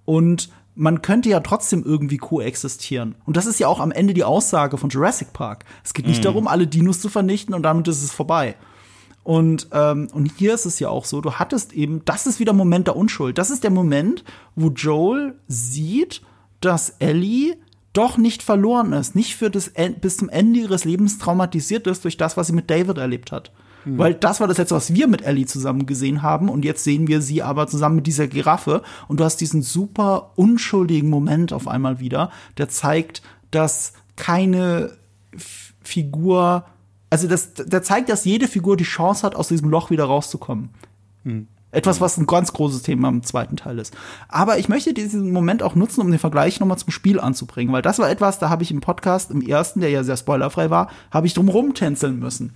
Und 0.04 0.50
man 0.74 1.00
könnte 1.00 1.28
ja 1.28 1.38
trotzdem 1.38 1.84
irgendwie 1.84 2.16
koexistieren. 2.16 3.14
Und 3.24 3.36
das 3.36 3.46
ist 3.46 3.60
ja 3.60 3.68
auch 3.68 3.78
am 3.78 3.92
Ende 3.92 4.12
die 4.12 4.24
Aussage 4.24 4.78
von 4.78 4.90
Jurassic 4.90 5.32
Park. 5.32 5.64
Es 5.84 5.94
geht 5.94 6.08
nicht 6.08 6.24
darum, 6.24 6.48
alle 6.48 6.66
Dinos 6.66 7.00
zu 7.00 7.08
vernichten 7.08 7.54
und 7.54 7.62
damit 7.62 7.86
ist 7.86 8.02
es 8.02 8.10
vorbei. 8.10 8.56
Und, 9.22 9.68
ähm, 9.72 10.08
und 10.12 10.32
hier 10.38 10.54
ist 10.54 10.66
es 10.66 10.80
ja 10.80 10.88
auch 10.88 11.04
so, 11.04 11.20
du 11.20 11.34
hattest 11.34 11.72
eben, 11.72 12.04
das 12.04 12.26
ist 12.26 12.40
wieder 12.40 12.52
Moment 12.52 12.88
der 12.88 12.96
Unschuld. 12.96 13.38
Das 13.38 13.50
ist 13.50 13.62
der 13.62 13.70
Moment, 13.70 14.24
wo 14.56 14.70
Joel 14.70 15.36
sieht, 15.46 16.22
dass 16.60 16.90
Ellie 16.98 17.56
doch 17.92 18.16
nicht 18.16 18.42
verloren 18.42 18.92
ist, 18.92 19.14
nicht 19.14 19.36
für 19.36 19.50
das 19.50 19.72
bis 20.00 20.18
zum 20.18 20.28
Ende 20.28 20.60
ihres 20.60 20.84
Lebens 20.84 21.18
traumatisiert 21.18 21.86
ist 21.86 22.04
durch 22.04 22.16
das, 22.16 22.36
was 22.36 22.48
sie 22.48 22.52
mit 22.52 22.70
David 22.70 22.98
erlebt 22.98 23.32
hat. 23.32 23.50
Weil 23.96 24.14
das 24.14 24.40
war 24.40 24.48
das 24.48 24.58
letzte, 24.58 24.74
was 24.74 24.92
wir 24.92 25.06
mit 25.06 25.22
Ellie 25.22 25.46
zusammen 25.46 25.86
gesehen 25.86 26.22
haben. 26.22 26.48
Und 26.48 26.64
jetzt 26.64 26.84
sehen 26.84 27.08
wir 27.08 27.22
sie 27.22 27.42
aber 27.42 27.66
zusammen 27.68 27.96
mit 27.96 28.06
dieser 28.06 28.26
Giraffe. 28.26 28.82
Und 29.06 29.20
du 29.20 29.24
hast 29.24 29.40
diesen 29.40 29.62
super 29.62 30.32
unschuldigen 30.36 31.08
Moment 31.08 31.52
auf 31.52 31.66
einmal 31.68 32.00
wieder, 32.00 32.30
der 32.58 32.68
zeigt, 32.68 33.22
dass 33.50 33.94
keine 34.16 34.92
F 35.32 35.72
Figur, 35.80 36.66
also 37.08 37.28
das, 37.28 37.54
der 37.54 37.82
zeigt, 37.82 38.10
dass 38.10 38.26
jede 38.26 38.46
Figur 38.46 38.76
die 38.76 38.84
Chance 38.84 39.22
hat, 39.22 39.34
aus 39.34 39.48
diesem 39.48 39.70
Loch 39.70 39.88
wieder 39.88 40.04
rauszukommen. 40.04 40.68
Etwas, 41.70 42.00
was 42.00 42.16
ein 42.16 42.26
ganz 42.26 42.52
großes 42.54 42.82
Thema 42.82 43.08
im 43.08 43.22
zweiten 43.22 43.56
Teil 43.56 43.78
ist. 43.78 43.94
Aber 44.28 44.58
ich 44.58 44.70
möchte 44.70 44.94
diesen 44.94 45.32
Moment 45.32 45.62
auch 45.62 45.74
nutzen, 45.74 46.00
um 46.00 46.10
den 46.10 46.18
Vergleich 46.18 46.60
nochmal 46.60 46.78
zum 46.78 46.90
Spiel 46.90 47.20
anzubringen, 47.20 47.72
weil 47.72 47.82
das 47.82 47.98
war 47.98 48.08
etwas, 48.08 48.38
da 48.38 48.48
habe 48.48 48.62
ich 48.62 48.70
im 48.70 48.80
Podcast, 48.80 49.30
im 49.30 49.42
ersten, 49.42 49.80
der 49.80 49.90
ja 49.90 50.02
sehr 50.02 50.16
spoilerfrei 50.16 50.70
war, 50.70 50.90
habe 51.10 51.26
ich 51.26 51.34
drum 51.34 51.48
rumtänzeln 51.48 52.18
müssen. 52.18 52.54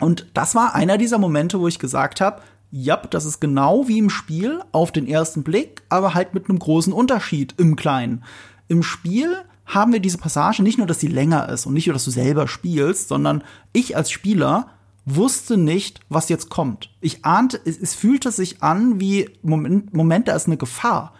Und 0.00 0.26
das 0.32 0.54
war 0.54 0.74
einer 0.74 0.96
dieser 0.96 1.18
Momente, 1.18 1.60
wo 1.60 1.68
ich 1.68 1.78
gesagt 1.78 2.20
habe, 2.20 2.40
ja, 2.70 2.96
das 2.96 3.24
ist 3.24 3.40
genau 3.40 3.86
wie 3.86 3.98
im 3.98 4.10
Spiel 4.10 4.60
auf 4.72 4.90
den 4.90 5.06
ersten 5.06 5.44
Blick, 5.44 5.82
aber 5.90 6.14
halt 6.14 6.34
mit 6.34 6.48
einem 6.48 6.58
großen 6.58 6.92
Unterschied 6.92 7.54
im 7.58 7.76
Kleinen. 7.76 8.24
Im 8.68 8.82
Spiel 8.82 9.36
haben 9.66 9.92
wir 9.92 10.00
diese 10.00 10.18
Passage 10.18 10.62
nicht 10.62 10.78
nur, 10.78 10.86
dass 10.86 10.98
sie 10.98 11.06
länger 11.06 11.48
ist 11.48 11.66
und 11.66 11.74
nicht 11.74 11.86
nur, 11.86 11.94
dass 11.94 12.04
du 12.04 12.10
selber 12.10 12.48
spielst, 12.48 13.08
sondern 13.08 13.44
ich 13.72 13.96
als 13.96 14.10
Spieler 14.10 14.68
wusste 15.06 15.56
nicht, 15.56 16.00
was 16.08 16.28
jetzt 16.28 16.48
kommt. 16.50 16.90
Ich 17.00 17.24
ahnte, 17.24 17.60
es, 17.64 17.78
es 17.78 17.94
fühlte 17.94 18.30
sich 18.30 18.62
an 18.62 19.00
wie 19.00 19.28
Moment, 19.42 19.92
Moment, 19.94 20.28
da 20.28 20.34
ist 20.34 20.46
eine 20.46 20.56
Gefahr. 20.56 21.12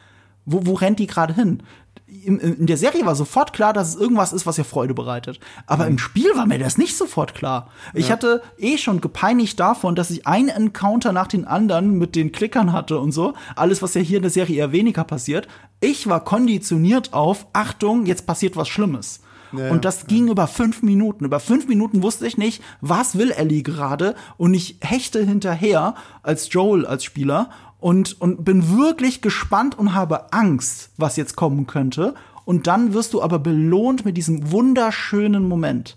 Wo, 0.46 0.66
wo 0.66 0.74
rennt 0.74 0.98
die 0.98 1.06
gerade 1.06 1.34
hin? 1.34 1.62
In, 2.06 2.38
in, 2.38 2.66
der 2.66 2.76
Serie 2.76 3.04
war 3.04 3.16
sofort 3.16 3.52
klar, 3.52 3.72
dass 3.72 3.88
es 3.88 3.96
irgendwas 3.96 4.32
ist, 4.32 4.46
was 4.46 4.56
ihr 4.56 4.64
Freude 4.64 4.94
bereitet. 4.94 5.40
Aber 5.66 5.84
mhm. 5.84 5.92
im 5.92 5.98
Spiel 5.98 6.30
war 6.34 6.46
mir 6.46 6.58
das 6.58 6.78
nicht 6.78 6.96
sofort 6.96 7.34
klar. 7.34 7.70
Ich 7.92 8.10
hatte 8.10 8.42
eh 8.58 8.78
schon 8.78 9.00
gepeinigt 9.00 9.58
davon, 9.58 9.94
dass 9.94 10.10
ich 10.10 10.26
einen 10.26 10.48
Encounter 10.48 11.12
nach 11.12 11.26
den 11.26 11.44
anderen 11.44 11.98
mit 11.98 12.14
den 12.14 12.30
Klickern 12.30 12.72
hatte 12.72 12.98
und 12.98 13.12
so. 13.12 13.34
Alles, 13.56 13.82
was 13.82 13.94
ja 13.94 14.00
hier 14.00 14.18
in 14.18 14.22
der 14.22 14.30
Serie 14.30 14.56
eher 14.56 14.72
weniger 14.72 15.04
passiert. 15.04 15.48
Ich 15.80 16.06
war 16.06 16.24
konditioniert 16.24 17.12
auf, 17.12 17.46
Achtung, 17.52 18.06
jetzt 18.06 18.26
passiert 18.26 18.56
was 18.56 18.68
Schlimmes. 18.68 19.20
Ja, 19.52 19.70
und 19.70 19.84
das 19.84 20.02
ja. 20.02 20.08
ging 20.08 20.28
über 20.28 20.46
fünf 20.46 20.82
Minuten. 20.82 21.24
Über 21.24 21.40
fünf 21.40 21.68
Minuten 21.68 22.02
wusste 22.02 22.26
ich 22.26 22.38
nicht, 22.38 22.62
was 22.80 23.18
will 23.18 23.30
Ellie 23.30 23.62
gerade. 23.62 24.14
Und 24.36 24.54
ich 24.54 24.78
hechte 24.80 25.24
hinterher 25.24 25.94
als 26.22 26.52
Joel, 26.52 26.86
als 26.86 27.04
Spieler. 27.04 27.50
Und, 27.80 28.20
und 28.20 28.44
bin 28.44 28.76
wirklich 28.78 29.20
gespannt 29.20 29.78
und 29.78 29.94
habe 29.94 30.32
Angst, 30.32 30.90
was 30.96 31.16
jetzt 31.16 31.36
kommen 31.36 31.66
könnte. 31.66 32.14
Und 32.44 32.66
dann 32.66 32.94
wirst 32.94 33.12
du 33.14 33.22
aber 33.22 33.38
belohnt 33.38 34.04
mit 34.04 34.16
diesem 34.16 34.50
wunderschönen 34.50 35.46
Moment. 35.48 35.96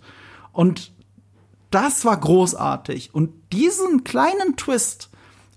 Und 0.51 0.91
das 1.71 2.05
war 2.05 2.17
großartig. 2.17 3.13
Und 3.13 3.31
diesen 3.51 4.03
kleinen 4.03 4.55
Twist, 4.55 5.09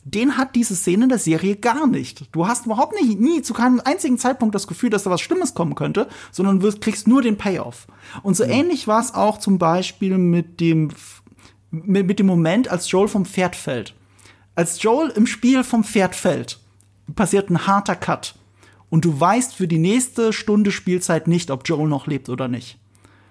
den 0.05 0.39
hat 0.39 0.55
diese 0.55 0.75
Szene 0.75 1.05
in 1.05 1.09
der 1.11 1.19
Serie 1.19 1.57
gar 1.57 1.87
nicht. 1.87 2.25
Du 2.33 2.47
hast 2.47 2.67
überhaupt 2.67 2.95
nicht, 2.95 3.21
nie 3.21 3.43
zu 3.43 3.53
keinem 3.53 3.81
einzigen 3.85 4.19
Zeitpunkt 4.19 4.55
das 4.55 4.67
Gefühl, 4.67 4.91
dass 4.91 5.03
da 5.03 5.11
was 5.11 5.21
Schlimmes 5.21 5.55
kommen 5.55 5.75
könnte, 5.75 6.09
sondern 6.33 6.61
du 6.61 6.73
kriegst 6.79 7.07
nur 7.07 7.23
den 7.23 7.37
Payoff. 7.37 7.87
Und 8.23 8.37
so 8.37 8.45
mhm. 8.45 8.51
ähnlich 8.51 8.89
war 8.89 9.01
es 9.01 9.15
auch 9.15 9.39
zum 9.39 9.59
Beispiel 9.59 10.17
mit 10.17 10.61
dem, 10.61 10.91
mit, 11.71 12.07
mit 12.07 12.19
dem 12.19 12.27
Moment, 12.27 12.69
als 12.69 12.91
Joel 12.91 13.09
vom 13.09 13.27
Pferd 13.27 13.57
fällt. 13.57 13.95
Als 14.55 14.83
Joel 14.83 15.11
im 15.11 15.27
Spiel 15.27 15.65
vom 15.65 15.85
Pferd 15.85 16.15
fällt, 16.15 16.59
passiert 17.15 17.51
ein 17.51 17.67
harter 17.67 17.97
Cut. 17.97 18.35
Und 18.89 19.05
du 19.05 19.21
weißt 19.21 19.55
für 19.55 19.69
die 19.69 19.79
nächste 19.79 20.33
Stunde 20.33 20.73
Spielzeit 20.73 21.29
nicht, 21.29 21.51
ob 21.51 21.69
Joel 21.69 21.89
noch 21.89 22.07
lebt 22.07 22.29
oder 22.29 22.49
nicht. 22.49 22.80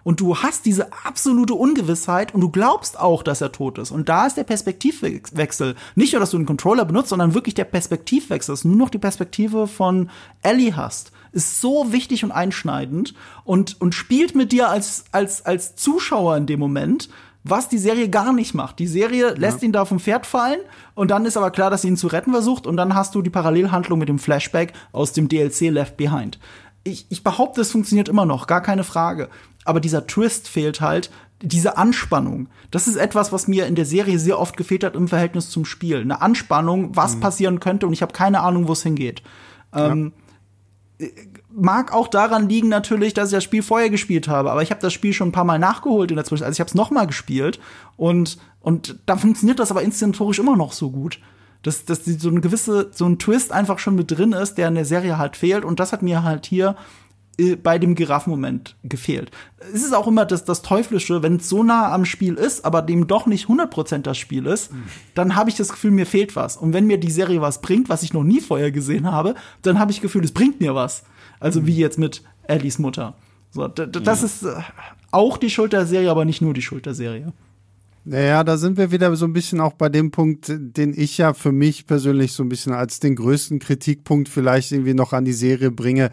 Und 0.10 0.22
du 0.22 0.38
hast 0.38 0.66
diese 0.66 0.92
absolute 1.06 1.54
Ungewissheit 1.54 2.34
und 2.34 2.42
du 2.42 2.50
glaubst 2.50 3.00
auch, 3.00 3.22
dass 3.22 3.42
er 3.42 3.52
tot 3.52 3.78
ist. 3.78 3.92
Und 3.92 4.10
da 4.10 4.26
ist 4.26 4.38
der 4.38 4.44
Perspektivwechsel. 4.44 5.76
Nicht 5.94 6.14
nur, 6.14 6.20
dass 6.20 6.32
du 6.32 6.38
einen 6.38 6.48
Controller 6.48 6.84
benutzt, 6.84 7.10
sondern 7.10 7.36
wirklich 7.36 7.54
der 7.54 7.66
Perspektivwechsel, 7.66 8.54
dass 8.54 8.64
du 8.64 8.70
nur 8.70 8.78
noch 8.78 8.90
die 8.90 8.98
Perspektive 8.98 9.68
von 9.68 10.10
Ellie 10.42 10.76
hast. 10.76 11.12
Ist 11.32 11.62
so 11.62 11.94
wichtig 11.94 12.24
und 12.24 12.32
einschneidend 12.32 13.14
und, 13.44 13.80
und 13.80 13.94
spielt 13.94 14.34
mit 14.34 14.52
dir 14.52 14.70
als, 14.70 15.06
als, 15.12 15.46
als 15.46 15.76
Zuschauer 15.76 16.38
in 16.38 16.48
dem 16.48 16.60
Moment, 16.60 17.10
was 17.44 17.70
die 17.70 17.78
Serie 17.78 18.10
gar 18.10 18.34
nicht 18.34 18.56
macht. 18.56 18.80
Die 18.80 18.88
Serie 18.88 19.36
lässt 19.36 19.62
ihn 19.62 19.72
da 19.72 19.86
vom 19.86 20.00
Pferd 20.00 20.26
fallen 20.26 20.60
und 20.96 21.12
dann 21.12 21.26
ist 21.26 21.38
aber 21.38 21.52
klar, 21.52 21.70
dass 21.70 21.84
sie 21.84 21.88
ihn 21.88 21.98
zu 21.98 22.08
retten 22.08 22.32
versucht 22.32 22.66
und 22.66 22.78
dann 22.78 22.96
hast 22.96 23.14
du 23.14 23.22
die 23.22 23.30
Parallelhandlung 23.30 24.00
mit 24.00 24.10
dem 24.10 24.18
Flashback 24.18 24.74
aus 24.92 25.14
dem 25.14 25.30
DLC 25.30 25.70
Left 25.70 25.98
Behind. 25.98 26.40
Ich, 26.84 27.06
ich 27.10 27.24
behaupte, 27.24 27.62
es 27.62 27.72
funktioniert 27.72 28.10
immer 28.10 28.26
noch, 28.26 28.48
gar 28.48 28.62
keine 28.62 28.84
Frage 28.84 29.30
aber 29.70 29.80
dieser 29.80 30.08
Twist 30.08 30.48
fehlt 30.48 30.82
halt, 30.82 31.12
diese 31.42 31.78
Anspannung. 31.78 32.50
Das 32.72 32.88
ist 32.88 32.96
etwas, 32.96 33.32
was 33.32 33.48
mir 33.48 33.68
in 33.68 33.76
der 33.76 33.86
Serie 33.86 34.18
sehr 34.18 34.40
oft 34.40 34.58
gefehlt 34.58 34.84
hat 34.84 34.96
im 34.96 35.08
Verhältnis 35.08 35.52
zum 35.52 35.64
Spiel. 35.64 36.02
Eine 36.02 36.22
Anspannung, 36.24 36.96
was 36.96 37.16
mhm. 37.16 37.20
passieren 37.20 37.60
könnte 37.60 37.86
und 37.86 37.94
ich 37.94 38.02
habe 38.02 38.12
keine 38.12 38.42
Ahnung, 38.42 38.68
wo 38.68 38.74
es 38.74 38.82
hingeht. 38.82 39.22
Ja. 39.74 39.92
Ähm, 39.92 40.14
mag 41.50 41.94
auch 41.94 42.08
daran 42.08 42.50
liegen 42.50 42.68
natürlich, 42.68 43.14
dass 43.14 43.30
ich 43.30 43.36
das 43.36 43.44
Spiel 43.44 43.62
vorher 43.62 43.92
gespielt 43.92 44.28
habe, 44.28 44.52
aber 44.52 44.64
ich 44.64 44.72
habe 44.72 44.82
das 44.82 44.92
Spiel 44.92 45.14
schon 45.14 45.30
ein 45.30 45.34
paar 45.34 45.46
Mal 45.46 45.60
nachgeholt 45.60 46.10
in 46.10 46.18
der 46.18 46.26
Zwischenzeit. 46.26 46.48
Also 46.48 46.58
ich 46.58 46.62
habe 46.62 46.70
es 46.70 46.76
noch 46.76 46.90
mal 46.90 47.06
gespielt 47.06 47.60
und 47.96 48.40
und 48.60 48.98
da 49.06 49.16
funktioniert 49.16 49.60
das 49.60 49.72
aber 49.72 49.84
inszenatorisch 49.84 50.40
immer 50.40 50.58
noch 50.58 50.74
so 50.74 50.90
gut. 50.90 51.20
Dass, 51.64 51.84
dass 51.86 52.06
so 52.06 52.30
ein 52.30 52.42
gewisse, 52.42 52.90
so 52.94 53.06
ein 53.06 53.20
Twist 53.20 53.52
einfach 53.52 53.80
schon 53.80 53.96
mit 53.96 54.12
drin 54.12 54.32
ist, 54.32 54.56
der 54.56 54.70
in 54.70 54.76
der 54.76 54.86
Serie 54.86 55.18
halt 55.18 55.36
fehlt. 55.36 55.66
Und 55.66 55.80
das 55.80 55.92
hat 55.92 56.02
mir 56.02 56.24
halt 56.24 56.46
hier 56.46 56.76
äh, 57.40 57.56
bei 57.56 57.80
dem 57.80 57.96
Giraffenmoment 57.96 58.76
gefehlt. 58.84 59.32
Es 59.74 59.84
ist 59.84 59.94
auch 59.94 60.08
immer 60.08 60.26
das, 60.26 60.44
das 60.46 60.62
Teuflische, 60.62 61.24
wenn 61.24 61.38
es 61.38 61.50
so 61.50 61.64
nah 61.64 61.92
am 61.92 62.06
Spiel 62.06 62.36
ist, 62.36 62.66
aber 62.66 62.82
dem 62.82 63.08
doch 63.08 63.26
nicht 63.26 63.48
100% 63.48 64.00
das 64.00 64.18
Spiel 64.18 64.46
ist, 64.46 64.74
mhm. 64.74 64.84
dann 65.16 65.36
habe 65.36 65.50
ich 65.50 65.56
das 65.56 65.70
Gefühl, 65.70 65.92
mir 65.92 66.06
fehlt 66.06 66.36
was. 66.36 66.58
Und 66.58 66.74
wenn 66.74 66.86
mir 66.86 67.00
die 67.00 67.12
Serie 67.12 67.42
was 67.42 67.62
bringt, 67.62 67.90
was 67.90 68.04
ich 68.04 68.14
noch 68.14 68.24
nie 68.24 68.42
vorher 68.42 68.72
gesehen 68.72 69.12
habe, 69.12 69.36
dann 69.62 69.80
habe 69.80 69.92
ich 69.92 69.98
das 69.98 70.04
Gefühl, 70.04 70.24
es 70.24 70.32
bringt 70.32 70.60
mir 70.60 70.76
was. 70.76 71.04
Also 71.40 71.62
mhm. 71.62 71.68
wie 71.68 71.78
jetzt 71.78 71.98
mit 71.98 72.24
Ellies 72.44 72.80
Mutter. 72.80 73.16
So, 73.52 73.68
das 73.68 74.20
ja. 74.22 74.26
ist 74.26 74.44
äh, 74.44 74.62
auch 75.12 75.38
die 75.38 75.50
Schuld 75.50 75.74
der 75.74 75.86
Serie, 75.86 76.12
aber 76.12 76.26
nicht 76.26 76.42
nur 76.42 76.54
die 76.54 76.62
Schuld 76.62 76.86
der 76.86 76.94
Serie. 76.94 77.34
Naja, 78.06 78.44
da 78.44 78.58
sind 78.58 78.78
wir 78.78 78.92
wieder 78.92 79.16
so 79.16 79.26
ein 79.26 79.34
bisschen 79.34 79.60
auch 79.60 79.74
bei 79.74 79.90
dem 79.90 80.12
Punkt, 80.12 80.48
den 80.50 80.94
ich 80.96 81.18
ja 81.18 81.34
für 81.34 81.52
mich 81.52 81.86
persönlich 81.86 82.32
so 82.32 82.44
ein 82.44 82.50
bisschen 82.50 82.74
als 82.74 83.00
den 83.00 83.16
größten 83.16 83.60
Kritikpunkt 83.60 84.30
vielleicht 84.30 84.72
irgendwie 84.72 84.94
noch 84.94 85.14
an 85.14 85.26
die 85.26 85.34
Serie 85.34 85.72
bringe 85.72 86.10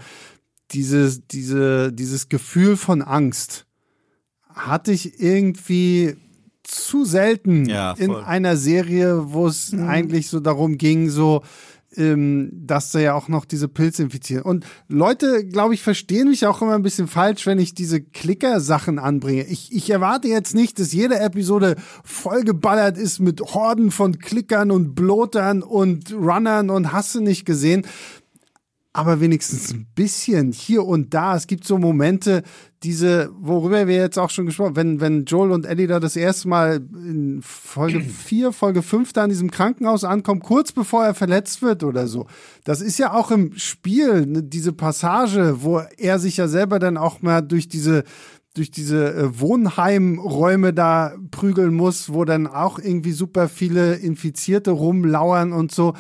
dieses, 0.73 1.27
diese, 1.27 1.93
dieses 1.93 2.29
Gefühl 2.29 2.77
von 2.77 3.03
Angst 3.03 3.67
hatte 4.49 4.93
ich 4.93 5.21
irgendwie 5.21 6.17
zu 6.63 7.05
selten 7.05 7.67
ja, 7.67 7.93
in 7.93 8.11
einer 8.11 8.57
Serie, 8.57 9.33
wo 9.33 9.47
es 9.47 9.73
mhm. 9.73 9.89
eigentlich 9.89 10.29
so 10.29 10.41
darum 10.41 10.79
ging, 10.79 11.09
so, 11.09 11.43
ähm, 11.97 12.51
dass 12.53 12.93
da 12.93 12.99
ja 12.99 13.15
auch 13.15 13.29
noch 13.29 13.45
diese 13.45 13.69
Pilze 13.69 14.03
infizieren. 14.03 14.43
Und 14.43 14.67
Leute, 14.89 15.45
glaube 15.47 15.75
ich, 15.75 15.83
verstehen 15.83 16.29
mich 16.29 16.47
auch 16.47 16.63
immer 16.63 16.75
ein 16.75 16.83
bisschen 16.83 17.09
falsch, 17.09 17.47
wenn 17.47 17.59
ich 17.59 17.75
diese 17.75 18.01
Klicker-Sachen 18.01 18.99
anbringe. 18.99 19.45
Ich, 19.47 19.73
ich 19.73 19.91
erwarte 19.91 20.29
jetzt 20.29 20.55
nicht, 20.55 20.79
dass 20.79 20.93
jede 20.93 21.19
Episode 21.19 21.77
vollgeballert 22.05 22.99
ist 22.99 23.21
mit 23.21 23.41
Horden 23.41 23.91
von 23.91 24.19
Klickern 24.19 24.71
und 24.71 24.95
Blotern 24.95 25.63
und 25.63 26.13
Runnern 26.13 26.71
und 26.71 26.93
Hasse 26.93 27.21
nicht 27.21 27.45
gesehen 27.45 27.87
aber 28.97 29.21
wenigstens 29.21 29.75
ein 29.75 29.87
bisschen 29.95 30.53
hier 30.53 30.83
und 30.83 31.13
da. 31.13 31.37
Es 31.37 31.47
gibt 31.47 31.65
so 31.65 31.77
Momente, 31.77 32.43
diese, 32.83 33.31
worüber 33.39 33.87
wir 33.87 33.97
jetzt 33.97 34.19
auch 34.19 34.31
schon 34.31 34.47
gesprochen 34.47 34.69
haben, 34.69 34.77
wenn, 34.77 35.01
wenn 35.01 35.25
Joel 35.27 35.51
und 35.51 35.67
Ellie 35.67 35.87
da 35.87 36.01
das 36.01 36.17
erste 36.17 36.49
Mal 36.49 36.77
in 36.95 37.43
Folge 37.43 38.01
4, 38.25 38.53
Folge 38.53 38.81
5 38.81 39.13
da 39.13 39.25
in 39.25 39.29
diesem 39.29 39.51
Krankenhaus 39.51 40.03
ankommen, 40.05 40.41
kurz 40.41 40.73
bevor 40.73 41.05
er 41.05 41.13
verletzt 41.13 41.61
wird 41.61 41.85
oder 41.85 42.07
so. 42.07 42.27
Das 42.65 42.81
ist 42.81 42.99
ja 42.99 43.13
auch 43.13 43.31
im 43.31 43.53
Spiel, 43.59 44.25
ne, 44.25 44.43
diese 44.43 44.73
Passage, 44.73 45.63
wo 45.63 45.83
er 45.99 46.19
sich 46.19 46.39
ja 46.39 46.49
selber 46.49 46.79
dann 46.79 46.97
auch 46.97 47.21
mal 47.21 47.43
durch 47.43 47.69
diese 47.69 48.03
durch 48.55 48.71
diese 48.71 49.15
äh, 49.15 49.39
Wohnheimräume 49.39 50.73
da 50.73 51.13
prügeln 51.31 51.75
muss, 51.75 52.15
wo 52.15 52.25
dann 52.25 52.47
auch 52.47 52.79
irgendwie 52.79 53.13
super 53.13 53.51
viele 53.51 53.97
Infizierte 53.97 54.71
rumlauern 54.71 55.53
und 55.53 55.73
so 55.73 55.93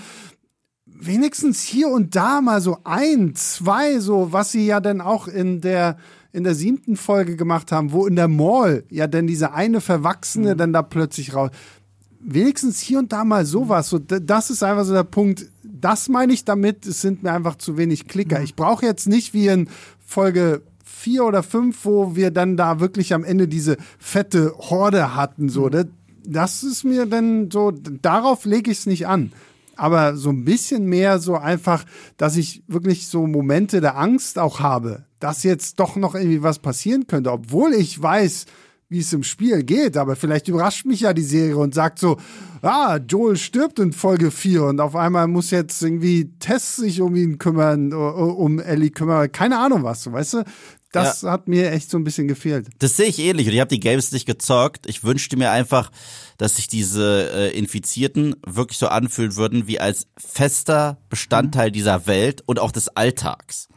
wenigstens 1.00 1.62
hier 1.62 1.88
und 1.88 2.16
da 2.16 2.40
mal 2.40 2.60
so 2.60 2.78
ein, 2.84 3.34
zwei, 3.34 3.98
so, 3.98 4.32
was 4.32 4.52
sie 4.52 4.66
ja 4.66 4.80
dann 4.80 5.00
auch 5.00 5.28
in 5.28 5.60
der, 5.60 5.96
in 6.32 6.44
der 6.44 6.54
siebten 6.54 6.96
Folge 6.96 7.36
gemacht 7.36 7.72
haben, 7.72 7.92
wo 7.92 8.06
in 8.06 8.16
der 8.16 8.28
Mall 8.28 8.84
ja 8.90 9.06
dann 9.06 9.26
diese 9.26 9.52
eine 9.52 9.80
Verwachsene 9.80 10.54
mhm. 10.54 10.58
dann 10.58 10.72
da 10.72 10.82
plötzlich 10.82 11.34
raus. 11.34 11.50
Wenigstens 12.20 12.80
hier 12.80 12.98
und 12.98 13.12
da 13.12 13.24
mal 13.24 13.44
sowas. 13.46 13.88
So, 13.88 13.98
das 13.98 14.50
ist 14.50 14.62
einfach 14.62 14.84
so 14.84 14.92
der 14.92 15.04
Punkt. 15.04 15.46
Das 15.62 16.08
meine 16.08 16.32
ich 16.32 16.44
damit, 16.44 16.86
es 16.86 17.00
sind 17.00 17.22
mir 17.22 17.32
einfach 17.32 17.56
zu 17.56 17.76
wenig 17.76 18.08
Klicker. 18.08 18.38
Mhm. 18.38 18.44
Ich 18.44 18.56
brauche 18.56 18.84
jetzt 18.84 19.06
nicht 19.06 19.34
wie 19.34 19.48
in 19.48 19.68
Folge 20.04 20.62
vier 20.84 21.24
oder 21.24 21.42
fünf, 21.42 21.84
wo 21.84 22.16
wir 22.16 22.30
dann 22.30 22.56
da 22.56 22.80
wirklich 22.80 23.14
am 23.14 23.22
Ende 23.22 23.48
diese 23.48 23.76
fette 23.98 24.54
Horde 24.58 25.14
hatten. 25.14 25.48
So, 25.48 25.66
mhm. 25.66 25.90
das 26.24 26.62
ist 26.64 26.84
mir 26.84 27.06
dann 27.06 27.50
so, 27.50 27.70
darauf 27.70 28.44
lege 28.44 28.70
ich 28.70 28.78
es 28.78 28.86
nicht 28.86 29.06
an 29.06 29.32
aber 29.76 30.16
so 30.16 30.30
ein 30.30 30.44
bisschen 30.44 30.86
mehr 30.86 31.18
so 31.18 31.36
einfach, 31.36 31.84
dass 32.16 32.36
ich 32.36 32.62
wirklich 32.66 33.08
so 33.08 33.26
Momente 33.26 33.80
der 33.80 33.96
Angst 33.96 34.38
auch 34.38 34.60
habe, 34.60 35.04
dass 35.20 35.42
jetzt 35.42 35.78
doch 35.78 35.96
noch 35.96 36.14
irgendwie 36.14 36.42
was 36.42 36.58
passieren 36.58 37.06
könnte, 37.06 37.32
obwohl 37.32 37.74
ich 37.74 38.00
weiß, 38.00 38.46
wie 38.88 39.00
es 39.00 39.12
im 39.12 39.24
Spiel 39.24 39.64
geht, 39.64 39.96
aber 39.96 40.14
vielleicht 40.14 40.48
überrascht 40.48 40.86
mich 40.86 41.00
ja 41.00 41.12
die 41.12 41.22
Serie 41.22 41.56
und 41.56 41.74
sagt 41.74 41.98
so, 41.98 42.18
ah, 42.62 42.98
Joel 42.98 43.36
stirbt 43.36 43.78
in 43.78 43.92
Folge 43.92 44.30
4 44.30 44.64
und 44.64 44.80
auf 44.80 44.94
einmal 44.94 45.26
muss 45.26 45.50
jetzt 45.50 45.82
irgendwie 45.82 46.30
Tess 46.38 46.76
sich 46.76 47.00
um 47.00 47.16
ihn 47.16 47.38
kümmern, 47.38 47.92
um 47.92 48.60
Ellie 48.60 48.90
kümmern, 48.90 49.30
keine 49.32 49.58
Ahnung 49.58 49.82
was, 49.82 50.10
weißt 50.10 50.34
du? 50.34 50.44
Das 50.92 51.22
ja. 51.22 51.32
hat 51.32 51.48
mir 51.48 51.72
echt 51.72 51.90
so 51.90 51.98
ein 51.98 52.04
bisschen 52.04 52.28
gefehlt. 52.28 52.68
Das 52.78 52.96
sehe 52.96 53.06
ich 53.06 53.18
ähnlich 53.18 53.48
und 53.48 53.54
ich 53.54 53.60
habe 53.60 53.74
die 53.74 53.80
Games 53.80 54.12
nicht 54.12 54.24
gezockt. 54.24 54.86
Ich 54.86 55.02
wünschte 55.04 55.36
mir 55.36 55.50
einfach, 55.50 55.90
dass 56.38 56.56
sich 56.56 56.68
diese 56.68 57.30
äh, 57.32 57.58
Infizierten 57.58 58.36
wirklich 58.46 58.78
so 58.78 58.88
anfühlen 58.88 59.36
würden 59.36 59.66
wie 59.66 59.80
als 59.80 60.06
fester 60.18 60.98
Bestandteil 61.08 61.70
dieser 61.70 62.06
Welt 62.06 62.42
und 62.46 62.58
auch 62.58 62.72
des 62.72 62.88
Alltags. 62.88 63.68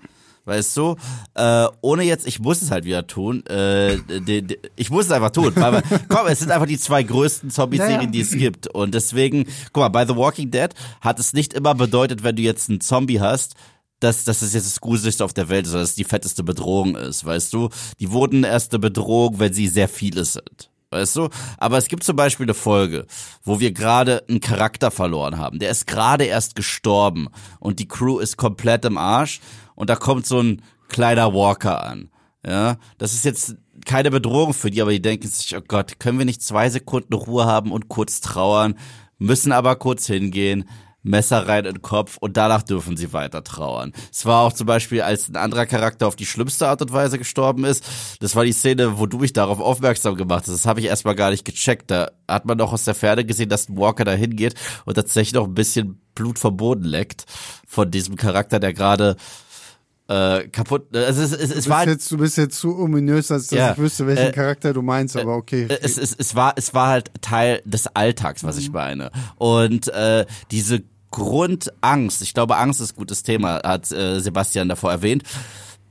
Weißt 0.45 0.75
du, 0.77 0.95
äh, 1.35 1.67
ohne 1.81 2.03
jetzt, 2.03 2.25
ich 2.25 2.39
muss 2.39 2.63
es 2.63 2.71
halt 2.71 2.83
wieder 2.83 3.05
tun, 3.05 3.45
äh, 3.45 3.97
de, 3.99 4.41
de, 4.41 4.57
ich 4.75 4.89
muss 4.89 5.05
es 5.05 5.11
einfach 5.11 5.29
tun, 5.29 5.51
weil, 5.55 5.83
komm, 6.09 6.25
es 6.27 6.39
sind 6.39 6.49
einfach 6.49 6.65
die 6.65 6.79
zwei 6.79 7.03
größten 7.03 7.51
Zombie-Serien, 7.51 7.97
Naja. 7.97 8.09
die 8.09 8.21
es 8.21 8.31
gibt 8.31 8.65
und 8.67 8.95
deswegen, 8.95 9.45
guck 9.73 9.81
mal, 9.83 9.89
bei 9.89 10.07
The 10.07 10.15
Walking 10.15 10.49
Dead 10.49 10.69
hat 11.01 11.19
es 11.19 11.33
nicht 11.33 11.53
immer 11.53 11.75
bedeutet, 11.75 12.23
wenn 12.23 12.35
du 12.35 12.41
jetzt 12.41 12.67
einen 12.67 12.81
Zombie 12.81 13.19
hast, 13.19 13.53
dass, 13.99 14.23
dass 14.23 14.41
es 14.41 14.53
jetzt 14.53 14.65
das 14.65 14.81
Gruseligste 14.81 15.23
auf 15.23 15.33
der 15.33 15.49
Welt 15.49 15.67
ist, 15.67 15.75
dass 15.75 15.89
es 15.89 15.95
die 15.95 16.03
fetteste 16.05 16.41
Bedrohung 16.41 16.95
ist, 16.95 17.25
weißt 17.25 17.53
du? 17.53 17.69
Die 17.99 18.11
wurden 18.11 18.43
erst 18.43 18.71
eine 18.73 18.79
Bedrohung, 18.79 19.37
wenn 19.39 19.53
sie 19.53 19.67
sehr 19.67 19.89
viele 19.89 20.25
sind. 20.25 20.68
Weißt 20.91 21.15
du? 21.15 21.29
Aber 21.57 21.77
es 21.77 21.87
gibt 21.87 22.03
zum 22.03 22.15
Beispiel 22.15 22.45
eine 22.45 22.55
Folge, 22.55 23.05
wo 23.43 23.59
wir 23.59 23.71
gerade 23.71 24.23
einen 24.27 24.39
Charakter 24.39 24.89
verloren 24.89 25.37
haben. 25.37 25.59
Der 25.59 25.69
ist 25.69 25.85
gerade 25.85 26.25
erst 26.25 26.55
gestorben 26.55 27.29
und 27.59 27.79
die 27.79 27.87
Crew 27.87 28.19
ist 28.19 28.37
komplett 28.37 28.85
im 28.85 28.97
Arsch 28.97 29.39
und 29.75 29.89
da 29.89 29.95
kommt 29.95 30.25
so 30.25 30.39
ein 30.41 30.63
kleiner 30.87 31.33
Walker 31.33 31.83
an. 31.83 32.09
Ja, 32.45 32.77
das 32.97 33.13
ist 33.13 33.25
jetzt 33.25 33.55
keine 33.85 34.11
Bedrohung 34.11 34.53
für 34.53 34.71
die, 34.71 34.81
aber 34.81 34.91
die 34.91 35.01
denken 35.01 35.27
sich, 35.27 35.55
oh 35.55 35.61
Gott, 35.65 35.99
können 35.99 36.17
wir 36.17 36.25
nicht 36.25 36.41
zwei 36.41 36.69
Sekunden 36.69 37.13
Ruhe 37.13 37.45
haben 37.45 37.71
und 37.71 37.89
kurz 37.89 38.21
trauern, 38.21 38.75
müssen 39.17 39.51
aber 39.51 39.75
kurz 39.75 40.07
hingehen, 40.07 40.67
Messer 41.03 41.47
rein 41.47 41.65
in 41.65 41.75
den 41.75 41.81
Kopf 41.81 42.17
und 42.17 42.37
danach 42.37 42.63
dürfen 42.63 42.97
sie 42.97 43.13
weiter 43.13 43.43
trauern. 43.43 43.93
Es 44.11 44.25
war 44.25 44.41
auch 44.41 44.53
zum 44.53 44.67
Beispiel, 44.67 45.01
als 45.01 45.29
ein 45.29 45.37
anderer 45.37 45.65
Charakter 45.65 46.07
auf 46.07 46.15
die 46.15 46.25
schlimmste 46.25 46.67
Art 46.67 46.81
und 46.81 46.91
Weise 46.91 47.17
gestorben 47.17 47.63
ist, 47.63 47.85
das 48.19 48.35
war 48.35 48.43
die 48.43 48.51
Szene, 48.51 48.99
wo 48.99 49.05
du 49.05 49.19
mich 49.19 49.33
darauf 49.33 49.59
aufmerksam 49.59 50.15
gemacht 50.15 50.43
hast. 50.47 50.53
Das 50.53 50.65
habe 50.65 50.81
ich 50.81 50.87
erstmal 50.87 51.15
gar 51.15 51.31
nicht 51.31 51.45
gecheckt. 51.45 51.89
Da 51.89 52.11
hat 52.27 52.45
man 52.45 52.57
doch 52.57 52.73
aus 52.73 52.83
der 52.83 52.95
Ferne 52.95 53.25
gesehen, 53.25 53.49
dass 53.49 53.69
ein 53.69 53.77
Walker 53.77 54.03
da 54.03 54.11
hingeht 54.11 54.55
und 54.85 54.95
tatsächlich 54.95 55.33
noch 55.33 55.45
ein 55.45 55.53
bisschen 55.53 56.01
Blut 56.15 56.37
vom 56.37 56.57
Boden 56.57 56.83
leckt 56.83 57.25
von 57.65 57.89
diesem 57.91 58.15
Charakter, 58.17 58.59
der 58.59 58.73
gerade 58.73 59.15
äh, 60.09 60.47
kaputt. 60.47 60.95
Also 60.95 61.21
es, 61.21 61.31
es, 61.31 61.41
es 61.41 61.49
Du 61.49 61.55
bist, 61.55 61.69
war 61.69 61.77
halt 61.79 61.89
jetzt, 61.89 62.11
du 62.11 62.17
bist 62.17 62.37
jetzt 62.37 62.59
zu 62.59 62.77
ominös, 62.77 63.31
als 63.31 63.47
dass 63.47 63.57
Ja, 63.57 63.71
ich 63.73 63.77
wüsste, 63.77 64.07
welchen 64.07 64.27
äh, 64.27 64.31
Charakter 64.31 64.73
du 64.73 64.81
meinst, 64.81 65.15
aber 65.15 65.35
okay. 65.35 65.67
Äh, 65.69 65.77
es, 65.81 65.97
es, 65.97 66.15
es 66.17 66.35
war 66.35 66.53
es 66.55 66.73
war 66.73 66.87
halt 66.87 67.11
Teil 67.21 67.61
des 67.63 67.87
Alltags, 67.95 68.43
was 68.43 68.57
ich 68.57 68.71
meine. 68.71 69.11
Und 69.37 69.87
äh, 69.89 70.25
diese 70.51 70.81
Grundangst, 71.11 72.21
ich 72.21 72.33
glaube, 72.33 72.57
Angst 72.57 72.81
ist 72.81 72.93
ein 72.93 72.97
gutes 72.97 73.23
Thema, 73.23 73.61
hat 73.63 73.91
äh, 73.91 74.19
Sebastian 74.19 74.69
davor 74.69 74.91
erwähnt. 74.91 75.23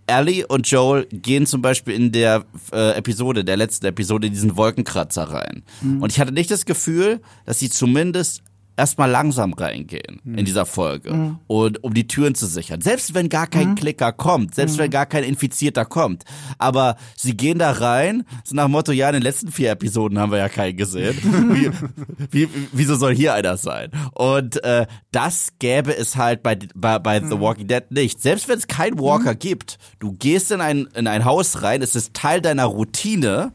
Ellie 0.09 0.47
und 0.47 0.67
Joel 0.69 1.07
gehen 1.13 1.47
zum 1.47 1.61
Beispiel 1.61 1.95
in 1.95 2.13
der 2.13 2.45
äh, 2.73 2.97
Episode, 2.97 3.45
der 3.45 3.57
letzten 3.57 3.87
Episode, 3.87 4.29
in 4.29 4.33
diesen 4.33 4.57
Wolkenkratzer 4.57 5.25
rein. 5.25 5.63
Und 5.83 6.11
ich 6.11 6.19
hatte 6.19 6.33
nicht 6.33 6.51
das 6.51 6.65
Gefühl, 6.65 7.21
dass 7.45 7.59
sie 7.59 7.69
zumindest 7.69 8.43
erstmal 8.79 9.11
langsam 9.11 9.53
reingehen 9.53 10.21
in 10.25 10.45
dieser 10.45 10.65
Folge 10.65 11.37
und 11.47 11.83
um 11.83 11.93
die 11.93 12.07
Türen 12.07 12.35
zu 12.35 12.47
sichern. 12.47 12.81
Selbst 12.81 13.13
wenn 13.15 13.29
gar 13.29 13.47
kein 13.47 13.75
Klicker 13.75 14.13
kommt, 14.13 14.55
selbst 14.55 14.79
wenn 14.79 14.91
gar 14.91 15.07
kein 15.07 15.25
Infizierter 15.25 15.85
kommt. 15.85 16.25
Aber 16.59 16.97
sie 17.17 17.37
gehen 17.37 17.59
da 17.59 17.73
rein, 17.73 18.25
so 18.45 18.55
nach 18.55 18.65
dem 18.65 18.73
Motto, 18.73 18.93
ja, 18.93 19.09
in 19.09 19.15
den 19.15 19.23
letzten 19.23 19.51
vier 19.51 19.73
Episoden 19.73 20.19
haben 20.19 20.31
wir 20.31 20.39
ja 20.39 20.49
keinen 20.49 20.77
gesehen. 20.77 21.17
Wie, 21.49 21.71
wie, 22.31 22.49
wieso 22.73 22.97
soll 22.97 23.15
hier 23.15 23.35
einer 23.35 23.57
sein? 23.57 23.91
Und 24.13 24.63
äh, 24.65 24.87
das 25.11 25.55
gäbe 25.59 25.97
es 25.97 26.17
halt 26.17 26.43
bei, 26.43 26.59
bei, 26.75 26.99
bei 26.99 27.21
The 27.21 27.41
Walking 27.41 27.67
Dead 27.67 27.91
nicht. 27.91 28.21
Selbst 28.21 28.49
wenn 28.49 28.59
es 28.59 28.67
keinen 28.67 28.99
Walker 28.99 29.35
gibt, 29.35 29.79
du 29.99 30.13
gehst 30.13 30.51
in 30.51 30.61
ein, 30.61 30.89
in 30.95 31.07
ein 31.07 31.25
Haus 31.25 31.63
rein, 31.63 31.83
es 31.83 31.97
ist 31.97 32.15
Teil 32.15 32.41
deiner 32.41 32.67
Routine, 32.67 33.53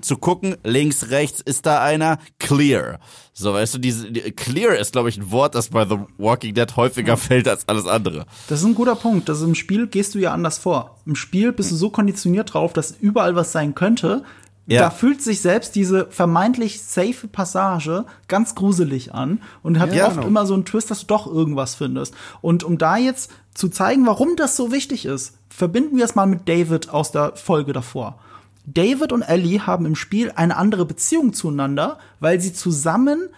zu 0.00 0.16
gucken, 0.16 0.56
links, 0.62 1.10
rechts, 1.10 1.40
ist 1.40 1.66
da 1.66 1.82
einer, 1.82 2.18
clear. 2.38 2.98
So, 3.38 3.52
weißt 3.52 3.74
du, 3.74 3.78
diese, 3.78 4.10
die, 4.10 4.22
clear 4.32 4.78
ist, 4.78 4.92
glaube 4.92 5.10
ich, 5.10 5.18
ein 5.18 5.30
Wort, 5.30 5.54
das 5.54 5.68
bei 5.68 5.84
The 5.84 5.98
Walking 6.16 6.54
Dead 6.54 6.74
häufiger 6.74 7.18
fällt 7.18 7.46
als 7.46 7.68
alles 7.68 7.86
andere. 7.86 8.24
Das 8.48 8.60
ist 8.60 8.64
ein 8.66 8.74
guter 8.74 8.96
Punkt. 8.96 9.28
Also 9.28 9.44
im 9.44 9.54
Spiel 9.54 9.88
gehst 9.88 10.14
du 10.14 10.18
ja 10.18 10.32
anders 10.32 10.56
vor. 10.56 10.96
Im 11.04 11.14
Spiel 11.16 11.52
bist 11.52 11.70
du 11.70 11.76
so 11.76 11.90
konditioniert 11.90 12.54
drauf, 12.54 12.72
dass 12.72 12.92
überall 12.98 13.36
was 13.36 13.52
sein 13.52 13.74
könnte. 13.74 14.22
Ja. 14.66 14.80
Da 14.80 14.90
fühlt 14.90 15.20
sich 15.20 15.42
selbst 15.42 15.74
diese 15.74 16.06
vermeintlich 16.08 16.80
safe 16.80 17.28
Passage 17.28 18.06
ganz 18.26 18.54
gruselig 18.54 19.12
an 19.12 19.42
und 19.62 19.78
hat 19.78 19.94
Ja, 19.94 20.06
oft 20.06 20.16
genau. 20.16 20.26
immer 20.26 20.46
so 20.46 20.54
einen 20.54 20.64
Twist, 20.64 20.90
dass 20.90 21.00
du 21.00 21.06
doch 21.06 21.26
irgendwas 21.26 21.74
findest. 21.74 22.14
Und 22.40 22.64
um 22.64 22.78
da 22.78 22.96
jetzt 22.96 23.30
zu 23.52 23.68
zeigen, 23.68 24.06
warum 24.06 24.36
das 24.36 24.56
so 24.56 24.72
wichtig 24.72 25.04
ist, 25.04 25.34
verbinden 25.50 25.98
wir 25.98 26.06
es 26.06 26.14
mal 26.14 26.26
mit 26.26 26.48
David 26.48 26.88
aus 26.88 27.12
der 27.12 27.36
Folge 27.36 27.74
davor. 27.74 28.18
David 28.66 29.12
und 29.12 29.22
Ellie 29.22 29.60
haben 29.66 29.86
im 29.86 29.94
Spiel 29.94 30.32
eine 30.34 30.56
andere 30.56 30.84
Beziehung 30.84 31.32
zueinander, 31.32 31.98
weil 32.20 32.40
sie 32.40 32.52
zusammen 32.52 33.28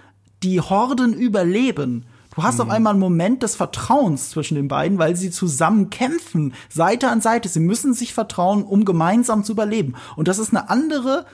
die 0.43 0.61
Horden 0.61 1.13
überleben. 1.13 2.07
Du 2.35 2.45
hast 2.45 2.61
auf 2.61 2.71
einmal 2.71 2.93
einen 2.93 3.01
Moment 3.01 3.43
des 3.43 3.57
Vertrauens 3.57 4.31
zwischen 4.31 4.55
den 4.55 4.69
beiden, 4.69 4.99
weil 4.99 5.17
sie 5.17 5.31
zusammen 5.31 5.91
kämpfen, 5.91 6.55
Seite 6.69 7.09
an 7.09 7.21
Seite. 7.21 7.49
Sie 7.49 7.59
müssen 7.59 7.95
sich 7.95 8.15
vertrauen, 8.15 8.63
um 8.63 8.85
gemeinsam 8.85 9.43
zu 9.43 9.53
überleben. 9.53 9.97
Und 10.15 10.29
das 10.29 10.39
ist 10.39 10.51
eine 10.51 10.71
andere 10.71 11.27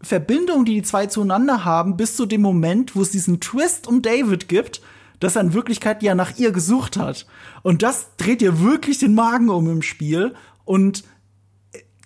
Verbindung, 0.00 0.64
die 0.64 0.74
die 0.74 0.82
zwei 0.82 1.06
zueinander 1.06 1.64
haben, 1.64 1.96
bis 1.96 2.16
zu 2.16 2.26
dem 2.26 2.42
Moment, 2.42 2.96
wo 2.96 3.02
es 3.02 3.12
diesen 3.12 3.40
Twist 3.40 3.86
um 3.86 4.02
David 4.02 4.48
gibt, 4.48 4.80
dass 5.20 5.36
er 5.36 5.42
in 5.42 5.54
Wirklichkeit 5.54 6.02
ja 6.02 6.16
nach 6.16 6.38
ihr 6.38 6.50
gesucht 6.50 6.96
hat. 6.96 7.26
Und 7.62 7.84
das 7.84 8.16
dreht 8.16 8.42
ihr 8.42 8.60
wirklich 8.60 8.98
den 8.98 9.14
Magen 9.14 9.50
um 9.50 9.70
im 9.70 9.82
Spiel. 9.82 10.34
Und 10.64 11.04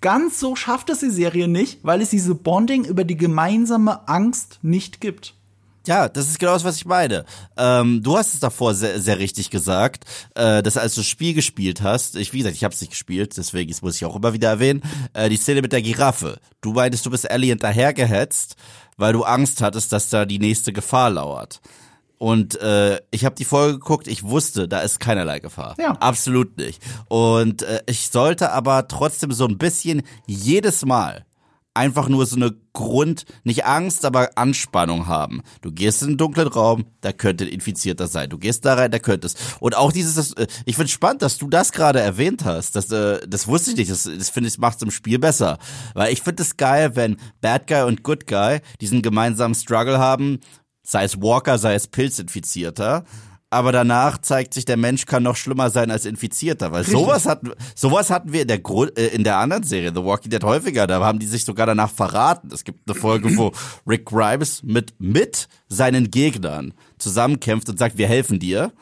ganz 0.02 0.38
so 0.38 0.54
schafft 0.54 0.90
es 0.90 1.00
die 1.00 1.10
Serie 1.10 1.48
nicht, 1.48 1.78
weil 1.82 2.02
es 2.02 2.10
diese 2.10 2.34
Bonding 2.34 2.84
über 2.84 3.04
die 3.04 3.16
gemeinsame 3.16 4.06
Angst 4.06 4.58
nicht 4.60 5.00
gibt. 5.00 5.34
Ja, 5.86 6.08
das 6.08 6.28
ist 6.28 6.38
genau 6.38 6.52
das, 6.52 6.62
was 6.62 6.76
ich 6.76 6.84
meine. 6.84 7.24
Ähm, 7.56 8.02
du 8.02 8.16
hast 8.16 8.34
es 8.34 8.40
davor 8.40 8.74
sehr, 8.74 9.00
sehr 9.00 9.18
richtig 9.18 9.50
gesagt, 9.50 10.04
äh, 10.34 10.62
dass 10.62 10.76
als 10.76 10.94
du 10.94 11.00
das 11.00 11.08
Spiel 11.08 11.34
gespielt 11.34 11.82
hast, 11.82 12.14
ich 12.14 12.32
wie 12.32 12.38
gesagt, 12.38 12.54
ich 12.54 12.62
habe 12.62 12.74
es 12.74 12.80
nicht 12.80 12.90
gespielt, 12.90 13.36
deswegen 13.36 13.70
das 13.70 13.82
muss 13.82 13.96
ich 13.96 14.04
auch 14.04 14.14
immer 14.14 14.32
wieder 14.32 14.48
erwähnen, 14.48 14.82
äh, 15.12 15.28
die 15.28 15.36
Szene 15.36 15.60
mit 15.60 15.72
der 15.72 15.82
Giraffe. 15.82 16.38
Du 16.60 16.72
meintest, 16.72 17.04
du 17.04 17.10
bist 17.10 17.28
Ellie 17.28 17.48
hinterhergehetzt, 17.48 18.54
weil 18.96 19.12
du 19.12 19.24
Angst 19.24 19.60
hattest, 19.60 19.92
dass 19.92 20.08
da 20.08 20.24
die 20.24 20.38
nächste 20.38 20.72
Gefahr 20.72 21.10
lauert. 21.10 21.60
Und 22.22 22.60
äh, 22.60 23.00
ich 23.10 23.24
habe 23.24 23.34
die 23.34 23.44
Folge 23.44 23.80
geguckt, 23.80 24.06
ich 24.06 24.22
wusste, 24.22 24.68
da 24.68 24.78
ist 24.78 25.00
keinerlei 25.00 25.40
Gefahr. 25.40 25.74
Ja. 25.80 25.94
Absolut 25.94 26.56
nicht. 26.56 26.80
Und 27.08 27.62
äh, 27.62 27.82
ich 27.86 28.10
sollte 28.10 28.52
aber 28.52 28.86
trotzdem 28.86 29.32
so 29.32 29.44
ein 29.44 29.58
bisschen 29.58 30.02
jedes 30.28 30.84
Mal 30.84 31.26
einfach 31.74 32.08
nur 32.08 32.24
so 32.26 32.36
eine 32.36 32.54
Grund, 32.74 33.24
nicht 33.44 33.64
Angst, 33.64 34.04
aber 34.04 34.30
Anspannung 34.36 35.08
haben. 35.08 35.42
Du 35.60 35.72
gehst 35.72 36.02
in 36.02 36.10
einen 36.10 36.16
dunklen 36.16 36.48
Raum, 36.48 36.84
da 37.00 37.12
könnte 37.12 37.44
ein 37.44 37.50
Infizierter 37.50 38.06
sein. 38.06 38.30
Du 38.30 38.38
gehst 38.38 38.64
da 38.64 38.74
rein, 38.74 38.90
da 38.90 38.98
könnte 38.98 39.26
es. 39.26 39.34
Und 39.58 39.76
auch 39.76 39.90
dieses, 39.90 40.14
das, 40.14 40.32
äh, 40.34 40.46
ich 40.64 40.76
finde 40.76 40.92
spannend, 40.92 41.22
dass 41.22 41.38
du 41.38 41.48
das 41.48 41.72
gerade 41.72 42.00
erwähnt 42.00 42.44
hast. 42.44 42.76
Das, 42.76 42.90
äh, 42.92 43.18
das 43.26 43.48
wusste 43.48 43.72
ich 43.72 43.76
nicht. 43.76 43.90
Das, 43.90 44.04
das 44.04 44.30
finde 44.30 44.48
ich, 44.48 44.58
macht 44.58 44.76
es 44.76 44.82
im 44.82 44.90
Spiel 44.90 45.18
besser. 45.18 45.58
Weil 45.94 46.12
ich 46.12 46.22
finde 46.22 46.44
es 46.44 46.56
geil, 46.56 46.94
wenn 46.94 47.16
Bad 47.40 47.66
Guy 47.66 47.82
und 47.82 48.04
Good 48.04 48.28
Guy 48.28 48.60
diesen 48.80 49.02
gemeinsamen 49.02 49.54
Struggle 49.54 49.98
haben, 49.98 50.38
sei 50.82 51.04
es 51.04 51.20
Walker, 51.20 51.58
sei 51.58 51.74
es 51.74 51.88
Pilzinfizierter. 51.88 53.04
Aber 53.52 53.70
danach 53.70 54.16
zeigt 54.16 54.54
sich, 54.54 54.64
der 54.64 54.78
Mensch 54.78 55.04
kann 55.04 55.24
noch 55.24 55.36
schlimmer 55.36 55.68
sein 55.68 55.90
als 55.90 56.06
Infizierter, 56.06 56.72
weil 56.72 56.84
sowas 56.84 57.26
hatten, 57.26 57.50
sowas 57.74 58.08
hatten 58.08 58.32
wir 58.32 58.40
in 58.40 58.48
der 58.48 58.60
Grund, 58.60 58.98
äh, 58.98 59.08
in 59.08 59.24
der 59.24 59.36
anderen 59.36 59.62
Serie, 59.62 59.92
The 59.94 60.02
Walking 60.02 60.30
Dead, 60.30 60.42
häufiger. 60.42 60.86
Da 60.86 61.04
haben 61.04 61.18
die 61.18 61.26
sich 61.26 61.44
sogar 61.44 61.66
danach 61.66 61.90
verraten. 61.90 62.48
Es 62.50 62.64
gibt 62.64 62.88
eine 62.88 62.98
Folge, 62.98 63.36
wo 63.36 63.52
Rick 63.86 64.06
Grimes 64.06 64.62
mit, 64.62 64.94
mit 64.98 65.48
seinen 65.68 66.10
Gegnern 66.10 66.72
zusammenkämpft 66.96 67.68
und 67.68 67.78
sagt, 67.78 67.98
wir 67.98 68.08
helfen 68.08 68.38
dir. 68.38 68.72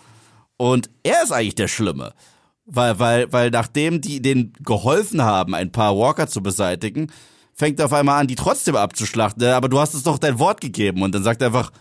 Und 0.57 0.89
er 1.03 1.25
ist 1.25 1.33
eigentlich 1.33 1.57
der 1.57 1.67
Schlimme. 1.67 2.13
Weil, 2.65 3.01
weil, 3.01 3.33
weil 3.33 3.51
nachdem 3.51 4.01
die 4.01 4.23
denen 4.23 4.53
geholfen 4.61 5.23
haben, 5.23 5.57
ein 5.57 5.73
paar 5.73 5.97
Walker 5.97 6.29
zu 6.29 6.45
beseitigen, 6.45 7.11
fängt 7.55 7.81
er 7.81 7.87
auf 7.87 7.93
einmal 7.93 8.21
an, 8.21 8.29
die 8.29 8.37
trotzdem 8.37 8.77
abzuschlachten. 8.77 9.43
Aber 9.49 9.69
du 9.69 9.81
hast 9.81 9.95
es 9.95 10.05
doch 10.05 10.19
dein 10.19 10.39
Wort 10.39 10.61
gegeben. 10.61 11.03
Und 11.03 11.13
dann 11.13 11.25
sagt 11.25 11.43
er 11.43 11.49
einfach, 11.49 11.73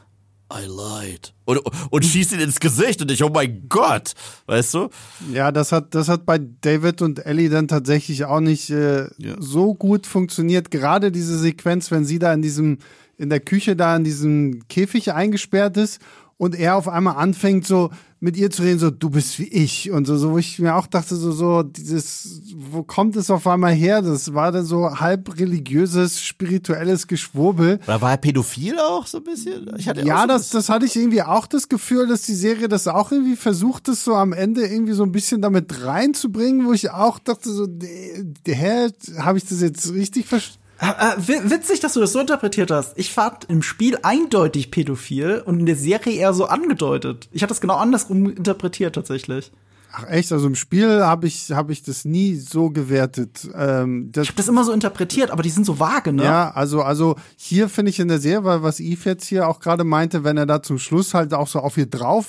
I 0.51 0.65
lied. 0.65 1.33
Und, 1.45 1.59
und 1.91 2.05
schießt 2.05 2.33
ihn 2.33 2.39
ins 2.39 2.59
Gesicht 2.59 3.01
und 3.01 3.11
ich, 3.11 3.23
oh 3.23 3.29
mein 3.29 3.67
Gott. 3.69 4.13
Weißt 4.47 4.73
du? 4.73 4.89
Ja, 5.31 5.51
das 5.51 5.71
hat, 5.71 5.93
das 5.93 6.09
hat 6.09 6.25
bei 6.25 6.39
David 6.39 7.01
und 7.03 7.25
Ellie 7.25 7.49
dann 7.49 7.67
tatsächlich 7.67 8.25
auch 8.25 8.39
nicht 8.39 8.69
äh, 8.71 9.09
Ja. 9.17 9.35
so 9.39 9.75
gut 9.75 10.07
funktioniert. 10.07 10.71
Gerade 10.71 11.11
diese 11.11 11.37
Sequenz, 11.37 11.91
wenn 11.91 12.05
sie 12.05 12.17
da 12.19 12.33
in 12.33 12.41
diesem, 12.41 12.79
in 13.17 13.29
der 13.29 13.39
Küche 13.41 13.75
da 13.75 13.95
in 13.95 14.03
diesem 14.03 14.67
Käfig 14.69 15.13
eingesperrt 15.13 15.77
ist 15.77 15.99
und 16.39 16.57
er 16.57 16.77
auf 16.77 16.87
einmal 16.87 17.17
anfängt 17.17 17.67
so 17.67 17.89
mit 18.21 18.37
ihr 18.37 18.49
zu 18.49 18.63
reden, 18.63 18.79
so 18.79 18.91
du 18.91 19.09
bist 19.09 19.39
wie 19.39 19.47
ich 19.47 19.91
und 19.91 20.07
so, 20.07 20.17
so 20.17 20.31
wo 20.31 20.37
ich 20.37 20.57
mir 20.57 20.75
auch 20.75 20.87
dachte, 20.87 21.17
so, 21.17 21.33
so 21.33 21.63
dieses, 21.63 22.53
wo 22.55 22.81
kommt 22.81 23.17
es 23.17 23.29
auf 23.29 23.45
einmal 23.45 23.73
her? 23.73 24.01
Das 24.01 24.33
war 24.33 24.53
dann 24.53 24.63
so 24.63 24.99
halb 24.99 25.37
religiöses, 25.37 26.23
spirituelles 26.23 27.07
Geschwurbel. 27.07 27.79
Oder 27.83 28.01
war 28.01 28.11
er 28.11 28.17
pädophil 28.17 28.79
auch 28.79 29.05
so 29.05 29.17
ein 29.17 29.25
bisschen? 29.25 29.69
Ich 29.77 29.89
hatte 29.89 30.01
Ja, 30.05 30.21
so 30.21 30.27
das, 30.27 30.49
das 30.49 30.69
hatte 30.69 30.85
ich 30.85 30.95
irgendwie 30.95 31.23
auch 31.23 31.45
das 31.45 31.67
Gefühl, 31.67 32.07
dass 32.07 32.21
die 32.21 32.35
Serie 32.35 32.69
das 32.69 32.87
auch 32.87 33.11
irgendwie 33.11 33.35
versucht, 33.35 33.89
das 33.89 34.05
so 34.05 34.15
am 34.15 34.31
Ende 34.31 34.65
irgendwie 34.65 34.93
so 34.93 35.03
ein 35.03 35.11
bisschen 35.11 35.41
damit 35.41 35.83
reinzubringen, 35.85 36.65
wo 36.65 36.71
ich 36.71 36.89
auch 36.91 37.19
dachte, 37.19 37.51
so, 37.51 37.67
der, 37.67 38.55
hä, 38.55 38.87
habe 39.17 39.37
ich 39.37 39.45
das 39.45 39.59
jetzt 39.59 39.93
richtig 39.93 40.25
verstanden? 40.25 40.59
Äh, 40.79 40.85
äh, 40.87 41.49
witzig, 41.49 41.81
dass 41.81 41.93
du 41.93 41.99
das 41.99 42.13
so 42.13 42.19
interpretiert 42.19 42.71
hast. 42.71 42.97
Ich 42.97 43.13
fand 43.13 43.45
im 43.45 43.61
Spiel 43.61 43.97
eindeutig 44.01 44.71
pädophil 44.71 45.43
und 45.45 45.59
in 45.59 45.65
der 45.65 45.75
Serie 45.75 46.13
eher 46.13 46.33
so 46.33 46.45
angedeutet. 46.45 47.27
Ich 47.31 47.43
hatte 47.43 47.51
das 47.51 47.61
genau 47.61 47.75
andersrum 47.75 48.29
interpretiert 48.29 48.95
tatsächlich. 48.95 49.51
Ach 49.91 50.07
echt, 50.07 50.31
also 50.31 50.47
im 50.47 50.55
Spiel 50.55 51.03
habe 51.03 51.25
ich 51.25 51.51
hab 51.51 51.71
ich 51.71 51.81
das 51.81 52.05
nie 52.05 52.35
so 52.35 52.69
gewertet. 52.69 53.49
Ähm, 53.55 54.09
das, 54.11 54.23
ich 54.23 54.29
habe 54.29 54.37
das 54.37 54.47
immer 54.47 54.63
so 54.63 54.71
interpretiert, 54.71 55.31
aber 55.31 55.41
die 55.41 55.49
sind 55.49 55.65
so 55.65 55.79
vage, 55.79 56.13
ne? 56.13 56.23
Ja, 56.23 56.51
also 56.51 56.83
also 56.83 57.15
hier 57.35 57.69
finde 57.69 57.89
ich 57.89 57.99
in 57.99 58.07
der 58.07 58.19
Serie, 58.19 58.43
weil 58.43 58.61
was 58.61 58.79
Eve 58.79 59.09
jetzt 59.09 59.25
hier 59.25 59.47
auch 59.47 59.59
gerade 59.59 59.83
meinte, 59.83 60.23
wenn 60.23 60.37
er 60.37 60.45
da 60.45 60.61
zum 60.61 60.77
Schluss 60.77 61.15
halt 61.15 61.33
auch 61.33 61.47
so 61.47 61.59
auf 61.59 61.75
ihr 61.77 61.87
drauf 61.87 62.27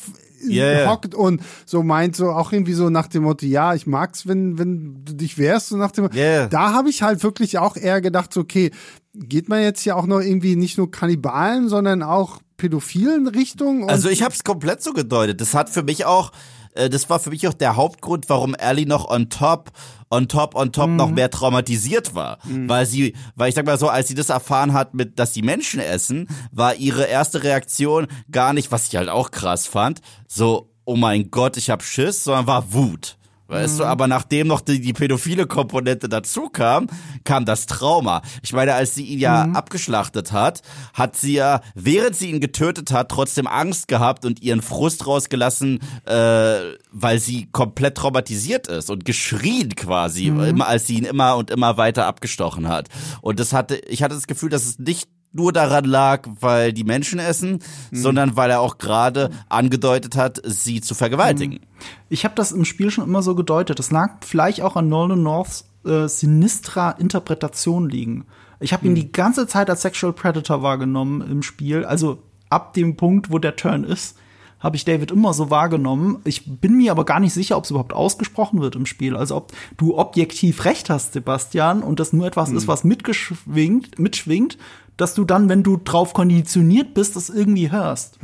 yeah, 0.48 0.90
hockt 0.90 1.14
und 1.14 1.40
so 1.66 1.82
meint 1.82 2.16
so 2.16 2.30
auch 2.30 2.52
irgendwie 2.52 2.72
so 2.72 2.90
nach 2.90 3.06
dem 3.08 3.24
Motto, 3.24 3.46
ja, 3.46 3.74
ich 3.74 3.86
mag's, 3.86 4.26
wenn 4.26 4.58
wenn 4.58 5.04
du 5.04 5.14
dich 5.14 5.38
wehrst 5.38 5.68
so 5.68 5.76
nach 5.76 5.92
dem 5.92 6.08
yeah. 6.14 6.46
da 6.46 6.72
habe 6.72 6.90
ich 6.90 7.02
halt 7.02 7.22
wirklich 7.22 7.58
auch 7.58 7.76
eher 7.76 8.00
gedacht, 8.00 8.32
so, 8.32 8.40
okay, 8.40 8.70
geht 9.14 9.48
man 9.48 9.62
jetzt 9.62 9.82
hier 9.82 9.96
auch 9.96 10.06
noch 10.06 10.20
irgendwie 10.20 10.56
nicht 10.56 10.78
nur 10.78 10.90
Kannibalen, 10.90 11.68
sondern 11.68 12.02
auch 12.02 12.38
pädophilen 12.56 13.26
Richtung? 13.26 13.88
Also 13.88 14.08
ich 14.08 14.22
habe 14.22 14.34
es 14.34 14.44
komplett 14.44 14.82
so 14.82 14.92
gedeutet. 14.92 15.40
Das 15.40 15.54
hat 15.54 15.70
für 15.70 15.82
mich 15.82 16.04
auch 16.04 16.30
das 16.74 17.10
war 17.10 17.18
für 17.18 17.30
mich 17.30 17.46
auch 17.48 17.54
der 17.54 17.76
Hauptgrund, 17.76 18.28
warum 18.28 18.54
Ellie 18.54 18.86
noch 18.86 19.08
on 19.10 19.28
top, 19.28 19.70
on 20.10 20.28
top, 20.28 20.54
on 20.54 20.72
top 20.72 20.90
mhm. 20.90 20.96
noch 20.96 21.10
mehr 21.10 21.30
traumatisiert 21.30 22.14
war. 22.14 22.38
Mhm. 22.44 22.68
Weil 22.68 22.86
sie, 22.86 23.14
weil 23.34 23.48
ich 23.48 23.54
sag 23.54 23.66
mal 23.66 23.78
so, 23.78 23.88
als 23.88 24.08
sie 24.08 24.14
das 24.14 24.30
erfahren 24.30 24.72
hat, 24.72 24.94
mit, 24.94 25.18
dass 25.18 25.32
die 25.32 25.42
Menschen 25.42 25.80
essen, 25.80 26.28
war 26.52 26.74
ihre 26.74 27.04
erste 27.04 27.42
Reaktion 27.42 28.06
gar 28.30 28.52
nicht, 28.52 28.72
was 28.72 28.88
ich 28.88 28.96
halt 28.96 29.08
auch 29.08 29.30
krass 29.30 29.66
fand, 29.66 30.00
so, 30.26 30.70
oh 30.84 30.96
mein 30.96 31.30
Gott, 31.30 31.56
ich 31.56 31.70
hab 31.70 31.82
Schiss, 31.82 32.24
sondern 32.24 32.46
war 32.46 32.72
Wut. 32.72 33.16
Weißt 33.50 33.74
mhm. 33.74 33.78
du, 33.78 33.84
aber 33.86 34.06
nachdem 34.06 34.46
noch 34.46 34.60
die, 34.60 34.80
die 34.80 34.92
pädophile 34.92 35.46
Komponente 35.46 36.08
dazu 36.08 36.48
kam, 36.48 36.86
kam 37.24 37.44
das 37.44 37.66
Trauma. 37.66 38.22
Ich 38.42 38.52
meine, 38.52 38.74
als 38.74 38.94
sie 38.94 39.04
ihn 39.04 39.18
ja 39.18 39.46
mhm. 39.46 39.56
abgeschlachtet 39.56 40.30
hat, 40.30 40.62
hat 40.94 41.16
sie 41.16 41.34
ja, 41.34 41.60
während 41.74 42.14
sie 42.14 42.30
ihn 42.30 42.40
getötet 42.40 42.92
hat, 42.92 43.08
trotzdem 43.08 43.48
Angst 43.48 43.88
gehabt 43.88 44.24
und 44.24 44.40
ihren 44.40 44.62
Frust 44.62 45.06
rausgelassen, 45.06 45.80
äh, 46.04 46.58
weil 46.92 47.18
sie 47.18 47.48
komplett 47.50 47.96
traumatisiert 47.96 48.68
ist 48.68 48.88
und 48.88 49.04
geschrien 49.04 49.74
quasi, 49.74 50.30
mhm. 50.30 50.44
immer 50.44 50.68
als 50.68 50.86
sie 50.86 50.98
ihn 50.98 51.04
immer 51.04 51.36
und 51.36 51.50
immer 51.50 51.76
weiter 51.76 52.06
abgestochen 52.06 52.68
hat. 52.68 52.88
Und 53.20 53.40
das 53.40 53.52
hatte, 53.52 53.76
ich 53.88 54.04
hatte 54.04 54.14
das 54.14 54.28
Gefühl, 54.28 54.50
dass 54.50 54.64
es 54.64 54.78
nicht 54.78 55.08
nur 55.32 55.52
daran 55.52 55.84
lag, 55.84 56.26
weil 56.40 56.72
die 56.72 56.84
Menschen 56.84 57.18
essen, 57.18 57.60
mhm. 57.90 57.96
sondern 57.96 58.36
weil 58.36 58.50
er 58.50 58.60
auch 58.60 58.78
gerade 58.78 59.30
angedeutet 59.48 60.16
hat, 60.16 60.40
sie 60.44 60.80
zu 60.80 60.94
vergewaltigen. 60.94 61.54
Mhm. 61.54 61.86
Ich 62.08 62.24
habe 62.24 62.34
das 62.34 62.52
im 62.52 62.64
Spiel 62.64 62.90
schon 62.90 63.04
immer 63.04 63.22
so 63.22 63.34
gedeutet. 63.34 63.78
Das 63.78 63.90
lag 63.90 64.18
vielleicht 64.22 64.62
auch 64.62 64.76
an 64.76 64.88
Nolan 64.88 65.22
Norths 65.22 65.66
äh, 65.84 66.08
sinistra 66.08 66.90
Interpretation 66.92 67.88
liegen. 67.88 68.26
Ich 68.58 68.72
habe 68.72 68.86
ihn 68.86 68.92
mhm. 68.92 68.96
die 68.96 69.12
ganze 69.12 69.46
Zeit 69.46 69.70
als 69.70 69.82
Sexual 69.82 70.12
Predator 70.12 70.62
wahrgenommen 70.62 71.22
im 71.22 71.42
Spiel. 71.42 71.84
Also 71.84 72.22
ab 72.50 72.74
dem 72.74 72.96
Punkt, 72.96 73.30
wo 73.30 73.38
der 73.38 73.56
Turn 73.56 73.84
ist, 73.84 74.16
habe 74.58 74.76
ich 74.76 74.84
David 74.84 75.10
immer 75.10 75.32
so 75.32 75.48
wahrgenommen. 75.48 76.18
Ich 76.24 76.60
bin 76.60 76.76
mir 76.76 76.90
aber 76.90 77.06
gar 77.06 77.18
nicht 77.18 77.32
sicher, 77.32 77.56
ob 77.56 77.64
es 77.64 77.70
überhaupt 77.70 77.94
ausgesprochen 77.94 78.60
wird 78.60 78.76
im 78.76 78.84
Spiel. 78.84 79.16
Also 79.16 79.36
ob 79.36 79.52
du 79.78 79.96
objektiv 79.96 80.66
recht 80.66 80.90
hast, 80.90 81.14
Sebastian, 81.14 81.82
und 81.82 81.98
das 81.98 82.12
nur 82.12 82.26
etwas 82.26 82.50
mhm. 82.50 82.58
ist, 82.58 82.68
was 82.68 82.84
mitgeschwingt, 82.84 83.98
mitschwingt, 83.98 84.58
dass 85.00 85.14
du 85.14 85.24
dann, 85.24 85.48
wenn 85.48 85.62
du 85.62 85.76
drauf 85.76 86.12
konditioniert 86.12 86.94
bist, 86.94 87.16
das 87.16 87.30
irgendwie 87.30 87.70
hörst. 87.70 88.18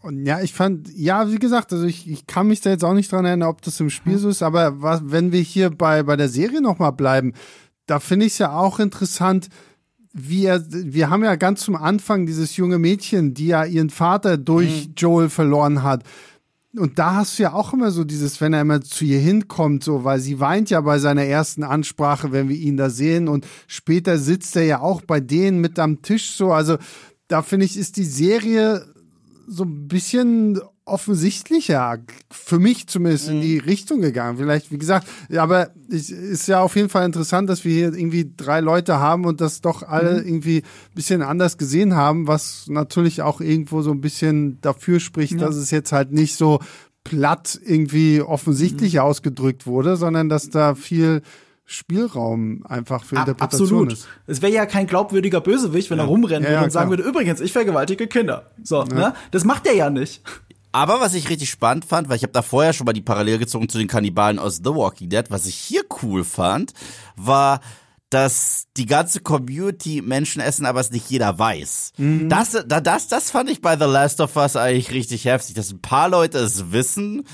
Und 0.00 0.24
ja, 0.24 0.40
ich 0.40 0.54
fand, 0.54 0.88
ja, 0.96 1.30
wie 1.30 1.38
gesagt, 1.38 1.72
also 1.72 1.84
ich, 1.84 2.08
ich 2.08 2.26
kann 2.26 2.46
mich 2.46 2.60
da 2.60 2.70
jetzt 2.70 2.84
auch 2.84 2.94
nicht 2.94 3.12
dran 3.12 3.24
erinnern, 3.24 3.48
ob 3.48 3.62
das 3.62 3.80
im 3.80 3.90
Spiel 3.90 4.14
hm. 4.14 4.20
so 4.20 4.28
ist, 4.28 4.42
aber 4.42 4.80
was, 4.80 5.02
wenn 5.04 5.32
wir 5.32 5.40
hier 5.40 5.70
bei, 5.70 6.02
bei 6.02 6.16
der 6.16 6.28
Serie 6.28 6.62
nochmal 6.62 6.92
bleiben, 6.92 7.34
da 7.86 8.00
finde 8.00 8.26
ich 8.26 8.32
es 8.32 8.38
ja 8.38 8.52
auch 8.52 8.78
interessant, 8.78 9.48
wie 10.12 10.46
er, 10.46 10.64
wir 10.70 11.10
haben 11.10 11.24
ja 11.24 11.36
ganz 11.36 11.60
zum 11.60 11.76
Anfang 11.76 12.26
dieses 12.26 12.56
junge 12.56 12.78
Mädchen, 12.78 13.34
die 13.34 13.48
ja 13.48 13.64
ihren 13.64 13.90
Vater 13.90 14.38
durch 14.38 14.88
mhm. 14.88 14.94
Joel 14.96 15.28
verloren 15.28 15.82
hat 15.82 16.04
und 16.78 16.98
da 16.98 17.16
hast 17.16 17.38
du 17.38 17.42
ja 17.42 17.52
auch 17.52 17.72
immer 17.72 17.90
so 17.90 18.04
dieses, 18.04 18.40
wenn 18.40 18.52
er 18.52 18.62
immer 18.62 18.80
zu 18.80 19.04
ihr 19.04 19.18
hinkommt, 19.18 19.84
so, 19.84 20.04
weil 20.04 20.20
sie 20.20 20.40
weint 20.40 20.70
ja 20.70 20.80
bei 20.80 20.98
seiner 20.98 21.24
ersten 21.24 21.62
Ansprache, 21.62 22.32
wenn 22.32 22.48
wir 22.48 22.56
ihn 22.56 22.76
da 22.76 22.90
sehen. 22.90 23.28
Und 23.28 23.46
später 23.66 24.18
sitzt 24.18 24.56
er 24.56 24.64
ja 24.64 24.80
auch 24.80 25.02
bei 25.02 25.20
denen 25.20 25.60
mit 25.60 25.78
am 25.78 26.02
Tisch 26.02 26.30
so. 26.30 26.52
Also 26.52 26.78
da 27.26 27.42
finde 27.42 27.66
ich, 27.66 27.76
ist 27.76 27.96
die 27.96 28.04
Serie 28.04 28.86
so 29.46 29.64
ein 29.64 29.88
bisschen 29.88 30.60
offensichtlicher, 30.88 31.98
für 32.30 32.58
mich 32.58 32.86
zumindest, 32.86 33.28
mhm. 33.28 33.36
in 33.36 33.40
die 33.42 33.58
Richtung 33.58 34.00
gegangen. 34.00 34.38
Vielleicht, 34.38 34.72
wie 34.72 34.78
gesagt, 34.78 35.06
aber 35.36 35.70
es 35.90 36.10
ist 36.10 36.48
ja 36.48 36.60
auf 36.60 36.76
jeden 36.76 36.88
Fall 36.88 37.06
interessant, 37.06 37.48
dass 37.48 37.64
wir 37.64 37.72
hier 37.72 37.94
irgendwie 37.94 38.32
drei 38.36 38.60
Leute 38.60 38.98
haben 38.98 39.24
und 39.24 39.40
das 39.40 39.60
doch 39.60 39.82
alle 39.82 40.20
mhm. 40.20 40.28
irgendwie 40.28 40.56
ein 40.58 40.94
bisschen 40.94 41.22
anders 41.22 41.58
gesehen 41.58 41.94
haben, 41.94 42.26
was 42.26 42.66
natürlich 42.68 43.22
auch 43.22 43.40
irgendwo 43.40 43.82
so 43.82 43.90
ein 43.90 44.00
bisschen 44.00 44.60
dafür 44.60 45.00
spricht, 45.00 45.32
ja. 45.32 45.38
dass 45.38 45.56
es 45.56 45.70
jetzt 45.70 45.92
halt 45.92 46.12
nicht 46.12 46.36
so 46.36 46.60
platt 47.04 47.58
irgendwie 47.64 48.20
offensichtlich 48.20 48.94
mhm. 48.94 49.00
ausgedrückt 49.00 49.66
wurde, 49.66 49.96
sondern 49.96 50.28
dass 50.28 50.50
da 50.50 50.74
viel 50.74 51.22
Spielraum 51.70 52.64
einfach 52.66 53.04
für 53.04 53.16
Interpretation 53.16 53.90
Absolut. 53.90 53.92
ist. 53.92 54.08
Es 54.26 54.40
wäre 54.40 54.52
ja 54.52 54.64
kein 54.64 54.86
glaubwürdiger 54.86 55.42
Bösewicht, 55.42 55.90
wenn 55.90 55.98
ja. 55.98 56.04
er 56.04 56.08
rumrennen 56.08 56.44
ja, 56.44 56.50
würde 56.50 56.64
und 56.64 56.70
sagen 56.70 56.88
würde, 56.88 57.02
übrigens, 57.02 57.42
ich 57.42 57.52
vergewaltige 57.52 58.06
Kinder. 58.06 58.50
So, 58.62 58.84
ne? 58.84 59.12
Das 59.32 59.44
macht 59.44 59.66
er 59.66 59.74
ja 59.74 59.90
nicht. 59.90 60.22
Aber 60.78 61.00
was 61.00 61.14
ich 61.14 61.28
richtig 61.28 61.50
spannend 61.50 61.84
fand, 61.84 62.08
weil 62.08 62.18
ich 62.18 62.22
habe 62.22 62.32
da 62.32 62.40
vorher 62.40 62.72
schon 62.72 62.84
mal 62.84 62.92
die 62.92 63.02
Parallel 63.02 63.38
gezogen 63.38 63.68
zu 63.68 63.78
den 63.78 63.88
Kannibalen 63.88 64.38
aus 64.38 64.58
The 64.58 64.70
Walking 64.70 65.08
Dead, 65.08 65.24
was 65.28 65.46
ich 65.46 65.56
hier 65.56 65.82
cool 66.02 66.22
fand, 66.22 66.72
war, 67.16 67.58
dass 68.10 68.68
die 68.76 68.86
ganze 68.86 69.18
Community 69.18 70.02
Menschen 70.02 70.40
essen, 70.40 70.66
aber 70.66 70.78
es 70.78 70.92
nicht 70.92 71.10
jeder 71.10 71.36
weiß. 71.36 71.94
Mhm. 71.96 72.28
Das, 72.28 72.56
das, 72.64 73.08
das 73.08 73.30
fand 73.32 73.50
ich 73.50 73.60
bei 73.60 73.76
The 73.76 73.86
Last 73.86 74.20
of 74.20 74.36
Us 74.36 74.54
eigentlich 74.54 74.92
richtig 74.92 75.24
heftig, 75.24 75.56
dass 75.56 75.72
ein 75.72 75.80
paar 75.80 76.08
Leute 76.08 76.38
es 76.38 76.70
wissen 76.70 77.24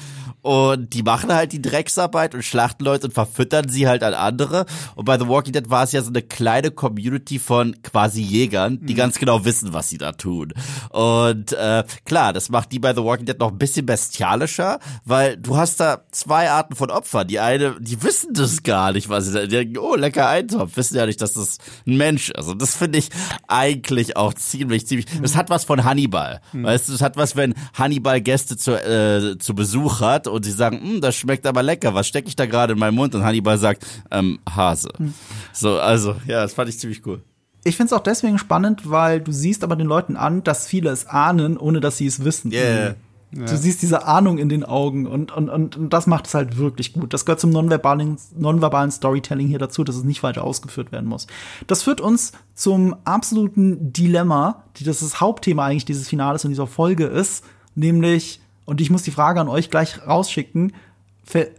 und 0.45 0.93
die 0.93 1.03
machen 1.03 1.33
halt 1.33 1.53
die 1.53 1.62
Drecksarbeit 1.62 2.35
und 2.35 2.43
schlachten 2.43 2.85
Leute 2.85 3.07
und 3.07 3.15
verfüttern 3.15 3.71
sie 3.71 3.89
halt 3.89 4.03
an 4.03 4.12
andere. 4.12 4.66
Und 4.95 5.07
bei 5.07 5.19
The 5.19 5.27
Walking 5.27 5.55
Dead 5.55 5.71
war 5.71 5.85
es 5.85 5.93
ja 5.93 6.03
so 6.03 6.11
eine 6.11 6.21
kleine 6.21 6.71
Community 6.71 7.39
von 7.39 7.81
quasi 7.83 8.21
Jägern, 8.21 8.79
die 8.83 8.93
mhm. 8.93 8.99
ganz 8.99 9.19
genau 9.19 9.47
wissen, 9.47 9.73
was 9.73 9.89
sie 9.89 9.97
da 9.97 10.12
tun. 10.12 10.53
Und 10.91 11.55
äh, 11.55 11.85
klar, 12.05 12.35
das 12.35 12.51
macht 12.51 12.73
die 12.73 12.79
bei 12.79 12.93
The 12.95 13.03
Walking 13.03 13.25
Dead 13.25 13.39
noch 13.39 13.53
ein 13.53 13.57
bisschen 13.57 13.87
bestialischer, 13.87 14.81
weil 15.07 15.39
du 15.39 15.57
hast 15.57 15.81
da 15.81 16.03
zwei 16.11 16.51
Arten 16.51 16.77
von 16.77 16.91
Opfern. 16.91 17.27
Die 17.27 17.41
eine, 17.41 17.81
die 17.81 18.03
wissen 18.03 18.35
das 18.35 18.62
gar 18.62 18.93
nicht, 18.93 19.09
was 19.09 19.25
sie 19.25 19.33
da 19.33 19.47
denken, 19.47 19.79
oh, 19.79 19.95
lecker 19.95 20.29
Eintopf, 20.29 20.77
wissen 20.77 20.99
ja 20.99 21.07
nicht, 21.07 21.23
dass 21.23 21.33
das 21.33 21.57
ein 21.87 21.97
Mensch 21.97 22.29
ist. 22.29 22.49
Und 22.49 22.61
das 22.61 22.77
finde 22.77 22.99
ich 22.99 23.09
eigentlich 23.49 24.19
auch 24.19 24.35
ziemlich, 24.35 24.87
ziemlich, 24.87 25.07
das 25.23 25.33
mhm. 25.33 25.39
hat 25.39 25.49
was 25.49 25.65
von 25.65 25.85
Hannibal. 25.85 26.43
Mhm. 26.53 26.65
Weißt 26.65 26.89
du, 26.89 26.93
das 26.93 27.01
hat 27.01 27.16
was, 27.16 27.35
wenn 27.35 27.55
Hannibal 27.73 28.21
Gäste 28.21 28.59
zu, 28.59 28.73
äh, 28.73 29.39
zu 29.39 29.55
Besuch 29.55 30.03
hat 30.03 30.34
und 30.35 30.44
sie 30.44 30.51
sagen, 30.51 30.81
hm, 30.81 31.01
das 31.01 31.15
schmeckt 31.15 31.47
aber 31.47 31.62
lecker, 31.62 31.94
was 31.94 32.09
stecke 32.09 32.28
ich 32.28 32.36
da 32.36 32.47
gerade 32.47 32.73
in 32.73 32.78
meinen 32.78 32.94
Mund? 32.94 33.15
Und 33.15 33.24
Hannibal 33.24 33.56
sagt, 33.56 33.86
ähm, 34.11 34.40
Hase. 34.48 34.90
Hm. 34.97 35.15
So, 35.52 35.78
also, 35.78 36.16
ja, 36.27 36.43
das 36.43 36.55
fand 36.55 36.69
ich 36.69 36.78
ziemlich 36.78 37.06
cool. 37.06 37.23
Ich 37.62 37.77
finde 37.77 37.86
es 37.86 37.93
auch 37.93 38.02
deswegen 38.02 38.39
spannend, 38.39 38.90
weil 38.90 39.20
du 39.20 39.32
siehst 39.32 39.65
aber 39.65 39.77
den 39.77 39.86
Leuten 39.86 40.16
an, 40.16 40.43
dass 40.43 40.66
viele 40.66 40.90
es 40.90 41.06
ahnen, 41.06 41.56
ohne 41.56 41.81
dass 41.81 41.97
sie 41.97 42.06
es 42.06 42.24
wissen. 42.24 42.52
Yeah. 42.52 42.97
Ja. 43.36 43.47
Du 43.47 43.56
siehst 43.56 43.82
diese 43.82 44.06
Ahnung 44.06 44.39
in 44.39 44.48
den 44.48 44.65
Augen 44.65 45.06
und, 45.06 45.32
und, 45.32 45.48
und, 45.48 45.77
und 45.77 45.93
das 45.93 46.06
macht 46.06 46.27
es 46.27 46.35
halt 46.35 46.56
wirklich 46.56 46.93
gut. 46.93 47.12
Das 47.12 47.24
gehört 47.24 47.40
zum 47.40 47.51
nonverbalen, 47.51 48.16
nonverbalen 48.36 48.93
Storytelling 48.93 49.48
hier 49.48 49.59
dazu, 49.59 49.82
dass 49.82 49.97
es 49.97 50.05
nicht 50.05 50.23
weiter 50.23 50.44
ausgeführt 50.44 50.93
werden 50.93 51.09
muss. 51.09 51.27
Das 51.66 51.82
führt 51.82 52.01
uns 52.01 52.32
zum 52.55 52.94
absoluten 53.05 53.93
Dilemma, 53.93 54.65
die 54.77 54.85
das, 54.85 55.01
das 55.01 55.20
Hauptthema 55.20 55.65
eigentlich 55.65 55.85
dieses 55.85 56.09
Finales 56.09 56.44
in 56.44 56.51
dieser 56.51 56.69
Folge 56.69 57.06
ist, 57.06 57.44
nämlich 57.74 58.40
und 58.65 58.81
ich 58.81 58.91
muss 58.91 59.03
die 59.03 59.11
Frage 59.11 59.41
an 59.41 59.49
euch 59.49 59.70
gleich 59.70 60.07
rausschicken. 60.07 60.73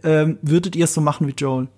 Ähm, 0.02 0.38
würdet 0.42 0.76
ihr 0.76 0.84
es 0.84 0.94
so 0.94 1.00
machen 1.00 1.26
wie 1.26 1.32
Joel? 1.32 1.68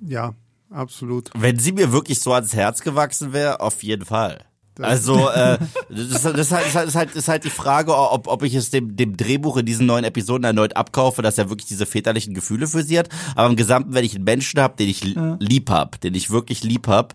Ja, 0.00 0.34
absolut. 0.70 1.30
Wenn 1.34 1.58
sie 1.58 1.72
mir 1.72 1.92
wirklich 1.92 2.20
so 2.20 2.32
ans 2.32 2.54
Herz 2.54 2.82
gewachsen 2.82 3.32
wäre, 3.32 3.60
auf 3.60 3.82
jeden 3.82 4.04
Fall. 4.04 4.44
Also 4.80 5.28
äh, 5.30 5.58
das, 5.88 6.22
das, 6.22 6.34
ist 6.34 6.52
halt, 6.52 6.66
das, 6.74 6.84
ist 6.86 6.94
halt, 6.96 7.10
das 7.10 7.16
ist 7.16 7.28
halt 7.28 7.44
die 7.44 7.50
Frage, 7.50 7.96
ob, 7.96 8.26
ob 8.26 8.42
ich 8.42 8.54
es 8.54 8.70
dem, 8.70 8.96
dem 8.96 9.16
Drehbuch 9.16 9.56
in 9.56 9.66
diesen 9.66 9.86
neuen 9.86 10.04
Episoden 10.04 10.44
erneut 10.44 10.76
abkaufe, 10.76 11.22
dass 11.22 11.38
er 11.38 11.48
wirklich 11.48 11.66
diese 11.66 11.86
väterlichen 11.86 12.34
Gefühle 12.34 12.66
für 12.66 12.82
sie 12.82 12.98
hat. 12.98 13.08
Aber 13.36 13.48
im 13.48 13.56
Gesamten, 13.56 13.94
wenn 13.94 14.04
ich 14.04 14.16
einen 14.16 14.24
Menschen 14.24 14.60
habe, 14.60 14.76
den 14.76 14.88
ich 14.88 15.04
ja. 15.04 15.36
lieb 15.38 15.70
hab, 15.70 16.00
den 16.00 16.14
ich 16.14 16.30
wirklich 16.30 16.64
lieb 16.64 16.88
hab, 16.88 17.14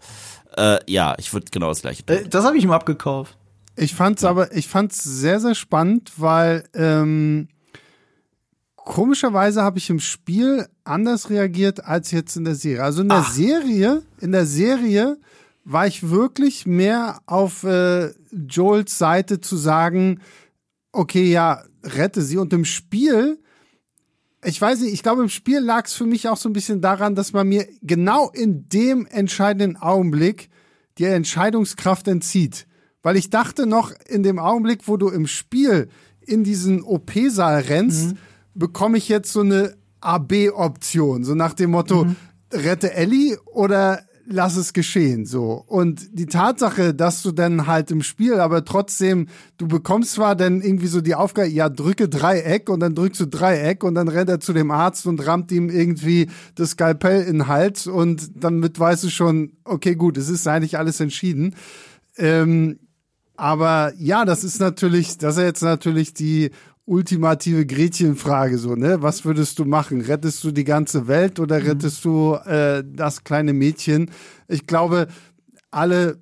äh, 0.55 0.79
ja, 0.87 1.15
ich 1.17 1.33
würde 1.33 1.47
genau 1.51 1.67
das 1.67 1.81
gleiche 1.81 2.05
tun. 2.05 2.15
Äh, 2.15 2.27
das 2.29 2.45
habe 2.45 2.57
ich 2.57 2.63
ihm 2.63 2.71
abgekauft. 2.71 3.35
Ich 3.79 3.95
fand's 3.95 4.25
aber, 4.25 4.53
ich 4.55 4.67
fand's 4.67 5.03
sehr, 5.03 5.39
sehr 5.39 5.55
spannend, 5.55 6.11
weil 6.17 6.65
ähm, 6.73 7.47
komischerweise 8.75 9.61
habe 9.61 9.77
ich 9.77 9.89
im 9.89 9.99
Spiel 9.99 10.67
anders 10.83 11.29
reagiert 11.29 11.85
als 11.85 12.11
jetzt 12.11 12.35
in 12.35 12.43
der 12.43 12.55
Serie. 12.55 12.83
Also 12.83 13.01
in 13.01 13.09
der 13.09 13.19
Ach. 13.19 13.31
Serie, 13.31 14.03
in 14.19 14.33
der 14.33 14.45
Serie 14.45 15.17
war 15.63 15.87
ich 15.87 16.09
wirklich 16.09 16.65
mehr 16.65 17.19
auf 17.25 17.63
äh, 17.63 18.09
Joels 18.31 18.97
Seite 18.97 19.39
zu 19.39 19.55
sagen, 19.55 20.19
okay, 20.91 21.31
ja, 21.31 21.63
rette 21.83 22.21
sie. 22.21 22.37
Und 22.37 22.51
im 22.51 22.65
Spiel 22.65 23.39
ich 24.43 24.61
weiß 24.61 24.81
nicht, 24.81 24.93
ich 24.93 25.03
glaube, 25.03 25.21
im 25.21 25.29
Spiel 25.29 25.59
lag 25.59 25.85
es 25.85 25.93
für 25.93 26.05
mich 26.05 26.29
auch 26.29 26.37
so 26.37 26.47
ein 26.47 26.53
bisschen 26.53 26.79
daran, 26.79 27.13
dass 27.13 27.33
man 27.33 27.47
mir 27.47 27.67
genau 27.81 28.29
in 28.29 28.69
dem 28.69 29.05
entscheidenden 29.05 29.75
Augenblick 29.75 30.49
die 30.97 31.03
Entscheidungskraft 31.05 32.07
entzieht. 32.07 32.65
Weil 33.01 33.15
ich 33.15 33.29
dachte 33.29 33.65
noch 33.65 33.91
in 34.07 34.23
dem 34.23 34.39
Augenblick, 34.39 34.87
wo 34.87 34.97
du 34.97 35.09
im 35.09 35.27
Spiel 35.27 35.89
in 36.21 36.43
diesen 36.43 36.83
OP-Saal 36.83 37.61
rennst, 37.61 38.13
mhm. 38.13 38.17
bekomme 38.53 38.97
ich 38.97 39.09
jetzt 39.09 39.31
so 39.31 39.41
eine 39.41 39.75
AB-Option. 40.01 41.23
So 41.23 41.35
nach 41.35 41.53
dem 41.53 41.71
Motto, 41.71 42.05
mhm. 42.05 42.15
rette 42.53 42.93
Ellie 42.93 43.37
oder 43.45 44.01
lass 44.31 44.55
es 44.57 44.73
geschehen, 44.73 45.25
so. 45.25 45.63
Und 45.65 46.07
die 46.13 46.27
Tatsache, 46.27 46.93
dass 46.93 47.23
du 47.23 47.31
dann 47.31 47.65
halt 47.65 47.89
im 47.89 48.03
Spiel, 48.03 48.35
aber 48.35 48.63
trotzdem, 48.63 49.27
du 49.57 49.67
bekommst 49.67 50.13
zwar 50.13 50.35
dann 50.35 50.61
irgendwie 50.61 50.87
so 50.87 51.01
die 51.01 51.15
Aufgabe, 51.15 51.47
ja, 51.47 51.67
drücke 51.67 52.07
Dreieck 52.07 52.69
und 52.69 52.79
dann 52.79 52.93
drückst 52.93 53.21
du 53.21 53.25
Dreieck 53.25 53.83
und 53.83 53.95
dann 53.95 54.07
rennt 54.07 54.29
er 54.29 54.39
zu 54.39 54.53
dem 54.53 54.69
Arzt 54.69 55.07
und 55.07 55.25
rammt 55.25 55.51
ihm 55.51 55.69
irgendwie 55.69 56.29
das 56.53 56.71
Skalpell 56.71 57.23
in 57.23 57.39
den 57.39 57.47
Hals 57.47 57.87
und 57.87 58.29
damit 58.35 58.79
weißt 58.79 59.03
du 59.03 59.09
schon, 59.09 59.53
okay, 59.63 59.95
gut, 59.95 60.15
es 60.15 60.29
ist 60.29 60.47
eigentlich 60.47 60.77
alles 60.77 60.99
entschieden. 60.99 61.55
Ähm, 62.15 62.77
aber 63.39 63.93
ja, 63.97 64.25
das 64.25 64.43
ist 64.43 64.59
natürlich, 64.59 65.17
das 65.17 65.37
ist 65.37 65.43
jetzt 65.43 65.63
natürlich 65.63 66.13
die 66.13 66.51
ultimative 66.83 67.65
Gretchenfrage 67.65 68.57
so, 68.57 68.75
ne? 68.75 69.01
Was 69.01 69.23
würdest 69.23 69.59
du 69.59 69.65
machen? 69.65 70.01
Rettest 70.01 70.43
du 70.43 70.51
die 70.51 70.65
ganze 70.65 71.07
Welt 71.07 71.39
oder 71.39 71.59
mhm. 71.59 71.67
rettest 71.67 72.03
du 72.03 72.33
äh, 72.33 72.83
das 72.85 73.23
kleine 73.23 73.53
Mädchen? 73.53 74.11
Ich 74.49 74.67
glaube, 74.67 75.07
alle 75.71 76.17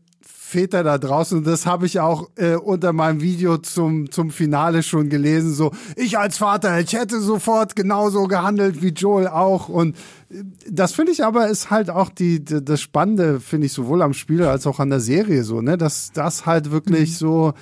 Väter 0.47 0.81
da 0.81 0.97
draußen, 0.97 1.43
das 1.43 1.65
habe 1.65 1.85
ich 1.87 1.99
auch 1.99 2.29
äh, 2.35 2.55
unter 2.55 2.93
meinem 2.93 3.19
Video 3.19 3.57
zum, 3.57 4.09
zum 4.11 4.31
Finale 4.31 4.81
schon 4.81 5.09
gelesen, 5.09 5.53
so, 5.53 5.71
ich 5.97 6.17
als 6.17 6.37
Vater, 6.37 6.79
ich 6.79 6.93
hätte 6.93 7.19
sofort 7.19 7.75
genauso 7.75 8.27
gehandelt 8.27 8.81
wie 8.81 8.91
Joel 8.91 9.27
auch. 9.27 9.67
Und 9.67 9.97
äh, 10.29 10.43
das 10.71 10.93
finde 10.93 11.11
ich 11.11 11.25
aber 11.25 11.49
ist 11.49 11.69
halt 11.69 11.89
auch 11.89 12.09
die, 12.09 12.45
die 12.45 12.63
das 12.63 12.79
Spannende, 12.79 13.41
finde 13.41 13.65
ich, 13.65 13.73
sowohl 13.73 14.01
am 14.01 14.13
Spiel 14.13 14.43
als 14.43 14.65
auch 14.65 14.79
an 14.79 14.89
der 14.89 15.01
Serie 15.01 15.43
so, 15.43 15.59
ne, 15.61 15.77
dass 15.77 16.13
das 16.13 16.45
halt 16.45 16.71
wirklich 16.71 17.09
mhm. 17.09 17.15
so 17.15 17.53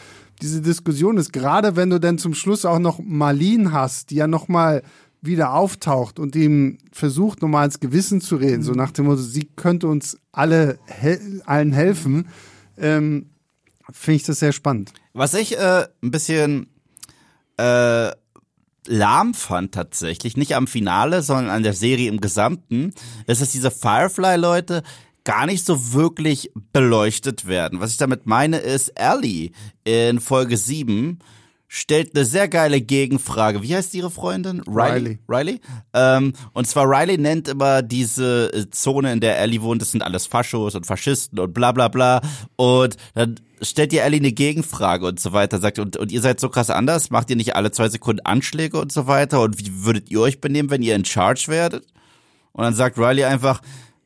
diese 0.43 0.61
Diskussion 0.61 1.17
ist, 1.17 1.33
gerade 1.33 1.75
wenn 1.75 1.89
du 1.89 1.99
dann 1.99 2.19
zum 2.19 2.35
Schluss 2.35 2.65
auch 2.65 2.77
noch 2.77 2.99
Marlene 3.03 3.71
hast, 3.71 4.11
die 4.11 4.15
ja 4.15 4.27
nochmal 4.27 4.83
wieder 5.21 5.53
auftaucht 5.53 6.19
und 6.19 6.35
ihm 6.35 6.77
versucht, 6.91 7.41
nochmal 7.41 7.65
ins 7.65 7.79
Gewissen 7.79 8.21
zu 8.21 8.35
reden, 8.35 8.59
mhm. 8.59 8.63
so 8.63 8.73
nach 8.73 8.91
dem 8.91 9.05
Motto, 9.05 9.23
sie 9.23 9.49
könnte 9.55 9.87
uns 9.87 10.19
alle 10.31 10.77
hel 10.85 11.41
allen 11.47 11.73
helfen, 11.73 12.27
ähm, 12.77 13.29
finde 13.91 14.17
ich 14.17 14.23
das 14.23 14.39
sehr 14.39 14.51
spannend. 14.51 14.93
Was 15.13 15.33
ich 15.33 15.57
äh, 15.57 15.87
ein 16.01 16.11
bisschen 16.11 16.67
äh, 17.57 18.11
lahm 18.87 19.33
fand 19.33 19.73
tatsächlich, 19.73 20.37
nicht 20.37 20.55
am 20.55 20.67
Finale, 20.67 21.21
sondern 21.21 21.49
an 21.49 21.63
der 21.63 21.73
Serie 21.73 22.09
im 22.09 22.21
Gesamten, 22.21 22.93
ist, 23.27 23.41
dass 23.41 23.51
diese 23.51 23.71
Firefly-Leute 23.71 24.83
gar 25.23 25.45
nicht 25.47 25.65
so 25.65 25.93
wirklich 25.93 26.51
beleuchtet 26.71 27.47
werden. 27.47 27.79
Was 27.79 27.91
ich 27.91 27.97
damit 27.97 28.27
meine 28.27 28.57
ist, 28.57 28.89
Ellie 28.89 29.51
in 29.83 30.19
Folge 30.19 30.55
7 30.55 31.19
stellt 31.75 32.15
eine 32.15 32.23
sehr 32.23 32.47
geile 32.47 32.79
Gegenfrage. 32.79 33.61
Wie 33.61 33.75
heißt 33.75 33.93
ihre 33.95 34.09
Freundin? 34.09 34.61
Riley. 34.61 34.93
Riley? 34.93 35.19
Riley? 35.27 35.61
Ähm, 35.93 36.31
und 36.53 36.67
zwar 36.67 36.89
Riley 36.89 37.17
nennt 37.17 37.49
immer 37.49 37.81
diese 37.81 38.49
äh, 38.53 38.69
Zone, 38.69 39.11
in 39.11 39.19
der 39.19 39.37
Ellie 39.39 39.61
wohnt, 39.61 39.81
das 39.81 39.91
sind 39.91 40.01
alles 40.01 40.25
Faschos 40.25 40.75
und 40.75 40.85
Faschisten 40.85 41.37
und 41.37 41.53
bla 41.53 41.73
bla 41.73 41.89
bla. 41.89 42.21
Und 42.55 42.95
dann 43.13 43.41
stellt 43.61 43.91
ihr 43.91 44.03
Ellie 44.03 44.21
eine 44.21 44.31
Gegenfrage 44.31 45.05
und 45.05 45.19
so 45.19 45.33
weiter, 45.33 45.59
sagt, 45.59 45.77
und, 45.77 45.97
und 45.97 46.13
ihr 46.13 46.21
seid 46.21 46.39
so 46.39 46.47
krass 46.47 46.69
anders, 46.69 47.09
macht 47.09 47.29
ihr 47.29 47.35
nicht 47.35 47.57
alle 47.57 47.71
zwei 47.71 47.89
Sekunden 47.89 48.25
Anschläge 48.25 48.79
und 48.79 48.93
so 48.93 49.07
weiter? 49.07 49.41
Und 49.41 49.59
wie 49.59 49.83
würdet 49.83 50.09
ihr 50.09 50.21
euch 50.21 50.39
benehmen, 50.39 50.69
wenn 50.69 50.81
ihr 50.81 50.95
in 50.95 51.03
Charge 51.03 51.47
werdet? 51.49 51.85
Und 52.53 52.63
dann 52.63 52.73
sagt 52.73 52.97
Riley 52.97 53.25
einfach, 53.25 53.61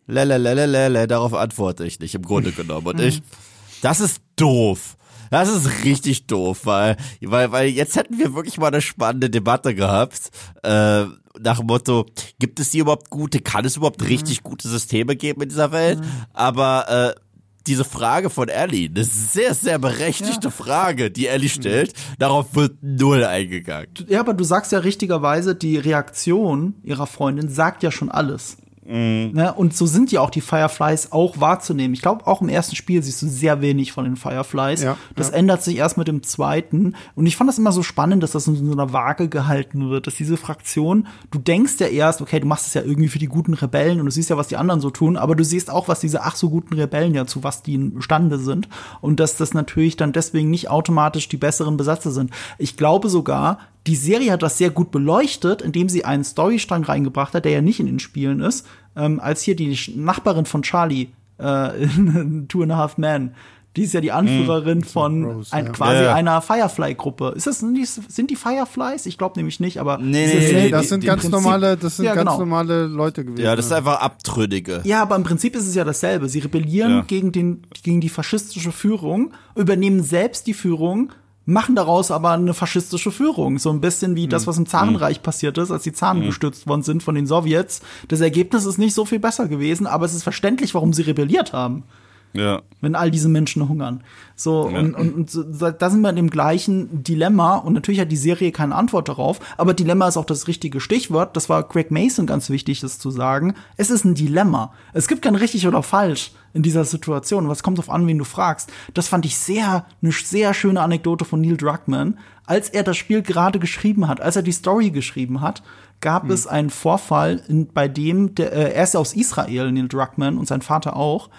lelelelelele, 0.08 1.08
darauf 1.08 1.36
antworte 1.36 1.86
ich 1.86 2.00
nicht, 2.00 2.16
im 2.16 2.24
Grunde 2.24 2.52
genommen. 2.52 2.88
Und 2.88 3.00
ich, 3.00 3.22
das 3.84 4.00
ist 4.00 4.24
doof. 4.38 4.98
Das 5.30 5.50
ist 5.50 5.84
richtig 5.84 6.28
doof, 6.28 6.62
weil, 6.66 6.98
weil, 7.22 7.52
weil 7.52 7.70
jetzt 7.70 7.96
hätten 7.96 8.18
wir 8.18 8.34
wirklich 8.34 8.58
mal 8.58 8.68
eine 8.68 8.82
spannende 8.82 9.30
Debatte 9.30 9.76
gehabt, 9.76 10.32
äh, 10.64 11.06
nach 11.42 11.58
dem 11.58 11.68
Motto, 11.68 12.06
gibt 12.40 12.60
es 12.60 12.72
hier 12.72 12.82
überhaupt 12.82 13.10
gute, 13.10 13.40
kann 13.40 13.66
es 13.66 13.78
überhaupt 13.78 14.08
richtig 14.08 14.44
gute 14.44 14.68
Systeme 14.68 15.16
geben 15.16 15.42
in 15.42 15.50
dieser 15.50 15.72
Welt? 15.72 16.00
Aber 16.34 17.16
äh, 17.16 17.20
diese 17.68 17.86
Frage 17.86 18.30
von 18.30 18.50
Ellie, 18.50 18.90
eine 18.90 19.04
sehr, 19.04 19.54
sehr 19.54 19.80
berechtigte 19.80 20.48
ja. 20.48 20.52
Frage, 20.52 21.12
die 21.12 21.28
Ellie 21.28 21.50
stellt, 21.50 21.94
darauf 22.18 22.56
wird 22.56 22.78
null 22.82 23.24
eingegangen. 23.24 23.90
Ja, 24.08 24.22
aber 24.22 24.34
du 24.34 24.44
sagst 24.44 24.72
ja 24.72 24.80
richtigerweise, 24.80 25.56
die 25.56 25.78
Reaktion 25.78 26.76
ihrer 26.84 27.08
Freundin 27.08 27.50
sagt 27.50 27.84
ja 27.84 27.92
schon 27.92 28.10
alles. 28.10 28.58
Mhm. 28.90 29.32
Ne? 29.34 29.54
Und 29.54 29.76
so 29.76 29.86
sind 29.86 30.12
ja 30.12 30.22
auch 30.22 30.32
die 30.32 30.42
Fireflies 30.42 31.12
auch 31.12 31.40
wahrzunehmen. 31.40 31.94
Ich 31.94 32.02
glaube, 32.02 32.26
auch 32.26 32.42
im 32.42 32.50
ersten 32.50 32.76
Spiel 32.76 33.04
siehst 33.04 33.22
du 33.22 33.28
sehr 33.28 33.62
wenig 33.62 33.92
von 33.92 34.04
den 34.04 34.16
Fireflies. 34.16 34.82
Ja, 34.82 34.98
das 35.16 35.30
ja. 35.30 35.36
ändert 35.36 35.64
sich 35.64 35.78
erst 35.78 35.98
mit 35.98 36.08
dem 36.08 36.24
zweiten. 36.24 36.96
Und 37.14 37.28
ich 37.28 37.38
fand 37.38 37.50
das 37.50 37.60
immer 37.60 37.72
so 37.72 37.84
spannend, 37.84 38.24
dass 38.24 38.32
das 38.32 38.48
in 38.48 38.56
so 38.56 38.72
einer 38.72 38.92
Waage 38.92 39.30
gehalten 39.30 39.90
wird, 39.90 40.08
dass 40.08 40.16
diese 40.16 40.38
Fraktion, 40.38 41.08
du 41.30 41.38
denkst 41.38 41.76
ja 41.80 41.88
erst, 41.88 42.22
okay, 42.22 42.40
du 42.40 42.48
machst 42.48 42.66
es 42.66 42.74
ja 42.74 42.82
irgendwie 42.82 43.10
für 43.10 43.20
die 43.20 43.28
guten 43.28 43.54
Rebellen 43.54 44.00
und 44.00 44.06
du 44.06 44.12
siehst 44.12 44.32
ja, 44.32 44.38
was 44.38 44.48
die 44.48 44.58
anderen 44.58 44.82
so 44.82 44.90
tun, 44.90 45.18
aber 45.18 45.36
du 45.36 45.46
siehst 45.46 45.70
auch, 45.70 45.88
was 45.88 46.00
diese 46.00 46.24
ach 46.24 46.36
so 46.36 46.50
guten 46.50 46.74
Rebellen 46.74 47.14
ja 47.14 47.28
zu 47.28 47.44
was 47.44 47.62
die 47.62 47.76
imstande 47.76 48.40
sind. 48.40 48.68
Und 49.02 49.20
dass 49.20 49.38
das 49.38 49.54
natürlich 49.54 49.98
dann 49.98 50.14
deswegen 50.14 50.50
nicht 50.50 50.70
automatisch 50.70 51.30
die 51.30 51.38
besseren 51.38 51.78
Besatzer 51.78 52.12
sind. 52.12 52.32
Ich 52.58 52.76
glaube 52.76 53.10
sogar, 53.10 53.60
die 53.88 53.96
Serie 53.96 54.32
hat 54.32 54.44
das 54.44 54.58
sehr 54.58 54.70
gut 54.70 54.92
beleuchtet, 54.92 55.62
indem 55.62 55.90
sie 55.90 56.06
einen 56.06 56.24
Storystrang 56.24 56.84
reingebracht 56.84 57.34
hat, 57.34 57.46
der 57.46 57.52
ja 57.52 57.62
nicht 57.62 57.80
in 57.80 57.86
den 57.86 58.00
Spielen 58.00 58.42
ist, 58.42 58.68
ähm, 58.96 59.20
als 59.20 59.42
hier 59.42 59.56
die 59.56 59.78
Nachbarin 59.96 60.46
von 60.46 60.62
Charlie 60.62 61.08
äh, 61.40 61.84
in 61.84 62.48
Two 62.50 62.64
and 62.64 62.72
a 62.72 62.78
Half 62.78 62.98
Men. 62.98 63.32
Die 63.76 63.84
ist 63.84 63.94
ja 63.94 64.02
die 64.02 64.12
Anführerin 64.12 64.80
mm, 64.80 64.84
von 64.84 65.26
Rose, 65.26 65.54
ein, 65.54 65.68
ja. 65.68 65.72
quasi 65.72 66.04
ja. 66.04 66.14
einer 66.16 66.42
Firefly-Gruppe. 66.42 67.34
Ist 67.36 67.46
das 67.46 67.60
sind 67.60 67.76
die, 67.76 67.86
sind 67.86 68.32
die 68.32 68.36
Fireflies? 68.36 69.06
Ich 69.06 69.18
glaube 69.18 69.38
nämlich 69.38 69.60
nicht, 69.60 69.80
aber 69.80 70.00
nee, 70.00 70.26
nee, 70.26 70.40
nee, 70.40 70.54
nee 70.54 70.70
das 70.70 70.90
sind 70.90 71.06
ganz 71.06 71.22
Prinzip, 71.22 71.40
normale, 71.40 71.78
das 71.78 71.98
sind 71.98 72.06
ja, 72.06 72.16
ganz 72.16 72.32
genau. 72.32 72.40
normale 72.40 72.88
Leute 72.88 73.24
gewesen. 73.24 73.46
Ja, 73.46 73.56
das 73.56 73.68
ist 73.68 73.72
einfach 73.72 74.02
Abtrünnige. 74.02 74.82
Ja, 74.86 75.04
aber 75.04 75.16
im 75.16 75.24
Prinzip 75.24 75.56
ist 75.56 75.68
es 75.68 75.76
ja 75.76 75.84
dasselbe. 75.84 76.28
Sie 76.30 76.40
rebellieren 76.40 77.04
gegen 77.06 77.32
den 77.32 77.62
gegen 77.84 78.02
die 78.02 78.10
faschistische 78.10 78.72
Führung, 78.72 79.34
übernehmen 79.56 80.02
selbst 80.02 80.48
die 80.48 80.56
Führung 80.56 81.12
machen 81.50 81.76
daraus 81.76 82.12
aber 82.12 82.32
eine 82.32 82.54
faschistische 82.54 83.12
Führung. 83.12 83.60
So 83.60 83.70
ein 83.72 83.82
bisschen 83.82 84.16
wie 84.16 84.28
das, 84.28 84.44
hm. 84.44 84.48
was 84.48 84.58
im 84.58 84.66
Zarenreich 84.66 85.18
hm. 85.18 85.24
passiert 85.24 85.58
ist, 85.58 85.72
als 85.72 85.84
die 85.84 85.94
Zaren 85.94 86.20
mhm. 86.20 86.28
gestürzt 86.28 86.68
worden 86.68 86.84
sind 86.84 87.04
von 87.04 87.16
den 87.16 87.28
Sowjets. 87.28 87.82
Das 88.08 88.22
Ergebnis 88.22 88.66
ist 88.66 88.78
nicht 88.78 88.94
so 88.94 89.06
viel 89.06 89.20
besser 89.20 89.48
gewesen, 89.48 89.88
aber 89.88 90.06
es 90.06 90.14
ist 90.14 90.24
verständlich, 90.24 90.74
warum 90.74 90.94
sie 90.94 91.04
rebelliert 91.04 91.54
haben. 91.54 91.84
Ja. 92.34 92.62
Wenn 92.82 92.96
all 92.96 93.12
diese 93.12 93.28
Menschen 93.28 93.68
hungern. 93.68 94.04
So, 94.36 94.70
ja. 94.70 94.80
und, 94.80 94.94
und, 94.94 95.14
und 95.14 95.30
so, 95.30 95.44
da 95.44 95.90
sind 95.90 96.02
wir 96.02 96.10
in 96.10 96.16
dem 96.16 96.30
gleichen 96.30 97.04
Dilemma. 97.04 97.56
Und 97.56 97.74
natürlich 97.74 98.00
hat 98.00 98.12
die 98.12 98.18
Serie 98.18 98.52
keine 98.52 98.76
Antwort 98.76 99.10
darauf. 99.10 99.40
Aber 99.58 99.74
Dilemma 99.74 100.08
ist 100.08 100.18
auch 100.18 100.26
das 100.26 100.48
richtige 100.48 100.80
Stichwort. 100.80 101.36
Das 101.36 101.50
war 101.50 101.68
Craig 101.68 101.92
Mason 101.92 102.26
ganz 102.26 102.50
wichtig, 102.50 102.82
das 102.82 103.00
zu 103.00 103.12
sagen. 103.12 103.56
Es 103.78 103.90
ist 103.90 104.06
ein 104.06 104.16
Dilemma. 104.16 104.74
Es 104.94 105.08
gibt 105.08 105.24
kein 105.24 105.36
richtig 105.36 105.68
oder 105.68 105.84
falsch 105.84 106.32
in 106.54 106.64
dieser 106.64 106.86
Situation. 106.86 107.50
Was 107.50 107.64
kommt 107.64 107.78
drauf 107.78 107.90
an, 107.90 108.08
wen 108.08 108.18
du 108.18 108.26
fragst. 108.26 108.72
Das 108.94 109.08
fand 109.08 109.26
ich 109.26 109.38
sehr, 109.38 109.86
eine 110.02 110.12
sehr 110.12 110.54
schöne 110.54 110.82
Anekdote 110.82 111.26
von 111.26 111.42
Neil 111.42 111.58
Druckmann. 111.58 112.18
Als 112.46 112.70
er 112.70 112.84
das 112.84 112.98
Spiel 112.98 113.22
gerade 113.22 113.60
geschrieben 113.60 114.08
hat, 114.08 114.22
als 114.22 114.36
er 114.36 114.42
die 114.42 114.52
Story 114.52 114.90
geschrieben 114.90 115.42
hat, 115.42 115.62
gab 116.02 116.24
hm. 116.24 116.32
es 116.32 116.48
einen 116.48 116.70
Vorfall, 116.70 117.42
in, 117.48 117.68
bei 117.68 117.88
dem, 117.88 118.36
der, 118.36 118.54
äh, 118.54 118.74
er 118.74 118.84
ist 118.84 118.94
ja 118.94 119.00
aus 119.00 119.14
Israel, 119.14 119.72
Neil 119.72 119.88
Druckmann, 119.88 120.38
und 120.38 120.48
sein 120.48 120.62
Vater 120.62 120.96
auch. 120.96 121.30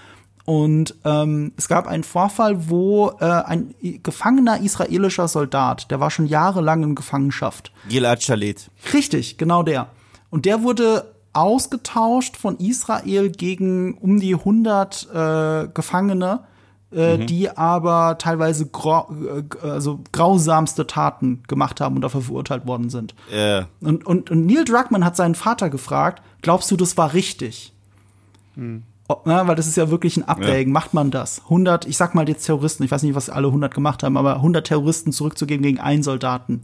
Und 0.45 0.95
ähm, 1.05 1.53
es 1.57 1.69
gab 1.69 1.87
einen 1.87 2.03
Vorfall, 2.03 2.69
wo 2.69 3.11
äh, 3.21 3.25
ein 3.25 3.75
gefangener 4.03 4.61
israelischer 4.61 5.29
Soldat, 5.29 5.91
der 5.91 6.01
war 6.01 6.11
schon 6.11 6.27
jahrelang 6.27 6.83
in 6.83 6.95
Gefangenschaft. 6.95 7.73
Gilad 7.89 8.23
Shalit. 8.23 8.71
Richtig, 8.93 9.39
genau 9.39 9.63
der. 9.63 9.89
Und 10.31 10.47
der 10.47 10.63
wurde 10.63 11.15
ausgetauscht 11.33 12.37
von 12.37 12.57
Israel 12.57 13.31
gegen 13.31 13.95
um 13.95 14.19
die 14.19 14.35
100 14.35 15.09
äh, 15.13 15.69
Gefangene, 15.73 16.41
äh, 16.93 17.19
mhm. 17.19 17.27
die 17.27 17.57
aber 17.57 18.19
teilweise 18.19 18.67
grau, 18.67 19.09
äh, 19.13 19.67
also 19.67 20.01
grausamste 20.11 20.87
Taten 20.87 21.45
gemacht 21.47 21.81
haben 21.81 21.97
und 21.97 22.03
dafür 22.03 22.23
verurteilt 22.23 22.67
worden 22.67 22.91
sind. 22.91 23.15
Yeah. 23.31 23.69
Und, 23.81 24.05
und, 24.05 24.31
und 24.31 24.47
Neil 24.47 24.65
Druckmann 24.65 25.05
hat 25.05 25.15
seinen 25.15 25.37
Vater 25.37 25.71
gefragt, 25.71 26.23
glaubst 26.43 26.71
du, 26.71 26.77
das 26.77 26.97
war 26.97 27.13
richtig? 27.13 27.73
Mhm. 28.57 28.83
Na, 29.25 29.47
weil 29.49 29.57
das 29.57 29.67
ist 29.67 29.77
ja 29.77 29.91
wirklich 29.91 30.17
ein 30.17 30.29
Abwägen. 30.29 30.73
Ja. 30.73 30.79
Macht 30.81 30.95
man 30.95 31.11
das? 31.11 31.43
100, 31.45 31.87
ich 31.87 31.97
sag 31.97 32.15
mal 32.15 32.29
jetzt 32.29 32.45
Terroristen, 32.47 32.83
ich 32.85 32.91
weiß 32.91 33.03
nicht, 33.03 33.15
was 33.15 33.31
alle 33.31 33.49
100 33.49 33.73
gemacht 33.75 34.03
haben, 34.03 34.17
aber 34.17 34.37
100 34.37 34.67
Terroristen 34.67 35.13
zurückzugeben 35.13 35.63
gegen 35.63 35.81
einen 35.81 36.03
Soldaten. 36.03 36.63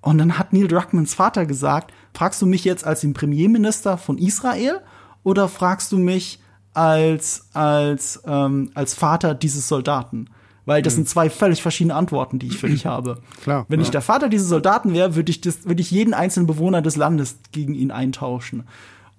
Und 0.00 0.18
dann 0.18 0.38
hat 0.38 0.52
Neil 0.52 0.68
Druckmanns 0.68 1.14
Vater 1.14 1.44
gesagt, 1.46 1.92
fragst 2.14 2.40
du 2.40 2.46
mich 2.46 2.64
jetzt 2.64 2.86
als 2.86 3.00
den 3.00 3.14
Premierminister 3.14 3.98
von 3.98 4.16
Israel 4.18 4.80
oder 5.24 5.48
fragst 5.48 5.92
du 5.92 5.98
mich 5.98 6.40
als, 6.74 7.46
als, 7.52 8.22
ähm, 8.26 8.70
als 8.74 8.94
Vater 8.94 9.34
dieses 9.34 9.68
Soldaten? 9.68 10.30
Weil 10.64 10.82
das 10.82 10.94
sind 10.94 11.08
zwei 11.08 11.30
völlig 11.30 11.62
verschiedene 11.62 11.94
Antworten, 11.94 12.38
die 12.38 12.46
ich 12.48 12.58
für 12.58 12.68
dich 12.68 12.84
habe. 12.86 13.18
Klar, 13.42 13.64
Wenn 13.68 13.80
ich 13.80 13.86
ja. 13.88 13.92
der 13.92 14.02
Vater 14.02 14.28
dieses 14.28 14.48
Soldaten 14.48 14.92
wäre, 14.92 15.16
würde 15.16 15.30
ich, 15.30 15.40
das- 15.40 15.64
würde 15.64 15.80
ich 15.80 15.90
jeden 15.90 16.12
einzelnen 16.14 16.46
Bewohner 16.46 16.82
des 16.82 16.96
Landes 16.96 17.38
gegen 17.52 17.74
ihn 17.74 17.90
eintauschen. 17.90 18.64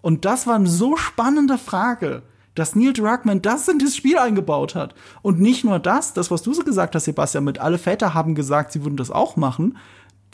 Und 0.01 0.25
das 0.25 0.47
war 0.47 0.55
eine 0.55 0.67
so 0.69 0.95
spannende 0.95 1.57
Frage, 1.57 2.21
dass 2.59 2.75
Neil 2.75 2.93
Druckmann 2.93 3.41
das 3.41 3.67
in 3.67 3.79
das 3.79 3.95
Spiel 3.95 4.17
eingebaut 4.17 4.75
hat. 4.75 4.93
Und 5.21 5.39
nicht 5.39 5.63
nur 5.63 5.79
das, 5.79 6.13
das, 6.13 6.29
was 6.29 6.41
du 6.43 6.53
so 6.53 6.63
gesagt 6.63 6.93
hast, 6.93 7.05
Sebastian, 7.05 7.43
mit 7.45 7.59
alle 7.59 7.77
Väter 7.77 8.13
haben 8.13 8.35
gesagt, 8.35 8.71
sie 8.71 8.83
würden 8.83 8.97
das 8.97 9.11
auch 9.11 9.35
machen. 9.35 9.77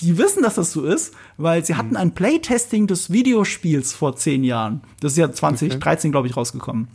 Die 0.01 0.17
wissen, 0.17 0.43
dass 0.43 0.55
das 0.55 0.71
so 0.71 0.83
ist, 0.83 1.13
weil 1.37 1.63
sie 1.63 1.75
hatten 1.75 1.95
ein 1.95 2.13
Playtesting 2.13 2.87
des 2.87 3.11
Videospiels 3.11 3.93
vor 3.93 4.15
zehn 4.15 4.43
Jahren. 4.43 4.81
Das 4.99 5.13
ist 5.13 5.17
ja 5.17 5.31
2013, 5.31 6.11
glaube 6.11 6.27
ich, 6.27 6.35
rausgekommen. 6.35 6.89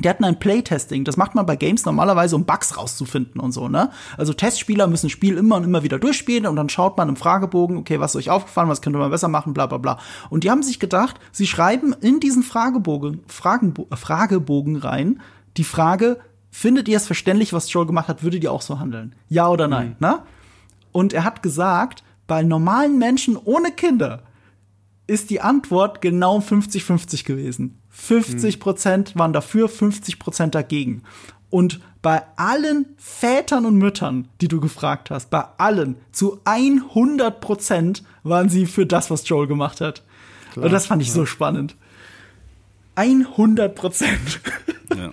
Die 0.00 0.08
hatten 0.08 0.24
ein 0.24 0.38
Playtesting. 0.38 1.04
Das 1.04 1.16
macht 1.16 1.34
man 1.34 1.46
bei 1.46 1.56
Games 1.56 1.84
normalerweise, 1.84 2.36
um 2.36 2.44
Bugs 2.44 2.76
rauszufinden 2.76 3.40
und 3.40 3.52
so, 3.52 3.68
ne? 3.68 3.90
Also 4.16 4.32
Testspieler 4.32 4.86
müssen 4.86 5.06
ein 5.06 5.10
Spiel 5.10 5.36
immer 5.36 5.56
und 5.56 5.64
immer 5.64 5.82
wieder 5.82 5.98
durchspielen 5.98 6.46
und 6.46 6.56
dann 6.56 6.68
schaut 6.68 6.96
man 6.96 7.08
im 7.08 7.16
Fragebogen, 7.16 7.76
okay, 7.76 8.00
was 8.00 8.14
ist 8.14 8.16
euch 8.16 8.30
aufgefallen, 8.30 8.68
was 8.68 8.82
könnte 8.82 8.98
man 8.98 9.10
besser 9.10 9.28
machen, 9.28 9.54
bla 9.54 9.66
bla 9.66 9.78
bla. 9.78 9.98
Und 10.30 10.44
die 10.44 10.50
haben 10.50 10.62
sich 10.62 10.80
gedacht, 10.80 11.20
sie 11.32 11.46
schreiben 11.46 11.94
in 12.00 12.20
diesen 12.20 12.42
Fragebogen, 12.42 13.20
Fragenbo 13.26 13.86
äh, 13.90 13.96
Fragebogen 13.96 14.76
rein 14.76 15.20
die 15.56 15.64
Frage, 15.64 16.18
findet 16.50 16.88
ihr 16.88 16.96
es 16.96 17.06
verständlich, 17.06 17.52
was 17.52 17.72
Joel 17.72 17.86
gemacht 17.86 18.08
hat, 18.08 18.22
würdet 18.22 18.42
ihr 18.42 18.52
auch 18.52 18.62
so 18.62 18.80
handeln? 18.80 19.14
Ja 19.28 19.48
oder 19.48 19.68
nein, 19.68 19.96
ne? 20.00 20.20
Und 20.92 21.12
er 21.12 21.24
hat 21.24 21.42
gesagt, 21.42 22.02
bei 22.26 22.42
normalen 22.42 22.98
Menschen 22.98 23.36
ohne 23.36 23.70
Kinder 23.72 24.22
ist 25.06 25.30
die 25.30 25.40
Antwort 25.40 26.00
genau 26.00 26.38
50-50 26.38 27.24
gewesen. 27.24 27.78
50 27.90 28.60
Prozent 28.60 29.16
waren 29.16 29.32
dafür, 29.32 29.68
50 29.68 30.18
Prozent 30.18 30.54
dagegen. 30.54 31.02
Und 31.50 31.80
bei 32.02 32.22
allen 32.36 32.86
Vätern 32.98 33.64
und 33.64 33.76
Müttern, 33.76 34.28
die 34.40 34.48
du 34.48 34.60
gefragt 34.60 35.10
hast, 35.10 35.30
bei 35.30 35.44
allen, 35.58 35.96
zu 36.10 36.40
100 36.44 37.40
Prozent 37.40 38.02
waren 38.24 38.48
sie 38.48 38.66
für 38.66 38.86
das, 38.86 39.10
was 39.10 39.28
Joel 39.28 39.46
gemacht 39.46 39.80
hat. 39.80 40.02
und 40.56 40.72
das 40.72 40.86
fand 40.86 41.02
ich 41.02 41.12
so 41.12 41.26
spannend. 41.26 41.76
100 42.96 43.74
Prozent. 43.74 44.40
Ja. 44.96 45.12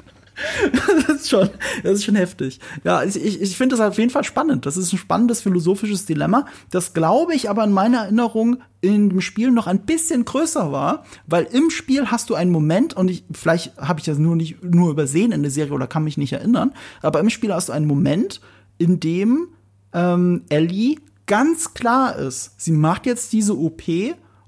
Das 0.73 1.17
ist 1.17 1.29
schon, 1.29 1.49
das 1.83 1.93
ist 1.93 2.05
schon 2.05 2.15
heftig. 2.15 2.59
Ja, 2.83 3.03
ich, 3.03 3.15
ich, 3.15 3.41
ich 3.41 3.57
finde 3.57 3.75
das 3.75 3.85
auf 3.85 3.97
jeden 3.97 4.09
Fall 4.09 4.23
spannend. 4.23 4.65
Das 4.65 4.77
ist 4.77 4.91
ein 4.93 4.97
spannendes 4.97 5.41
philosophisches 5.41 6.05
Dilemma, 6.05 6.45
das 6.69 6.93
glaube 6.93 7.33
ich 7.35 7.49
aber 7.49 7.63
in 7.63 7.71
meiner 7.71 7.99
Erinnerung 7.99 8.57
in 8.81 9.09
dem 9.09 9.21
Spiel 9.21 9.51
noch 9.51 9.67
ein 9.67 9.85
bisschen 9.85 10.25
größer 10.25 10.71
war, 10.71 11.05
weil 11.27 11.43
im 11.51 11.69
Spiel 11.69 12.07
hast 12.07 12.29
du 12.29 12.35
einen 12.35 12.51
Moment 12.51 12.95
und 12.95 13.09
ich, 13.09 13.23
vielleicht 13.31 13.77
habe 13.77 13.99
ich 13.99 14.05
das 14.05 14.17
nur 14.17 14.35
nicht 14.35 14.63
nur 14.63 14.89
übersehen 14.89 15.31
in 15.31 15.43
der 15.43 15.51
Serie 15.51 15.73
oder 15.73 15.87
kann 15.87 16.03
mich 16.03 16.17
nicht 16.17 16.33
erinnern, 16.33 16.73
aber 17.01 17.19
im 17.19 17.29
Spiel 17.29 17.53
hast 17.53 17.69
du 17.69 17.73
einen 17.73 17.87
Moment, 17.87 18.41
in 18.77 18.99
dem 18.99 19.49
ähm, 19.93 20.43
Ellie 20.49 20.97
ganz 21.27 21.73
klar 21.73 22.15
ist, 22.15 22.53
sie 22.57 22.71
macht 22.71 23.05
jetzt 23.05 23.31
diese 23.33 23.57
OP 23.57 23.83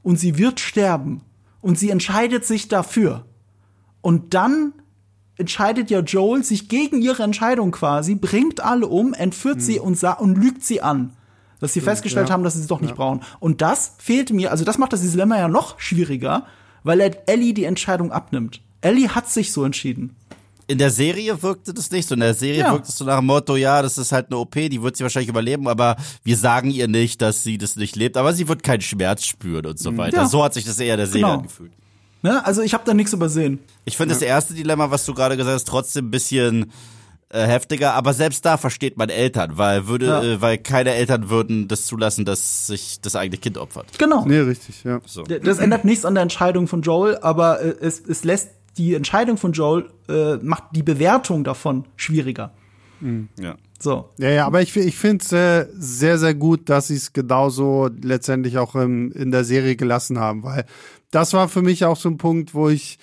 und 0.01 0.19
sie 0.19 0.37
wird 0.37 0.59
sterben 0.59 1.21
und 1.61 1.77
sie 1.77 1.91
entscheidet 1.91 2.45
sich 2.45 2.67
dafür. 2.67 3.25
Und 4.01 4.33
dann 4.33 4.73
entscheidet 5.37 5.89
ja 5.89 5.99
Joel 5.99 6.43
sich 6.43 6.69
gegen 6.69 7.01
ihre 7.01 7.23
Entscheidung 7.23 7.71
quasi, 7.71 8.15
bringt 8.15 8.61
alle 8.61 8.87
um, 8.87 9.13
entführt 9.13 9.61
sie 9.61 9.79
und, 9.79 10.01
und 10.03 10.37
lügt 10.37 10.63
sie 10.63 10.81
an. 10.81 11.13
Dass 11.59 11.73
sie 11.73 11.81
festgestellt 11.81 12.27
ja. 12.27 12.33
haben, 12.33 12.43
dass 12.43 12.55
sie 12.55 12.59
es 12.61 12.67
doch 12.67 12.81
nicht 12.81 12.95
brauchen. 12.95 13.21
Und 13.39 13.61
das 13.61 13.93
fehlt 13.97 14.31
mir, 14.31 14.51
also 14.51 14.65
das 14.65 14.77
macht 14.77 14.91
das 14.91 15.01
Dilemma 15.01 15.37
ja 15.37 15.47
noch 15.47 15.79
schwieriger, 15.79 16.45
weil 16.83 16.99
er 16.99 17.29
Ellie 17.29 17.53
die 17.53 17.63
Entscheidung 17.63 18.11
abnimmt. 18.11 18.61
Ellie 18.81 19.07
hat 19.09 19.29
sich 19.29 19.53
so 19.53 19.63
entschieden. 19.63 20.15
In 20.67 20.77
der 20.77 20.91
Serie 20.91 21.41
wirkte 21.41 21.73
das 21.73 21.91
nicht 21.91 22.07
so. 22.07 22.15
In 22.15 22.21
der 22.21 22.33
Serie 22.33 22.61
Ja. 22.61 22.71
wirkte 22.73 22.89
es 22.89 22.97
so 22.97 23.05
nach 23.05 23.19
dem 23.19 23.27
Motto, 23.27 23.55
ja, 23.55 23.81
das 23.81 23.97
ist 23.97 24.11
halt 24.11 24.27
eine 24.27 24.37
OP, 24.37 24.55
die 24.55 24.81
wird 24.81 24.97
sie 24.97 25.03
wahrscheinlich 25.03 25.29
überleben, 25.29 25.67
aber 25.67 25.95
wir 26.23 26.37
sagen 26.37 26.69
ihr 26.69 26.87
nicht, 26.87 27.21
dass 27.21 27.43
sie 27.43 27.57
das 27.57 27.75
nicht 27.75 27.95
lebt, 27.95 28.17
aber 28.17 28.33
sie 28.33 28.47
wird 28.47 28.63
keinen 28.63 28.81
Schmerz 28.81 29.23
spüren 29.25 29.65
und 29.65 29.79
so 29.79 29.95
weiter. 29.97 30.17
Ja. 30.17 30.27
So 30.27 30.43
hat 30.43 30.53
sich 30.53 30.65
das 30.65 30.79
eher 30.79 30.95
in 30.95 30.99
der 30.99 31.07
Serie 31.07 31.21
Genau. 31.21 31.33
angefühlt. 31.35 31.71
Ne? 32.23 32.43
Also 32.45 32.61
ich 32.63 32.73
habe 32.73 32.83
da 32.85 32.93
nichts 32.95 33.13
übersehen. 33.13 33.59
Ich 33.85 33.95
finde 33.97 34.15
das 34.15 34.23
erste 34.23 34.53
Dilemma, 34.55 34.89
was 34.89 35.05
du 35.05 35.13
gerade 35.13 35.37
gesagt 35.37 35.53
hast, 35.55 35.67
trotzdem 35.67 36.07
ein 36.07 36.11
bisschen 36.11 36.71
äh, 37.29 37.45
heftiger, 37.45 37.93
aber 37.93 38.13
selbst 38.13 38.45
da 38.45 38.57
versteht 38.57 38.97
man 38.97 39.09
Eltern, 39.09 39.57
weil 39.57 39.87
würde, 39.87 40.05
Ja. 40.07 40.23
äh, 40.23 40.41
weil 40.41 40.57
keine 40.57 40.93
Eltern 40.93 41.29
würden 41.29 41.67
das 41.67 41.85
zulassen, 41.85 42.25
dass 42.25 42.67
sich 42.67 43.01
das 43.01 43.15
eigene 43.15 43.37
Kind 43.37 43.57
opfert. 43.57 43.87
Genau. 43.99 44.25
Nee, 44.25 44.39
richtig, 44.39 44.83
ja. 44.83 44.99
So. 45.05 45.23
Das 45.23 45.59
ändert 45.59 45.83
nichts 45.85 46.05
an 46.05 46.13
der 46.15 46.23
Entscheidung 46.23 46.67
von 46.67 46.81
Joel, 46.81 47.17
aber 47.21 47.61
äh, 47.61 47.75
es, 47.81 47.99
es 47.99 48.23
lässt 48.23 48.49
die 48.77 48.95
Entscheidung 48.95 49.37
von 49.37 49.51
Joel, 49.51 49.89
äh, 50.09 50.37
macht 50.37 50.63
die 50.71 50.81
Bewertung 50.83 51.43
davon 51.43 51.85
schwieriger. 51.95 52.53
Ja. 53.37 53.55
So. 53.79 54.09
Ja, 54.17 54.29
ja, 54.29 54.45
aber 54.47 54.61
ich, 54.61 54.75
ich 54.77 54.95
finde 54.95 55.25
es 55.25 55.31
äh, 55.33 55.67
sehr, 55.77 56.17
sehr 56.17 56.33
gut, 56.33 56.69
dass 56.69 56.87
sie 56.87 56.95
es 56.95 57.11
genauso 57.11 57.89
letztendlich 58.01 58.57
auch 58.57 58.75
im, 58.75 59.11
in 59.11 59.29
der 59.31 59.43
Serie 59.43 59.75
gelassen 59.75 60.19
haben, 60.19 60.43
weil 60.43 60.65
das 61.13 61.33
war 61.33 61.47
für 61.47 61.61
mich 61.61 61.85
auch 61.85 61.97
so 61.97 62.09
ein 62.09 62.17
Punkt, 62.17 62.53
wo 62.53 62.69
ich 62.69 62.97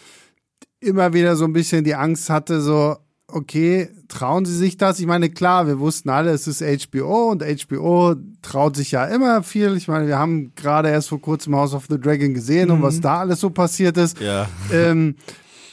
immer 0.81 1.13
wieder 1.13 1.37
so 1.37 1.45
ein 1.45 1.53
bisschen 1.53 1.85
die 1.85 1.95
Angst 1.95 2.29
hatte, 2.29 2.61
so, 2.61 2.97
okay, 3.29 3.89
trauen 4.09 4.45
sie 4.45 4.57
sich 4.57 4.77
das? 4.77 4.99
Ich 4.99 5.07
meine, 5.07 5.31
klar, 5.31 5.69
wir 5.69 5.79
wussten 5.79 6.09
alle, 6.09 6.33
es 6.33 6.49
ist 6.49 6.61
HBO 6.61 7.31
und 7.31 7.43
HBO 7.43 8.17
traut 8.43 8.75
sich 8.75 8.91
ja 8.91 9.05
immer 9.05 9.45
viel. 9.45 9.77
Ich 9.77 9.87
meine, 9.87 10.09
wir 10.09 10.19
haben 10.19 10.53
gerade 10.57 10.89
erst 10.89 11.11
vor 11.11 11.21
kurzem 11.21 11.55
House 11.55 11.73
of 11.73 11.87
the 11.89 12.01
Dragon 12.01 12.35
gesehen 12.35 12.71
und 12.71 12.83
was 12.83 13.01
da 13.01 13.21
alles 13.21 13.41
so 13.41 13.51
passiert 13.51 13.97
ist. 13.97 14.21
Ja. 14.21 14.49
Ähm, 14.73 15.17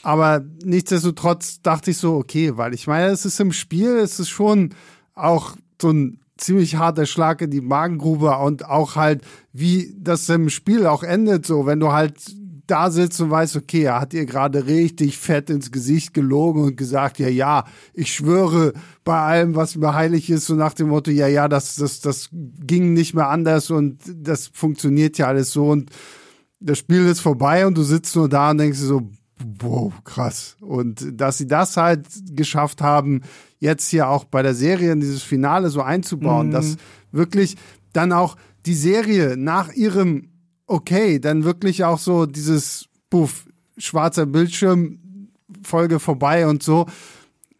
aber 0.03 0.43
nichtsdestotrotz 0.64 1.61
dachte 1.61 1.91
ich 1.91 1.97
so, 1.97 2.15
okay, 2.15 2.55
weil 2.57 2.73
ich 2.73 2.88
meine, 2.88 3.07
es 3.07 3.26
ist 3.26 3.39
im 3.39 3.51
Spiel, 3.51 3.97
es 3.97 4.19
ist 4.19 4.30
schon 4.30 4.73
auch 5.14 5.55
so 5.81 5.91
ein 5.91 6.19
ziemlich 6.38 6.76
harter 6.76 7.05
Schlag 7.05 7.41
in 7.41 7.51
die 7.51 7.61
Magengrube 7.61 8.38
und 8.38 8.65
auch 8.65 8.95
halt, 8.95 9.22
wie 9.53 9.95
das 9.97 10.27
im 10.30 10.49
Spiel 10.49 10.85
auch 10.85 11.03
endet, 11.03 11.45
so, 11.45 11.65
wenn 11.65 11.80
du 11.80 11.91
halt 11.91 12.15
da 12.68 12.91
sitzt 12.91 13.22
und 13.22 13.31
weißt, 13.31 13.55
okay, 13.55 13.84
er 13.84 13.99
hat 13.99 14.14
ihr 14.14 14.26
gerade 14.26 14.68
richtig 14.68 15.18
fett 15.18 15.49
ins 15.49 15.72
Gesicht 15.72 16.14
gelogen 16.14 16.64
und 16.64 16.76
gesagt, 16.76 17.18
ja, 17.18 17.30
ja, 17.30 17.65
ich 17.93 18.14
schwöre 18.14 18.73
bei 19.03 19.18
allem, 19.18 19.55
was 19.55 19.77
mir 19.77 19.93
heilig 19.93 20.30
ist, 20.30 20.45
so 20.45 20.55
nach 20.55 20.73
dem 20.73 20.89
Motto, 20.89 21.09
ja, 21.09 21.27
ja, 21.27 21.47
das, 21.47 21.76
das, 21.76 22.01
das 22.01 22.30
ging 22.31 22.93
nicht 22.93 23.14
mehr 23.14 23.30
anders 23.30 23.72
und 23.72 24.01
das 24.14 24.47
funktioniert 24.53 25.18
ja 25.18 25.27
alles 25.27 25.51
so 25.51 25.69
und 25.69 25.89
das 26.59 26.77
Spiel 26.80 27.05
ist 27.05 27.22
vorbei 27.22 27.65
und 27.65 27.77
du 27.77 27.84
sitzt 27.84 28.15
nur 28.15 28.27
da 28.27 28.51
und 28.51 28.57
denkst 28.57 28.80
so, 28.80 29.09
wow, 29.59 29.93
krass. 30.03 30.57
Und 30.61 31.19
dass 31.19 31.38
sie 31.38 31.47
das 31.47 31.77
halt 31.77 32.07
geschafft 32.31 32.81
haben, 32.81 33.22
jetzt 33.59 33.89
hier 33.89 34.09
auch 34.09 34.23
bei 34.23 34.41
der 34.41 34.53
Serie 34.53 34.91
in 34.91 34.99
dieses 34.99 35.23
Finale 35.23 35.69
so 35.69 35.81
einzubauen, 35.81 36.51
dass 36.51 36.77
wirklich 37.11 37.55
dann 37.93 38.11
auch 38.11 38.38
die 38.65 38.76
Serie 38.76 39.35
nach 39.38 39.72
ihrem 39.73 40.30
Okay, 40.69 41.19
dann 41.19 41.45
wirklich 41.45 41.85
auch 41.85 41.97
so 41.97 42.26
dieses 42.26 42.89
Puff, 43.09 43.47
schwarzer 43.77 44.26
Bildschirm, 44.26 44.99
Folge 45.64 45.99
vorbei 45.99 46.45
und 46.45 46.61
so, 46.61 46.88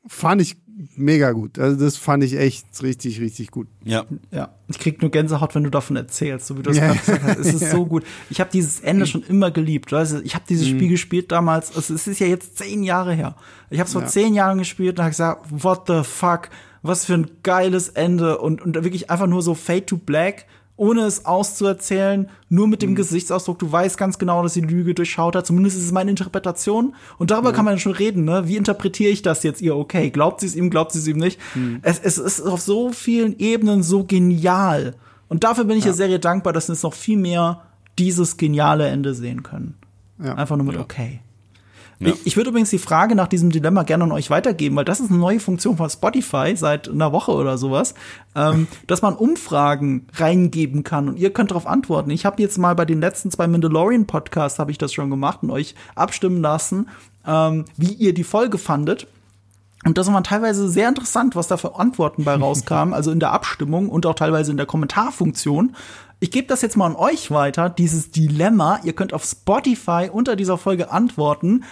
fand 0.06 0.42
ich 0.42 0.58
mega 0.98 1.32
gut. 1.32 1.58
Also 1.60 1.84
das 1.84 1.98
fand 1.98 2.24
ich 2.24 2.38
echt 2.38 2.66
richtig, 2.84 3.20
richtig 3.22 3.52
gut. 3.52 3.68
Ja. 3.84 4.06
Ja, 4.32 4.50
ich 4.68 4.80
krieg 4.80 5.02
nur 5.02 5.12
Gänsehaut, 5.12 5.56
wenn 5.56 5.64
du 5.64 5.70
davon 5.70 5.96
erzählst, 5.96 6.48
so 6.48 6.58
wie 6.58 6.64
du 6.64 6.72
es 6.72 6.78
Ja. 6.78 6.88
gerade 6.88 7.00
gesagt 7.00 7.24
hast. 7.24 7.38
Es 7.40 7.54
ist 7.62 7.72
so 7.72 7.86
gut. 7.86 8.04
Ich 8.30 8.40
habe 8.40 8.50
dieses 8.52 8.80
Ende 8.82 9.06
schon 9.06 9.24
immer 9.24 9.52
geliebt. 9.52 9.92
Weißt 9.92 10.14
du, 10.14 10.22
ich 10.22 10.36
habe 10.36 10.46
dieses 10.48 10.68
Spiel 10.68 10.90
gespielt 10.90 11.32
damals. 11.32 11.76
Also 11.76 11.94
es 11.94 12.08
ist 12.08 12.20
ja 12.20 12.28
jetzt 12.28 12.58
zehn 12.58 12.84
Jahre 12.84 13.14
her. 13.14 13.36
Ich 13.70 13.80
habe 13.80 13.88
es 13.88 13.94
vor 13.94 14.06
zehn 14.06 14.34
Jahren 14.34 14.58
gespielt 14.58 14.98
und 14.98 15.04
habe 15.04 15.12
gesagt, 15.12 15.46
what 15.52 15.84
the 15.88 16.02
fuck, 16.04 16.50
was 16.82 17.06
für 17.06 17.14
ein 17.16 17.28
geiles 17.44 17.90
Ende 17.90 18.38
und 18.38 18.62
und 18.62 18.76
wirklich 18.76 19.10
einfach 19.10 19.28
nur 19.28 19.42
so 19.42 19.54
Fade 19.56 19.86
to 19.86 19.98
Black. 19.98 20.46
Ohne 20.78 21.02
es 21.02 21.26
auszuerzählen, 21.26 22.30
nur 22.50 22.68
mit 22.68 22.84
dem 22.84 22.94
Gesichtsausdruck, 22.94 23.58
du 23.58 23.72
weißt 23.72 23.98
ganz 23.98 24.20
genau, 24.20 24.44
dass 24.44 24.54
sie 24.54 24.62
Lüge 24.62 24.94
durchschaut 24.94 25.36
hat. 25.36 25.46
Zumindest 25.48 25.78
ist 25.78 25.86
es 25.86 25.92
meine 25.92 26.12
Interpretation. 26.12 26.94
Und 27.18 27.32
darüber 27.32 27.52
kann 27.52 27.66
man 27.66 27.80
schon 27.80 27.94
reden, 27.94 28.26
ne? 28.26 28.48
Wie 28.48 28.58
interpretiere 28.58 29.12
ich 29.12 29.24
das 29.24 29.42
jetzt 29.44 29.62
ihr 29.62 29.76
okay? 29.76 30.12
Glaubt 30.12 30.42
sie 30.42 30.46
es 30.46 30.56
ihm, 30.56 30.70
glaubt 30.70 30.92
sie 30.92 31.00
es 31.00 31.08
ihm 31.08 31.18
nicht? 31.18 31.40
Es, 31.82 32.00
es 32.00 32.20
ist 32.20 32.42
auf 32.42 32.62
so 32.62 32.92
vielen 32.92 33.38
Ebenen 33.40 33.82
so 33.82 34.04
genial. 34.04 34.96
Und 35.30 35.44
dafür 35.44 35.64
bin 35.66 35.78
ich 35.78 35.84
der 35.84 35.94
Serie 35.94 36.20
dankbar, 36.20 36.54
dass 36.54 36.70
wir 36.70 36.76
jetzt 36.76 36.84
noch 36.84 36.94
viel 36.94 37.18
mehr 37.18 37.64
dieses 37.98 38.38
geniale 38.38 38.88
Ende 38.88 39.14
sehen 39.14 39.44
können. 39.44 39.76
Ja. 40.24 40.36
Einfach 40.36 40.56
nur 40.56 40.66
mit 40.66 40.76
Ja. 40.76 40.82
okay. 40.82 41.22
Ja. 42.00 42.10
Ich, 42.10 42.28
ich 42.28 42.38
würde 42.38 42.52
übrigens 42.52 42.70
die 42.70 42.78
Frage 42.78 43.16
nach 43.16 43.28
diesem 43.28 43.50
Dilemma 43.50 43.84
gerne 43.84 44.04
an 44.04 44.12
euch 44.12 44.30
weitergeben, 44.30 44.76
weil 44.76 44.86
das 44.86 45.00
ist 45.00 45.10
eine 45.10 45.20
neue 45.20 45.40
Funktion 45.40 45.78
von 45.78 45.90
Spotify 45.90 46.54
seit 46.56 46.90
einer 46.90 47.12
Woche 47.12 47.32
oder 47.32 47.58
sowas, 47.58 47.96
ähm, 48.36 48.68
dass 48.88 49.02
man 49.02 49.16
Umfragen 49.16 50.08
reingeben 50.14 50.84
kann 50.84 51.10
und 51.10 51.18
ihr 51.18 51.32
könnt 51.32 51.52
darauf 51.52 51.66
antworten. 51.66 52.12
Ich 52.12 52.26
habe 52.26 52.42
jetzt 52.42 52.58
mal 52.58 52.76
bei 52.76 52.86
den 52.86 53.02
letzten 53.02 53.32
zwei 53.32 53.48
Mandalorian 53.48 54.06
Podcasts 54.06 54.60
habe 54.60 54.72
ich 54.72 54.78
das 54.78 54.94
schon 54.94 55.10
gemacht 55.10 55.40
und 55.42 55.52
euch 55.52 55.76
abstimmen 55.96 56.42
lassen, 56.42 56.90
ähm, 57.26 57.66
wie 57.78 57.94
ihr 57.94 58.14
die 58.14 58.24
Folge 58.24 58.58
fandet. 58.58 59.08
Und 59.86 59.98
das 59.98 60.12
war 60.12 60.24
teilweise 60.24 60.68
sehr 60.70 60.90
interessant, 60.90 61.36
was 61.36 61.48
da 61.48 61.58
für 61.58 61.80
Antworten 61.80 62.24
bei 62.24 62.36
rauskamen, 62.40 62.94
also 62.94 63.12
in 63.12 63.20
der 63.20 63.32
Abstimmung 63.32 63.90
und 63.90 64.06
auch 64.06 64.16
teilweise 64.16 64.52
in 64.52 64.58
der 64.58 64.66
Kommentarfunktion. 64.66 65.76
Ich 66.20 66.32
gebe 66.32 66.48
das 66.48 66.62
jetzt 66.62 66.78
mal 66.78 66.88
an 66.88 66.96
euch 66.96 67.30
weiter, 67.30 67.70
dieses 67.70 68.10
Dilemma. 68.10 68.80
Ihr 68.84 68.94
könnt 68.94 69.14
auf 69.14 69.24
Spotify 69.24 70.10
unter 70.12 70.36
dieser 70.36 70.58
Folge 70.58 70.92
antworten, 70.92 71.64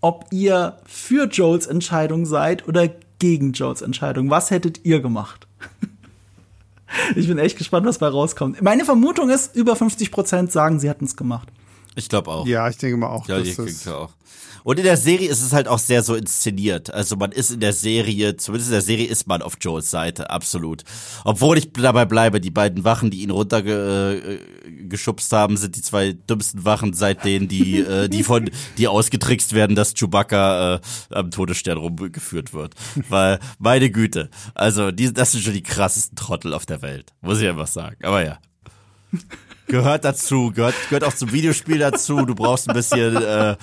ob 0.00 0.26
ihr 0.30 0.78
für 0.86 1.26
Joels 1.26 1.66
Entscheidung 1.66 2.26
seid 2.26 2.68
oder 2.68 2.88
gegen 3.18 3.52
Joels 3.52 3.82
Entscheidung. 3.82 4.30
Was 4.30 4.50
hättet 4.50 4.84
ihr 4.84 5.00
gemacht? 5.00 5.46
ich 7.16 7.26
bin 7.26 7.38
echt 7.38 7.58
gespannt, 7.58 7.86
was 7.86 7.98
bei 7.98 8.08
rauskommt. 8.08 8.62
Meine 8.62 8.84
Vermutung 8.84 9.30
ist, 9.30 9.56
über 9.56 9.76
50 9.76 10.10
Prozent 10.10 10.52
sagen, 10.52 10.78
sie 10.78 10.88
hätten 10.88 11.04
es 11.04 11.16
gemacht. 11.16 11.48
Ich 11.96 12.08
glaube 12.08 12.30
auch. 12.30 12.46
Ja, 12.46 12.68
ich 12.68 12.76
denke 12.76 12.96
mal 12.96 13.08
auch. 13.08 13.26
Ja, 13.26 13.38
ich 13.38 13.56
denke 13.56 13.96
auch. 13.96 14.10
Und 14.64 14.78
in 14.78 14.84
der 14.84 14.96
Serie 14.96 15.28
ist 15.28 15.42
es 15.42 15.52
halt 15.52 15.68
auch 15.68 15.78
sehr 15.78 16.02
so 16.02 16.14
inszeniert. 16.14 16.92
Also 16.92 17.16
man 17.16 17.32
ist 17.32 17.50
in 17.50 17.60
der 17.60 17.72
Serie, 17.72 18.36
zumindest 18.36 18.70
in 18.70 18.74
der 18.74 18.82
Serie 18.82 19.06
ist 19.06 19.26
man 19.26 19.42
auf 19.42 19.54
Joels 19.60 19.90
Seite, 19.90 20.30
absolut. 20.30 20.84
Obwohl 21.24 21.58
ich 21.58 21.72
dabei 21.72 22.04
bleibe, 22.04 22.40
die 22.40 22.50
beiden 22.50 22.84
Wachen, 22.84 23.10
die 23.10 23.22
ihn 23.22 23.30
runtergeschubst 23.30 25.32
äh, 25.32 25.36
haben, 25.36 25.56
sind 25.56 25.76
die 25.76 25.82
zwei 25.82 26.12
dümmsten 26.12 26.64
Wachen 26.64 26.92
seit 26.92 27.24
denen, 27.24 27.48
die, 27.48 27.80
äh, 27.80 28.08
die 28.08 28.22
von, 28.22 28.50
die 28.76 28.88
ausgetrickst 28.88 29.54
werden, 29.54 29.76
dass 29.76 29.94
Chewbacca 29.94 30.76
äh, 30.76 30.80
am 31.10 31.30
Todesstern 31.30 31.78
rumgeführt 31.78 32.52
wird. 32.52 32.74
Weil, 33.08 33.38
meine 33.58 33.90
Güte, 33.90 34.30
also 34.54 34.90
die, 34.90 35.12
das 35.12 35.32
sind 35.32 35.44
schon 35.44 35.54
die 35.54 35.62
krassesten 35.62 36.16
Trottel 36.16 36.54
auf 36.54 36.66
der 36.66 36.82
Welt, 36.82 37.12
muss 37.20 37.40
ich 37.40 37.48
einfach 37.48 37.66
sagen. 37.66 38.04
Aber 38.04 38.24
ja 38.24 38.38
gehört 39.68 40.04
dazu, 40.04 40.50
gehört, 40.54 40.74
gehört 40.88 41.04
auch 41.04 41.14
zum 41.14 41.32
Videospiel 41.32 41.78
dazu. 41.78 42.24
Du 42.24 42.34
brauchst 42.34 42.68
ein 42.68 42.74
bisschen 42.74 43.16
äh, 43.16 43.56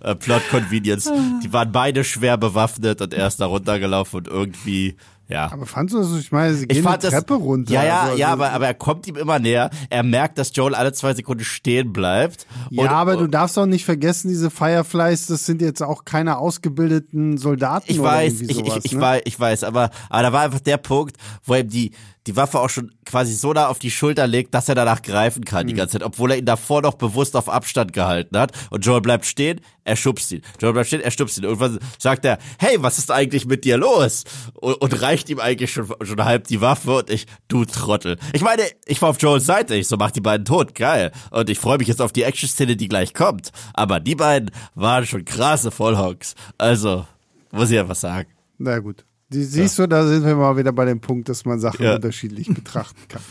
äh, 0.00 0.14
Plot 0.14 0.42
Convenience. 0.50 1.10
Die 1.42 1.52
waren 1.52 1.72
beide 1.72 2.04
schwer 2.04 2.36
bewaffnet 2.36 3.00
und 3.00 3.14
er 3.14 3.28
ist 3.28 3.40
da 3.40 3.46
runtergelaufen 3.46 4.18
und 4.18 4.28
irgendwie 4.28 4.96
ja. 5.32 5.50
Aber 5.50 5.64
fandst 5.64 5.94
du 5.94 5.98
das, 5.98 6.12
ich 6.18 6.30
meine, 6.30 6.54
sie 6.54 6.66
gehen 6.66 6.84
die 6.84 7.08
Treppe 7.08 7.34
das, 7.34 7.40
runter. 7.40 7.72
Ja, 7.72 7.84
ja, 7.84 8.00
also, 8.02 8.18
ja, 8.18 8.28
aber, 8.28 8.52
aber 8.52 8.66
er 8.66 8.74
kommt 8.74 9.06
ihm 9.06 9.16
immer 9.16 9.38
näher. 9.38 9.70
Er 9.88 10.02
merkt, 10.02 10.36
dass 10.36 10.54
Joel 10.54 10.74
alle 10.74 10.92
zwei 10.92 11.14
Sekunden 11.14 11.44
stehen 11.44 11.92
bleibt. 11.92 12.46
Ja, 12.68 12.82
und, 12.82 12.88
aber 12.90 13.16
du 13.16 13.26
darfst 13.28 13.58
auch 13.58 13.64
nicht 13.64 13.86
vergessen, 13.86 14.28
diese 14.28 14.50
Fireflies, 14.50 15.28
das 15.28 15.46
sind 15.46 15.62
jetzt 15.62 15.82
auch 15.82 16.04
keine 16.04 16.36
ausgebildeten 16.36 17.38
Soldaten 17.38 17.86
ich 17.88 17.98
oder 17.98 18.10
weiß, 18.10 18.32
irgendwie 18.42 18.54
sowas, 18.54 18.78
ich, 18.78 18.84
ich, 18.84 18.92
ne? 18.92 18.96
ich 18.96 19.00
weiß, 19.00 19.22
ich 19.24 19.40
weiß, 19.40 19.64
aber, 19.64 19.90
aber 20.10 20.22
da 20.22 20.32
war 20.34 20.42
einfach 20.42 20.60
der 20.60 20.76
Punkt, 20.76 21.16
wo 21.44 21.54
ihm 21.54 21.68
die, 21.68 21.92
die 22.26 22.36
Waffe 22.36 22.60
auch 22.60 22.70
schon 22.70 22.92
quasi 23.04 23.34
so 23.34 23.52
da 23.52 23.68
auf 23.68 23.78
die 23.78 23.90
Schulter 23.90 24.26
legt, 24.26 24.54
dass 24.54 24.68
er 24.68 24.74
danach 24.74 25.02
greifen 25.02 25.44
kann 25.44 25.66
die 25.66 25.74
ganze 25.74 25.94
Zeit, 25.98 26.06
obwohl 26.06 26.30
er 26.30 26.38
ihn 26.38 26.44
davor 26.44 26.82
noch 26.82 26.94
bewusst 26.94 27.34
auf 27.34 27.48
Abstand 27.48 27.92
gehalten 27.92 28.38
hat. 28.38 28.52
Und 28.70 28.86
Joel 28.86 29.00
bleibt 29.00 29.26
stehen, 29.26 29.60
er 29.84 29.96
schubst 29.96 30.30
ihn. 30.30 30.42
Joel 30.60 30.72
bleibt 30.72 30.88
stehen, 30.88 31.00
er 31.00 31.10
schubst 31.10 31.38
ihn. 31.38 31.44
Irgendwann 31.44 31.78
sagt 31.98 32.24
er, 32.24 32.38
hey, 32.58 32.76
was 32.80 32.98
ist 32.98 33.10
eigentlich 33.10 33.46
mit 33.46 33.64
dir 33.64 33.76
los? 33.76 34.24
Und, 34.54 34.74
und 34.74 35.02
reicht 35.02 35.28
ihm 35.30 35.40
eigentlich 35.40 35.72
schon, 35.72 35.92
schon 36.02 36.24
halb 36.24 36.46
die 36.46 36.60
Waffe 36.60 36.98
und 36.98 37.10
ich, 37.10 37.26
du 37.48 37.64
Trottel. 37.64 38.18
Ich 38.32 38.42
meine, 38.42 38.62
ich 38.86 39.02
war 39.02 39.10
auf 39.10 39.20
Joels 39.20 39.46
Seite, 39.46 39.74
ich 39.74 39.88
so, 39.88 39.96
mach 39.96 40.12
die 40.12 40.20
beiden 40.20 40.44
tot, 40.44 40.74
geil. 40.74 41.10
Und 41.30 41.50
ich 41.50 41.58
freue 41.58 41.78
mich 41.78 41.88
jetzt 41.88 42.00
auf 42.00 42.12
die 42.12 42.22
Action-Szene, 42.22 42.76
die 42.76 42.88
gleich 42.88 43.14
kommt. 43.14 43.50
Aber 43.74 43.98
die 43.98 44.14
beiden 44.14 44.50
waren 44.74 45.06
schon 45.06 45.24
krasse 45.24 45.70
Vollhonks. 45.70 46.34
Also, 46.58 47.06
muss 47.50 47.70
ich 47.70 47.78
einfach 47.78 47.96
sagen. 47.96 48.30
Na 48.58 48.78
gut. 48.78 49.04
Die, 49.32 49.44
siehst 49.44 49.78
du, 49.78 49.86
da 49.86 50.06
sind 50.06 50.24
wir 50.24 50.36
mal 50.36 50.56
wieder 50.56 50.72
bei 50.72 50.84
dem 50.84 51.00
Punkt, 51.00 51.28
dass 51.28 51.44
man 51.44 51.58
Sachen 51.58 51.84
Ja. 51.84 51.94
unterschiedlich 51.94 52.48
betrachten 52.54 53.00
kann. 53.08 53.22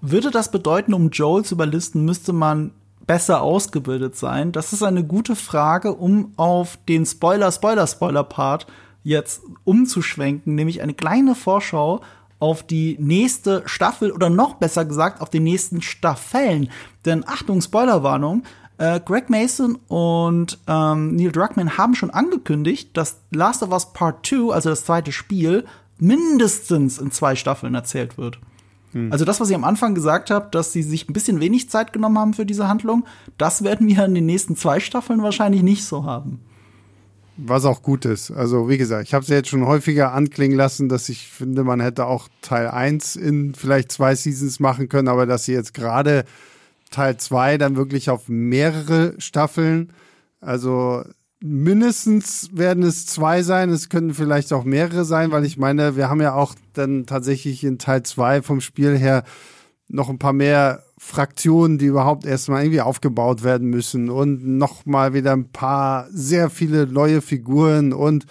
Würde 0.00 0.30
das 0.30 0.50
bedeuten, 0.50 0.94
um 0.94 1.10
Joel 1.10 1.44
zu 1.44 1.54
überlisten, 1.54 2.04
müsste 2.04 2.32
man 2.32 2.70
besser 3.06 3.42
ausgebildet 3.42 4.16
sein? 4.16 4.52
Das 4.52 4.72
ist 4.72 4.82
eine 4.82 5.04
gute 5.04 5.36
Frage, 5.36 5.94
um 5.94 6.32
auf 6.36 6.78
den 6.88 7.04
Spoiler, 7.04 7.52
Spoiler, 7.52 7.86
Spoiler-Part 7.86 8.66
jetzt 9.02 9.42
umzuschwenken, 9.64 10.54
nämlich 10.54 10.82
eine 10.82 10.94
kleine 10.94 11.34
Vorschau 11.34 12.00
auf 12.38 12.62
die 12.62 12.96
nächste 12.98 13.62
Staffel 13.66 14.12
oder 14.12 14.30
noch 14.30 14.54
besser 14.54 14.84
gesagt 14.86 15.20
auf 15.20 15.28
die 15.28 15.40
nächsten 15.40 15.82
Staffeln. 15.82 16.70
Denn 17.04 17.24
Achtung, 17.26 17.60
Spoilerwarnung, 17.60 18.44
äh, 18.80 18.98
Greg 19.04 19.28
Mason 19.30 19.78
und 19.88 20.58
ähm, 20.66 21.14
Neil 21.14 21.30
Druckmann 21.30 21.76
haben 21.76 21.94
schon 21.94 22.10
angekündigt, 22.10 22.96
dass 22.96 23.20
Last 23.30 23.62
of 23.62 23.70
Us 23.70 23.92
Part 23.92 24.26
2, 24.26 24.52
also 24.52 24.70
das 24.70 24.84
zweite 24.84 25.12
Spiel, 25.12 25.64
mindestens 25.98 26.98
in 26.98 27.10
zwei 27.10 27.36
Staffeln 27.36 27.74
erzählt 27.74 28.16
wird. 28.16 28.40
Also 29.10 29.24
das, 29.24 29.38
was 29.38 29.48
ich 29.48 29.54
am 29.54 29.62
Anfang 29.62 29.94
gesagt 29.94 30.30
habe, 30.30 30.48
dass 30.50 30.72
sie 30.72 30.82
sich 30.82 31.08
ein 31.08 31.12
bisschen 31.12 31.38
wenig 31.38 31.70
Zeit 31.70 31.92
genommen 31.92 32.18
haben 32.18 32.34
für 32.34 32.44
diese 32.44 32.66
Handlung, 32.66 33.04
das 33.38 33.62
werden 33.62 33.86
wir 33.86 34.04
in 34.04 34.16
den 34.16 34.26
nächsten 34.26 34.56
zwei 34.56 34.80
Staffeln 34.80 35.22
wahrscheinlich 35.22 35.62
nicht 35.62 35.84
so 35.84 36.04
haben. 36.04 36.40
Was 37.36 37.64
auch 37.64 37.82
gut 37.82 38.04
ist. 38.04 38.32
Also, 38.32 38.68
wie 38.68 38.78
gesagt, 38.78 39.06
ich 39.06 39.14
habe 39.14 39.22
es 39.22 39.28
ja 39.28 39.36
jetzt 39.36 39.48
schon 39.48 39.64
häufiger 39.64 40.12
anklingen 40.12 40.56
lassen, 40.56 40.88
dass 40.88 41.08
ich 41.08 41.28
finde, 41.28 41.62
man 41.62 41.78
hätte 41.78 42.06
auch 42.06 42.28
Teil 42.42 42.66
1 42.66 43.14
in 43.14 43.54
vielleicht 43.54 43.92
zwei 43.92 44.16
Seasons 44.16 44.58
machen 44.58 44.88
können, 44.88 45.06
aber 45.06 45.24
dass 45.24 45.44
sie 45.44 45.52
jetzt 45.52 45.72
gerade 45.72 46.24
Teil 46.90 47.16
2 47.16 47.58
dann 47.58 47.76
wirklich 47.76 48.10
auf 48.10 48.28
mehrere 48.28 49.14
Staffeln, 49.18 49.92
also 50.40 51.02
mindestens 51.40 52.50
werden 52.52 52.82
es 52.82 53.06
zwei 53.06 53.42
sein, 53.42 53.70
es 53.70 53.88
können 53.88 54.14
vielleicht 54.14 54.52
auch 54.52 54.64
mehrere 54.64 55.04
sein, 55.04 55.30
weil 55.30 55.44
ich 55.44 55.56
meine, 55.56 55.96
wir 55.96 56.10
haben 56.10 56.20
ja 56.20 56.34
auch 56.34 56.54
dann 56.74 57.06
tatsächlich 57.06 57.64
in 57.64 57.78
Teil 57.78 58.02
2 58.02 58.42
vom 58.42 58.60
Spiel 58.60 58.96
her 58.96 59.24
noch 59.88 60.08
ein 60.08 60.18
paar 60.18 60.32
mehr 60.32 60.84
Fraktionen, 60.98 61.78
die 61.78 61.86
überhaupt 61.86 62.24
erstmal 62.24 62.62
irgendwie 62.62 62.82
aufgebaut 62.82 63.42
werden 63.42 63.68
müssen 63.68 64.10
und 64.10 64.46
noch 64.46 64.86
mal 64.86 65.14
wieder 65.14 65.32
ein 65.32 65.50
paar 65.50 66.06
sehr 66.10 66.50
viele 66.50 66.86
neue 66.86 67.22
Figuren 67.22 67.92
und 67.92 68.26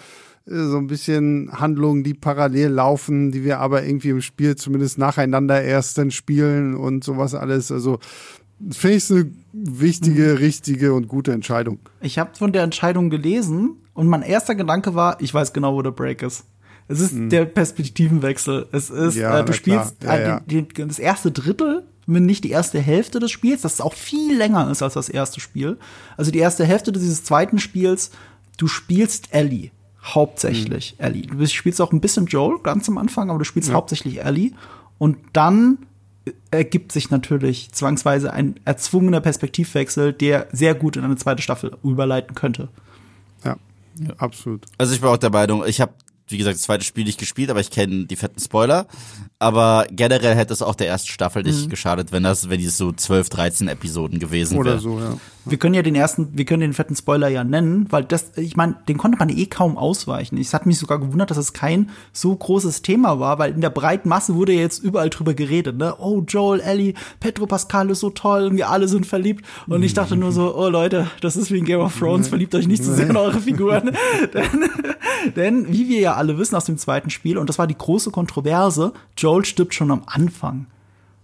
äh, 0.46 0.54
so 0.54 0.78
ein 0.78 0.86
bisschen 0.86 1.50
Handlungen, 1.52 2.04
die 2.04 2.14
parallel 2.14 2.70
laufen, 2.70 3.32
die 3.32 3.44
wir 3.44 3.58
aber 3.58 3.84
irgendwie 3.84 4.10
im 4.10 4.22
Spiel 4.22 4.56
zumindest 4.56 4.98
nacheinander 4.98 5.62
erst 5.62 5.98
dann 5.98 6.10
spielen 6.10 6.74
und 6.74 7.04
sowas 7.04 7.34
alles. 7.34 7.70
Also 7.70 7.98
finde 8.70 8.96
ich 8.96 9.10
eine 9.10 9.30
wichtige, 9.52 10.38
richtige 10.40 10.92
und 10.94 11.08
gute 11.08 11.32
Entscheidung. 11.32 11.78
Ich 12.00 12.18
habe 12.18 12.30
von 12.36 12.52
der 12.52 12.62
Entscheidung 12.62 13.10
gelesen 13.10 13.76
und 13.94 14.06
mein 14.06 14.22
erster 14.22 14.54
Gedanke 14.54 14.94
war, 14.94 15.20
ich 15.20 15.32
weiß 15.32 15.52
genau, 15.52 15.74
wo 15.74 15.82
der 15.82 15.90
Break 15.92 16.22
ist. 16.22 16.44
Es 16.88 17.00
ist 17.00 17.14
der 17.14 17.44
Perspektivenwechsel. 17.44 18.66
Es 18.72 18.90
ist, 18.90 19.14
Mhm. 19.16 19.20
Ja, 19.22 19.38
äh, 19.40 19.44
du 19.44 19.52
spielst. 19.52 20.02
Ja, 20.02 20.14
äh, 20.16 20.22
ja. 20.28 20.40
die, 20.40 20.62
die, 20.62 20.86
das 20.88 20.98
erste 20.98 21.30
Drittel, 21.30 21.84
wenn 22.06 22.26
nicht 22.26 22.42
die 22.42 22.50
erste 22.50 22.80
Hälfte 22.80 23.20
des 23.20 23.30
Spiels, 23.30 23.62
das 23.62 23.80
auch 23.80 23.94
viel 23.94 24.36
länger 24.36 24.68
ist 24.70 24.82
als 24.82 24.94
das 24.94 25.08
erste 25.08 25.38
Spiel. 25.40 25.78
Also 26.16 26.30
die 26.32 26.40
erste 26.40 26.64
Hälfte 26.64 26.90
dieses 26.90 27.22
zweiten 27.22 27.58
Spiels, 27.60 28.10
du 28.56 28.66
spielst 28.66 29.32
Ellie. 29.32 29.70
Hauptsächlich 30.02 30.96
Mhm. 30.98 31.04
Ellie. 31.04 31.26
Du 31.26 31.46
spielst 31.46 31.80
auch 31.80 31.92
ein 31.92 32.00
bisschen 32.00 32.26
Joel 32.26 32.58
ganz 32.62 32.88
am 32.88 32.98
Anfang, 32.98 33.30
aber 33.30 33.38
du 33.38 33.44
spielst 33.44 33.72
hauptsächlich 33.72 34.24
Ellie. 34.24 34.52
Und 34.98 35.16
dann 35.32 35.78
ergibt 36.50 36.92
sich 36.92 37.10
natürlich 37.10 37.72
zwangsweise 37.72 38.32
ein 38.32 38.58
erzwungener 38.64 39.20
Perspektivwechsel, 39.20 40.12
der 40.12 40.48
sehr 40.52 40.74
gut 40.74 40.96
in 40.96 41.04
eine 41.04 41.16
zweite 41.16 41.42
Staffel 41.42 41.76
überleiten 41.82 42.34
könnte. 42.34 42.68
Ja, 43.44 43.56
absolut. 44.18 44.64
Also 44.78 44.94
ich 44.94 45.00
bin 45.00 45.10
auch 45.10 45.16
der 45.18 45.30
Meinung, 45.30 45.64
ich 45.66 45.80
habe 45.80 45.92
wie 46.28 46.38
gesagt, 46.38 46.54
das 46.54 46.62
zweite 46.62 46.84
Spiel 46.84 47.02
nicht 47.04 47.18
gespielt, 47.18 47.50
aber 47.50 47.58
ich 47.58 47.72
kenne 47.72 48.06
die 48.06 48.14
fetten 48.14 48.38
Spoiler. 48.40 48.86
Aber 49.40 49.84
generell 49.90 50.36
hätte 50.36 50.52
es 50.52 50.62
auch 50.62 50.76
der 50.76 50.86
ersten 50.86 51.08
Staffel 51.08 51.42
nicht 51.42 51.64
Mhm. 51.66 51.70
geschadet, 51.70 52.12
wenn 52.12 52.22
das, 52.22 52.48
wenn 52.48 52.60
die 52.60 52.68
so 52.68 52.92
12, 52.92 53.28
13 53.30 53.66
Episoden 53.66 54.20
gewesen 54.20 54.56
Oder 54.56 54.70
wäre. 54.74 54.80
so, 54.80 55.00
ja. 55.00 55.16
Wir 55.46 55.58
können 55.58 55.74
ja 55.74 55.82
den 55.82 55.94
ersten, 55.94 56.28
wir 56.32 56.44
können 56.44 56.60
den 56.60 56.74
fetten 56.74 56.94
Spoiler 56.94 57.28
ja 57.28 57.44
nennen, 57.44 57.86
weil 57.90 58.04
das, 58.04 58.36
ich 58.36 58.56
meine, 58.56 58.76
den 58.88 58.98
konnte 58.98 59.18
man 59.18 59.30
eh 59.30 59.46
kaum 59.46 59.78
ausweichen. 59.78 60.36
Es 60.36 60.52
hat 60.52 60.66
mich 60.66 60.78
sogar 60.78 60.98
gewundert, 60.98 61.30
dass 61.30 61.38
es 61.38 61.52
kein 61.52 61.90
so 62.12 62.34
großes 62.34 62.82
Thema 62.82 63.20
war, 63.20 63.38
weil 63.38 63.52
in 63.52 63.60
der 63.60 63.70
breiten 63.70 64.08
Masse 64.08 64.34
wurde 64.34 64.52
ja 64.52 64.60
jetzt 64.60 64.82
überall 64.82 65.08
drüber 65.08 65.32
geredet, 65.32 65.76
ne? 65.78 65.94
Oh, 65.98 66.22
Joel, 66.26 66.60
Ellie, 66.60 66.94
Pedro 67.20 67.46
Pascal 67.46 67.88
ist 67.90 68.00
so 68.00 68.10
toll 68.10 68.48
und 68.48 68.56
wir 68.56 68.68
alle 68.68 68.86
sind 68.86 69.06
verliebt. 69.06 69.44
Und 69.66 69.82
ich 69.82 69.94
dachte 69.94 70.16
nur 70.16 70.32
so, 70.32 70.54
oh 70.54 70.68
Leute, 70.68 71.10
das 71.22 71.36
ist 71.36 71.50
wie 71.50 71.58
in 71.58 71.64
Game 71.64 71.80
of 71.80 71.98
Thrones, 71.98 72.28
verliebt 72.28 72.54
euch 72.54 72.66
nicht 72.66 72.84
zu 72.84 72.94
sehr 72.94 73.08
in 73.08 73.16
eure 73.16 73.40
Figuren. 73.40 73.92
denn, 74.34 74.70
denn, 75.36 75.72
wie 75.72 75.88
wir 75.88 76.00
ja 76.00 76.14
alle 76.14 76.38
wissen 76.38 76.56
aus 76.56 76.66
dem 76.66 76.76
zweiten 76.76 77.08
Spiel, 77.08 77.38
und 77.38 77.48
das 77.48 77.58
war 77.58 77.66
die 77.66 77.78
große 77.78 78.10
Kontroverse, 78.10 78.92
Joel 79.16 79.44
stirbt 79.44 79.74
schon 79.74 79.90
am 79.90 80.02
Anfang. 80.06 80.66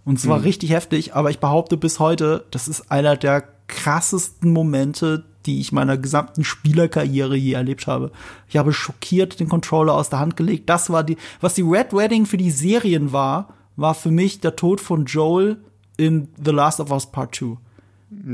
Und 0.05 0.21
zwar 0.21 0.43
richtig 0.43 0.69
heftig, 0.69 1.15
aber 1.15 1.31
ich 1.31 1.39
behaupte 1.39 1.75
bis 1.75 1.99
heute, 1.99 2.45
das 2.51 2.69
ist 2.69 2.91
einer 2.91 3.17
der 3.17 3.43
krassesten 3.67 4.51
Momente, 4.51 5.25
die 5.45 5.59
ich 5.59 5.71
meiner 5.71 5.97
gesamten 5.97 6.43
Spielerkarriere 6.43 7.35
je 7.35 7.53
erlebt 7.53 7.87
habe. 7.87 8.11
Ich 8.49 8.57
habe 8.57 8.73
schockiert 8.73 9.39
den 9.39 9.47
Controller 9.49 9.93
aus 9.93 10.09
der 10.09 10.19
Hand 10.19 10.35
gelegt. 10.35 10.69
Das 10.69 10.89
war 10.89 11.03
die, 11.03 11.17
was 11.41 11.53
die 11.53 11.61
Red 11.61 11.93
Wedding 11.93 12.25
für 12.25 12.37
die 12.37 12.51
Serien 12.51 13.11
war, 13.13 13.53
war 13.75 13.93
für 13.95 14.11
mich 14.11 14.39
der 14.41 14.55
Tod 14.55 14.81
von 14.81 15.05
Joel 15.05 15.57
in 15.97 16.27
The 16.43 16.51
Last 16.51 16.79
of 16.79 16.91
Us 16.91 17.05
Part 17.11 17.35
2. 17.35 17.57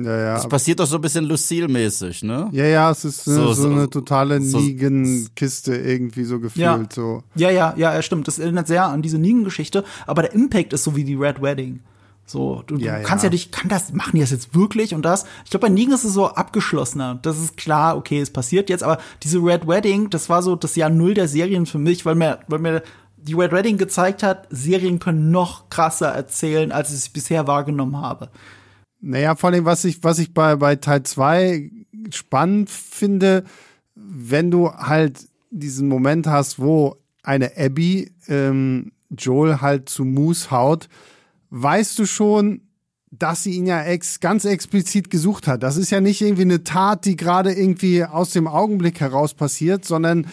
Ja, 0.04 0.18
ja. 0.20 0.34
Das 0.36 0.48
passiert 0.48 0.80
doch 0.80 0.86
so 0.86 0.98
ein 0.98 1.02
bisschen 1.02 1.26
Lucille-mäßig, 1.26 2.22
ne? 2.24 2.48
Ja, 2.52 2.66
ja, 2.66 2.92
es 2.92 3.06
ist 3.06 3.26
ne, 3.28 3.34
So- 3.36 3.54
so, 3.54 3.64
so- 3.64 3.70
eine 3.72 3.90
totale 3.90 4.40
so- 4.42 4.60
Negan-Kiste 4.60 5.76
irgendwie 5.76 6.24
so 6.26 6.40
gefühlt. 6.40 6.64
Ja. 6.64 6.80
So. 6.94 7.24
Ja, 7.36 7.50
ja, 7.50 7.74
ja, 7.76 7.94
ja, 7.94 8.02
stimmt. 8.04 8.28
Das 8.28 8.38
erinnert 8.40 8.68
sehr 8.68 8.86
an 8.86 9.02
diese 9.02 9.18
Negan-Geschichte, 9.18 9.84
aber 10.06 10.22
der 10.24 10.34
Impact 10.34 10.74
ist 10.74 10.84
so 10.84 10.96
wie 10.96 11.04
die 11.04 11.16
Red 11.16 11.42
Wedding. 11.42 11.80
So, 12.34 12.64
du, 12.66 12.78
Ja, 12.78 12.98
du 12.98 13.04
kannst 13.04 13.24
ja 13.24 13.28
ja. 13.28 13.32
dich, 13.32 13.52
kann 13.52 13.70
das, 13.70 13.94
machen 13.94 14.14
die 14.16 14.22
das 14.22 14.32
jetzt 14.32 14.56
wirklich 14.56 14.96
und 14.96 15.04
das? 15.04 15.26
Ich 15.46 15.52
glaube, 15.52 15.68
bei 15.68 15.70
Negan 15.70 15.94
ist 15.94 16.04
es 16.04 16.14
so 16.14 16.26
abgeschlossener. 16.26 17.20
Das 17.22 17.38
ist 17.38 17.58
klar, 17.58 17.96
okay, 17.96 18.20
es 18.20 18.32
passiert 18.32 18.72
jetzt, 18.72 18.84
aber 18.84 18.98
diese 19.22 19.38
Red 19.38 19.68
Wedding, 19.68 20.10
das 20.10 20.30
war 20.30 20.42
so 20.42 20.56
das 20.56 20.76
Jahr 20.76 20.90
Null 20.90 21.14
der 21.14 21.28
Serien 21.28 21.68
für 21.68 21.78
mich, 21.78 22.08
weil 22.08 22.16
mir, 22.16 22.40
weil 22.48 22.58
mir 22.58 22.82
die 23.18 23.36
Red 23.36 23.52
Wedding 23.52 23.78
gezeigt 23.78 24.24
hat, 24.24 24.48
Serien 24.50 24.98
können 24.98 25.30
noch 25.30 25.70
krasser 25.70 26.08
erzählen, 26.08 26.72
als 26.72 26.90
ich 26.90 26.96
es 26.96 27.10
bisher 27.10 27.46
wahrgenommen 27.46 27.98
habe. 27.98 28.30
Naja, 29.00 29.36
vor 29.36 29.52
allem, 29.52 29.66
was 29.66 29.86
ich, 29.86 30.04
was 30.04 30.18
ich 30.18 30.34
bei, 30.34 30.56
bei 30.56 30.76
Teil 30.76 31.04
2 31.04 31.70
spannend 32.10 32.72
finde, 32.72 33.44
wenn 33.94 34.50
du 34.50 34.72
halt 34.72 35.28
diesen 35.52 35.88
Moment 35.88 36.26
hast, 36.26 36.58
wo 36.58 36.98
eine 37.22 37.52
Abby 37.58 38.12
ähm, 38.28 38.92
Joel 39.12 39.62
halt 39.62 39.88
zu 39.88 40.04
Moose 40.04 40.50
haut, 40.50 40.90
weißt 41.54 42.00
du 42.00 42.08
schon, 42.08 42.62
dass 43.12 43.44
sie 43.44 43.52
ihn 43.52 43.68
ja 43.68 43.84
ex 43.84 44.20
ganz 44.20 44.44
explizit 44.44 45.12
gesucht 45.12 45.48
hat. 45.48 45.62
Das 45.62 45.78
ist 45.78 45.92
ja 45.92 46.02
nicht 46.02 46.20
irgendwie 46.22 46.42
eine 46.42 46.64
Tat, 46.64 47.06
die 47.06 47.16
gerade 47.16 47.54
irgendwie 47.54 48.04
aus 48.04 48.32
dem 48.32 48.48
Augenblick 48.48 49.00
heraus 49.00 49.36
passiert, 49.36 49.86
sondern 49.86 50.26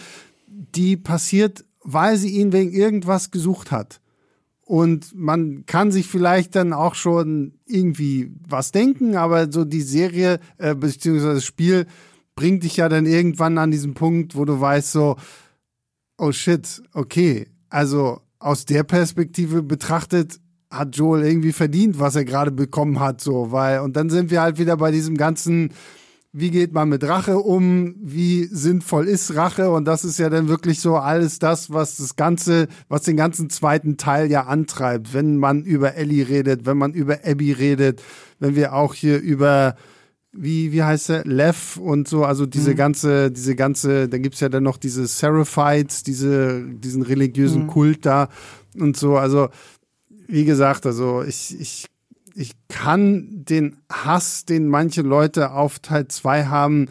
die 0.47 0.97
passiert, 0.97 1.63
weil 1.83 2.17
sie 2.17 2.29
ihn 2.29 2.51
wegen 2.53 2.71
irgendwas 2.71 3.29
gesucht 3.29 3.71
hat. 3.71 4.01
Und 4.61 5.13
man 5.13 5.65
kann 5.67 5.91
sich 5.91 6.07
vielleicht 6.07 6.55
dann 6.55 6.73
auch 6.73 6.95
schon 6.95 7.53
irgendwie 7.67 8.31
was 8.47 8.71
denken, 8.71 9.15
aber 9.15 9.51
so 9.51 9.63
die 9.63 9.81
Serie 9.81 10.39
äh, 10.57 10.73
beziehungsweise 10.73 11.35
das 11.35 11.45
Spiel 11.45 11.85
bringt 12.35 12.63
dich 12.63 12.77
ja 12.77 12.89
dann 12.89 13.05
irgendwann 13.05 13.59
an 13.59 13.69
diesen 13.69 13.93
Punkt, 13.93 14.35
wo 14.35 14.45
du 14.45 14.59
weißt 14.59 14.91
so, 14.91 15.17
oh 16.17 16.31
shit, 16.31 16.81
okay, 16.93 17.47
also 17.69 18.21
aus 18.39 18.65
der 18.65 18.83
Perspektive 18.83 19.61
betrachtet 19.61 20.40
hat 20.71 20.95
Joel 20.95 21.25
irgendwie 21.25 21.51
verdient, 21.51 21.99
was 21.99 22.15
er 22.15 22.25
gerade 22.25 22.51
bekommen 22.51 22.99
hat, 22.99 23.21
so, 23.21 23.51
weil, 23.51 23.79
und 23.79 23.95
dann 23.95 24.09
sind 24.09 24.31
wir 24.31 24.41
halt 24.41 24.57
wieder 24.57 24.77
bei 24.77 24.91
diesem 24.91 25.17
ganzen, 25.17 25.71
wie 26.33 26.49
geht 26.49 26.73
man 26.73 26.87
mit 26.87 27.03
Rache 27.03 27.37
um, 27.39 27.95
wie 28.01 28.45
sinnvoll 28.45 29.07
ist 29.07 29.35
Rache 29.35 29.69
und 29.69 29.85
das 29.85 30.05
ist 30.05 30.17
ja 30.17 30.29
dann 30.29 30.47
wirklich 30.47 30.79
so 30.79 30.95
alles 30.95 31.39
das, 31.39 31.71
was 31.71 31.97
das 31.97 32.15
Ganze, 32.15 32.67
was 32.87 33.03
den 33.03 33.17
ganzen 33.17 33.49
zweiten 33.49 33.97
Teil 33.97 34.31
ja 34.31 34.43
antreibt, 34.43 35.13
wenn 35.13 35.37
man 35.37 35.63
über 35.63 35.95
Ellie 35.95 36.27
redet, 36.27 36.65
wenn 36.65 36.77
man 36.77 36.93
über 36.93 37.19
Abby 37.25 37.51
redet, 37.51 38.01
wenn 38.39 38.55
wir 38.55 38.73
auch 38.73 38.93
hier 38.93 39.19
über 39.19 39.75
wie, 40.33 40.71
wie 40.71 40.83
heißt 40.83 41.09
er, 41.09 41.25
Lev 41.25 41.77
und 41.77 42.07
so, 42.07 42.23
also 42.23 42.45
diese 42.45 42.71
mhm. 42.71 42.75
ganze, 42.75 43.31
diese 43.31 43.55
ganze, 43.55 44.07
da 44.07 44.17
gibt's 44.17 44.39
ja 44.39 44.49
dann 44.49 44.63
noch 44.63 44.77
diese 44.77 45.05
Seraphites, 45.05 46.03
diese, 46.03 46.63
diesen 46.65 47.01
religiösen 47.01 47.63
mhm. 47.63 47.67
Kult 47.67 48.05
da 48.05 48.29
und 48.79 48.95
so, 48.95 49.17
also 49.17 49.49
wie 50.31 50.45
gesagt, 50.45 50.85
also 50.85 51.23
ich, 51.23 51.59
ich, 51.59 51.85
ich 52.33 52.53
kann 52.69 53.43
den 53.45 53.77
Hass, 53.91 54.45
den 54.45 54.67
manche 54.67 55.01
Leute 55.01 55.51
auf 55.51 55.79
Teil 55.79 56.07
2 56.07 56.45
haben, 56.45 56.87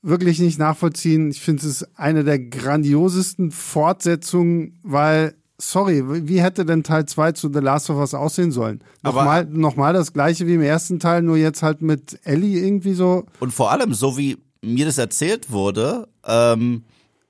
wirklich 0.00 0.38
nicht 0.38 0.58
nachvollziehen. 0.58 1.30
Ich 1.30 1.40
finde 1.40 1.66
es 1.66 1.86
eine 1.96 2.24
der 2.24 2.38
grandiosesten 2.38 3.50
Fortsetzungen, 3.50 4.78
weil 4.82 5.34
sorry, 5.58 6.04
wie 6.28 6.40
hätte 6.40 6.64
denn 6.64 6.84
Teil 6.84 7.06
2 7.06 7.32
zu 7.32 7.52
The 7.52 7.60
Last 7.60 7.90
of 7.90 7.96
Us 7.96 8.14
aussehen 8.14 8.52
sollen? 8.52 8.80
Nochmal, 9.02 9.44
nochmal 9.46 9.92
das 9.92 10.12
gleiche 10.12 10.46
wie 10.46 10.54
im 10.54 10.62
ersten 10.62 11.00
Teil, 11.00 11.22
nur 11.22 11.36
jetzt 11.36 11.62
halt 11.62 11.82
mit 11.82 12.20
Ellie 12.24 12.64
irgendwie 12.64 12.94
so. 12.94 13.24
Und 13.40 13.52
vor 13.52 13.72
allem, 13.72 13.92
so 13.94 14.16
wie 14.16 14.38
mir 14.62 14.86
das 14.86 14.98
erzählt 14.98 15.50
wurde, 15.50 16.08
ähm, 16.26 16.84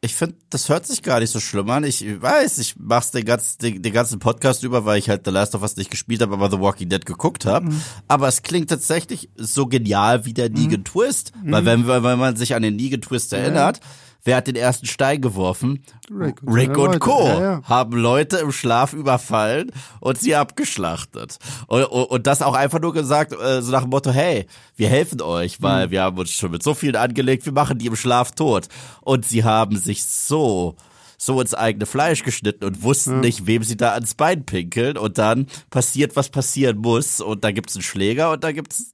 ich 0.05 0.14
finde, 0.14 0.36
das 0.51 0.68
hört 0.68 0.86
sich 0.86 1.02
gar 1.02 1.20
nicht 1.20 1.31
so 1.31 1.40
schlimm 1.40 1.70
an. 1.70 1.82
Ich 1.82 2.05
weiß, 2.20 2.59
ich 2.59 2.74
mach's 2.78 3.10
den 3.10 3.24
ganzen, 3.24 3.59
den, 3.60 3.82
den 3.82 3.93
ganzen 3.93 4.18
Podcast 4.18 4.62
über, 4.62 4.85
weil 4.85 4.98
ich 4.98 5.09
halt 5.09 5.22
The 5.24 5.31
Last 5.31 5.55
of 5.55 5.62
Us 5.62 5.76
nicht 5.76 5.90
gespielt 5.90 6.20
habe, 6.20 6.35
aber 6.35 6.51
The 6.51 6.60
Walking 6.60 6.90
Dead 6.90 7.06
geguckt 7.06 7.47
habe. 7.47 7.70
Mhm. 7.70 7.81
Aber 8.06 8.28
es 8.28 8.43
klingt 8.43 8.68
tatsächlich 8.68 9.31
so 9.36 9.66
genial 9.66 10.26
wie 10.26 10.35
der 10.35 10.51
Negan 10.51 10.81
mhm. 10.81 10.85
Twist. 10.85 11.32
Mhm. 11.43 11.52
Weil 11.52 11.64
wenn, 11.64 11.86
wenn 11.86 12.18
man 12.18 12.36
sich 12.36 12.55
an 12.55 12.62
den 12.62 12.76
Negan 12.76 13.01
Twist 13.01 13.32
erinnert, 13.32 13.78
ja 13.78 13.82
Wer 14.25 14.37
hat 14.37 14.47
den 14.47 14.57
ersten 14.57 14.87
Stein 14.87 15.21
geworfen? 15.21 15.85
Rick 16.11 16.43
und, 16.43 16.55
Rick 16.55 16.79
und 16.79 16.99
Co. 16.99 17.27
Ja, 17.27 17.41
ja. 17.41 17.63
haben 17.65 17.93
Leute 17.93 18.39
im 18.39 18.53
Schlaf 18.53 18.95
überfallen 18.95 19.71
und 20.01 20.19
sie 20.19 20.35
abgeschlachtet. 20.35 21.39
Und, 21.67 21.85
und, 21.85 22.05
und 22.05 22.27
das 22.27 22.41
auch 22.41 22.55
einfach 22.55 22.81
nur 22.81 22.95
gesagt, 22.95 23.33
äh, 23.33 23.61
so 23.61 23.71
nach 23.71 23.83
dem 23.83 23.91
Motto, 23.91 24.11
hey, 24.11 24.47
wir 24.77 24.89
helfen 24.89 25.21
euch, 25.21 25.61
weil 25.61 25.89
mhm. 25.89 25.91
wir 25.91 26.03
haben 26.03 26.19
uns 26.19 26.31
schon 26.31 26.51
mit 26.51 26.63
so 26.63 26.73
vielen 26.73 26.97
angelegt, 26.97 27.45
wir 27.45 27.53
machen 27.53 27.79
die 27.79 27.87
im 27.87 27.97
Schlaf 27.97 28.33
tot. 28.33 28.69
Und 29.03 29.27
sie 29.27 29.45
haben 29.45 29.77
sich 29.77 30.05
so 30.05 30.77
so 31.17 31.41
ins 31.41 31.55
eigene 31.55 31.87
Fleisch 31.87 32.23
geschnitten 32.23 32.65
und 32.65 32.83
wussten 32.83 33.13
ja. 33.13 33.21
nicht, 33.21 33.47
wem 33.47 33.63
sie 33.63 33.77
da 33.77 33.93
ans 33.93 34.15
Bein 34.15 34.45
pinkeln. 34.45 34.99
Und 34.99 35.17
dann 35.17 35.47
passiert, 35.71 36.17
was 36.17 36.29
passieren 36.29 36.79
muss. 36.79 37.21
Und 37.21 37.45
da 37.45 37.53
gibt's 37.53 37.77
einen 37.77 37.83
Schläger 37.83 38.33
und 38.33 38.45
da 38.45 38.53
gibt's 38.53 38.94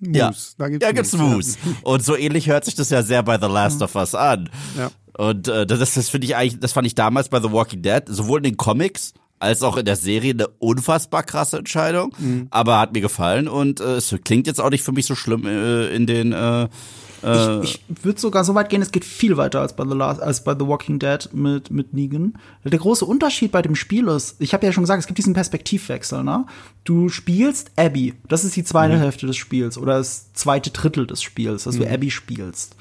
Moose. 0.00 0.16
Ja, 0.18 0.32
da 0.58 0.68
gibt's, 0.68 0.86
ja, 0.86 0.92
gibt's 0.92 1.12
Moose. 1.12 1.58
Und 1.82 2.04
so 2.04 2.16
ähnlich 2.16 2.48
hört 2.48 2.64
sich 2.64 2.74
das 2.74 2.90
ja 2.90 3.02
sehr 3.02 3.22
bei 3.22 3.38
The 3.38 3.46
Last 3.46 3.82
of 3.82 3.94
Us 3.94 4.14
an. 4.14 4.50
Ja. 4.76 4.90
Und 5.16 5.48
äh, 5.48 5.66
das, 5.66 5.94
das 5.94 6.08
finde 6.08 6.26
ich 6.26 6.36
eigentlich, 6.36 6.60
das 6.60 6.72
fand 6.72 6.86
ich 6.86 6.94
damals 6.94 7.28
bei 7.28 7.40
The 7.40 7.50
Walking 7.50 7.82
Dead, 7.82 8.02
sowohl 8.06 8.38
in 8.38 8.44
den 8.44 8.56
Comics 8.56 9.14
als 9.40 9.62
auch 9.62 9.76
in 9.76 9.84
der 9.84 9.96
Serie 9.96 10.32
eine 10.32 10.48
unfassbar 10.48 11.22
krasse 11.22 11.58
Entscheidung. 11.58 12.14
Mhm. 12.18 12.48
Aber 12.50 12.78
hat 12.78 12.92
mir 12.92 13.00
gefallen 13.00 13.48
und 13.48 13.80
äh, 13.80 13.96
es 13.96 14.14
klingt 14.24 14.46
jetzt 14.46 14.60
auch 14.60 14.70
nicht 14.70 14.82
für 14.82 14.92
mich 14.92 15.06
so 15.06 15.14
schlimm 15.14 15.46
äh, 15.46 15.88
in 15.88 16.06
den 16.06 16.32
äh, 16.32 16.68
äh, 17.24 17.62
ich, 17.62 17.84
ich 17.88 18.04
würde 18.04 18.20
sogar 18.20 18.44
so 18.44 18.54
weit 18.54 18.68
gehen, 18.68 18.82
es 18.82 18.92
geht 18.92 19.04
viel 19.04 19.36
weiter 19.36 19.60
als 19.60 19.74
bei 19.74 19.84
The, 19.84 19.94
Last, 19.94 20.20
als 20.20 20.44
bei 20.44 20.54
The 20.54 20.66
Walking 20.66 20.98
Dead 20.98 21.28
mit, 21.32 21.70
mit 21.70 21.92
Negan. 21.94 22.34
Der 22.64 22.78
große 22.78 23.04
Unterschied 23.04 23.52
bei 23.52 23.62
dem 23.62 23.74
Spiel 23.74 24.08
ist, 24.08 24.36
ich 24.38 24.54
habe 24.54 24.66
ja 24.66 24.72
schon 24.72 24.82
gesagt, 24.84 25.00
es 25.00 25.06
gibt 25.06 25.18
diesen 25.18 25.34
Perspektivwechsel. 25.34 26.22
Ne? 26.22 26.46
Du 26.84 27.08
spielst 27.08 27.70
Abby, 27.76 28.14
das 28.28 28.44
ist 28.44 28.56
die 28.56 28.64
zweite 28.64 28.96
mhm. 28.96 29.00
Hälfte 29.00 29.26
des 29.26 29.36
Spiels 29.36 29.78
oder 29.78 29.98
das 29.98 30.32
zweite 30.32 30.70
Drittel 30.70 31.06
des 31.06 31.22
Spiels, 31.22 31.64
dass 31.64 31.76
mhm. 31.76 31.80
du 31.80 31.92
Abby 31.92 32.10
spielst. 32.10 32.76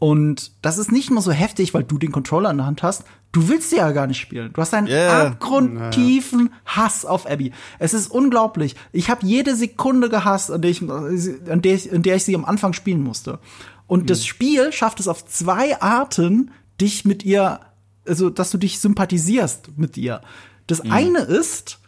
Und 0.00 0.52
das 0.62 0.78
ist 0.78 0.90
nicht 0.90 1.10
nur 1.10 1.20
so 1.20 1.30
heftig, 1.30 1.74
weil 1.74 1.84
du 1.84 1.98
den 1.98 2.10
Controller 2.10 2.50
in 2.50 2.56
der 2.56 2.64
Hand 2.64 2.82
hast. 2.82 3.04
Du 3.32 3.48
willst 3.48 3.68
sie 3.68 3.76
ja 3.76 3.92
gar 3.92 4.06
nicht 4.06 4.18
spielen. 4.18 4.50
Du 4.50 4.60
hast 4.60 4.72
einen 4.72 4.86
yeah. 4.86 5.26
abgrundtiefen 5.26 6.50
Hass 6.64 7.04
auf 7.04 7.30
Abby. 7.30 7.52
Es 7.78 7.92
ist 7.92 8.10
unglaublich. 8.10 8.76
Ich 8.92 9.10
habe 9.10 9.26
jede 9.26 9.54
Sekunde 9.54 10.08
gehasst, 10.08 10.50
an 10.50 10.62
der, 10.62 10.70
ich, 10.70 10.80
an 10.82 11.60
der 11.62 11.74
ich, 11.74 11.92
in 11.92 12.02
der 12.02 12.16
ich 12.16 12.24
sie 12.24 12.34
am 12.34 12.46
Anfang 12.46 12.72
spielen 12.72 13.02
musste. 13.04 13.40
Und 13.86 14.04
mhm. 14.04 14.06
das 14.06 14.24
Spiel 14.24 14.72
schafft 14.72 15.00
es 15.00 15.06
auf 15.06 15.26
zwei 15.26 15.78
Arten, 15.82 16.50
dich 16.80 17.04
mit 17.04 17.22
ihr, 17.22 17.60
also 18.08 18.30
dass 18.30 18.50
du 18.50 18.56
dich 18.56 18.80
sympathisierst 18.80 19.76
mit 19.76 19.98
ihr. 19.98 20.22
Das 20.66 20.82
mhm. 20.82 20.92
eine 20.92 21.18
ist, 21.18 21.78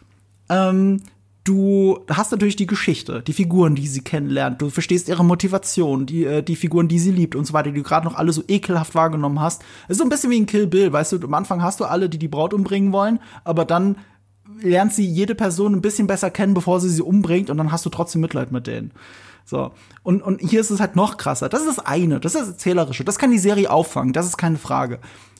ähm, 0.49 1.01
du 1.43 1.99
hast 2.09 2.31
natürlich 2.31 2.55
die 2.55 2.67
Geschichte, 2.67 3.21
die 3.21 3.33
Figuren, 3.33 3.75
die 3.75 3.87
sie 3.87 4.01
kennenlernt, 4.01 4.61
du 4.61 4.69
verstehst 4.69 5.09
ihre 5.09 5.25
Motivation, 5.25 6.05
die, 6.05 6.23
äh, 6.25 6.41
die 6.41 6.55
Figuren, 6.55 6.87
die 6.87 6.99
sie 6.99 7.11
liebt 7.11 7.35
und 7.35 7.45
so 7.45 7.53
weiter, 7.53 7.71
die 7.71 7.77
du 7.77 7.83
gerade 7.83 8.05
noch 8.05 8.15
alle 8.15 8.31
so 8.31 8.43
ekelhaft 8.47 8.95
wahrgenommen 8.95 9.39
hast. 9.39 9.61
Es 9.85 9.91
ist 9.91 9.97
so 9.97 10.03
ein 10.03 10.09
bisschen 10.09 10.31
wie 10.31 10.39
ein 10.39 10.45
Kill 10.45 10.67
Bill, 10.67 10.93
weißt 10.93 11.11
du, 11.13 11.17
am 11.23 11.33
Anfang 11.33 11.61
hast 11.61 11.79
du 11.79 11.85
alle, 11.85 12.09
die 12.09 12.17
die 12.17 12.27
Braut 12.27 12.53
umbringen 12.53 12.93
wollen, 12.93 13.19
aber 13.43 13.65
dann 13.65 13.97
lernt 14.61 14.93
sie 14.93 15.05
jede 15.05 15.35
Person 15.35 15.73
ein 15.73 15.81
bisschen 15.81 16.07
besser 16.07 16.29
kennen, 16.29 16.53
bevor 16.53 16.79
sie 16.79 16.89
sie 16.89 17.01
umbringt 17.01 17.49
und 17.49 17.57
dann 17.57 17.71
hast 17.71 17.85
du 17.85 17.89
trotzdem 17.89 18.21
Mitleid 18.21 18.51
mit 18.51 18.67
denen. 18.67 18.91
So. 19.45 19.71
Und, 20.03 20.21
und 20.21 20.39
hier 20.41 20.61
ist 20.61 20.69
es 20.69 20.79
halt 20.79 20.95
noch 20.95 21.17
krasser. 21.17 21.49
Das 21.49 21.61
ist 21.61 21.77
das 21.77 21.85
eine, 21.85 22.21
das 22.21 22.35
ist 22.35 22.41
das 22.41 22.49
Erzählerische, 22.49 23.03
das 23.03 23.19
kann 23.19 23.31
die 23.31 23.39
Serie 23.39 23.69
auffangen, 23.69 24.13
das 24.13 24.25
ist 24.25 24.37
keine 24.37 24.57
Frage. 24.57 24.99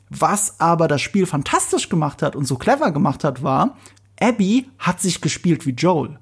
Was 0.10 0.60
aber 0.60 0.88
das 0.88 1.02
Spiel 1.02 1.26
fantastisch 1.26 1.90
gemacht 1.90 2.22
hat 2.22 2.36
und 2.36 2.46
so 2.46 2.58
clever 2.58 2.92
gemacht 2.92 3.24
hat, 3.24 3.42
war, 3.42 3.78
Abby 4.20 4.70
hat 4.80 5.02
sich 5.02 5.22
gespielt 5.22 5.66
wie 5.66 5.72
Joel. 5.72 6.20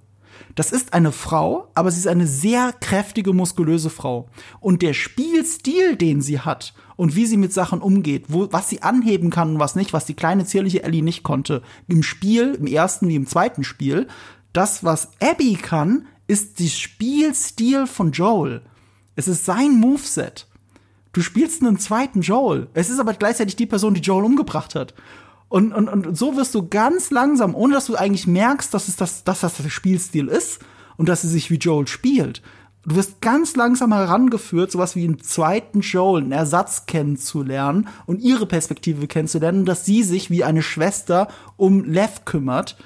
Das 0.55 0.71
ist 0.71 0.93
eine 0.93 1.11
Frau, 1.11 1.69
aber 1.75 1.91
sie 1.91 1.99
ist 1.99 2.07
eine 2.07 2.27
sehr 2.27 2.73
kräftige, 2.73 3.33
muskulöse 3.33 3.89
Frau. 3.89 4.29
Und 4.59 4.81
der 4.81 4.93
Spielstil, 4.93 5.95
den 5.95 6.21
sie 6.21 6.39
hat 6.39 6.73
und 6.97 7.15
wie 7.15 7.25
sie 7.25 7.37
mit 7.37 7.53
Sachen 7.53 7.81
umgeht, 7.81 8.25
wo, 8.27 8.47
was 8.51 8.69
sie 8.69 8.81
anheben 8.81 9.29
kann 9.29 9.53
und 9.53 9.59
was 9.59 9.75
nicht, 9.75 9.93
was 9.93 10.05
die 10.05 10.13
kleine 10.13 10.45
zierliche 10.45 10.83
Ellie 10.83 11.03
nicht 11.03 11.23
konnte, 11.23 11.61
im 11.87 12.03
Spiel, 12.03 12.55
im 12.55 12.67
ersten 12.67 13.07
wie 13.07 13.15
im 13.15 13.27
zweiten 13.27 13.63
Spiel, 13.63 14.07
das, 14.53 14.83
was 14.83 15.11
Abby 15.21 15.55
kann, 15.55 16.07
ist 16.27 16.59
der 16.59 16.67
Spielstil 16.67 17.87
von 17.87 18.11
Joel. 18.11 18.61
Es 19.15 19.27
ist 19.27 19.45
sein 19.45 19.79
Moveset. 19.79 20.47
Du 21.13 21.21
spielst 21.21 21.61
einen 21.61 21.77
zweiten 21.77 22.21
Joel. 22.21 22.67
Es 22.73 22.89
ist 22.89 22.99
aber 22.99 23.13
gleichzeitig 23.13 23.55
die 23.57 23.65
Person, 23.65 23.93
die 23.93 24.01
Joel 24.01 24.23
umgebracht 24.23 24.75
hat. 24.75 24.93
Und, 25.51 25.73
und, 25.73 25.89
und 25.89 26.17
so 26.17 26.37
wirst 26.37 26.55
du 26.55 26.69
ganz 26.69 27.11
langsam, 27.11 27.55
ohne 27.55 27.73
dass 27.73 27.87
du 27.87 27.97
eigentlich 27.97 28.25
merkst, 28.25 28.73
dass 28.73 28.87
es 28.87 28.95
das, 28.95 29.25
dass 29.25 29.41
das 29.41 29.55
der 29.55 29.67
Spielstil 29.67 30.29
ist 30.29 30.61
und 30.95 31.09
dass 31.09 31.23
sie 31.23 31.27
sich 31.27 31.51
wie 31.51 31.57
Joel 31.57 31.89
spielt. 31.89 32.41
Du 32.85 32.95
wirst 32.95 33.19
ganz 33.19 33.57
langsam 33.57 33.91
herangeführt, 33.91 34.71
sowas 34.71 34.95
wie 34.95 35.03
einen 35.03 35.19
zweiten 35.19 35.81
Joel, 35.81 36.21
einen 36.23 36.31
Ersatz 36.31 36.85
kennenzulernen 36.85 37.89
und 38.05 38.21
ihre 38.21 38.45
Perspektive 38.45 39.07
kennenzulernen, 39.07 39.65
dass 39.65 39.85
sie 39.85 40.03
sich 40.03 40.29
wie 40.29 40.45
eine 40.45 40.63
Schwester 40.63 41.27
um 41.57 41.83
Lev 41.83 42.23
kümmert. 42.23 42.77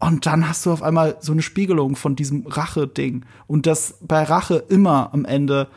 Und 0.00 0.26
dann 0.26 0.48
hast 0.48 0.66
du 0.66 0.72
auf 0.72 0.82
einmal 0.82 1.18
so 1.20 1.30
eine 1.30 1.42
Spiegelung 1.42 1.94
von 1.94 2.16
diesem 2.16 2.48
Rache-Ding. 2.48 3.24
Und 3.46 3.66
dass 3.66 3.94
bei 4.00 4.24
Rache 4.24 4.56
immer 4.56 5.14
am 5.14 5.24
Ende 5.24 5.68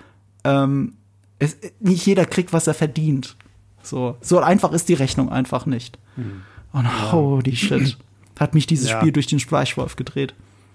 ähm, 0.44 0.94
es, 1.38 1.56
nicht 1.80 2.04
jeder 2.08 2.26
kriegt, 2.26 2.52
was 2.52 2.66
er 2.66 2.74
verdient. 2.74 3.38
So, 3.90 4.18
so 4.22 4.40
einfach 4.40 4.72
ist 4.72 4.90
die 4.90 4.94
Rechnung 4.94 5.30
einfach 5.30 5.66
nicht. 5.66 5.98
Mhm. 6.16 6.42
Und 6.74 7.12
holy 7.12 7.56
shit, 7.56 7.98
hat 8.40 8.54
mich 8.54 8.68
dieses 8.68 8.90
ja. 8.90 9.00
Spiel 9.00 9.12
durch 9.12 9.28
den 9.28 9.40
Fleischwolf 9.40 9.96
gedreht. 9.96 10.34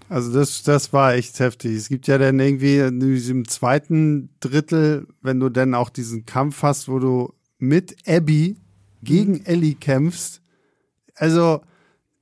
Also 0.08 0.32
das, 0.32 0.62
das 0.62 0.92
war 0.92 1.14
echt 1.14 1.38
heftig. 1.40 1.74
Es 1.74 1.88
gibt 1.88 2.06
ja 2.06 2.18
dann 2.18 2.38
irgendwie 2.38 2.78
in 2.78 3.00
diesem 3.00 3.48
zweiten 3.48 4.28
Drittel, 4.40 5.06
wenn 5.22 5.40
du 5.40 5.48
dann 5.48 5.74
auch 5.74 5.88
diesen 5.88 6.26
Kampf 6.26 6.62
hast, 6.62 6.88
wo 6.88 6.98
du 6.98 7.32
mit 7.58 7.96
Abby 8.06 8.56
gegen 9.02 9.34
mhm. 9.34 9.44
Ellie 9.44 9.74
kämpfst. 9.74 10.42
Also 11.14 11.62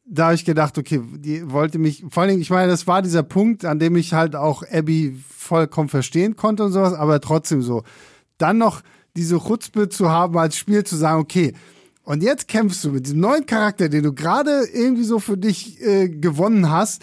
da 0.05 0.27
habe 0.27 0.35
ich 0.35 0.45
gedacht, 0.45 0.77
okay, 0.77 1.01
die 1.17 1.51
wollte 1.51 1.79
mich, 1.79 2.05
vor 2.11 2.23
allen 2.23 2.31
Dingen, 2.31 2.43
ich 2.43 2.51
meine, 2.51 2.71
das 2.71 2.87
war 2.87 3.01
dieser 3.01 3.23
Punkt, 3.23 3.65
an 3.65 3.79
dem 3.79 3.97
ich 3.97 4.13
halt 4.13 4.37
auch 4.37 4.63
Abby 4.71 5.17
vollkommen 5.29 5.89
verstehen 5.89 6.37
konnte 6.37 6.65
und 6.65 6.73
sowas, 6.73 6.95
aber 6.95 7.21
trotzdem 7.21 7.63
so. 7.63 7.85
Dann 8.39 8.59
noch 8.59 8.83
diese 9.17 9.39
Chutzpe 9.39 9.89
zu 9.89 10.11
haben 10.11 10.37
als 10.39 10.57
Spiel, 10.57 10.85
zu 10.85 10.97
sagen, 10.97 11.21
okay, 11.21 11.55
Und 12.03 12.23
jetzt 12.23 12.49
kämpfst 12.49 12.83
du 12.83 12.91
mit 12.91 13.07
diesem 13.07 13.21
neuen 13.21 13.47
Charakter, 13.47 13.89
den 13.89 14.03
du 14.03 14.13
gerade 14.13 14.65
irgendwie 14.73 15.05
so 15.05 15.19
für 15.19 15.37
dich 15.37 15.81
äh, 15.81 16.09
gewonnen 16.09 16.71
hast, 16.71 17.03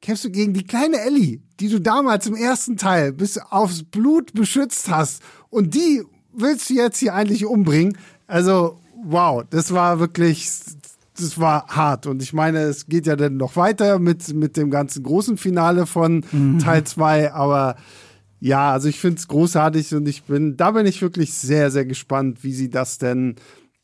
kämpfst 0.00 0.24
du 0.24 0.30
gegen 0.30 0.52
die 0.52 0.64
kleine 0.64 1.00
Ellie, 1.00 1.40
die 1.60 1.68
du 1.68 1.80
damals 1.80 2.26
im 2.26 2.34
ersten 2.34 2.76
Teil 2.76 3.12
bis 3.12 3.38
aufs 3.38 3.82
Blut 3.82 4.32
beschützt 4.32 4.90
hast. 4.90 5.22
Und 5.50 5.74
die 5.74 6.02
willst 6.32 6.70
du 6.70 6.74
jetzt 6.74 6.98
hier 6.98 7.14
eigentlich 7.14 7.46
umbringen. 7.46 7.96
Also, 8.26 8.78
wow, 9.04 9.44
das 9.50 9.72
war 9.72 10.00
wirklich, 10.00 10.48
das 11.18 11.38
war 11.38 11.66
hart. 11.68 12.06
Und 12.06 12.22
ich 12.22 12.32
meine, 12.32 12.60
es 12.60 12.86
geht 12.86 13.06
ja 13.06 13.16
dann 13.16 13.36
noch 13.36 13.56
weiter 13.56 13.98
mit, 13.98 14.32
mit 14.34 14.56
dem 14.56 14.70
ganzen 14.70 15.02
großen 15.02 15.36
Finale 15.36 15.86
von 15.86 16.24
mhm. 16.32 16.58
Teil 16.58 16.84
2, 16.84 17.32
aber 17.32 17.76
ja, 18.44 18.72
also 18.72 18.88
ich 18.88 18.98
finde 18.98 19.18
es 19.18 19.28
großartig 19.28 19.94
und 19.94 20.08
ich 20.08 20.24
bin, 20.24 20.56
da 20.56 20.72
bin 20.72 20.84
ich 20.84 21.00
wirklich 21.00 21.32
sehr, 21.32 21.70
sehr 21.70 21.84
gespannt, 21.84 22.42
wie 22.42 22.52
sie 22.52 22.70
das 22.70 22.98
denn 22.98 23.36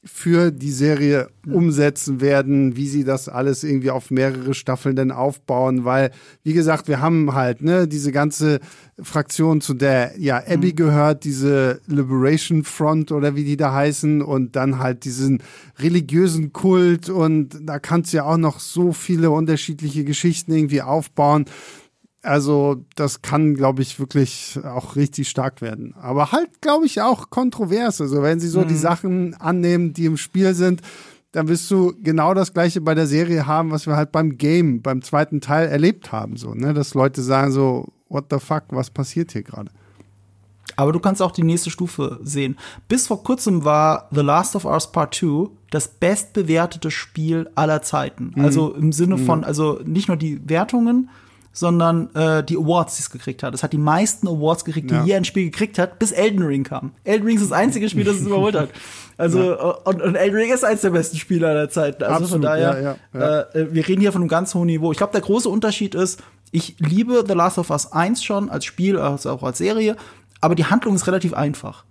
für 0.05 0.51
die 0.51 0.73
Serie 0.73 1.29
umsetzen 1.47 2.21
werden, 2.21 2.75
wie 2.75 2.89
sie 2.89 3.05
das 3.05 3.29
alles 3.29 3.63
irgendwie 3.63 3.93
auf 3.93 4.11
mehrere 4.11 4.55
Staffeln 4.55 4.97
denn 4.97 5.13
aufbauen, 5.13 5.85
weil, 5.85 6.11
wie 6.43 6.55
gesagt, 6.55 6.89
wir 6.89 7.01
haben 7.01 7.35
halt, 7.35 7.63
ne, 7.63 7.87
diese 7.87 8.11
ganze 8.11 8.59
Fraktion, 9.01 9.61
zu 9.61 9.75
der 9.75 10.15
ja 10.19 10.39
Abby 10.39 10.73
mhm. 10.73 10.77
gehört, 10.77 11.23
diese 11.23 11.81
Liberation 11.87 12.65
Front 12.65 13.13
oder 13.13 13.37
wie 13.37 13.45
die 13.45 13.57
da 13.57 13.73
heißen 13.73 14.23
und 14.23 14.57
dann 14.57 14.81
halt 14.81 15.05
diesen 15.05 15.41
religiösen 15.79 16.53
Kult 16.53 17.11
und 17.11 17.57
da 17.63 17.79
kannst 17.79 18.13
du 18.13 18.17
ja 18.17 18.25
auch 18.25 18.39
noch 18.39 18.59
so 18.59 18.93
viele 18.93 19.31
unterschiedliche 19.31 20.03
Geschichten 20.03 20.53
irgendwie 20.53 20.83
aufbauen. 20.83 21.45
Also 22.23 22.85
das 22.97 23.23
kann, 23.23 23.55
glaube 23.55 23.83
ich, 23.83 24.01
wirklich 24.01 24.59
auch 24.65 24.97
richtig 24.97 25.29
stark 25.29 25.63
werden. 25.63 25.95
Aber 26.01 26.33
halt, 26.33 26.61
glaube 26.61 26.87
ich, 26.87 27.01
auch 27.01 27.31
kontrovers. 27.31 28.01
Also 28.01 28.23
wenn 28.23 28.41
sie 28.41 28.49
so 28.49 28.63
mhm. 28.63 28.69
die 28.69 28.77
Sachen 28.77 29.35
annehmen, 29.35 29.93
die 29.93 30.07
im 30.07 30.17
Spiel 30.17 30.55
sind, 30.55 30.83
dann 31.33 31.49
wirst 31.49 31.71
du 31.71 31.95
genau 32.03 32.35
das 32.35 32.55
gleiche 32.55 32.81
bei 32.81 32.95
der 32.95 33.07
Serie 33.07 33.47
haben, 33.47 33.71
was 33.71 33.87
wir 33.87 33.97
halt 33.97 34.13
beim 34.13 34.37
Game, 34.39 34.83
beim 34.83 35.03
zweiten 35.03 35.41
Teil 35.41 35.69
erlebt 35.69 36.11
haben. 36.11 36.37
So, 36.37 36.55
ne? 36.55 36.75
Dass 36.75 36.95
Leute 36.95 37.23
sagen 37.23 37.53
so, 37.53 37.87
what 38.09 38.27
the 38.31 38.39
fuck, 38.39 38.65
was 38.71 38.91
passiert 38.91 39.33
hier 39.33 39.43
gerade? 39.43 39.71
Aber 40.77 40.93
du 40.93 41.01
kannst 41.01 41.23
auch 41.23 41.33
die 41.33 41.43
nächste 41.43 41.71
Stufe 41.71 42.21
sehen. 42.23 42.57
Bis 42.89 43.07
vor 43.07 43.23
kurzem 43.23 43.65
war 43.65 44.09
The 44.13 44.21
Last 44.21 44.55
of 44.57 44.65
Us 44.65 44.91
Part 44.91 45.15
2 45.15 45.51
das 45.71 45.89
bestbewertete 45.89 46.91
Spiel 46.91 47.51
aller 47.55 47.83
Zeiten. 47.83 48.33
Mhm. 48.35 48.45
Also 48.45 48.75
im 48.75 48.93
Sinne 48.93 49.17
mhm. 49.17 49.27
von, 49.27 49.45
also 49.45 49.81
nicht 49.85 50.09
nur 50.09 50.17
die 50.17 50.41
Wertungen, 50.49 51.11
sondern 51.59 52.15
äh, 52.15 52.45
die 52.45 52.57
Awards, 52.57 52.97
die 52.97 53.01
es 53.01 53.11
gekriegt 53.11 53.43
hat. 53.43 53.53
Es 53.53 53.65
hat 53.65 53.73
die 53.73 53.79
meisten 53.79 54.29
Awards 54.29 54.65
gekriegt, 54.65 54.91
die 54.91 54.95
ja. 54.95 55.05
je 55.05 55.15
ein 55.17 55.25
Spiel 55.25 55.45
gekriegt 55.51 55.77
hat, 55.79 55.99
bis 55.99 56.13
Elden 56.13 56.45
Ring 56.45 56.63
kam. 56.63 56.93
Elden 57.03 57.27
Ring 57.27 57.37
ist 57.37 57.45
das 57.45 57.53
einzige 57.53 57.89
Spiel, 57.89 58.05
das 58.05 58.17
es 58.17 58.27
überholt 58.27 58.55
hat. 58.55 58.69
Also 59.17 59.41
ja. 59.41 59.55
Äh, 59.55 59.75
und, 59.85 60.01
und, 60.01 60.15
Elden 60.15 60.37
Ring 60.37 60.53
ist 60.53 60.65
eins 60.65 60.83
der 60.83 60.91
besten 60.91 61.17
Spieler 61.17 61.55
der 61.55 61.69
Zeit. 61.69 62.01
Also 62.01 62.25
Absolut, 62.25 62.31
von 62.31 62.43
daher, 62.43 62.97
ja, 63.13 63.41
äh, 63.41 63.67
wir 63.73 63.89
reden 63.89 64.01
hier 64.01 64.13
von 64.13 64.23
einem 64.23 64.29
ganz 64.29 64.55
hohen 64.55 64.67
Niveau. 64.67 64.93
Ich 64.93 64.99
glaube, 64.99 65.13
der 65.13 65.21
große 65.21 65.49
Unterschied 65.49 65.97
ist, 65.97 66.23
ich 66.53 66.77
liebe 66.79 67.25
The 67.27 67.35
Last 67.35 67.59
of 67.59 67.71
Us 67.71 67.93
1 67.93 68.23
schon 68.23 68.49
als 68.51 68.65
Spiel, 68.65 68.97
also 68.97 69.31
auch 69.31 69.43
als 69.43 69.59
Serie, 69.59 69.97
aber 70.41 70.55
die 70.55 70.67
Handlung 70.67 70.95
ist 70.95 71.09
relativ 71.09 71.35
einfach. 71.35 71.85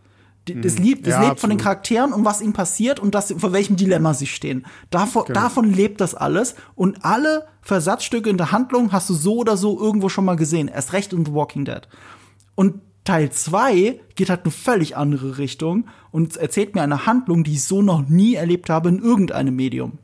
Das, 0.55 0.79
liebt, 0.79 1.05
das 1.07 1.13
ja, 1.13 1.29
lebt 1.29 1.39
von 1.39 1.49
den 1.49 1.59
Charakteren 1.59 2.13
und 2.13 2.25
was 2.25 2.41
ihnen 2.41 2.53
passiert 2.53 2.99
und 2.99 3.15
das, 3.15 3.33
vor 3.37 3.53
welchem 3.53 3.75
Dilemma 3.75 4.13
sie 4.13 4.27
stehen. 4.27 4.65
Davon, 4.89 5.25
genau. 5.25 5.41
davon 5.41 5.73
lebt 5.73 6.01
das 6.01 6.15
alles. 6.15 6.55
Und 6.75 7.03
alle 7.05 7.47
Versatzstücke 7.61 8.29
in 8.29 8.37
der 8.37 8.51
Handlung 8.51 8.91
hast 8.91 9.09
du 9.09 9.13
so 9.13 9.37
oder 9.37 9.57
so 9.57 9.79
irgendwo 9.79 10.09
schon 10.09 10.25
mal 10.25 10.35
gesehen. 10.35 10.67
Erst 10.67 10.93
recht 10.93 11.13
in 11.13 11.25
The 11.25 11.33
Walking 11.33 11.65
Dead. 11.65 11.87
Und 12.55 12.81
Teil 13.03 13.31
2 13.31 14.01
geht 14.15 14.29
halt 14.29 14.43
eine 14.43 14.51
völlig 14.51 14.97
andere 14.97 15.37
Richtung 15.37 15.87
und 16.11 16.35
erzählt 16.35 16.75
mir 16.75 16.81
eine 16.81 17.05
Handlung, 17.05 17.45
die 17.45 17.53
ich 17.53 17.63
so 17.63 17.81
noch 17.81 18.07
nie 18.07 18.35
erlebt 18.35 18.69
habe 18.69 18.89
in 18.89 18.99
irgendeinem 18.99 19.55
Medium. 19.55 19.99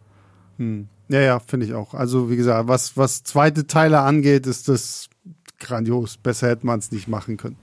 Hm. 0.58 0.88
Ja, 1.10 1.20
ja, 1.20 1.40
finde 1.40 1.66
ich 1.66 1.74
auch. 1.74 1.94
Also, 1.94 2.30
wie 2.30 2.38
gesagt, 2.38 2.68
was, 2.70 2.96
was 2.96 3.24
zweite 3.24 3.68
Teile 3.68 4.00
angeht, 4.00 4.48
ist 4.48 4.70
das 4.70 5.10
grandios. 5.60 6.18
Besser 6.18 6.48
hätte 6.48 6.66
man 6.66 6.80
es 6.80 6.92
nicht 6.92 7.08
machen 7.08 7.38
können. 7.38 7.58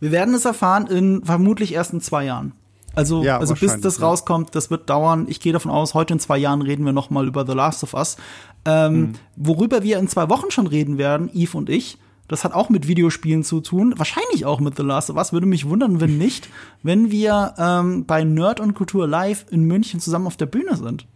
Wir 0.00 0.10
werden 0.10 0.34
es 0.34 0.44
erfahren 0.44 0.86
in 0.86 1.24
vermutlich 1.24 1.74
erst 1.74 1.92
in 1.92 2.00
zwei 2.00 2.24
Jahren. 2.24 2.52
Also, 2.94 3.22
ja, 3.22 3.38
also 3.38 3.54
bis 3.54 3.80
das 3.80 3.98
ja. 3.98 4.06
rauskommt, 4.06 4.54
das 4.54 4.70
wird 4.70 4.90
dauern. 4.90 5.26
Ich 5.28 5.40
gehe 5.40 5.52
davon 5.52 5.70
aus, 5.70 5.94
heute 5.94 6.14
in 6.14 6.20
zwei 6.20 6.38
Jahren 6.38 6.62
reden 6.62 6.84
wir 6.84 6.92
noch 6.92 7.10
mal 7.10 7.26
über 7.28 7.46
The 7.46 7.52
Last 7.52 7.84
of 7.84 7.94
Us. 7.94 8.16
Ähm, 8.64 8.92
mhm. 8.92 9.12
Worüber 9.36 9.82
wir 9.82 9.98
in 9.98 10.08
zwei 10.08 10.28
Wochen 10.28 10.50
schon 10.50 10.66
reden 10.66 10.98
werden, 10.98 11.30
Eve 11.32 11.56
und 11.56 11.70
ich, 11.70 11.98
das 12.26 12.44
hat 12.44 12.52
auch 12.52 12.68
mit 12.68 12.86
Videospielen 12.86 13.42
zu 13.42 13.60
tun. 13.60 13.94
Wahrscheinlich 13.96 14.44
auch 14.44 14.60
mit 14.60 14.76
The 14.76 14.82
Last 14.82 15.10
of 15.10 15.16
Us. 15.16 15.32
Würde 15.32 15.46
mich 15.46 15.68
wundern, 15.68 16.00
wenn 16.00 16.16
nicht, 16.16 16.48
wenn 16.82 17.10
wir 17.10 17.54
ähm, 17.58 18.06
bei 18.06 18.22
Nerd 18.22 18.60
und 18.60 18.74
Kultur 18.74 19.08
Live 19.08 19.46
in 19.50 19.64
München 19.64 19.98
zusammen 19.98 20.28
auf 20.28 20.36
der 20.36 20.46
Bühne 20.46 20.76
sind. 20.76 21.06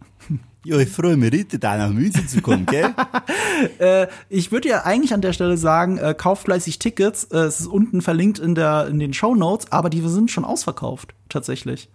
Ja, 0.65 0.79
ich 0.79 0.89
freue 0.89 1.15
mich 1.15 1.31
richtig, 1.31 1.61
da 1.61 1.77
nach 1.77 1.91
München 1.91 2.27
zu 2.27 2.41
kommen, 2.41 2.65
gell? 2.65 2.93
äh, 3.79 4.07
ich 4.29 4.51
würde 4.51 4.67
ja 4.67 4.83
eigentlich 4.83 5.13
an 5.13 5.21
der 5.21 5.31
Stelle 5.31 5.57
sagen, 5.57 5.99
äh, 5.99 6.15
kauft 6.17 6.45
fleißig 6.45 6.79
Tickets. 6.79 7.25
Äh, 7.25 7.37
es 7.37 7.59
ist 7.59 7.67
unten 7.67 8.01
verlinkt 8.01 8.39
in, 8.39 8.55
der, 8.55 8.87
in 8.87 8.97
den 8.97 9.13
Show 9.13 9.35
Notes, 9.35 9.71
aber 9.71 9.91
die 9.91 10.01
sind 10.01 10.31
schon 10.31 10.43
ausverkauft, 10.43 11.13
tatsächlich. 11.29 11.89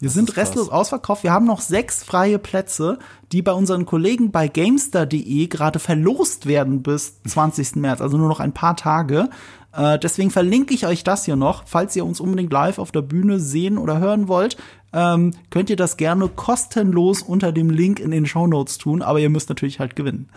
Wir 0.00 0.06
das 0.06 0.14
sind 0.14 0.36
restlos 0.36 0.68
ausverkauft. 0.68 1.22
Wir 1.22 1.32
haben 1.32 1.46
noch 1.46 1.60
sechs 1.60 2.02
freie 2.02 2.38
Plätze, 2.38 2.98
die 3.32 3.42
bei 3.42 3.52
unseren 3.52 3.86
Kollegen 3.86 4.30
bei 4.32 4.48
Gamestar.de 4.48 5.46
gerade 5.46 5.78
verlost 5.78 6.46
werden 6.46 6.82
bis 6.82 7.22
20. 7.22 7.76
März, 7.76 8.00
also 8.00 8.16
nur 8.16 8.28
noch 8.28 8.40
ein 8.40 8.52
paar 8.52 8.76
Tage. 8.76 9.28
Äh, 9.72 9.98
deswegen 9.98 10.30
verlinke 10.30 10.72
ich 10.72 10.86
euch 10.86 11.04
das 11.04 11.24
hier 11.24 11.36
noch. 11.36 11.64
Falls 11.66 11.94
ihr 11.94 12.04
uns 12.04 12.20
unbedingt 12.20 12.52
live 12.52 12.78
auf 12.78 12.92
der 12.92 13.02
Bühne 13.02 13.38
sehen 13.38 13.76
oder 13.76 13.98
hören 13.98 14.28
wollt, 14.28 14.56
ähm, 14.92 15.34
könnt 15.50 15.70
ihr 15.70 15.76
das 15.76 15.96
gerne 15.96 16.28
kostenlos 16.28 17.22
unter 17.22 17.52
dem 17.52 17.70
Link 17.70 18.00
in 18.00 18.10
den 18.10 18.26
Show 18.26 18.46
Notes 18.46 18.78
tun, 18.78 19.02
aber 19.02 19.20
ihr 19.20 19.30
müsst 19.30 19.48
natürlich 19.48 19.80
halt 19.80 19.96
gewinnen. 19.96 20.28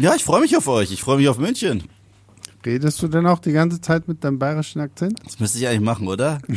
Ja, 0.00 0.14
ich 0.14 0.24
freue 0.24 0.40
mich 0.40 0.56
auf 0.56 0.68
euch. 0.68 0.92
Ich 0.92 1.02
freue 1.02 1.16
mich 1.16 1.28
auf 1.28 1.38
München. 1.38 1.84
Redest 2.64 3.02
du 3.02 3.08
denn 3.08 3.26
auch 3.26 3.38
die 3.38 3.52
ganze 3.52 3.80
Zeit 3.80 4.08
mit 4.08 4.22
deinem 4.22 4.38
bayerischen 4.38 4.80
Akzent? 4.80 5.18
Das 5.24 5.38
müsste 5.38 5.58
ich 5.58 5.66
eigentlich 5.66 5.80
machen, 5.80 6.08
oder? 6.08 6.40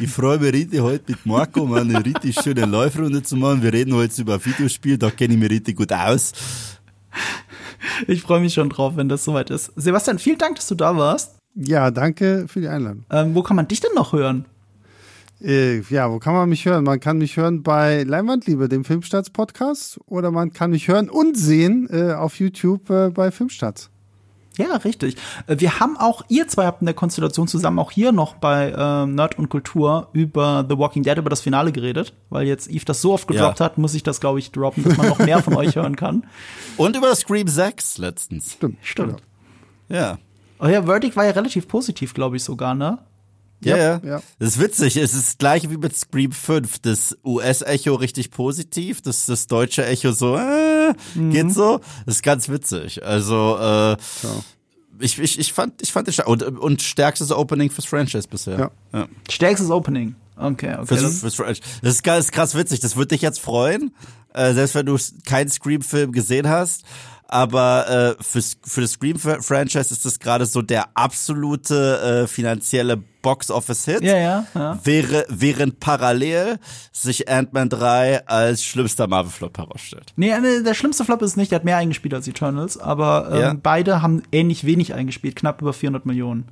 ich 0.00 0.10
freue 0.10 0.38
mich 0.38 0.52
richtig 0.52 0.80
heute 0.80 1.12
mit 1.12 1.26
Marco, 1.26 1.64
mal 1.66 1.82
eine 1.82 2.04
richtig 2.04 2.40
schöne 2.42 2.64
Live-Runde 2.64 3.22
zu 3.22 3.36
machen. 3.36 3.62
Wir 3.62 3.72
reden 3.72 3.94
heute 3.94 4.20
über 4.22 4.34
ein 4.34 4.44
Videospiel, 4.44 4.98
da 4.98 5.10
kenne 5.10 5.34
ich 5.34 5.40
mich 5.40 5.50
richtig 5.50 5.76
gut 5.76 5.92
aus. 5.92 6.32
Ich 8.06 8.22
freue 8.22 8.40
mich 8.40 8.54
schon 8.54 8.70
drauf, 8.70 8.96
wenn 8.96 9.08
das 9.08 9.24
soweit 9.24 9.50
ist. 9.50 9.72
Sebastian, 9.76 10.18
vielen 10.18 10.38
Dank, 10.38 10.56
dass 10.56 10.66
du 10.66 10.74
da 10.74 10.96
warst. 10.96 11.36
Ja, 11.54 11.90
danke 11.90 12.46
für 12.48 12.60
die 12.60 12.68
Einladung. 12.68 13.04
Ähm, 13.10 13.34
wo 13.34 13.42
kann 13.42 13.56
man 13.56 13.68
dich 13.68 13.80
denn 13.80 13.94
noch 13.94 14.12
hören? 14.12 14.44
Äh, 15.42 15.80
ja, 15.82 16.10
wo 16.10 16.18
kann 16.18 16.34
man 16.34 16.48
mich 16.48 16.64
hören? 16.66 16.84
Man 16.84 17.00
kann 17.00 17.18
mich 17.18 17.36
hören 17.36 17.62
bei 17.62 18.02
Leinwandliebe, 18.02 18.68
dem 18.68 18.84
Filmstarts-Podcast, 18.84 20.00
oder 20.06 20.30
man 20.30 20.52
kann 20.52 20.70
mich 20.70 20.88
hören 20.88 21.08
und 21.08 21.36
sehen 21.36 21.88
äh, 21.90 22.12
auf 22.12 22.38
YouTube 22.38 22.90
äh, 22.90 23.10
bei 23.10 23.30
Filmstarts. 23.30 23.90
Ja, 24.58 24.76
richtig. 24.76 25.16
Äh, 25.46 25.56
wir 25.58 25.80
haben 25.80 25.96
auch, 25.96 26.22
ihr 26.28 26.46
zwei 26.48 26.66
habt 26.66 26.82
in 26.82 26.86
der 26.86 26.94
Konstellation 26.94 27.48
zusammen 27.48 27.78
auch 27.78 27.90
hier 27.90 28.12
noch 28.12 28.34
bei 28.34 28.70
äh, 28.70 29.06
Nerd 29.06 29.38
und 29.38 29.48
Kultur 29.48 30.08
über 30.12 30.66
The 30.68 30.76
Walking 30.76 31.02
Dead, 31.02 31.16
über 31.16 31.30
das 31.30 31.40
Finale 31.40 31.72
geredet, 31.72 32.12
weil 32.28 32.46
jetzt 32.46 32.68
Eve 32.68 32.84
das 32.84 33.00
so 33.00 33.12
oft 33.12 33.26
gedroppt 33.26 33.60
ja. 33.60 33.66
hat, 33.66 33.78
muss 33.78 33.94
ich 33.94 34.02
das, 34.02 34.20
glaube 34.20 34.38
ich, 34.38 34.52
droppen, 34.52 34.84
dass 34.84 34.96
man 34.96 35.08
noch 35.08 35.18
mehr 35.18 35.42
von 35.42 35.54
euch 35.54 35.76
hören 35.76 35.96
kann. 35.96 36.24
Und 36.76 36.96
über 36.96 37.14
Scream 37.14 37.48
6 37.48 37.98
letztens. 37.98 38.52
Stimmt. 38.52 38.78
Stimmt. 38.82 39.22
Ja. 39.88 40.18
Oh 40.58 40.66
ja, 40.66 40.82
Verdict 40.82 41.16
war 41.16 41.24
ja 41.24 41.30
relativ 41.30 41.66
positiv, 41.66 42.12
glaube 42.12 42.36
ich 42.36 42.44
sogar, 42.44 42.74
ne? 42.74 42.98
Ja, 43.62 43.76
ja, 43.76 44.00
ja. 44.04 44.22
Das 44.38 44.50
ist 44.50 44.60
witzig. 44.60 44.96
Es 44.96 45.14
ist 45.14 45.28
das 45.28 45.38
gleiche 45.38 45.70
wie 45.70 45.76
mit 45.76 45.96
Scream 45.96 46.32
5. 46.32 46.78
Das 46.80 47.16
US-Echo 47.24 47.94
richtig 47.94 48.30
positiv, 48.30 49.02
das, 49.02 49.26
das 49.26 49.46
deutsche 49.46 49.84
Echo 49.84 50.12
so, 50.12 50.36
äh, 50.36 50.94
mhm. 51.14 51.30
geht 51.30 51.52
so. 51.52 51.80
Das 52.06 52.16
ist 52.16 52.22
ganz 52.22 52.48
witzig. 52.48 53.04
Also, 53.04 53.56
äh, 53.58 53.62
ja. 53.62 53.98
ich, 54.98 55.18
ich, 55.18 55.38
ich 55.38 55.52
fand, 55.52 55.82
ich 55.82 55.92
fand 55.92 56.08
es 56.08 56.18
und, 56.20 56.42
und 56.42 56.82
stärkstes 56.82 57.30
Opening 57.32 57.70
fürs 57.70 57.86
Franchise 57.86 58.28
bisher. 58.28 58.58
Ja. 58.58 58.70
ja. 58.92 59.08
Stärkstes 59.28 59.70
Opening. 59.70 60.14
Okay, 60.36 60.74
okay. 60.74 60.86
Fürs, 60.86 61.20
fürs 61.20 61.34
Franchise. 61.34 61.60
Das 61.82 61.94
ist, 61.94 62.06
das 62.06 62.18
ist 62.20 62.32
krass 62.32 62.54
witzig. 62.54 62.80
Das 62.80 62.96
wird 62.96 63.10
dich 63.10 63.20
jetzt 63.20 63.40
freuen, 63.40 63.94
äh, 64.32 64.54
selbst 64.54 64.74
wenn 64.74 64.86
du 64.86 64.96
keinen 65.26 65.50
Scream-Film 65.50 66.12
gesehen 66.12 66.48
hast 66.48 66.84
aber 67.30 68.16
äh, 68.18 68.22
für, 68.22 68.42
für 68.64 68.80
das 68.80 68.92
Scream-Franchise 68.92 69.92
ist 69.92 70.04
das 70.04 70.18
gerade 70.18 70.46
so 70.46 70.62
der 70.62 70.88
absolute 70.94 72.24
äh, 72.24 72.26
finanzielle 72.26 72.96
Box-Office-Hit. 72.96 74.02
Ja, 74.02 74.16
ja, 74.16 74.46
ja. 74.54 74.78
Wäre, 74.82 75.26
während 75.28 75.78
parallel 75.78 76.58
sich 76.92 77.28
Ant-Man 77.28 77.68
3 77.68 78.26
als 78.26 78.64
schlimmster 78.64 79.06
Marvel-Flop 79.06 79.58
herausstellt. 79.58 80.12
Nee, 80.16 80.30
äh, 80.30 80.62
der 80.62 80.74
schlimmste 80.74 81.04
Flop 81.04 81.22
ist 81.22 81.36
nicht, 81.36 81.52
der 81.52 81.56
hat 81.56 81.64
mehr 81.64 81.76
eingespielt 81.76 82.14
als 82.14 82.26
Eternals, 82.26 82.76
aber 82.76 83.28
ähm, 83.32 83.40
ja. 83.40 83.56
beide 83.62 84.02
haben 84.02 84.22
ähnlich 84.32 84.66
wenig 84.66 84.94
eingespielt, 84.94 85.36
knapp 85.36 85.62
über 85.62 85.72
400 85.72 86.06
Millionen. 86.06 86.48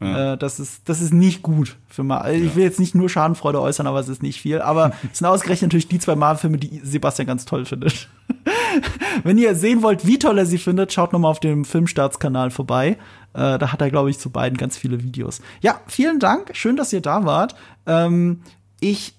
Ja. 0.00 0.34
Äh, 0.34 0.38
das, 0.38 0.60
ist, 0.60 0.88
das 0.88 1.00
ist 1.00 1.12
nicht 1.12 1.42
gut 1.42 1.76
für 1.88 2.04
mal. 2.04 2.18
Also 2.18 2.44
ich 2.44 2.54
will 2.54 2.62
jetzt 2.62 2.78
nicht 2.78 2.94
nur 2.94 3.08
Schadenfreude 3.08 3.60
äußern, 3.60 3.86
aber 3.86 3.98
es 3.98 4.08
ist 4.08 4.22
nicht 4.22 4.40
viel. 4.40 4.60
Aber 4.60 4.92
es 5.12 5.18
sind 5.18 5.26
ausgerechnet 5.26 5.68
natürlich 5.68 5.88
die 5.88 5.98
zwei 5.98 6.14
Marvel-Filme, 6.14 6.58
die 6.58 6.80
Sebastian 6.84 7.26
ganz 7.26 7.44
toll 7.44 7.64
findet. 7.64 8.08
Wenn 9.24 9.38
ihr 9.38 9.54
sehen 9.54 9.82
wollt, 9.82 10.06
wie 10.06 10.18
toll 10.18 10.38
er 10.38 10.46
sie 10.46 10.58
findet, 10.58 10.92
schaut 10.92 11.12
noch 11.12 11.18
mal 11.18 11.28
auf 11.28 11.40
dem 11.40 11.64
Filmstartskanal 11.64 12.50
vorbei. 12.50 12.96
Äh, 13.34 13.58
da 13.58 13.72
hat 13.72 13.80
er, 13.80 13.90
glaube 13.90 14.10
ich, 14.10 14.18
zu 14.18 14.30
beiden 14.30 14.56
ganz 14.56 14.76
viele 14.76 15.02
Videos. 15.02 15.40
Ja, 15.60 15.80
vielen 15.86 16.20
Dank. 16.20 16.50
Schön, 16.54 16.76
dass 16.76 16.92
ihr 16.92 17.00
da 17.00 17.24
wart. 17.24 17.56
Ähm, 17.86 18.42
ich 18.80 19.14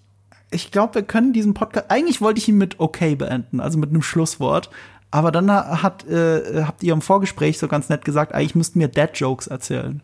ich 0.52 0.72
glaube, 0.72 0.96
wir 0.96 1.04
können 1.04 1.32
diesen 1.32 1.54
Podcast. 1.54 1.92
Eigentlich 1.92 2.22
wollte 2.22 2.40
ich 2.40 2.48
ihn 2.48 2.58
mit 2.58 2.80
okay 2.80 3.16
beenden, 3.16 3.60
also 3.60 3.78
mit 3.78 3.90
einem 3.90 4.02
Schlusswort. 4.02 4.72
Aber 5.12 5.32
dann 5.32 5.52
hat, 5.52 6.08
äh, 6.08 6.64
habt 6.64 6.84
ihr 6.84 6.94
im 6.94 7.02
Vorgespräch 7.02 7.58
so 7.58 7.68
ganz 7.68 7.90
nett 7.90 8.06
gesagt, 8.06 8.34
eigentlich 8.34 8.56
müssten 8.56 8.80
wir 8.80 8.88
Dead 8.88 9.10
Jokes 9.14 9.48
erzählen. 9.48 10.02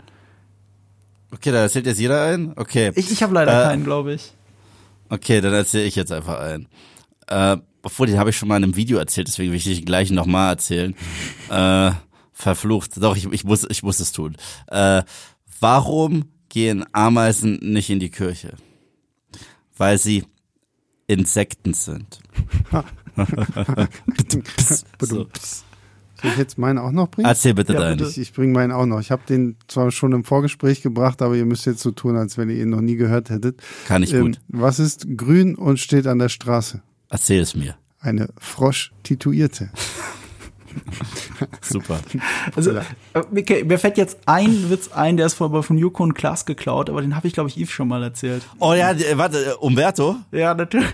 Okay, 1.35 1.51
da 1.51 1.63
erzählt 1.63 1.85
jetzt 1.85 1.99
jeder 1.99 2.23
einen? 2.23 2.53
Okay. 2.55 2.93
Ich, 2.95 3.11
ich 3.11 3.21
habe 3.21 3.33
leider 3.33 3.51
Äh, 3.51 3.65
keinen, 3.67 3.83
glaube 3.83 4.13
ich. 4.13 4.31
Okay, 5.09 5.41
dann 5.41 5.53
erzähle 5.53 5.83
ich 5.83 5.95
jetzt 5.95 6.13
einfach 6.13 6.39
einen. 6.39 6.69
Äh, 7.27 7.57
obwohl, 7.83 8.07
den 8.07 8.17
habe 8.17 8.29
ich 8.29 8.37
schon 8.37 8.47
mal 8.47 8.55
in 8.55 8.63
einem 8.63 8.77
Video 8.77 8.97
erzählt, 8.97 9.27
deswegen 9.27 9.51
will 9.51 9.57
ich 9.57 9.65
den 9.65 9.83
gleich 9.83 10.11
nochmal 10.11 10.51
erzählen. 10.51 10.95
Äh, 11.49 11.91
verflucht. 12.31 12.91
Doch, 13.03 13.17
ich, 13.17 13.25
ich, 13.31 13.43
muss, 13.43 13.65
ich 13.69 13.83
muss 13.83 13.99
es 13.99 14.13
tun. 14.13 14.37
Äh, 14.67 15.03
warum 15.59 16.31
gehen 16.47 16.85
Ameisen 16.93 17.59
nicht 17.61 17.89
in 17.89 17.99
die 17.99 18.09
Kirche? 18.11 18.53
Weil 19.75 19.97
sie 19.97 20.23
Insekten 21.07 21.73
sind. 21.73 22.19
so. 25.01 25.27
Soll 26.25 26.31
ich 26.33 26.37
jetzt 26.39 26.57
meinen 26.57 26.77
auch 26.77 26.91
noch 26.91 27.09
bringen? 27.09 27.27
Erzähl 27.27 27.53
bitte 27.53 27.73
Ja, 27.73 27.79
deinen. 27.79 28.07
Ich, 28.07 28.17
ich 28.17 28.33
bringe 28.33 28.53
meinen 28.53 28.71
auch 28.71 28.85
noch. 28.85 28.99
Ich 28.99 29.11
habe 29.11 29.21
den 29.27 29.55
zwar 29.67 29.91
schon 29.91 30.11
im 30.13 30.23
Vorgespräch 30.23 30.81
gebracht, 30.81 31.21
aber 31.21 31.35
ihr 31.35 31.45
müsst 31.45 31.65
jetzt 31.65 31.81
so 31.81 31.91
tun, 31.91 32.15
als 32.17 32.37
wenn 32.37 32.49
ihr 32.49 32.57
ihn 32.61 32.69
noch 32.69 32.81
nie 32.81 32.95
gehört 32.95 33.29
hättet. 33.29 33.61
Kann 33.87 34.03
ich 34.03 34.13
Ähm, 34.13 34.21
gut. 34.25 34.39
was 34.47 34.79
ist 34.79 35.05
grün 35.17 35.55
und 35.55 35.79
steht 35.79 36.07
an 36.07 36.19
der 36.19 36.29
Straße? 36.29 36.81
Erzähl 37.09 37.41
es 37.41 37.55
mir. 37.55 37.75
Eine 37.99 38.29
Frosch-Tituierte. 38.39 39.69
Super. 41.61 41.99
Also, 42.55 42.71
äh, 42.71 42.81
mir, 43.31 43.65
mir 43.65 43.79
fällt 43.79 43.97
jetzt 43.97 44.17
ein 44.25 44.69
Witz 44.69 44.89
ein, 44.91 45.17
der 45.17 45.25
ist 45.25 45.33
von, 45.35 45.63
von 45.63 45.77
Joko 45.77 46.03
und 46.03 46.13
Klaas 46.13 46.45
geklaut, 46.45 46.89
aber 46.89 47.01
den 47.01 47.15
habe 47.15 47.27
ich, 47.27 47.33
glaube 47.33 47.49
ich, 47.49 47.57
Yves 47.57 47.71
schon 47.71 47.87
mal 47.87 48.03
erzählt. 48.03 48.43
Oh 48.59 48.73
ja, 48.73 48.91
äh, 48.91 49.17
warte, 49.17 49.37
äh, 49.45 49.53
Umberto? 49.59 50.17
Ja, 50.31 50.53
natürlich. 50.53 50.87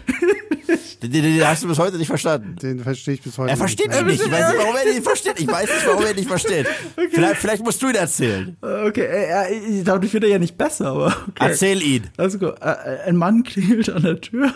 Den, 1.01 1.11
den, 1.11 1.23
den 1.23 1.47
hast 1.47 1.63
du 1.63 1.67
bis 1.67 1.79
heute 1.79 1.97
nicht 1.97 2.07
verstanden. 2.07 2.55
Den 2.57 2.79
verstehe 2.79 3.15
ich 3.15 3.21
bis 3.23 3.37
heute 3.37 3.49
Er 3.49 3.57
versteht 3.57 3.87
nicht. 3.87 3.99
ihn 4.01 4.05
nicht. 4.07 4.21
Ich 4.23 4.31
weiß 4.31 4.49
nicht, 4.53 4.57
warum 4.59 4.75
er 4.75 4.85
ihn 4.85 4.93
nicht 4.95 5.03
versteht. 5.03 5.39
Ich 5.39 5.47
weiß 5.47 5.69
nicht, 5.69 5.87
warum 5.87 6.05
er 6.05 6.13
nicht 6.13 6.27
versteht. 6.27 6.67
Vielleicht, 7.11 7.41
vielleicht 7.41 7.63
musst 7.63 7.81
du 7.81 7.89
ihn 7.89 7.95
erzählen. 7.95 8.55
Okay, 8.61 9.05
äh, 9.05 9.53
äh, 9.53 9.79
ich 9.79 9.83
dadurch 9.83 10.13
wird 10.13 10.23
er 10.25 10.29
ja 10.29 10.39
nicht 10.39 10.57
besser, 10.57 10.87
aber 10.87 11.07
okay. 11.07 11.31
Erzähl 11.39 11.81
ihn. 11.81 12.09
Also 12.17 12.37
gut, 12.37 12.53
äh, 12.61 12.75
ein 13.07 13.15
Mann 13.15 13.43
klingelt 13.43 13.89
an 13.89 14.03
der 14.03 14.21
Tür 14.21 14.53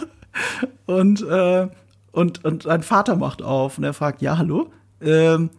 und, 0.85 1.21
äh, 1.27 1.67
und, 2.11 2.45
und 2.45 2.67
ein 2.67 2.83
Vater 2.83 3.15
macht 3.15 3.41
auf 3.41 3.77
und 3.77 3.83
er 3.83 3.93
fragt, 3.93 4.21
ja, 4.21 4.37
hallo? 4.37 4.71
Ähm, 5.01 5.49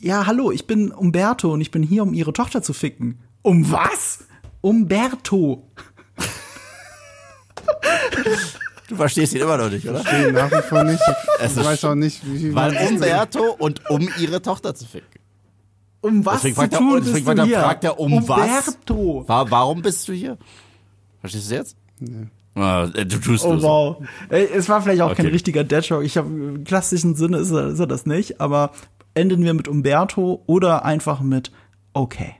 ja, 0.00 0.26
hallo, 0.26 0.52
ich 0.52 0.66
bin 0.66 0.92
Umberto 0.92 1.52
und 1.52 1.60
ich 1.60 1.70
bin 1.70 1.82
hier, 1.82 2.02
um 2.04 2.14
ihre 2.14 2.32
Tochter 2.32 2.62
zu 2.62 2.72
ficken. 2.72 3.18
Um 3.42 3.70
was? 3.72 4.20
Umberto. 4.60 5.66
Du 8.90 8.96
verstehst 8.96 9.32
ihn 9.34 9.40
immer 9.40 9.56
noch 9.56 9.70
nicht, 9.70 9.88
oder? 9.88 10.00
verstehe 10.00 10.28
ihn 10.28 10.34
nach 10.34 10.50
wie 10.50 10.62
vor 10.68 10.84
nicht. 10.84 11.00
Es 11.38 11.52
Ich 11.52 11.58
ist 11.58 11.64
weiß 11.64 11.84
auch 11.84 11.94
nicht, 11.94 12.20
wie 12.24 12.54
Weil 12.54 12.76
Umberto 12.88 13.54
und 13.58 13.88
um 13.88 14.06
ihre 14.18 14.42
Tochter 14.42 14.74
zu 14.74 14.84
ficken. 14.84 15.06
Um 16.02 16.26
was 16.26 16.42
Deswegen 16.42 16.54
zu 16.56 16.60
fragt 16.60 16.72
er- 16.74 16.78
tun 16.78 16.96
deswegen 17.04 17.12
bist 17.14 17.24
fragt 17.26 17.38
du 17.38 17.42
er- 17.42 17.46
hier? 17.46 17.60
fragt 17.60 17.84
er, 17.84 18.00
um 18.00 18.28
was? 18.28 18.66
Umberto. 18.68 19.24
Wa- 19.28 19.46
Warum 19.48 19.80
bist 19.82 20.08
du 20.08 20.12
hier? 20.12 20.36
Verstehst 21.20 21.50
du 21.50 21.54
jetzt? 21.54 21.76
Nee. 22.00 22.26
Ah, 22.56 22.88
äh, 22.94 23.06
du 23.06 23.18
tust 23.18 23.44
Oh 23.44 23.52
nur 23.52 23.60
so. 23.60 23.66
wow. 23.68 23.96
Es 24.28 24.68
war 24.68 24.82
vielleicht 24.82 25.02
auch 25.02 25.14
kein 25.14 25.26
Okay. 25.26 25.32
richtiger 25.34 25.62
Deadjoke. 25.62 26.04
Ich 26.04 26.16
habe 26.16 26.28
im 26.28 26.64
klassischen 26.64 27.14
Sinne 27.14 27.38
ist 27.38 27.50
er, 27.52 27.68
ist 27.68 27.78
er 27.78 27.86
das 27.86 28.06
nicht, 28.06 28.40
aber 28.40 28.72
enden 29.14 29.44
wir 29.44 29.54
mit 29.54 29.68
Umberto 29.68 30.42
oder 30.46 30.84
einfach 30.84 31.20
mit 31.20 31.52
okay. 31.92 32.34